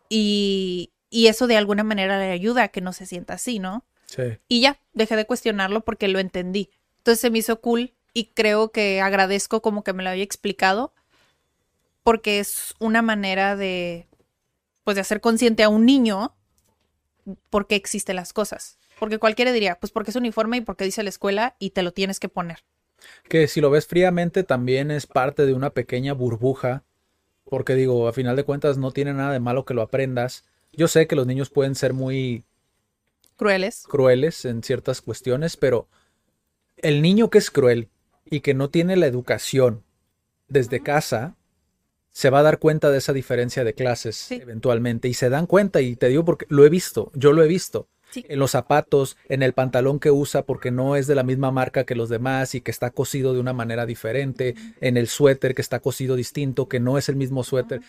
y, 0.09 0.91
y 1.09 1.27
eso 1.27 1.47
de 1.47 1.57
alguna 1.57 1.83
manera 1.83 2.19
le 2.19 2.31
ayuda 2.31 2.63
a 2.63 2.67
que 2.69 2.81
no 2.81 2.93
se 2.93 3.05
sienta 3.05 3.35
así, 3.35 3.59
¿no? 3.59 3.85
Sí. 4.05 4.37
Y 4.47 4.61
ya, 4.61 4.79
dejé 4.93 5.15
de 5.15 5.25
cuestionarlo 5.25 5.81
porque 5.83 6.07
lo 6.07 6.19
entendí. 6.19 6.69
Entonces 6.99 7.19
se 7.19 7.29
me 7.29 7.39
hizo 7.39 7.61
cool 7.61 7.93
y 8.13 8.31
creo 8.33 8.71
que 8.71 9.01
agradezco 9.01 9.61
como 9.61 9.83
que 9.83 9.93
me 9.93 10.03
lo 10.03 10.09
había 10.09 10.23
explicado 10.23 10.93
porque 12.03 12.39
es 12.39 12.73
una 12.79 13.01
manera 13.01 13.55
de, 13.55 14.07
pues, 14.83 14.95
de 14.95 15.01
hacer 15.01 15.19
consciente 15.19 15.63
a 15.63 15.69
un 15.69 15.85
niño 15.85 16.33
por 17.49 17.67
qué 17.67 17.75
existen 17.75 18.15
las 18.15 18.33
cosas. 18.33 18.77
Porque 18.99 19.19
cualquiera 19.19 19.51
diría, 19.51 19.77
pues 19.79 19.91
porque 19.91 20.11
es 20.11 20.15
uniforme 20.15 20.57
y 20.57 20.61
porque 20.61 20.85
dice 20.85 21.03
la 21.03 21.09
escuela 21.09 21.55
y 21.59 21.71
te 21.71 21.83
lo 21.83 21.91
tienes 21.91 22.19
que 22.19 22.29
poner. 22.29 22.63
Que 23.29 23.47
si 23.47 23.61
lo 23.61 23.69
ves 23.69 23.87
fríamente 23.87 24.43
también 24.43 24.89
es 24.89 25.05
parte 25.05 25.45
de 25.45 25.53
una 25.53 25.71
pequeña 25.71 26.13
burbuja, 26.13 26.83
porque 27.49 27.75
digo, 27.75 28.07
a 28.07 28.13
final 28.13 28.35
de 28.35 28.43
cuentas 28.43 28.77
no 28.77 28.91
tiene 28.91 29.13
nada 29.13 29.33
de 29.33 29.39
malo 29.39 29.65
que 29.65 29.73
lo 29.73 29.81
aprendas. 29.81 30.43
Yo 30.73 30.87
sé 30.87 31.07
que 31.07 31.15
los 31.15 31.27
niños 31.27 31.49
pueden 31.49 31.75
ser 31.75 31.93
muy 31.93 32.43
Crueles. 33.35 33.83
crueles 33.87 34.45
en 34.45 34.63
ciertas 34.63 35.01
cuestiones, 35.01 35.57
pero 35.57 35.87
el 36.77 37.01
niño 37.01 37.29
que 37.29 37.37
es 37.37 37.51
cruel 37.51 37.89
y 38.25 38.41
que 38.41 38.53
no 38.53 38.69
tiene 38.69 38.95
la 38.95 39.07
educación 39.07 39.83
desde 40.47 40.81
casa, 40.81 41.35
se 42.11 42.29
va 42.29 42.39
a 42.39 42.43
dar 42.43 42.57
cuenta 42.59 42.89
de 42.89 42.97
esa 42.97 43.13
diferencia 43.13 43.63
de 43.63 43.73
clases 43.73 44.15
Sí. 44.15 44.35
eventualmente. 44.35 45.07
Y 45.07 45.13
se 45.13 45.29
dan 45.29 45.45
cuenta, 45.45 45.81
y 45.81 45.95
te 45.95 46.07
digo 46.09 46.25
porque 46.25 46.45
lo 46.49 46.65
he 46.65 46.69
visto, 46.69 47.11
yo 47.13 47.31
lo 47.31 47.43
he 47.43 47.47
visto. 47.47 47.87
Sí. 48.11 48.25
En 48.29 48.39
los 48.39 48.51
zapatos, 48.51 49.17
en 49.27 49.43
el 49.43 49.53
pantalón 49.53 49.99
que 49.99 50.11
usa 50.11 50.43
porque 50.43 50.71
no 50.71 50.95
es 50.95 51.07
de 51.07 51.15
la 51.15 51.23
misma 51.23 51.51
marca 51.51 51.85
que 51.85 51.95
los 51.95 52.09
demás 52.09 52.55
y 52.55 52.61
que 52.61 52.71
está 52.71 52.89
cosido 52.91 53.33
de 53.33 53.39
una 53.39 53.53
manera 53.53 53.85
diferente, 53.85 54.55
en 54.81 54.97
el 54.97 55.07
suéter 55.07 55.53
que 55.53 55.61
está 55.61 55.79
cosido 55.79 56.15
distinto, 56.15 56.67
que 56.67 56.79
no 56.79 56.97
es 56.97 57.09
el 57.09 57.15
mismo 57.15 57.43
suéter. 57.43 57.81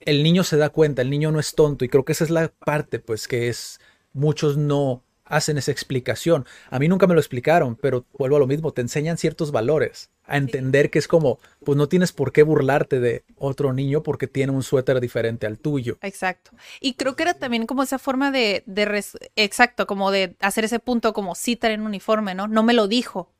El 0.00 0.22
niño 0.22 0.44
se 0.44 0.56
da 0.56 0.70
cuenta, 0.70 1.02
el 1.02 1.10
niño 1.10 1.32
no 1.32 1.40
es 1.40 1.54
tonto 1.54 1.84
y 1.84 1.88
creo 1.88 2.04
que 2.04 2.12
esa 2.12 2.24
es 2.24 2.30
la 2.30 2.48
parte, 2.48 2.98
pues, 2.98 3.26
que 3.26 3.48
es, 3.48 3.80
muchos 4.12 4.56
no 4.56 5.02
hacen 5.26 5.58
esa 5.58 5.70
explicación. 5.72 6.46
A 6.70 6.78
mí 6.78 6.88
nunca 6.88 7.06
me 7.06 7.14
lo 7.14 7.20
explicaron, 7.20 7.76
pero 7.76 8.06
vuelvo 8.18 8.36
a 8.36 8.38
lo 8.40 8.46
mismo, 8.46 8.72
te 8.72 8.80
enseñan 8.80 9.18
ciertos 9.18 9.52
valores, 9.52 10.10
a 10.24 10.36
entender 10.36 10.90
que 10.90 10.98
es 10.98 11.08
como, 11.08 11.38
pues 11.64 11.76
no 11.76 11.88
tienes 11.88 12.12
por 12.12 12.32
qué 12.32 12.42
burlarte 12.42 13.00
de 13.00 13.24
otro 13.36 13.72
niño 13.72 14.02
porque 14.02 14.26
tiene 14.26 14.52
un 14.52 14.62
suéter 14.62 15.00
diferente 15.00 15.46
al 15.46 15.58
tuyo. 15.58 15.98
Exacto. 16.02 16.52
Y 16.80 16.94
creo 16.94 17.16
que 17.16 17.24
era 17.24 17.34
también 17.34 17.66
como 17.66 17.82
esa 17.82 17.98
forma 17.98 18.30
de, 18.30 18.62
de 18.66 18.84
res- 18.84 19.18
exacto, 19.36 19.86
como 19.86 20.10
de 20.10 20.36
hacer 20.40 20.64
ese 20.64 20.78
punto 20.78 21.12
como 21.12 21.34
sí 21.34 21.56
traen 21.56 21.82
uniforme, 21.82 22.34
¿no? 22.34 22.48
No 22.48 22.62
me 22.62 22.72
lo 22.74 22.88
dijo, 22.88 23.30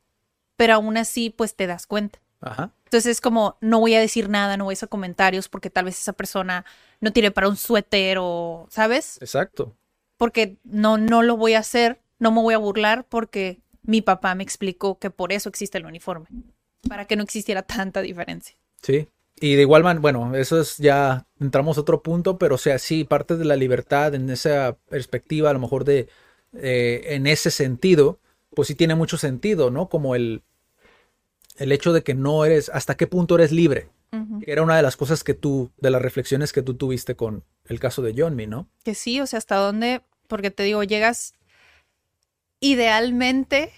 pero 0.57 0.75
aún 0.75 0.97
así 0.97 1.31
pues 1.31 1.55
te 1.55 1.67
das 1.67 1.87
cuenta. 1.87 2.21
Ajá. 2.41 2.73
Entonces 2.85 3.11
es 3.13 3.21
como, 3.21 3.57
no 3.61 3.81
voy 3.81 3.95
a 3.95 4.01
decir 4.01 4.29
nada, 4.29 4.57
no 4.57 4.65
voy 4.65 4.73
a 4.73 4.77
hacer 4.77 4.89
comentarios 4.89 5.49
porque 5.49 5.71
tal 5.71 5.87
vez 5.87 5.99
esa 5.99 6.13
persona 6.13 6.65
no 7.01 7.13
tiene 7.13 7.31
para 7.31 7.49
un 7.49 7.57
suéter 7.57 8.19
o, 8.21 8.67
¿sabes? 8.71 9.19
Exacto. 9.21 9.75
Porque 10.16 10.56
no, 10.64 10.98
no 10.98 11.22
lo 11.22 11.36
voy 11.36 11.55
a 11.55 11.60
hacer, 11.60 12.01
no 12.18 12.30
me 12.30 12.40
voy 12.40 12.55
a 12.55 12.59
burlar 12.59 13.06
porque 13.09 13.60
mi 13.82 14.02
papá 14.02 14.34
me 14.34 14.43
explicó 14.43 14.98
que 14.98 15.10
por 15.10 15.32
eso 15.32 15.48
existe 15.48 15.78
el 15.78 15.86
uniforme, 15.86 16.26
para 16.88 17.05
que 17.06 17.16
no 17.16 17.22
existiera 17.22 17.62
tanta 17.62 18.01
diferencia. 18.01 18.56
Sí. 18.82 19.09
Y 19.38 19.55
de 19.55 19.62
igual 19.62 19.82
manera, 19.82 20.01
bueno, 20.01 20.34
eso 20.34 20.60
es 20.60 20.78
ya, 20.78 21.26
entramos 21.38 21.76
a 21.76 21.82
otro 21.82 22.02
punto, 22.02 22.38
pero 22.38 22.55
o 22.55 22.59
sea, 22.59 22.78
sí, 22.78 23.05
parte 23.05 23.36
de 23.36 23.44
la 23.44 23.56
libertad 23.56 24.14
en 24.14 24.30
esa 24.30 24.78
perspectiva, 24.88 25.51
a 25.51 25.52
lo 25.52 25.59
mejor 25.59 25.84
de, 25.84 26.09
eh, 26.55 27.02
en 27.09 27.26
ese 27.26 27.51
sentido, 27.51 28.18
pues 28.55 28.68
sí 28.68 28.74
tiene 28.74 28.94
mucho 28.94 29.18
sentido, 29.18 29.70
¿no? 29.70 29.90
Como 29.90 30.14
el, 30.14 30.43
el 31.59 31.72
hecho 31.72 31.93
de 31.93 32.02
que 32.02 32.14
no 32.14 32.47
eres, 32.47 32.70
hasta 32.70 32.97
qué 32.97 33.06
punto 33.06 33.34
eres 33.34 33.52
libre. 33.52 33.90
Que 34.44 34.52
era 34.52 34.62
una 34.62 34.76
de 34.76 34.82
las 34.82 34.97
cosas 34.97 35.24
que 35.24 35.34
tú, 35.34 35.70
de 35.78 35.90
las 35.90 36.02
reflexiones 36.02 36.52
que 36.52 36.62
tú 36.62 36.74
tuviste 36.74 37.16
con 37.16 37.44
el 37.64 37.80
caso 37.80 38.02
de 38.02 38.14
Johnny, 38.16 38.47
¿no? 38.47 38.68
Que 38.84 38.94
sí, 38.94 39.20
o 39.20 39.26
sea, 39.26 39.38
hasta 39.38 39.56
dónde, 39.56 40.02
porque 40.28 40.51
te 40.51 40.62
digo, 40.62 40.82
llegas 40.82 41.34
idealmente 42.60 43.72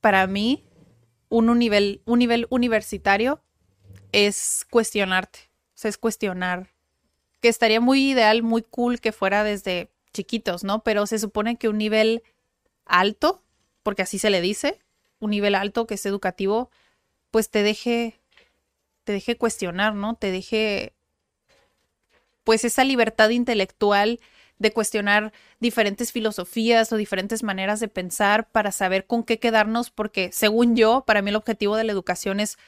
para 0.00 0.26
mí 0.26 0.64
un, 1.28 1.48
un 1.48 1.58
nivel, 1.58 2.02
un 2.04 2.18
nivel 2.18 2.46
universitario 2.50 3.42
es 4.12 4.66
cuestionarte, 4.70 5.50
o 5.68 5.78
sea, 5.78 5.88
es 5.88 5.98
cuestionar, 5.98 6.70
que 7.40 7.48
estaría 7.48 7.80
muy 7.80 8.10
ideal, 8.10 8.42
muy 8.42 8.62
cool 8.62 9.00
que 9.00 9.12
fuera 9.12 9.42
desde 9.42 9.90
chiquitos, 10.12 10.64
¿no? 10.64 10.84
Pero 10.84 11.06
se 11.06 11.18
supone 11.18 11.56
que 11.56 11.68
un 11.68 11.78
nivel 11.78 12.22
alto, 12.84 13.42
porque 13.82 14.02
así 14.02 14.18
se 14.18 14.30
le 14.30 14.40
dice, 14.40 14.78
un 15.18 15.30
nivel 15.30 15.54
alto 15.54 15.86
que 15.86 15.94
es 15.94 16.06
educativo, 16.06 16.70
pues 17.30 17.50
te 17.50 17.62
deje, 17.62 18.20
te 19.04 19.12
deje 19.12 19.36
cuestionar, 19.36 19.94
¿no? 19.94 20.14
Te 20.14 20.30
deje, 20.30 20.94
pues 22.44 22.64
esa 22.64 22.84
libertad 22.84 23.30
intelectual 23.30 24.20
de 24.58 24.72
cuestionar 24.72 25.32
diferentes 25.60 26.12
filosofías 26.12 26.92
o 26.92 26.96
diferentes 26.96 27.42
maneras 27.42 27.80
de 27.80 27.88
pensar 27.88 28.48
para 28.50 28.72
saber 28.72 29.06
con 29.06 29.24
qué 29.24 29.38
quedarnos, 29.38 29.90
porque 29.90 30.30
según 30.32 30.76
yo, 30.76 31.04
para 31.06 31.20
mí 31.20 31.30
el 31.30 31.36
objetivo 31.36 31.76
de 31.76 31.84
la 31.84 31.92
educación 31.92 32.40
es 32.40 32.58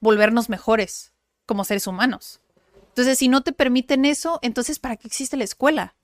volvernos 0.00 0.48
mejores 0.48 1.12
como 1.46 1.64
seres 1.64 1.86
humanos. 1.86 2.40
Entonces, 2.88 3.18
si 3.18 3.28
no 3.28 3.42
te 3.42 3.52
permiten 3.52 4.04
eso, 4.04 4.38
entonces 4.42 4.78
¿para 4.78 4.96
qué 4.96 5.08
existe 5.08 5.36
la 5.36 5.44
escuela? 5.44 5.94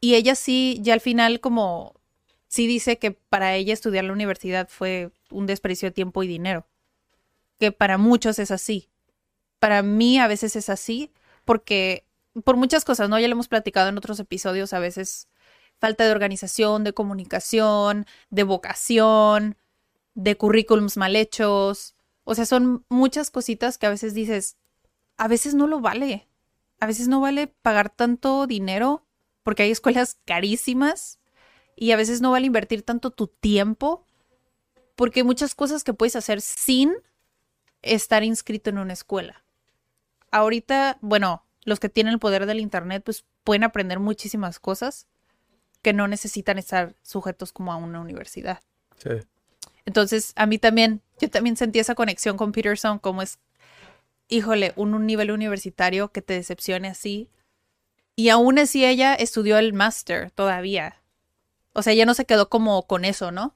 Y 0.00 0.14
ella 0.14 0.34
sí, 0.34 0.78
ya 0.82 0.94
al 0.94 1.00
final 1.00 1.40
como, 1.40 1.94
sí 2.48 2.66
dice 2.66 2.98
que 2.98 3.12
para 3.12 3.54
ella 3.54 3.72
estudiar 3.72 4.04
la 4.04 4.12
universidad 4.12 4.68
fue 4.68 5.10
un 5.30 5.46
desperdicio 5.46 5.88
de 5.88 5.94
tiempo 5.94 6.22
y 6.22 6.28
dinero. 6.28 6.66
Que 7.58 7.72
para 7.72 7.98
muchos 7.98 8.38
es 8.38 8.50
así. 8.50 8.90
Para 9.58 9.82
mí 9.82 10.18
a 10.18 10.28
veces 10.28 10.56
es 10.56 10.68
así 10.68 11.12
porque 11.44 12.06
por 12.44 12.56
muchas 12.56 12.84
cosas, 12.84 13.08
¿no? 13.08 13.18
Ya 13.18 13.28
lo 13.28 13.32
hemos 13.32 13.48
platicado 13.48 13.88
en 13.88 13.98
otros 13.98 14.20
episodios, 14.20 14.72
a 14.72 14.78
veces 14.78 15.28
falta 15.78 16.04
de 16.04 16.10
organización, 16.10 16.84
de 16.84 16.92
comunicación, 16.92 18.06
de 18.30 18.42
vocación, 18.42 19.56
de 20.14 20.36
currículums 20.36 20.96
mal 20.96 21.16
hechos. 21.16 21.94
O 22.24 22.34
sea, 22.34 22.46
son 22.46 22.84
muchas 22.88 23.30
cositas 23.30 23.78
que 23.78 23.86
a 23.86 23.90
veces 23.90 24.14
dices, 24.14 24.56
a 25.16 25.28
veces 25.28 25.54
no 25.54 25.66
lo 25.66 25.80
vale. 25.80 26.28
A 26.78 26.86
veces 26.86 27.08
no 27.08 27.20
vale 27.20 27.46
pagar 27.46 27.90
tanto 27.90 28.46
dinero 28.46 29.06
porque 29.42 29.62
hay 29.62 29.70
escuelas 29.70 30.18
carísimas 30.24 31.20
y 31.74 31.92
a 31.92 31.96
veces 31.96 32.20
no 32.20 32.32
vale 32.32 32.46
invertir 32.46 32.82
tanto 32.82 33.10
tu 33.10 33.28
tiempo 33.28 34.04
porque 34.94 35.20
hay 35.20 35.24
muchas 35.24 35.54
cosas 35.54 35.84
que 35.84 35.94
puedes 35.94 36.16
hacer 36.16 36.40
sin 36.40 36.92
estar 37.82 38.24
inscrito 38.24 38.70
en 38.70 38.78
una 38.78 38.92
escuela. 38.92 39.45
Ahorita, 40.36 40.98
bueno, 41.00 41.46
los 41.64 41.80
que 41.80 41.88
tienen 41.88 42.12
el 42.12 42.18
poder 42.18 42.44
del 42.44 42.60
Internet, 42.60 43.02
pues 43.04 43.24
pueden 43.42 43.64
aprender 43.64 44.00
muchísimas 44.00 44.60
cosas 44.60 45.06
que 45.80 45.94
no 45.94 46.08
necesitan 46.08 46.58
estar 46.58 46.94
sujetos 47.02 47.52
como 47.52 47.72
a 47.72 47.76
una 47.76 48.00
universidad. 48.00 48.60
Sí. 48.98 49.10
Entonces, 49.86 50.34
a 50.36 50.44
mí 50.44 50.58
también, 50.58 51.00
yo 51.20 51.30
también 51.30 51.56
sentí 51.56 51.78
esa 51.78 51.94
conexión 51.94 52.36
con 52.36 52.52
Peterson, 52.52 52.98
como 52.98 53.22
es, 53.22 53.38
híjole, 54.28 54.74
un, 54.76 54.92
un 54.92 55.06
nivel 55.06 55.30
universitario 55.30 56.12
que 56.12 56.20
te 56.20 56.34
decepcione 56.34 56.88
así. 56.88 57.30
Y 58.14 58.28
aún 58.28 58.58
así 58.58 58.84
ella 58.84 59.14
estudió 59.14 59.56
el 59.56 59.72
máster 59.72 60.30
todavía. 60.32 61.00
O 61.72 61.80
sea, 61.80 61.94
ella 61.94 62.04
no 62.04 62.12
se 62.12 62.26
quedó 62.26 62.50
como 62.50 62.86
con 62.86 63.06
eso, 63.06 63.30
¿no? 63.30 63.54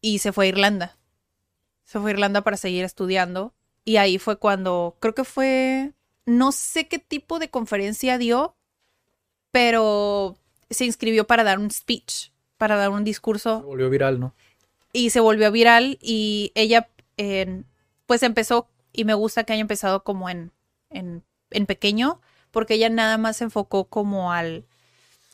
Y 0.00 0.20
se 0.20 0.32
fue 0.32 0.46
a 0.46 0.48
Irlanda. 0.50 0.98
Se 1.84 1.98
fue 1.98 2.12
a 2.12 2.14
Irlanda 2.14 2.42
para 2.42 2.56
seguir 2.56 2.84
estudiando. 2.84 3.54
Y 3.90 3.96
ahí 3.96 4.18
fue 4.18 4.38
cuando, 4.38 4.96
creo 5.00 5.16
que 5.16 5.24
fue, 5.24 5.90
no 6.24 6.52
sé 6.52 6.86
qué 6.86 7.00
tipo 7.00 7.40
de 7.40 7.50
conferencia 7.50 8.18
dio, 8.18 8.54
pero 9.50 10.36
se 10.70 10.84
inscribió 10.84 11.26
para 11.26 11.42
dar 11.42 11.58
un 11.58 11.72
speech, 11.72 12.30
para 12.56 12.76
dar 12.76 12.90
un 12.90 13.02
discurso 13.02 13.58
Se 13.58 13.66
volvió 13.66 13.90
viral, 13.90 14.20
¿no? 14.20 14.32
y 14.92 15.10
se 15.10 15.18
volvió 15.18 15.50
viral 15.50 15.98
y 16.00 16.52
ella 16.54 16.88
pues 18.06 18.22
empezó 18.22 18.68
y 18.92 19.04
me 19.04 19.14
gusta 19.14 19.42
que 19.42 19.54
haya 19.54 19.60
empezado 19.60 20.04
como 20.04 20.30
en, 20.30 20.52
en, 20.90 21.24
en 21.50 21.66
pequeño 21.66 22.20
porque 22.52 22.74
ella 22.74 22.90
nada 22.90 23.18
más 23.18 23.38
se 23.38 23.44
enfocó 23.44 23.86
como 23.86 24.32
al, 24.32 24.66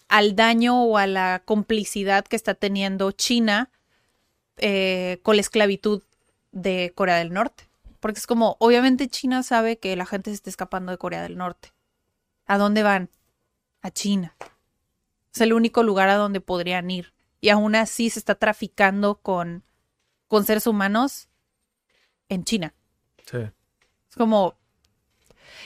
al 0.09 0.35
daño 0.35 0.83
o 0.83 0.97
a 0.97 1.07
la 1.07 1.43
complicidad 1.45 2.25
que 2.25 2.37
está 2.37 2.55
teniendo 2.55 3.13
China 3.13 3.71
eh, 4.57 5.19
con 5.23 5.37
la 5.37 5.43
esclavitud 5.43 6.03
de 6.53 6.93
Corea 6.95 7.17
del 7.17 7.35
Norte. 7.35 7.66
Porque 8.07 8.21
es 8.21 8.29
como, 8.29 8.57
obviamente 8.61 9.09
China 9.09 9.43
sabe 9.43 9.81
que 9.81 9.97
la 9.97 10.07
gente 10.07 10.31
se 10.31 10.37
está 10.37 10.49
escapando 10.49 10.93
de 10.93 10.97
Corea 10.97 11.23
del 11.23 11.37
Norte. 11.37 11.73
¿A 12.47 12.57
dónde 12.57 12.85
van? 12.85 13.11
A 13.83 13.91
China. 13.91 14.37
Es 15.35 15.41
el 15.41 15.53
único 15.53 15.83
lugar 15.83 16.09
a 16.09 16.15
donde 16.15 16.41
podrían 16.41 16.89
ir. 16.89 17.15
Y 17.41 17.49
aún 17.49 17.75
así 17.75 18.09
se 18.09 18.21
está 18.21 18.37
traficando 18.37 19.17
con, 19.17 19.65
con 20.29 20.45
seres 20.45 20.69
humanos 20.69 21.29
en 22.29 22.45
China. 22.45 22.75
Sí. 23.29 23.39
Es 23.39 24.15
como... 24.17 24.55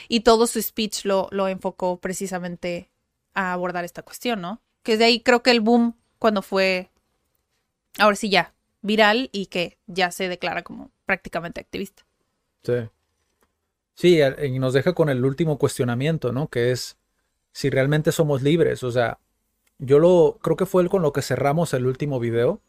Y 0.07 0.21
todo 0.21 0.47
su 0.47 0.59
speech 0.59 1.05
lo, 1.05 1.27
lo 1.29 1.47
enfocó 1.47 1.99
precisamente 1.99 2.89
a 3.35 3.53
abordar 3.53 3.85
esta 3.85 4.01
cuestión, 4.01 4.41
¿no? 4.41 4.63
Que 4.81 4.97
de 4.97 5.05
ahí 5.05 5.19
creo 5.21 5.43
que 5.43 5.51
el 5.51 5.61
boom 5.61 5.95
cuando 6.17 6.41
fue, 6.41 6.89
ahora 7.99 8.15
sí 8.15 8.31
ya, 8.31 8.55
viral 8.81 9.29
y 9.31 9.45
que 9.45 9.77
ya 9.85 10.09
se 10.09 10.27
declara 10.27 10.63
como 10.63 10.89
prácticamente 11.05 11.61
activista. 11.61 12.03
Sí. 12.63 12.89
Sí, 13.95 14.19
y 14.21 14.59
nos 14.59 14.73
deja 14.73 14.93
con 14.93 15.09
el 15.09 15.23
último 15.23 15.57
cuestionamiento, 15.57 16.31
¿no? 16.31 16.47
Que 16.47 16.71
es 16.71 16.97
si 17.51 17.69
realmente 17.69 18.11
somos 18.11 18.41
libres. 18.41 18.83
O 18.83 18.91
sea, 18.91 19.19
yo 19.79 19.99
lo 19.99 20.39
creo 20.41 20.57
que 20.57 20.65
fue 20.65 20.87
con 20.89 21.01
lo 21.01 21.13
que 21.13 21.21
cerramos 21.21 21.73
el 21.73 21.85
último 21.85 22.19
video. 22.19 22.61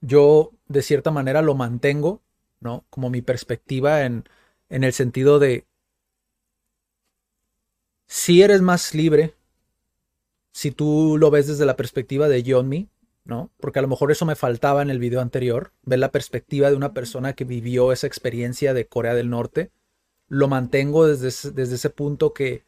Yo, 0.00 0.52
de 0.68 0.82
cierta 0.82 1.10
manera, 1.10 1.42
lo 1.42 1.54
mantengo, 1.54 2.22
¿no? 2.60 2.84
Como 2.90 3.10
mi 3.10 3.20
perspectiva 3.22 4.04
en, 4.04 4.24
en 4.70 4.84
el 4.84 4.92
sentido 4.92 5.38
de 5.38 5.66
si 8.06 8.42
eres 8.42 8.62
más 8.62 8.94
libre, 8.94 9.34
si 10.52 10.70
tú 10.70 11.16
lo 11.18 11.30
ves 11.30 11.48
desde 11.48 11.66
la 11.66 11.76
perspectiva 11.76 12.28
de 12.28 12.44
John 12.46 12.68
Me, 12.68 12.88
¿no? 13.26 13.50
Porque 13.58 13.80
a 13.80 13.82
lo 13.82 13.88
mejor 13.88 14.10
eso 14.10 14.24
me 14.24 14.36
faltaba 14.36 14.82
en 14.82 14.90
el 14.90 14.98
video 14.98 15.20
anterior, 15.20 15.72
ver 15.82 15.98
la 15.98 16.12
perspectiva 16.12 16.70
de 16.70 16.76
una 16.76 16.92
persona 16.92 17.34
que 17.34 17.44
vivió 17.44 17.92
esa 17.92 18.06
experiencia 18.06 18.72
de 18.72 18.86
Corea 18.86 19.14
del 19.14 19.30
Norte. 19.30 19.70
Lo 20.28 20.48
mantengo 20.48 21.06
desde 21.06 21.28
ese, 21.28 21.50
desde 21.50 21.74
ese 21.74 21.90
punto 21.90 22.32
que 22.32 22.64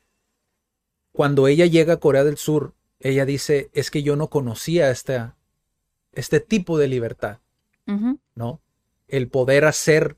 cuando 1.13 1.49
ella 1.49 1.67
llega 1.67 1.95
a 1.95 2.01
Corea 2.01 2.25
del 2.25 2.37
Sur, 2.37 2.75
ella 3.01 3.25
dice, 3.25 3.71
es 3.73 3.91
que 3.91 4.03
yo 4.03 4.17
no 4.17 4.29
conocía 4.29 4.91
este, 4.91 5.31
este 6.13 6.41
tipo 6.41 6.79
de 6.79 6.89
libertad, 6.89 7.39
¿no? 8.35 8.61
El 9.07 9.29
poder 9.29 9.65
hacer 9.65 10.17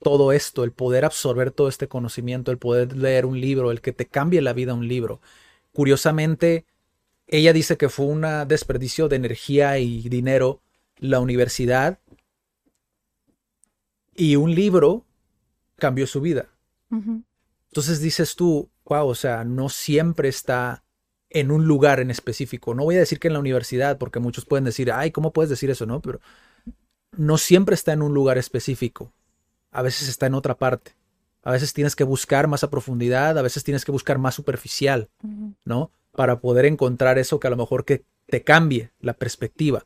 todo 0.00 0.32
esto, 0.32 0.64
el 0.64 0.72
poder 0.72 1.04
absorber 1.04 1.50
todo 1.50 1.68
este 1.68 1.88
conocimiento, 1.88 2.50
el 2.50 2.58
poder 2.58 2.96
leer 2.96 3.24
un 3.24 3.40
libro, 3.40 3.70
el 3.70 3.80
que 3.80 3.92
te 3.92 4.06
cambie 4.06 4.42
la 4.42 4.52
vida 4.52 4.74
un 4.74 4.86
libro. 4.86 5.20
Curiosamente, 5.72 6.66
ella 7.28 7.52
dice 7.52 7.76
que 7.76 7.88
fue 7.88 8.06
un 8.06 8.24
desperdicio 8.46 9.08
de 9.08 9.16
energía 9.16 9.78
y 9.78 10.08
dinero 10.08 10.60
la 10.96 11.20
universidad 11.20 11.98
y 14.14 14.36
un 14.36 14.54
libro 14.54 15.04
cambió 15.76 16.06
su 16.06 16.20
vida. 16.20 16.48
Entonces 16.90 18.00
dices 18.00 18.34
tú, 18.34 18.70
wow, 18.84 19.06
o 19.06 19.14
sea, 19.14 19.44
no 19.44 19.68
siempre 19.68 20.28
está 20.28 20.82
en 21.30 21.50
un 21.50 21.66
lugar 21.66 22.00
en 22.00 22.10
específico. 22.10 22.74
No 22.74 22.84
voy 22.84 22.96
a 22.96 23.00
decir 23.00 23.20
que 23.20 23.28
en 23.28 23.34
la 23.34 23.40
universidad, 23.40 23.98
porque 23.98 24.18
muchos 24.18 24.44
pueden 24.44 24.64
decir, 24.64 24.90
ay, 24.90 25.10
¿cómo 25.10 25.32
puedes 25.32 25.50
decir 25.50 25.70
eso? 25.70 25.86
No, 25.86 26.00
pero 26.00 26.20
no 27.12 27.38
siempre 27.38 27.74
está 27.74 27.92
en 27.92 28.02
un 28.02 28.14
lugar 28.14 28.38
específico 28.38 29.12
a 29.70 29.82
veces 29.82 30.08
está 30.08 30.26
en 30.26 30.34
otra 30.34 30.56
parte. 30.56 30.92
A 31.42 31.52
veces 31.52 31.72
tienes 31.72 31.96
que 31.96 32.04
buscar 32.04 32.46
más 32.48 32.64
a 32.64 32.70
profundidad, 32.70 33.38
a 33.38 33.42
veces 33.42 33.64
tienes 33.64 33.84
que 33.84 33.92
buscar 33.92 34.18
más 34.18 34.34
superficial, 34.34 35.08
¿no? 35.64 35.92
Para 36.18 36.40
poder 36.40 36.64
encontrar 36.64 37.16
eso 37.16 37.38
que 37.38 37.46
a 37.46 37.50
lo 37.50 37.56
mejor 37.56 37.84
que 37.84 38.02
te 38.26 38.42
cambie 38.42 38.90
la 38.98 39.12
perspectiva. 39.12 39.84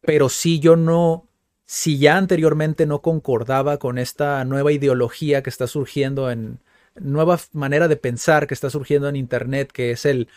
Pero 0.00 0.28
si 0.28 0.60
yo 0.60 0.76
no, 0.76 1.26
si 1.66 1.98
ya 1.98 2.16
anteriormente 2.16 2.86
no 2.86 3.02
concordaba 3.02 3.78
con 3.78 3.98
esta 3.98 4.44
nueva 4.44 4.70
ideología 4.70 5.42
que 5.42 5.50
está 5.50 5.66
surgiendo 5.66 6.30
en, 6.30 6.60
nueva 6.94 7.40
manera 7.52 7.88
de 7.88 7.96
pensar 7.96 8.46
que 8.46 8.54
está 8.54 8.70
surgiendo 8.70 9.08
en 9.08 9.16
Internet, 9.16 9.72
que 9.72 9.90
es 9.90 10.04
el, 10.04 10.28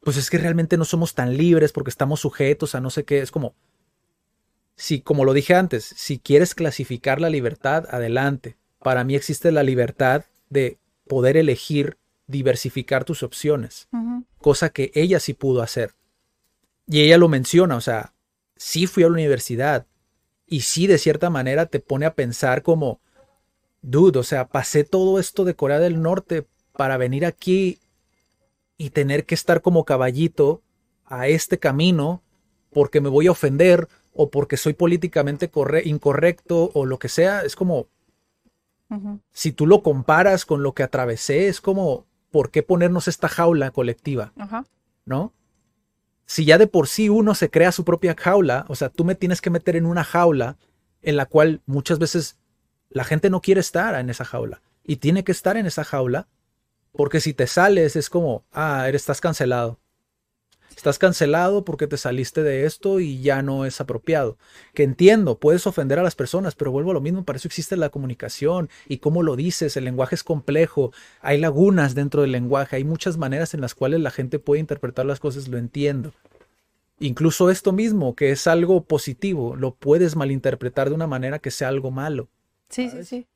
pues 0.00 0.16
es 0.16 0.30
que 0.30 0.38
realmente 0.38 0.78
no 0.78 0.86
somos 0.86 1.12
tan 1.12 1.36
libres 1.36 1.70
porque 1.70 1.90
estamos 1.90 2.20
sujetos 2.20 2.74
a 2.74 2.80
no 2.80 2.88
sé 2.88 3.04
qué, 3.04 3.18
es 3.18 3.30
como, 3.30 3.54
si, 4.76 5.02
como 5.02 5.26
lo 5.26 5.34
dije 5.34 5.54
antes, 5.54 5.92
si 5.94 6.18
quieres 6.18 6.54
clasificar 6.54 7.20
la 7.20 7.28
libertad, 7.28 7.86
adelante. 7.90 8.56
Para 8.78 9.04
mí 9.04 9.14
existe 9.14 9.52
la 9.52 9.62
libertad 9.62 10.24
de 10.48 10.78
poder 11.06 11.36
elegir 11.36 11.98
diversificar 12.32 13.04
tus 13.04 13.22
opciones, 13.22 13.88
cosa 14.38 14.70
que 14.70 14.90
ella 14.94 15.20
sí 15.20 15.34
pudo 15.34 15.62
hacer. 15.62 15.94
Y 16.88 17.02
ella 17.02 17.18
lo 17.18 17.28
menciona, 17.28 17.76
o 17.76 17.80
sea, 17.80 18.12
sí 18.56 18.88
fui 18.88 19.04
a 19.04 19.06
la 19.06 19.12
universidad 19.12 19.86
y 20.46 20.62
sí 20.62 20.88
de 20.88 20.98
cierta 20.98 21.30
manera 21.30 21.66
te 21.66 21.78
pone 21.78 22.06
a 22.06 22.14
pensar 22.14 22.62
como, 22.62 23.00
dude, 23.82 24.18
o 24.18 24.22
sea, 24.24 24.48
pasé 24.48 24.82
todo 24.82 25.20
esto 25.20 25.44
de 25.44 25.54
Corea 25.54 25.78
del 25.78 26.02
Norte 26.02 26.46
para 26.72 26.96
venir 26.96 27.24
aquí 27.24 27.78
y 28.76 28.90
tener 28.90 29.24
que 29.24 29.34
estar 29.36 29.62
como 29.62 29.84
caballito 29.84 30.62
a 31.04 31.28
este 31.28 31.58
camino 31.58 32.22
porque 32.72 33.00
me 33.00 33.08
voy 33.08 33.28
a 33.28 33.32
ofender 33.32 33.88
o 34.14 34.30
porque 34.30 34.56
soy 34.56 34.72
políticamente 34.72 35.50
incorrecto 35.84 36.70
o 36.74 36.86
lo 36.86 36.98
que 36.98 37.08
sea, 37.08 37.42
es 37.42 37.56
como, 37.56 37.86
si 39.32 39.52
tú 39.52 39.66
lo 39.66 39.82
comparas 39.82 40.44
con 40.44 40.62
lo 40.62 40.74
que 40.74 40.82
atravesé, 40.82 41.48
es 41.48 41.60
como, 41.60 42.06
¿por 42.32 42.50
qué 42.50 42.64
ponernos 42.64 43.06
esta 43.06 43.28
jaula 43.28 43.70
colectiva? 43.70 44.32
¿No? 45.04 45.32
Si 46.26 46.44
ya 46.44 46.58
de 46.58 46.66
por 46.66 46.88
sí 46.88 47.08
uno 47.08 47.36
se 47.36 47.50
crea 47.50 47.70
su 47.70 47.84
propia 47.84 48.16
jaula, 48.18 48.64
o 48.68 48.74
sea, 48.74 48.88
tú 48.88 49.04
me 49.04 49.14
tienes 49.14 49.40
que 49.40 49.50
meter 49.50 49.76
en 49.76 49.86
una 49.86 50.02
jaula 50.02 50.56
en 51.02 51.16
la 51.16 51.26
cual 51.26 51.60
muchas 51.66 52.00
veces 52.00 52.38
la 52.88 53.04
gente 53.04 53.30
no 53.30 53.40
quiere 53.40 53.60
estar 53.60 53.94
en 53.94 54.10
esa 54.10 54.24
jaula 54.24 54.62
y 54.82 54.96
tiene 54.96 55.22
que 55.22 55.32
estar 55.32 55.56
en 55.56 55.66
esa 55.66 55.84
jaula 55.84 56.26
porque 56.92 57.20
si 57.20 57.34
te 57.34 57.46
sales 57.46 57.96
es 57.96 58.10
como, 58.10 58.44
ah, 58.52 58.86
eres, 58.88 59.02
estás 59.02 59.20
cancelado 59.20 59.78
estás 60.76 60.98
cancelado 60.98 61.64
porque 61.64 61.86
te 61.86 61.96
saliste 61.96 62.42
de 62.42 62.66
esto 62.66 63.00
y 63.00 63.20
ya 63.20 63.42
no 63.42 63.64
es 63.64 63.80
apropiado. 63.80 64.36
Que 64.74 64.82
entiendo, 64.82 65.38
puedes 65.38 65.66
ofender 65.66 65.98
a 65.98 66.02
las 66.02 66.14
personas, 66.14 66.54
pero 66.54 66.70
vuelvo 66.70 66.90
a 66.90 66.94
lo 66.94 67.00
mismo, 67.00 67.24
para 67.24 67.36
eso 67.36 67.48
existe 67.48 67.76
la 67.76 67.90
comunicación 67.90 68.68
y 68.88 68.98
cómo 68.98 69.22
lo 69.22 69.36
dices, 69.36 69.76
el 69.76 69.84
lenguaje 69.84 70.14
es 70.14 70.24
complejo, 70.24 70.92
hay 71.20 71.38
lagunas 71.38 71.94
dentro 71.94 72.22
del 72.22 72.32
lenguaje, 72.32 72.76
hay 72.76 72.84
muchas 72.84 73.16
maneras 73.16 73.54
en 73.54 73.60
las 73.60 73.74
cuales 73.74 74.00
la 74.00 74.10
gente 74.10 74.38
puede 74.38 74.60
interpretar 74.60 75.06
las 75.06 75.20
cosas, 75.20 75.48
lo 75.48 75.58
entiendo. 75.58 76.12
Incluso 77.00 77.50
esto 77.50 77.72
mismo, 77.72 78.14
que 78.14 78.30
es 78.30 78.46
algo 78.46 78.84
positivo, 78.84 79.56
lo 79.56 79.74
puedes 79.74 80.14
malinterpretar 80.14 80.88
de 80.88 80.94
una 80.94 81.06
manera 81.06 81.38
que 81.38 81.50
sea 81.50 81.68
algo 81.68 81.90
malo. 81.90 82.28
Sí, 82.68 82.90
sí, 82.90 83.04
sí. 83.04 83.26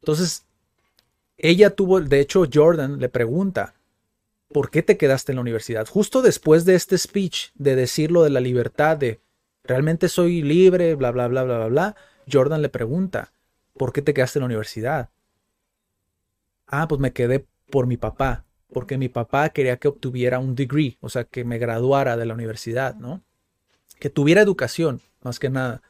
Entonces, 0.00 0.44
ella 1.36 1.70
tuvo, 1.70 2.00
de 2.00 2.20
hecho, 2.20 2.44
Jordan 2.52 2.98
le 2.98 3.08
pregunta, 3.08 3.74
¿por 4.52 4.70
qué 4.70 4.82
te 4.82 4.96
quedaste 4.96 5.32
en 5.32 5.36
la 5.36 5.42
universidad? 5.42 5.86
Justo 5.86 6.22
después 6.22 6.64
de 6.64 6.74
este 6.74 6.98
speech 6.98 7.50
de 7.54 7.76
decir 7.76 8.10
lo 8.10 8.22
de 8.22 8.30
la 8.30 8.40
libertad, 8.40 8.96
de 8.96 9.20
realmente 9.64 10.08
soy 10.08 10.42
libre, 10.42 10.94
bla, 10.94 11.10
bla, 11.10 11.28
bla, 11.28 11.44
bla, 11.44 11.56
bla, 11.58 11.66
bla, 11.66 11.96
Jordan 12.30 12.62
le 12.62 12.68
pregunta, 12.68 13.32
¿por 13.76 13.92
qué 13.92 14.02
te 14.02 14.14
quedaste 14.14 14.38
en 14.38 14.42
la 14.42 14.46
universidad? 14.46 15.10
Ah, 16.66 16.86
pues 16.88 17.00
me 17.00 17.12
quedé 17.12 17.46
por 17.70 17.86
mi 17.86 17.96
papá, 17.96 18.44
porque 18.72 18.98
mi 18.98 19.08
papá 19.08 19.50
quería 19.50 19.78
que 19.78 19.88
obtuviera 19.88 20.38
un 20.38 20.54
degree, 20.54 20.98
o 21.00 21.08
sea, 21.08 21.24
que 21.24 21.44
me 21.44 21.58
graduara 21.58 22.16
de 22.16 22.26
la 22.26 22.34
universidad, 22.34 22.96
¿no? 22.96 23.22
Que 23.98 24.10
tuviera 24.10 24.42
educación, 24.42 25.00
más 25.22 25.38
que 25.38 25.50
nada. 25.50 25.82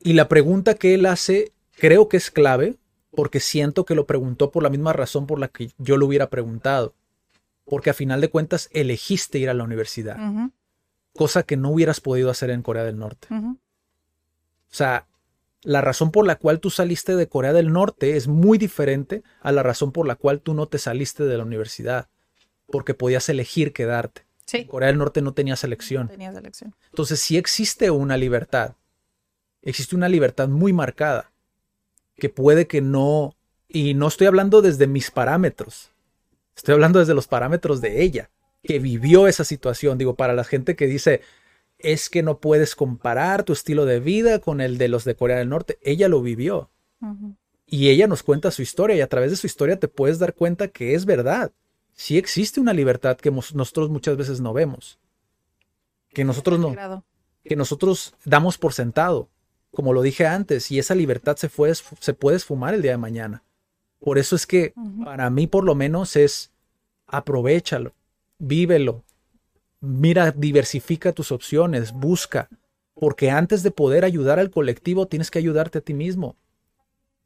Y 0.00 0.14
la 0.14 0.28
pregunta 0.28 0.74
que 0.74 0.94
él 0.94 1.06
hace 1.06 1.52
creo 1.76 2.08
que 2.08 2.16
es 2.16 2.30
clave, 2.30 2.76
porque 3.14 3.40
siento 3.40 3.84
que 3.84 3.94
lo 3.94 4.06
preguntó 4.06 4.50
por 4.50 4.62
la 4.62 4.70
misma 4.70 4.92
razón 4.92 5.26
por 5.26 5.38
la 5.38 5.48
que 5.48 5.70
yo 5.78 5.96
lo 5.96 6.06
hubiera 6.06 6.30
preguntado. 6.30 6.94
Porque 7.64 7.90
a 7.90 7.94
final 7.94 8.20
de 8.20 8.30
cuentas 8.30 8.68
elegiste 8.72 9.38
ir 9.38 9.48
a 9.48 9.54
la 9.54 9.64
universidad, 9.64 10.18
cosa 11.14 11.44
que 11.44 11.56
no 11.56 11.70
hubieras 11.70 12.00
podido 12.00 12.30
hacer 12.30 12.50
en 12.50 12.62
Corea 12.62 12.84
del 12.84 12.98
Norte. 12.98 13.28
O 13.30 14.74
sea, 14.74 15.06
la 15.62 15.80
razón 15.80 16.10
por 16.10 16.26
la 16.26 16.36
cual 16.36 16.58
tú 16.58 16.70
saliste 16.70 17.14
de 17.14 17.28
Corea 17.28 17.52
del 17.52 17.72
Norte 17.72 18.16
es 18.16 18.26
muy 18.26 18.58
diferente 18.58 19.22
a 19.40 19.52
la 19.52 19.62
razón 19.62 19.92
por 19.92 20.06
la 20.06 20.16
cual 20.16 20.40
tú 20.40 20.54
no 20.54 20.66
te 20.66 20.78
saliste 20.78 21.24
de 21.24 21.36
la 21.36 21.44
universidad, 21.44 22.08
porque 22.66 22.94
podías 22.94 23.28
elegir 23.28 23.72
quedarte. 23.72 24.22
Sí. 24.46 24.64
Corea 24.64 24.88
del 24.88 24.98
Norte 24.98 25.22
no 25.22 25.34
tenía 25.34 25.54
selección. 25.54 26.08
Tenía 26.08 26.32
selección. 26.32 26.74
Entonces 26.90 27.20
sí 27.20 27.36
existe 27.36 27.90
una 27.90 28.16
libertad. 28.16 28.74
Existe 29.62 29.94
una 29.94 30.08
libertad 30.08 30.48
muy 30.48 30.72
marcada 30.72 31.31
que 32.16 32.28
puede 32.28 32.66
que 32.66 32.80
no, 32.80 33.36
y 33.68 33.94
no 33.94 34.08
estoy 34.08 34.26
hablando 34.26 34.62
desde 34.62 34.86
mis 34.86 35.10
parámetros, 35.10 35.90
estoy 36.56 36.74
hablando 36.74 36.98
desde 36.98 37.14
los 37.14 37.28
parámetros 37.28 37.80
de 37.80 38.02
ella, 38.02 38.30
que 38.62 38.78
vivió 38.78 39.26
esa 39.26 39.44
situación. 39.44 39.98
Digo, 39.98 40.14
para 40.14 40.34
la 40.34 40.44
gente 40.44 40.76
que 40.76 40.86
dice, 40.86 41.22
es 41.78 42.08
que 42.08 42.22
no 42.22 42.38
puedes 42.38 42.76
comparar 42.76 43.42
tu 43.42 43.52
estilo 43.52 43.84
de 43.84 44.00
vida 44.00 44.38
con 44.38 44.60
el 44.60 44.78
de 44.78 44.88
los 44.88 45.04
de 45.04 45.16
Corea 45.16 45.38
del 45.38 45.48
Norte, 45.48 45.78
ella 45.82 46.08
lo 46.08 46.22
vivió. 46.22 46.70
Y 47.66 47.88
ella 47.88 48.06
nos 48.06 48.22
cuenta 48.22 48.52
su 48.52 48.62
historia 48.62 48.94
y 48.94 49.00
a 49.00 49.08
través 49.08 49.30
de 49.30 49.36
su 49.36 49.46
historia 49.46 49.80
te 49.80 49.88
puedes 49.88 50.18
dar 50.18 50.34
cuenta 50.34 50.68
que 50.68 50.94
es 50.94 51.04
verdad. 51.04 51.52
Sí 51.94 52.16
existe 52.16 52.60
una 52.60 52.72
libertad 52.72 53.16
que 53.16 53.30
nosotros 53.30 53.90
muchas 53.90 54.16
veces 54.16 54.40
no 54.40 54.52
vemos. 54.52 55.00
Que 56.10 56.24
nosotros 56.24 56.60
no. 56.60 57.04
Que 57.44 57.56
nosotros 57.56 58.14
damos 58.24 58.56
por 58.58 58.72
sentado 58.72 59.31
como 59.72 59.92
lo 59.92 60.02
dije 60.02 60.26
antes, 60.26 60.70
y 60.70 60.78
esa 60.78 60.94
libertad 60.94 61.36
se, 61.36 61.48
fue, 61.48 61.72
se 61.74 62.14
puede 62.14 62.36
esfumar 62.36 62.74
el 62.74 62.82
día 62.82 62.92
de 62.92 62.98
mañana. 62.98 63.42
Por 63.98 64.18
eso 64.18 64.36
es 64.36 64.46
que 64.46 64.74
para 65.04 65.30
mí 65.30 65.46
por 65.46 65.64
lo 65.64 65.74
menos 65.74 66.16
es 66.16 66.50
aprovechalo, 67.06 67.92
vívelo, 68.38 69.04
mira, 69.80 70.32
diversifica 70.32 71.12
tus 71.12 71.32
opciones, 71.32 71.92
busca, 71.92 72.48
porque 72.94 73.30
antes 73.30 73.62
de 73.62 73.70
poder 73.70 74.04
ayudar 74.04 74.38
al 74.38 74.50
colectivo 74.50 75.06
tienes 75.06 75.30
que 75.30 75.38
ayudarte 75.38 75.78
a 75.78 75.82
ti 75.82 75.94
mismo. 75.94 76.36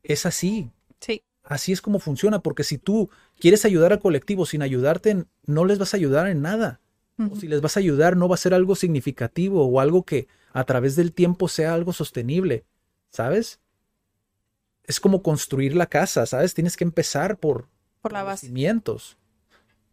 Es 0.03 0.27
así. 0.27 0.71
Sí. 1.01 1.23
Así 1.43 1.73
es 1.73 1.81
como 1.81 1.99
funciona, 1.99 2.41
porque 2.41 2.65
si 2.65 2.79
tú 2.79 3.11
quieres 3.39 3.65
ayudar 3.65 3.93
al 3.93 4.01
colectivo 4.01 4.47
sin 4.47 4.63
ayudarte, 4.63 5.25
no 5.47 5.65
les 5.65 5.79
vas 5.79 5.95
a 5.95 5.97
ayudar 5.97 6.29
en 6.29 6.43
nada. 6.43 6.81
O 7.19 7.37
si 7.37 7.49
les 7.49 7.61
vas 7.61 7.77
a 7.77 7.81
ayudar, 7.81 8.17
no 8.17 8.29
va 8.29 8.35
a 8.35 8.39
ser 8.39 8.53
algo 8.53 8.75
significativo 8.75 9.67
o 9.67 9.81
algo 9.81 10.05
que 10.05 10.29
a 10.53 10.65
través 10.65 10.97
del 10.97 11.13
tiempo 11.13 11.49
sea 11.49 11.73
algo 11.75 11.93
sostenible, 11.93 12.65
¿sabes? 13.11 13.61
es 14.87 15.01
como 15.01 15.23
construir 15.23 15.75
la 15.75 15.87
casa, 15.87 16.27
¿sabes? 16.27 16.55
Tienes 16.55 16.77
que 16.77 16.85
empezar 16.85 17.39
por, 17.39 17.69
Por 18.01 18.13
la 18.13 18.21
los 18.21 18.27
base. 18.29 18.47
cimientos. 18.47 19.19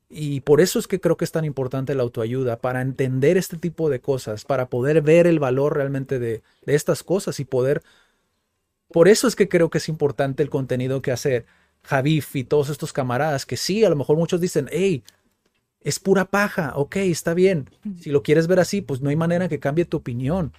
Y 0.09 0.41
por 0.41 0.61
eso 0.61 0.77
es 0.77 0.87
que 0.87 1.01
creo 1.01 1.17
que 1.17 1.25
es 1.25 1.31
tan 1.31 1.45
importante 1.45 1.95
la 1.95 2.03
autoayuda, 2.03 2.59
para 2.59 2.81
entender 2.81 3.37
este 3.37 3.57
tipo 3.57 3.89
de 3.89 3.99
cosas, 3.99 4.45
para 4.45 4.69
poder 4.69 5.01
ver 5.01 5.25
el 5.25 5.39
valor 5.39 5.75
realmente 5.75 6.19
de, 6.19 6.43
de 6.65 6.75
estas 6.75 7.03
cosas 7.03 7.39
y 7.39 7.45
poder... 7.45 7.81
Por 8.91 9.07
eso 9.07 9.27
es 9.27 9.35
que 9.35 9.49
creo 9.49 9.71
que 9.71 9.79
es 9.79 9.89
importante 9.89 10.43
el 10.43 10.51
contenido 10.51 11.01
que 11.01 11.11
hace 11.11 11.45
Javif 11.81 12.35
y 12.35 12.43
todos 12.43 12.69
estos 12.69 12.93
camaradas, 12.93 13.47
que 13.47 13.57
sí, 13.57 13.83
a 13.83 13.89
lo 13.89 13.95
mejor 13.95 14.17
muchos 14.17 14.39
dicen, 14.39 14.69
hey, 14.71 15.03
es 15.83 15.99
pura 15.99 16.25
paja, 16.25 16.73
ok, 16.75 16.97
está 16.97 17.33
bien. 17.33 17.69
Si 17.99 18.09
lo 18.09 18.23
quieres 18.23 18.47
ver 18.47 18.59
así, 18.59 18.81
pues 18.81 19.01
no 19.01 19.09
hay 19.09 19.15
manera 19.15 19.49
que 19.49 19.59
cambie 19.59 19.85
tu 19.85 19.97
opinión. 19.97 20.53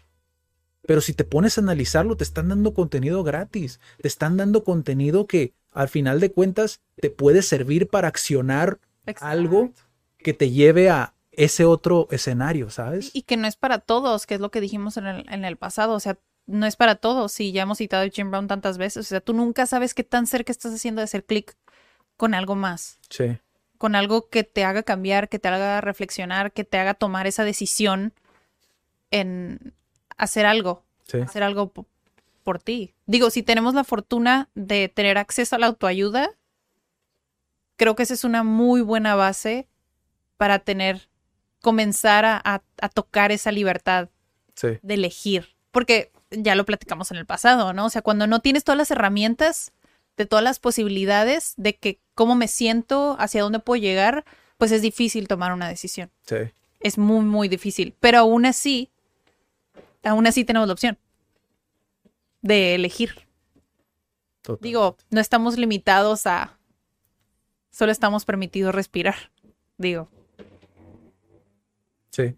Pero 0.87 1.01
si 1.01 1.15
te 1.15 1.25
pones 1.25 1.57
a 1.57 1.63
analizarlo, 1.63 2.17
te 2.17 2.25
están 2.25 2.49
dando 2.49 2.75
contenido 2.75 3.25
gratis, 3.25 3.81
te 4.01 4.09
están 4.09 4.37
dando 4.37 4.65
contenido 4.65 5.27
que 5.27 5.55
al 5.73 5.89
final 5.89 6.21
de 6.21 6.31
cuentas 6.31 6.81
te 7.01 7.11
puede 7.11 7.43
servir 7.43 7.89
para 7.89 8.09
accionar 8.09 8.79
algo 9.21 9.73
que 10.19 10.35
te 10.35 10.51
lleve 10.51 10.91
a 10.91 11.15
ese 11.33 11.65
otro 11.65 12.07
escenario, 12.11 12.71
¿sabes? 12.71 13.11
Y 13.13 13.23
que 13.23 13.37
no 13.37 13.47
es 13.47 13.57
para 13.57 13.79
todos, 13.79 14.27
que 14.27 14.35
es 14.35 14.41
lo 14.41 14.51
que 14.51 14.61
dijimos 14.61 14.97
en 14.97 15.07
el, 15.07 15.27
en 15.31 15.45
el 15.45 15.57
pasado. 15.57 15.95
O 15.95 16.01
sea, 16.01 16.19
no 16.47 16.67
es 16.67 16.77
para 16.77 16.97
todos. 16.97 17.33
Sí, 17.33 17.53
ya 17.53 17.63
hemos 17.63 17.79
citado 17.79 18.05
a 18.05 18.09
Jim 18.09 18.31
Brown 18.31 18.47
tantas 18.47 18.79
veces. 18.79 19.07
O 19.07 19.09
sea, 19.09 19.21
tú 19.21 19.33
nunca 19.33 19.67
sabes 19.67 19.95
qué 19.95 20.05
tan 20.05 20.27
cerca 20.27 20.53
estás 20.53 20.75
haciendo 20.75 21.01
de 21.01 21.05
hacer 21.05 21.25
clic 21.25 21.57
con 22.17 22.35
algo 22.35 22.55
más. 22.55 23.01
Sí, 23.09 23.39
Con 23.79 23.95
algo 23.97 24.29
que 24.29 24.45
te 24.45 24.65
haga 24.65 24.83
cambiar, 24.83 25.29
que 25.29 25.39
te 25.39 25.49
haga 25.49 25.81
reflexionar, 25.81 26.53
que 26.53 26.65
te 26.65 26.79
haga 26.79 26.95
tomar 26.95 27.27
esa 27.27 27.45
decisión 27.45 28.13
en 29.11 29.75
hacer 30.17 30.47
algo. 30.47 30.85
sí, 31.07 31.19
Hacer 31.21 31.43
algo 31.43 31.73
po- 31.73 31.87
por 32.43 32.61
ti. 32.63 32.95
Digo, 33.07 33.31
si 33.31 33.43
tenemos 33.43 33.75
la 33.75 33.85
fortuna 33.85 34.49
de 34.55 34.89
tener 34.89 35.19
acceso 35.19 35.57
a 35.57 35.59
la 35.59 35.67
autoayuda, 35.67 36.31
creo 37.77 37.95
que 37.95 38.03
esa 38.05 38.15
es 38.15 38.25
una 38.25 38.43
muy 38.43 38.81
buena 38.81 39.15
base 39.15 39.69
para 40.37 40.59
tener, 40.61 41.09
comenzar 41.63 42.25
a, 42.25 42.41
a- 42.45 42.63
a 42.81 42.89
tocar 42.89 43.33
esa 43.33 43.51
libertad 43.53 44.09
sí, 44.55 44.79
de 44.83 44.95
elegir. 44.95 45.55
Porque 45.71 46.13
ya 46.31 46.55
lo 46.55 46.65
platicamos 46.65 47.11
en 47.11 47.17
el 47.19 47.27
pasado, 47.27 47.73
¿no? 47.73 47.87
O 47.87 47.91
sea, 47.91 48.03
cuando 48.03 48.27
no 48.27 48.41
tienes 48.41 48.65
todas 48.65 48.79
las 48.79 48.91
herramientas 48.91 49.73
de 50.17 50.27
todas 50.27 50.45
las 50.45 50.59
posibilidades 50.59 51.55
de 51.57 51.77
que 51.77 52.01
cómo 52.15 52.35
me 52.35 52.49
siento, 52.49 53.17
hacia 53.19 53.43
dónde 53.43 53.59
puedo 53.59 53.81
llegar, 53.81 54.25
pues 54.59 54.73
es 54.73 54.83
difícil 54.83 55.29
tomar 55.29 55.53
una 55.53 55.69
decisión. 55.69 56.11
sí. 56.23 56.37
Es 56.81 56.99
muy, 56.99 57.25
muy 57.25 57.49
difícil. 57.49 57.95
Pero 57.99 58.19
aún 58.19 58.45
así, 58.45 58.91
aún 60.03 60.27
así 60.27 60.45
tenemos 60.45 60.69
la 60.69 60.75
opción 60.75 60.99
de 62.43 62.75
elegir. 62.75 63.27
total. 64.43 64.63
Digo, 64.63 64.97
no 65.09 65.21
estamos 65.23 65.57
limitados 65.57 66.27
a... 66.27 66.59
Solo 67.71 67.91
estamos 67.91 68.27
permitidos 68.27 68.75
respirar. 68.75 69.15
Digo, 69.79 70.11
Sí. 72.15 72.35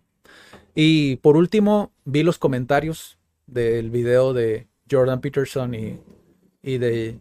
Y 0.75 1.17
por 1.17 1.37
último, 1.37 1.93
vi 2.05 2.23
los 2.23 2.39
comentarios 2.39 3.19
del 3.47 3.91
video 3.91 4.33
de 4.33 4.69
Jordan 4.91 5.21
Peterson 5.21 5.75
y, 5.75 6.01
y 6.63 6.79
de 6.79 7.19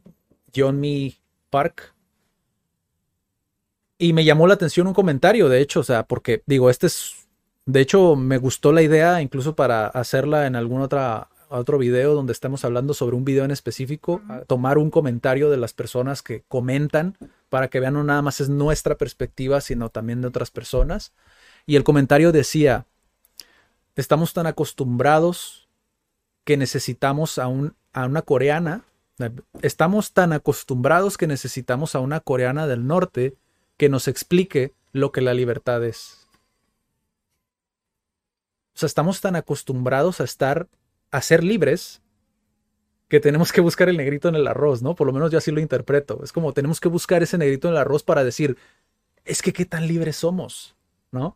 John 0.55 0.79
Me 0.79 1.13
Park. 1.49 1.93
Y 3.97 4.13
me 4.13 4.25
llamó 4.25 4.47
la 4.47 4.55
atención 4.55 4.87
un 4.87 4.93
comentario, 4.93 5.47
de 5.49 5.61
hecho, 5.61 5.79
o 5.79 5.83
sea, 5.83 6.03
porque 6.03 6.43
digo, 6.45 6.69
este 6.69 6.87
es, 6.87 7.27
de 7.65 7.79
hecho, 7.79 8.15
me 8.15 8.37
gustó 8.37 8.71
la 8.71 8.81
idea 8.81 9.21
incluso 9.21 9.55
para 9.55 9.87
hacerla 9.87 10.47
en 10.47 10.55
algún 10.55 10.81
otra, 10.81 11.29
otro 11.49 11.77
video 11.77 12.13
donde 12.13 12.33
estemos 12.33 12.65
hablando 12.65 12.93
sobre 12.93 13.15
un 13.15 13.25
video 13.25 13.45
en 13.45 13.51
específico, 13.51 14.21
tomar 14.47 14.77
un 14.77 14.91
comentario 14.91 15.49
de 15.49 15.57
las 15.57 15.73
personas 15.73 16.21
que 16.21 16.43
comentan 16.47 17.17
para 17.49 17.69
que 17.69 17.79
vean 17.79 17.93
no 17.93 18.03
nada 18.03 18.21
más 18.21 18.41
es 18.41 18.49
nuestra 18.49 18.95
perspectiva, 18.95 19.61
sino 19.61 19.89
también 19.89 20.21
de 20.21 20.27
otras 20.27 20.51
personas. 20.51 21.13
Y 21.65 21.77
el 21.77 21.83
comentario 21.83 22.31
decía, 22.31 22.85
estamos 23.95 24.33
tan 24.33 24.47
acostumbrados 24.47 25.67
que 26.43 26.57
necesitamos 26.57 27.39
a, 27.39 27.47
un, 27.47 27.75
a 27.93 28.05
una 28.05 28.21
coreana, 28.21 28.83
estamos 29.61 30.13
tan 30.13 30.33
acostumbrados 30.33 31.17
que 31.17 31.27
necesitamos 31.27 31.95
a 31.95 31.99
una 31.99 32.19
coreana 32.19 32.67
del 32.67 32.85
norte 32.85 33.35
que 33.77 33.89
nos 33.89 34.07
explique 34.07 34.73
lo 34.91 35.11
que 35.11 35.21
la 35.21 35.33
libertad 35.33 35.83
es. 35.83 36.27
O 38.73 38.77
sea, 38.77 38.87
estamos 38.87 39.21
tan 39.21 39.35
acostumbrados 39.35 40.19
a 40.19 40.25
estar, 40.25 40.67
a 41.11 41.21
ser 41.21 41.43
libres, 41.43 42.01
que 43.07 43.19
tenemos 43.19 43.51
que 43.51 43.61
buscar 43.61 43.87
el 43.87 43.97
negrito 43.97 44.27
en 44.27 44.35
el 44.35 44.47
arroz, 44.47 44.81
¿no? 44.81 44.95
Por 44.95 45.07
lo 45.07 45.13
menos 45.13 45.31
yo 45.31 45.37
así 45.37 45.51
lo 45.51 45.61
interpreto. 45.61 46.21
Es 46.23 46.31
como 46.31 46.53
tenemos 46.53 46.79
que 46.79 46.89
buscar 46.89 47.23
ese 47.23 47.37
negrito 47.37 47.67
en 47.67 47.75
el 47.75 47.79
arroz 47.79 48.03
para 48.03 48.23
decir, 48.23 48.57
es 49.23 49.41
que 49.41 49.53
qué 49.53 49.65
tan 49.65 49.87
libres 49.87 50.17
somos, 50.17 50.75
¿no? 51.11 51.35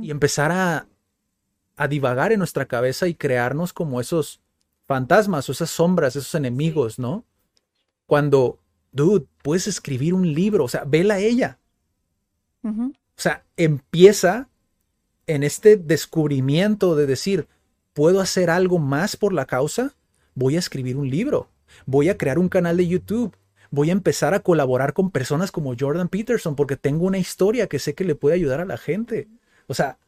y 0.00 0.10
empezar 0.10 0.52
a, 0.52 0.86
a 1.76 1.88
divagar 1.88 2.32
en 2.32 2.38
nuestra 2.38 2.64
cabeza 2.64 3.08
y 3.08 3.14
crearnos 3.14 3.74
como 3.74 4.00
esos 4.00 4.40
fantasmas 4.86 5.48
o 5.48 5.52
esas 5.52 5.70
sombras, 5.70 6.16
esos 6.16 6.34
enemigos, 6.34 6.98
¿no? 6.98 7.24
Cuando, 8.06 8.60
dude, 8.92 9.26
puedes 9.42 9.66
escribir 9.66 10.14
un 10.14 10.32
libro, 10.32 10.64
o 10.64 10.68
sea, 10.68 10.84
vela 10.84 11.14
a 11.14 11.18
ella. 11.18 11.58
O 12.62 12.92
sea, 13.14 13.44
empieza 13.56 14.48
en 15.28 15.44
este 15.44 15.76
descubrimiento 15.76 16.96
de 16.96 17.06
decir, 17.06 17.46
¿puedo 17.92 18.20
hacer 18.20 18.50
algo 18.50 18.78
más 18.78 19.16
por 19.16 19.32
la 19.32 19.46
causa? 19.46 19.94
Voy 20.34 20.56
a 20.56 20.58
escribir 20.58 20.96
un 20.96 21.08
libro, 21.08 21.48
voy 21.86 22.08
a 22.08 22.18
crear 22.18 22.38
un 22.40 22.48
canal 22.48 22.76
de 22.76 22.88
YouTube, 22.88 23.36
voy 23.70 23.90
a 23.90 23.92
empezar 23.92 24.34
a 24.34 24.40
colaborar 24.40 24.92
con 24.94 25.10
personas 25.10 25.52
como 25.52 25.74
Jordan 25.78 26.08
Peterson 26.08 26.56
porque 26.56 26.76
tengo 26.76 27.06
una 27.06 27.18
historia 27.18 27.68
que 27.68 27.78
sé 27.78 27.94
que 27.94 28.04
le 28.04 28.16
puede 28.16 28.34
ayudar 28.34 28.60
a 28.60 28.64
la 28.64 28.76
gente. 28.76 29.28
O 29.68 29.74
sea, 29.74 29.98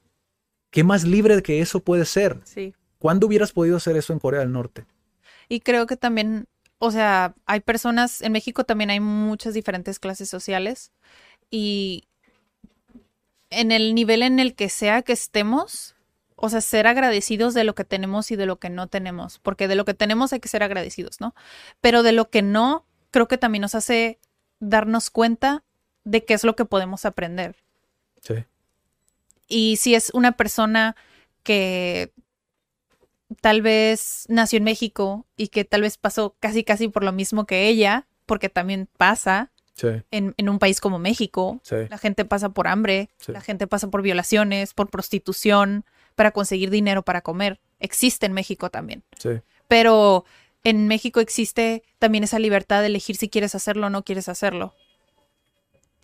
¿qué 0.70 0.82
más 0.82 1.04
libre 1.04 1.40
que 1.42 1.60
eso 1.60 1.80
puede 1.80 2.04
ser? 2.04 2.40
Sí. 2.44 2.74
¿Cuándo 2.98 3.26
hubieras 3.26 3.52
podido 3.52 3.76
hacer 3.76 3.96
eso 3.96 4.12
en 4.12 4.18
Corea 4.18 4.40
del 4.40 4.52
Norte? 4.52 4.84
Y 5.48 5.60
creo 5.60 5.86
que 5.86 5.96
también, 5.96 6.46
o 6.78 6.90
sea, 6.90 7.34
hay 7.46 7.60
personas, 7.60 8.22
en 8.22 8.32
México 8.32 8.64
también 8.64 8.90
hay 8.90 9.00
muchas 9.00 9.54
diferentes 9.54 9.98
clases 9.98 10.28
sociales 10.28 10.92
y 11.50 12.04
en 13.50 13.72
el 13.72 13.94
nivel 13.94 14.22
en 14.22 14.38
el 14.38 14.54
que 14.54 14.68
sea 14.68 15.02
que 15.02 15.12
estemos, 15.12 15.94
o 16.36 16.48
sea, 16.50 16.60
ser 16.60 16.86
agradecidos 16.86 17.54
de 17.54 17.64
lo 17.64 17.74
que 17.74 17.84
tenemos 17.84 18.30
y 18.30 18.36
de 18.36 18.46
lo 18.46 18.58
que 18.58 18.70
no 18.70 18.86
tenemos, 18.88 19.38
porque 19.38 19.68
de 19.68 19.74
lo 19.74 19.84
que 19.84 19.94
tenemos 19.94 20.32
hay 20.32 20.40
que 20.40 20.48
ser 20.48 20.62
agradecidos, 20.62 21.20
¿no? 21.20 21.34
Pero 21.80 22.02
de 22.02 22.12
lo 22.12 22.30
que 22.30 22.42
no, 22.42 22.84
creo 23.10 23.28
que 23.28 23.38
también 23.38 23.62
nos 23.62 23.74
hace 23.74 24.18
darnos 24.60 25.10
cuenta 25.10 25.64
de 26.04 26.24
qué 26.24 26.34
es 26.34 26.44
lo 26.44 26.56
que 26.56 26.64
podemos 26.64 27.04
aprender. 27.04 27.56
Sí, 28.22 28.44
Y 29.46 29.76
si 29.76 29.94
es 29.94 30.10
una 30.12 30.32
persona 30.32 30.96
que 31.42 32.12
tal 33.40 33.62
vez 33.62 34.24
nació 34.28 34.56
en 34.58 34.64
México 34.64 35.26
y 35.36 35.48
que 35.48 35.64
tal 35.64 35.82
vez 35.82 35.96
pasó 35.96 36.34
casi 36.40 36.64
casi 36.64 36.88
por 36.88 37.04
lo 37.04 37.12
mismo 37.12 37.46
que 37.46 37.68
ella, 37.68 38.06
porque 38.26 38.48
también 38.48 38.88
pasa 38.96 39.50
sí, 39.74 39.88
en, 40.10 40.34
en 40.36 40.48
un 40.48 40.58
país 40.58 40.80
como 40.80 40.98
México. 40.98 41.60
sí, 41.62 41.76
La 41.90 41.98
gente 41.98 42.24
pasa 42.24 42.48
por 42.50 42.68
hambre, 42.68 43.10
Sí. 43.18 43.32
la 43.32 43.40
gente 43.40 43.66
pasa 43.66 43.88
por 43.90 44.02
violaciones, 44.02 44.74
por 44.74 44.88
prostitución, 44.90 45.84
para 46.14 46.30
conseguir 46.32 46.70
dinero 46.70 47.02
para 47.02 47.20
comer. 47.20 47.60
Existe 47.80 48.26
en 48.26 48.32
México 48.32 48.70
también. 48.70 49.02
sí, 49.18 49.30
Pero 49.68 50.24
en 50.64 50.88
México 50.88 51.20
existe 51.20 51.82
también 51.98 52.24
esa 52.24 52.38
libertad 52.38 52.80
de 52.80 52.86
elegir 52.88 53.16
si 53.16 53.28
quieres 53.28 53.54
hacerlo 53.54 53.86
o 53.86 53.90
no 53.90 54.02
quieres 54.04 54.28
hacerlo. 54.28 54.74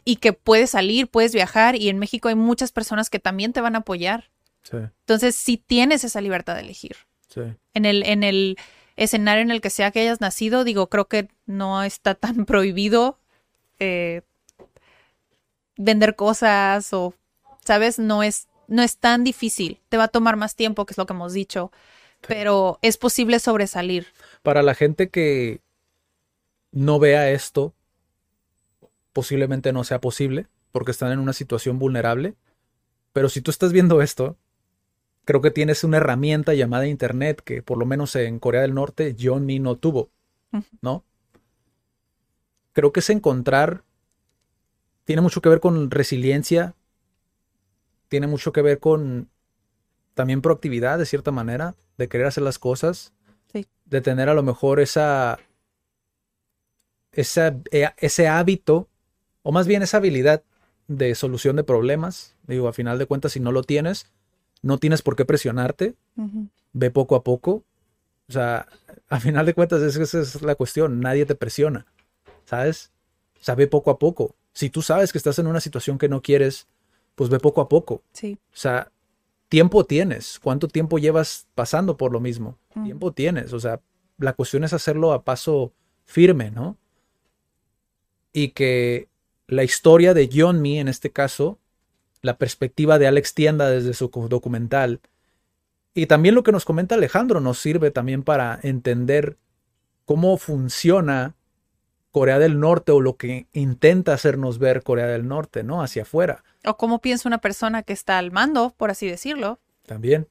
Y 0.04 0.16
que 0.16 0.32
puedes 0.34 0.70
salir, 0.70 1.08
puedes 1.08 1.32
viajar 1.32 1.74
y 1.76 1.88
en 1.88 1.98
México 1.98 2.28
hay 2.28 2.34
muchas 2.34 2.70
personas 2.72 3.08
que 3.10 3.18
también 3.18 3.52
te 3.52 3.60
van 3.62 3.74
a 3.74 3.78
apoyar. 3.78 4.30
sí, 4.62 4.76
Entonces, 5.00 5.34
sí 5.34 5.56
tienes 5.56 6.04
esa 6.04 6.20
libertad 6.20 6.54
de 6.54 6.60
elegir. 6.60 6.96
Sí. 7.34 7.42
En 7.74 7.84
el, 7.84 8.04
en 8.04 8.22
el 8.22 8.56
escenario 8.96 9.42
en 9.42 9.50
el 9.50 9.60
que 9.60 9.70
sea 9.70 9.90
que 9.90 10.00
hayas 10.00 10.20
nacido, 10.20 10.64
digo, 10.64 10.88
creo 10.88 11.06
que 11.08 11.28
no 11.46 11.82
está 11.82 12.14
tan 12.14 12.44
prohibido 12.46 13.18
eh, 13.78 14.22
vender 15.76 16.14
cosas 16.14 16.92
o, 16.92 17.14
¿sabes? 17.64 17.98
No 17.98 18.22
es, 18.22 18.48
no 18.68 18.82
es 18.82 18.98
tan 18.98 19.24
difícil. 19.24 19.80
Te 19.88 19.96
va 19.96 20.04
a 20.04 20.08
tomar 20.08 20.36
más 20.36 20.54
tiempo, 20.54 20.86
que 20.86 20.92
es 20.92 20.98
lo 20.98 21.06
que 21.06 21.12
hemos 21.12 21.32
dicho, 21.32 21.72
pero 22.26 22.78
es 22.82 22.96
posible 22.96 23.38
sobresalir. 23.38 24.06
Para 24.42 24.62
la 24.62 24.74
gente 24.74 25.08
que 25.08 25.60
no 26.70 26.98
vea 26.98 27.30
esto, 27.30 27.74
posiblemente 29.12 29.72
no 29.72 29.84
sea 29.84 30.00
posible, 30.00 30.46
porque 30.72 30.90
están 30.90 31.12
en 31.12 31.18
una 31.18 31.32
situación 31.32 31.78
vulnerable. 31.78 32.34
Pero 33.12 33.28
si 33.28 33.40
tú 33.40 33.50
estás 33.50 33.72
viendo 33.72 34.02
esto, 34.02 34.36
creo 35.24 35.40
que 35.40 35.50
tienes 35.50 35.84
una 35.84 35.96
herramienta 35.98 36.54
llamada 36.54 36.86
Internet 36.86 37.40
que 37.44 37.62
por 37.62 37.78
lo 37.78 37.86
menos 37.86 38.14
en 38.16 38.38
Corea 38.38 38.62
del 38.62 38.74
Norte 38.74 39.16
John 39.18 39.46
Mi 39.46 39.58
no 39.58 39.76
tuvo. 39.76 40.10
¿no? 40.80 41.04
Creo 42.72 42.92
que 42.92 43.00
es 43.00 43.10
encontrar, 43.10 43.82
tiene 45.04 45.22
mucho 45.22 45.40
que 45.40 45.48
ver 45.48 45.60
con 45.60 45.90
resiliencia, 45.90 46.74
tiene 48.08 48.26
mucho 48.26 48.52
que 48.52 48.62
ver 48.62 48.78
con 48.78 49.28
también 50.14 50.42
proactividad 50.42 50.98
de 50.98 51.06
cierta 51.06 51.32
manera, 51.32 51.74
de 51.98 52.08
querer 52.08 52.26
hacer 52.26 52.44
las 52.44 52.58
cosas, 52.58 53.12
Sí. 53.52 53.66
de 53.84 54.00
tener 54.00 54.28
a 54.28 54.34
lo 54.34 54.42
mejor 54.42 54.80
esa 54.80 55.38
esa, 57.12 57.56
eh, 57.70 57.90
ese 57.98 58.26
hábito, 58.28 58.88
o 59.42 59.52
más 59.52 59.66
bien 59.66 59.82
esa 59.82 59.98
habilidad 59.98 60.42
de 60.88 61.14
solución 61.14 61.56
de 61.56 61.64
problemas. 61.64 62.34
Digo, 62.46 62.66
a 62.68 62.72
final 62.72 62.98
de 62.98 63.06
cuentas, 63.06 63.32
si 63.32 63.40
no 63.40 63.52
lo 63.52 63.62
tienes, 63.62 64.10
no 64.64 64.78
tienes 64.78 65.02
por 65.02 65.14
qué 65.14 65.24
presionarte. 65.24 65.94
Ve 66.72 66.90
poco 66.90 67.14
a 67.16 67.22
poco. 67.22 67.64
O 68.28 68.32
sea, 68.32 68.66
a 69.08 69.20
final 69.20 69.44
de 69.44 69.54
cuentas, 69.54 69.82
esa 69.82 70.20
es 70.20 70.42
la 70.42 70.54
cuestión. 70.54 71.00
Nadie 71.00 71.26
te 71.26 71.34
presiona. 71.34 71.86
¿Sabes? 72.44 72.90
O 73.40 73.44
sea, 73.44 73.54
ve 73.54 73.66
poco 73.66 73.90
a 73.90 73.98
poco. 73.98 74.34
Si 74.52 74.70
tú 74.70 74.80
sabes 74.82 75.12
que 75.12 75.18
estás 75.18 75.38
en 75.38 75.46
una 75.46 75.60
situación 75.60 75.98
que 75.98 76.08
no 76.08 76.22
quieres, 76.22 76.66
pues 77.14 77.28
ve 77.28 77.38
poco 77.38 77.60
a 77.60 77.68
poco. 77.68 78.02
Sí. 78.12 78.38
O 78.48 78.56
sea, 78.56 78.90
tiempo 79.48 79.84
tienes. 79.84 80.40
¿Cuánto 80.42 80.66
tiempo 80.66 80.98
llevas 80.98 81.46
pasando 81.54 81.96
por 81.96 82.12
lo 82.12 82.20
mismo? 82.20 82.58
Tiempo 82.84 83.12
tienes. 83.12 83.52
O 83.52 83.60
sea, 83.60 83.80
la 84.18 84.32
cuestión 84.32 84.64
es 84.64 84.72
hacerlo 84.72 85.12
a 85.12 85.24
paso 85.24 85.74
firme, 86.06 86.50
¿no? 86.50 86.78
Y 88.32 88.48
que 88.48 89.08
la 89.46 89.62
historia 89.62 90.14
de 90.14 90.30
John 90.32 90.62
Me, 90.62 90.80
en 90.80 90.88
este 90.88 91.10
caso, 91.10 91.58
la 92.24 92.38
perspectiva 92.38 92.98
de 92.98 93.06
Alex 93.06 93.34
Tienda 93.34 93.68
desde 93.70 93.92
su 93.92 94.08
documental, 94.08 95.00
y 95.92 96.06
también 96.06 96.34
lo 96.34 96.42
que 96.42 96.52
nos 96.52 96.64
comenta 96.64 96.96
Alejandro 96.96 97.40
nos 97.40 97.58
sirve 97.58 97.90
también 97.90 98.22
para 98.22 98.58
entender 98.62 99.36
cómo 100.06 100.38
funciona 100.38 101.34
Corea 102.10 102.38
del 102.38 102.58
Norte 102.58 102.92
o 102.92 103.00
lo 103.00 103.16
que 103.16 103.46
intenta 103.52 104.14
hacernos 104.14 104.58
ver 104.58 104.82
Corea 104.82 105.06
del 105.06 105.28
Norte, 105.28 105.62
¿no? 105.62 105.82
Hacia 105.82 106.02
afuera. 106.02 106.42
O 106.64 106.76
cómo 106.76 107.00
piensa 107.00 107.28
una 107.28 107.38
persona 107.38 107.82
que 107.82 107.92
está 107.92 108.18
al 108.18 108.32
mando, 108.32 108.74
por 108.76 108.90
así 108.90 109.06
decirlo. 109.06 109.60
También. 109.86 110.26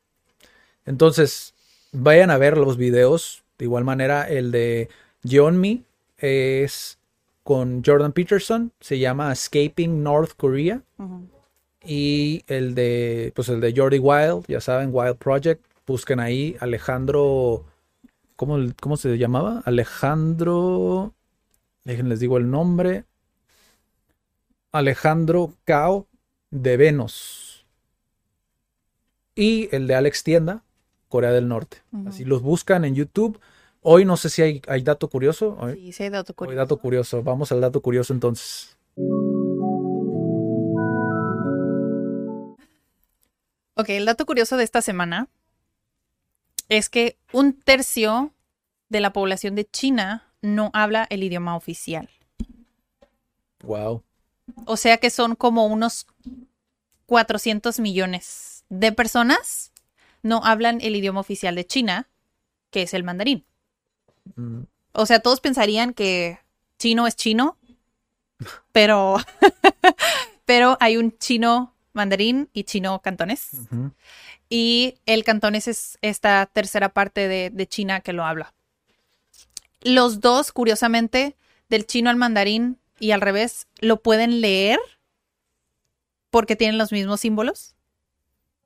Entonces, 0.85 1.53
vayan 1.91 2.31
a 2.31 2.37
ver 2.37 2.57
los 2.57 2.75
videos. 2.75 3.43
De 3.57 3.65
igual 3.65 3.83
manera, 3.83 4.27
el 4.27 4.51
de 4.51 4.89
John 5.29 5.59
Me 5.59 5.83
es 6.17 6.97
con 7.43 7.83
Jordan 7.85 8.13
Peterson, 8.13 8.71
se 8.79 8.99
llama 8.99 9.31
Escaping 9.31 10.03
North 10.03 10.31
Korea. 10.35 10.81
Y 11.85 12.43
el 12.47 12.75
de, 12.75 13.31
pues 13.35 13.49
el 13.49 13.59
de 13.59 13.73
Jordi 13.75 13.99
Wild, 13.99 14.45
ya 14.47 14.61
saben, 14.61 14.89
Wild 14.93 15.17
Project, 15.17 15.63
busquen 15.85 16.19
ahí 16.19 16.55
Alejandro, 16.59 17.65
¿cómo, 18.35 18.57
cómo 18.79 18.97
se 18.97 19.17
llamaba? 19.17 19.61
Alejandro, 19.65 21.13
déjenles 21.83 22.19
digo 22.19 22.37
el 22.37 22.49
nombre, 22.49 23.05
Alejandro 24.71 25.53
Cao 25.65 26.07
de 26.51 26.77
Venus. 26.77 27.65
Y 29.35 29.67
el 29.75 29.87
de 29.87 29.95
Alex 29.95 30.23
Tienda, 30.23 30.63
Corea 31.09 31.31
del 31.31 31.47
Norte. 31.47 31.77
Así 32.05 32.23
los 32.23 32.41
buscan 32.43 32.85
en 32.85 32.95
YouTube 32.95 33.39
Hoy 33.83 34.05
no 34.05 34.15
sé 34.15 34.29
si 34.29 34.41
hay, 34.41 34.61
hay 34.67 34.81
dato 34.81 35.09
curioso. 35.09 35.57
sí, 35.73 35.91
sí 35.91 36.03
hay 36.03 36.09
dato 36.09 36.33
curioso. 36.33 36.51
Hoy 36.51 36.55
dato 36.55 36.77
curioso. 36.77 37.21
Vamos 37.21 37.51
al 37.51 37.59
dato 37.59 37.81
curioso 37.81 38.13
entonces. 38.13 38.77
Ok, 43.75 43.89
el 43.89 44.05
dato 44.05 44.25
curioso 44.25 44.57
de 44.57 44.63
esta 44.63 44.81
semana 44.81 45.27
es 46.69 46.89
que 46.89 47.17
un 47.31 47.53
tercio 47.53 48.31
de 48.89 48.99
la 48.99 49.13
población 49.13 49.55
de 49.55 49.65
China 49.65 50.31
no 50.41 50.69
habla 50.73 51.07
el 51.09 51.23
idioma 51.23 51.55
oficial. 51.55 52.09
Wow. 53.63 54.03
O 54.65 54.77
sea 54.77 54.97
que 54.97 55.09
son 55.09 55.35
como 55.35 55.65
unos 55.65 56.05
400 57.05 57.79
millones 57.79 58.65
de 58.69 58.91
personas 58.91 59.71
no 60.23 60.41
hablan 60.43 60.79
el 60.81 60.95
idioma 60.95 61.19
oficial 61.19 61.53
de 61.53 61.67
China, 61.67 62.07
que 62.71 62.83
es 62.83 62.93
el 62.93 63.03
mandarín. 63.03 63.45
Mm. 64.35 64.61
O 64.93 65.05
sea, 65.05 65.19
todos 65.19 65.41
pensarían 65.41 65.93
que 65.93 66.39
chino 66.79 67.05
es 67.07 67.15
chino, 67.15 67.57
pero, 68.71 69.17
pero 70.45 70.77
hay 70.79 70.97
un 70.97 71.17
chino 71.17 71.72
mandarín 71.93 72.49
y 72.53 72.63
chino 72.65 73.01
cantonés. 73.01 73.49
Y 74.49 74.95
el 75.05 75.23
cantonés 75.23 75.67
es 75.67 75.97
esta 76.01 76.45
tercera 76.45 76.89
parte 76.89 77.27
de, 77.27 77.49
de, 77.49 77.67
China 77.67 78.01
que 78.01 78.13
lo 78.13 78.25
habla. 78.25 78.53
Los 79.81 80.19
dos, 80.19 80.51
curiosamente, 80.51 81.35
del 81.69 81.85
chino 81.85 82.09
al 82.09 82.15
mandarín 82.17 82.77
y 82.99 83.11
al 83.11 83.21
revés, 83.21 83.67
lo 83.79 84.01
pueden 84.01 84.41
leer 84.41 84.79
porque 86.29 86.55
tienen 86.55 86.77
los 86.77 86.91
mismos 86.91 87.21
símbolos, 87.21 87.75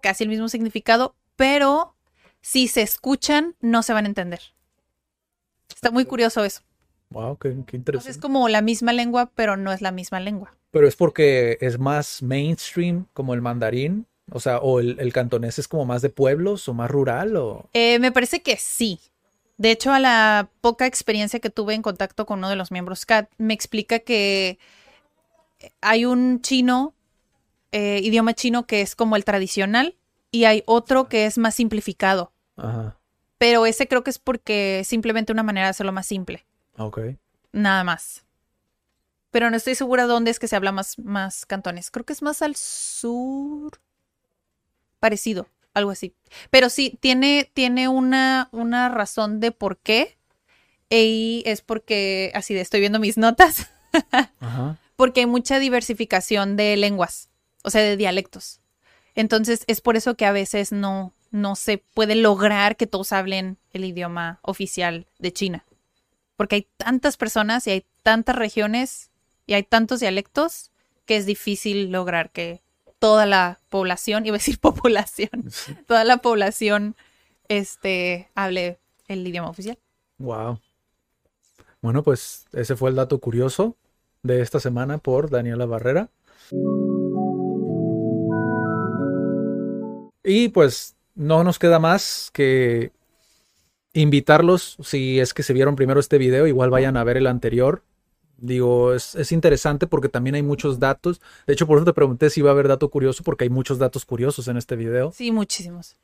casi 0.01 0.23
el 0.23 0.29
mismo 0.29 0.47
significado, 0.47 1.15
pero 1.35 1.95
si 2.41 2.67
se 2.67 2.81
escuchan, 2.81 3.55
no 3.59 3.83
se 3.83 3.93
van 3.93 4.05
a 4.05 4.07
entender. 4.07 4.41
Está 5.69 5.91
muy 5.91 6.05
curioso 6.05 6.45
eso. 6.45 6.61
Wow, 7.09 7.37
qué, 7.37 7.49
interesante. 7.49 8.11
es 8.11 8.17
como 8.17 8.49
la 8.49 8.61
misma 8.61 8.93
lengua, 8.93 9.31
pero 9.33 9.57
no 9.57 9.71
es 9.71 9.81
la 9.81 9.91
misma 9.91 10.19
lengua. 10.19 10.55
Pero 10.71 10.87
es 10.87 10.95
porque 10.95 11.57
es 11.61 11.79
más 11.79 12.21
mainstream 12.21 13.05
como 13.13 13.33
el 13.33 13.41
mandarín. 13.41 14.05
O 14.29 14.41
sea, 14.41 14.57
o 14.57 14.81
el, 14.81 15.13
cantonés 15.13 15.57
es 15.57 15.69
como 15.69 15.85
más 15.85 16.01
de 16.01 16.09
pueblos 16.09 16.67
o 16.67 16.73
más 16.73 16.91
rural 16.91 17.37
o. 17.37 17.69
Eh, 17.73 17.97
me 17.99 18.11
parece 18.11 18.41
que 18.41 18.57
sí. 18.57 18.99
De 19.55 19.71
hecho, 19.71 19.93
a 19.93 19.99
la 19.99 20.49
poca 20.59 20.85
experiencia 20.85 21.39
que 21.39 21.49
tuve 21.49 21.73
en 21.73 21.81
contacto 21.81 22.25
con 22.25 22.39
uno 22.39 22.49
de 22.49 22.57
los 22.57 22.71
miembros 22.71 23.05
CAT, 23.05 23.29
me 23.37 23.53
explica 23.53 23.99
que 23.99 24.59
hay 25.81 26.05
un 26.05 26.41
chino, 26.41 26.93
eh, 27.71 28.01
idioma 28.03 28.33
chino 28.33 28.67
que 28.67 28.81
es 28.81 28.95
como 28.95 29.15
el 29.15 29.23
tradicional, 29.23 29.95
y 30.29 30.43
hay 30.43 30.61
otro 30.65 31.07
que 31.07 31.25
es 31.25 31.37
más 31.37 31.55
simplificado. 31.55 32.33
Ajá. 32.57 32.99
Pero 33.37 33.65
ese 33.65 33.87
creo 33.87 34.03
que 34.03 34.09
es 34.09 34.19
porque 34.19 34.83
simplemente 34.85 35.31
una 35.31 35.43
manera 35.43 35.67
de 35.67 35.71
hacerlo 35.71 35.91
más 35.91 36.05
simple. 36.05 36.45
Ok. 36.77 36.99
Nada 37.51 37.83
más. 37.83 38.23
Pero 39.31 39.49
no 39.49 39.57
estoy 39.57 39.75
segura 39.75 40.05
dónde 40.05 40.31
es 40.31 40.39
que 40.39 40.47
se 40.47 40.55
habla 40.55 40.71
más, 40.71 40.97
más 40.99 41.45
cantones. 41.45 41.91
Creo 41.91 42.05
que 42.05 42.13
es 42.13 42.21
más 42.21 42.41
al 42.41 42.55
sur. 42.55 43.79
Parecido, 44.99 45.47
algo 45.73 45.91
así. 45.91 46.13
Pero 46.49 46.69
sí, 46.69 46.97
tiene, 46.99 47.49
tiene 47.53 47.87
una, 47.87 48.49
una 48.51 48.89
razón 48.89 49.39
de 49.39 49.51
por 49.51 49.77
qué. 49.77 50.17
Y 50.89 51.43
es 51.45 51.61
porque, 51.61 52.31
así 52.33 52.53
de, 52.53 52.61
estoy 52.61 52.79
viendo 52.79 52.99
mis 52.99 53.17
notas. 53.17 53.67
Ajá. 54.39 54.77
Porque 54.95 55.21
hay 55.21 55.25
mucha 55.25 55.59
diversificación 55.59 56.55
de 56.55 56.75
lenguas, 56.77 57.29
o 57.63 57.69
sea, 57.69 57.81
de 57.81 57.97
dialectos. 57.97 58.61
Entonces, 59.13 59.63
es 59.67 59.81
por 59.81 59.97
eso 59.97 60.15
que 60.15 60.25
a 60.25 60.31
veces 60.31 60.71
no, 60.71 61.13
no 61.31 61.55
se 61.55 61.79
puede 61.79 62.15
lograr 62.15 62.77
que 62.77 62.87
todos 62.87 63.11
hablen 63.11 63.57
el 63.73 63.83
idioma 63.85 64.39
oficial 64.41 65.07
de 65.19 65.33
China. 65.33 65.65
Porque 66.37 66.55
hay 66.55 66.67
tantas 66.77 67.17
personas 67.17 67.67
y 67.67 67.71
hay 67.71 67.85
tantas 68.03 68.35
regiones 68.35 69.11
y 69.45 69.55
hay 69.55 69.63
tantos 69.63 69.99
dialectos 69.99 70.71
que 71.05 71.17
es 71.17 71.25
difícil 71.25 71.91
lograr 71.91 72.31
que 72.31 72.61
toda 72.99 73.25
la 73.25 73.59
población, 73.69 74.25
iba 74.25 74.35
a 74.35 74.39
decir 74.39 74.59
población, 74.61 75.49
toda 75.85 76.05
la 76.05 76.17
población 76.17 76.95
este, 77.49 78.29
hable 78.35 78.79
el 79.07 79.27
idioma 79.27 79.49
oficial. 79.49 79.77
Wow. 80.19 80.59
Bueno, 81.81 82.03
pues 82.03 82.45
ese 82.53 82.75
fue 82.75 82.89
el 82.89 82.95
dato 82.95 83.19
curioso 83.19 83.75
de 84.23 84.41
esta 84.41 84.59
semana 84.59 84.97
por 84.97 85.29
Daniela 85.29 85.65
Barrera. 85.65 86.09
Y 90.23 90.49
pues 90.49 90.95
no 91.15 91.43
nos 91.43 91.59
queda 91.59 91.79
más 91.79 92.29
que 92.33 92.91
invitarlos, 94.01 94.77
si 94.81 95.19
es 95.19 95.33
que 95.33 95.43
se 95.43 95.53
vieron 95.53 95.75
primero 95.75 95.99
este 95.99 96.17
video, 96.17 96.47
igual 96.47 96.69
vayan 96.69 96.97
a 96.97 97.03
ver 97.03 97.17
el 97.17 97.27
anterior. 97.27 97.83
Digo, 98.37 98.93
es, 98.93 99.31
interesante 99.31 99.87
porque 99.87 100.09
también 100.09 100.35
hay 100.35 100.43
muchos 100.43 100.79
datos. 100.79 101.21
De 101.47 101.53
hecho, 101.53 101.65
por 101.65 101.77
eso 101.77 101.85
te 101.85 101.93
pregunté 101.93 102.29
si 102.29 102.41
iba 102.41 102.51
a 102.51 102.53
haber 102.53 102.67
dato 102.67 102.89
curioso, 102.89 103.23
porque 103.23 103.45
hay 103.45 103.49
muchos 103.49 103.79
datos 103.79 104.05
curiosos 104.05 104.47
en 104.47 104.57
este 104.57 104.75
video. 104.75 105.11
Sí, 105.11 105.31
muchísimos. 105.31 105.97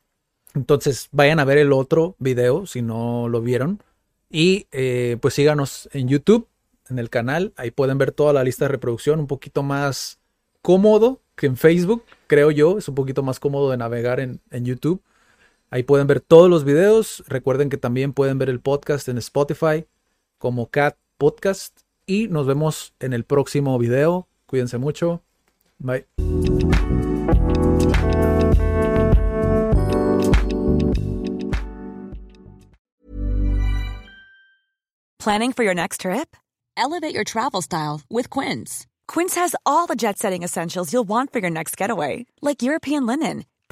Entonces, 0.55 1.09
vayan 1.11 1.39
a 1.39 1.45
ver 1.45 1.59
el 1.59 1.71
otro 1.71 2.15
video 2.19 2.65
si 2.65 2.81
no 2.81 3.29
lo 3.29 3.41
vieron. 3.41 3.81
Y 4.29 4.65
eh, 4.71 5.17
pues 5.21 5.35
síganos 5.35 5.87
en 5.93 6.07
YouTube, 6.07 6.47
en 6.89 6.97
el 6.97 7.11
canal. 7.11 7.53
Ahí 7.55 7.69
pueden 7.69 7.99
ver 7.99 8.11
toda 8.11 8.33
la 8.33 8.43
lista 8.43 8.65
de 8.65 8.69
reproducción 8.69 9.19
un 9.19 9.27
poquito 9.27 9.61
más 9.61 10.19
cómodo 10.63 11.21
que 11.35 11.45
en 11.45 11.57
Facebook, 11.57 12.03
creo 12.25 12.49
yo. 12.49 12.79
Es 12.79 12.87
un 12.87 12.95
poquito 12.95 13.21
más 13.21 13.39
cómodo 13.39 13.69
de 13.69 13.77
navegar 13.77 14.19
en, 14.19 14.41
YouTube. 14.51 15.01
Ahí 15.73 15.81
pueden 15.81 16.05
ver 16.05 16.21
todos 16.21 16.51
los 16.51 16.65
videos. 16.65 17.23
Recuerden 17.25 17.71
que 17.71 17.77
también 17.77 18.13
pueden 18.13 18.37
ver 18.37 18.51
el 18.51 18.59
podcast 18.59 19.07
en 19.09 19.17
Spotify 19.17 19.87
como 20.37 20.69
Cat 20.69 20.97
Podcast. 21.17 21.79
Y 22.05 22.27
nos 22.27 22.45
vemos 22.45 22.93
en 22.99 23.11
el 23.11 23.23
próximo 23.23 23.79
video. 23.79 24.27
Cuídense 24.45 24.77
mucho. 24.77 25.23
Bye. 25.79 26.05
Planning 35.17 35.53
for 35.53 35.63
your 35.63 35.73
next 35.73 36.01
trip? 36.01 36.35
Elevate 36.77 37.15
your 37.15 37.23
travel 37.23 37.63
style 37.63 38.01
with 38.11 38.29
Quince. 38.29 38.85
Quince 39.07 39.35
has 39.35 39.55
all 39.65 39.87
the 39.87 39.95
jet 39.95 40.19
setting 40.19 40.43
essentials 40.43 40.93
you'll 40.93 41.07
want 41.07 41.33
for 41.33 41.39
your 41.39 41.49
next 41.49 41.75
getaway, 41.77 42.25
like 42.41 42.61
European 42.61 43.07
linen, 43.07 43.45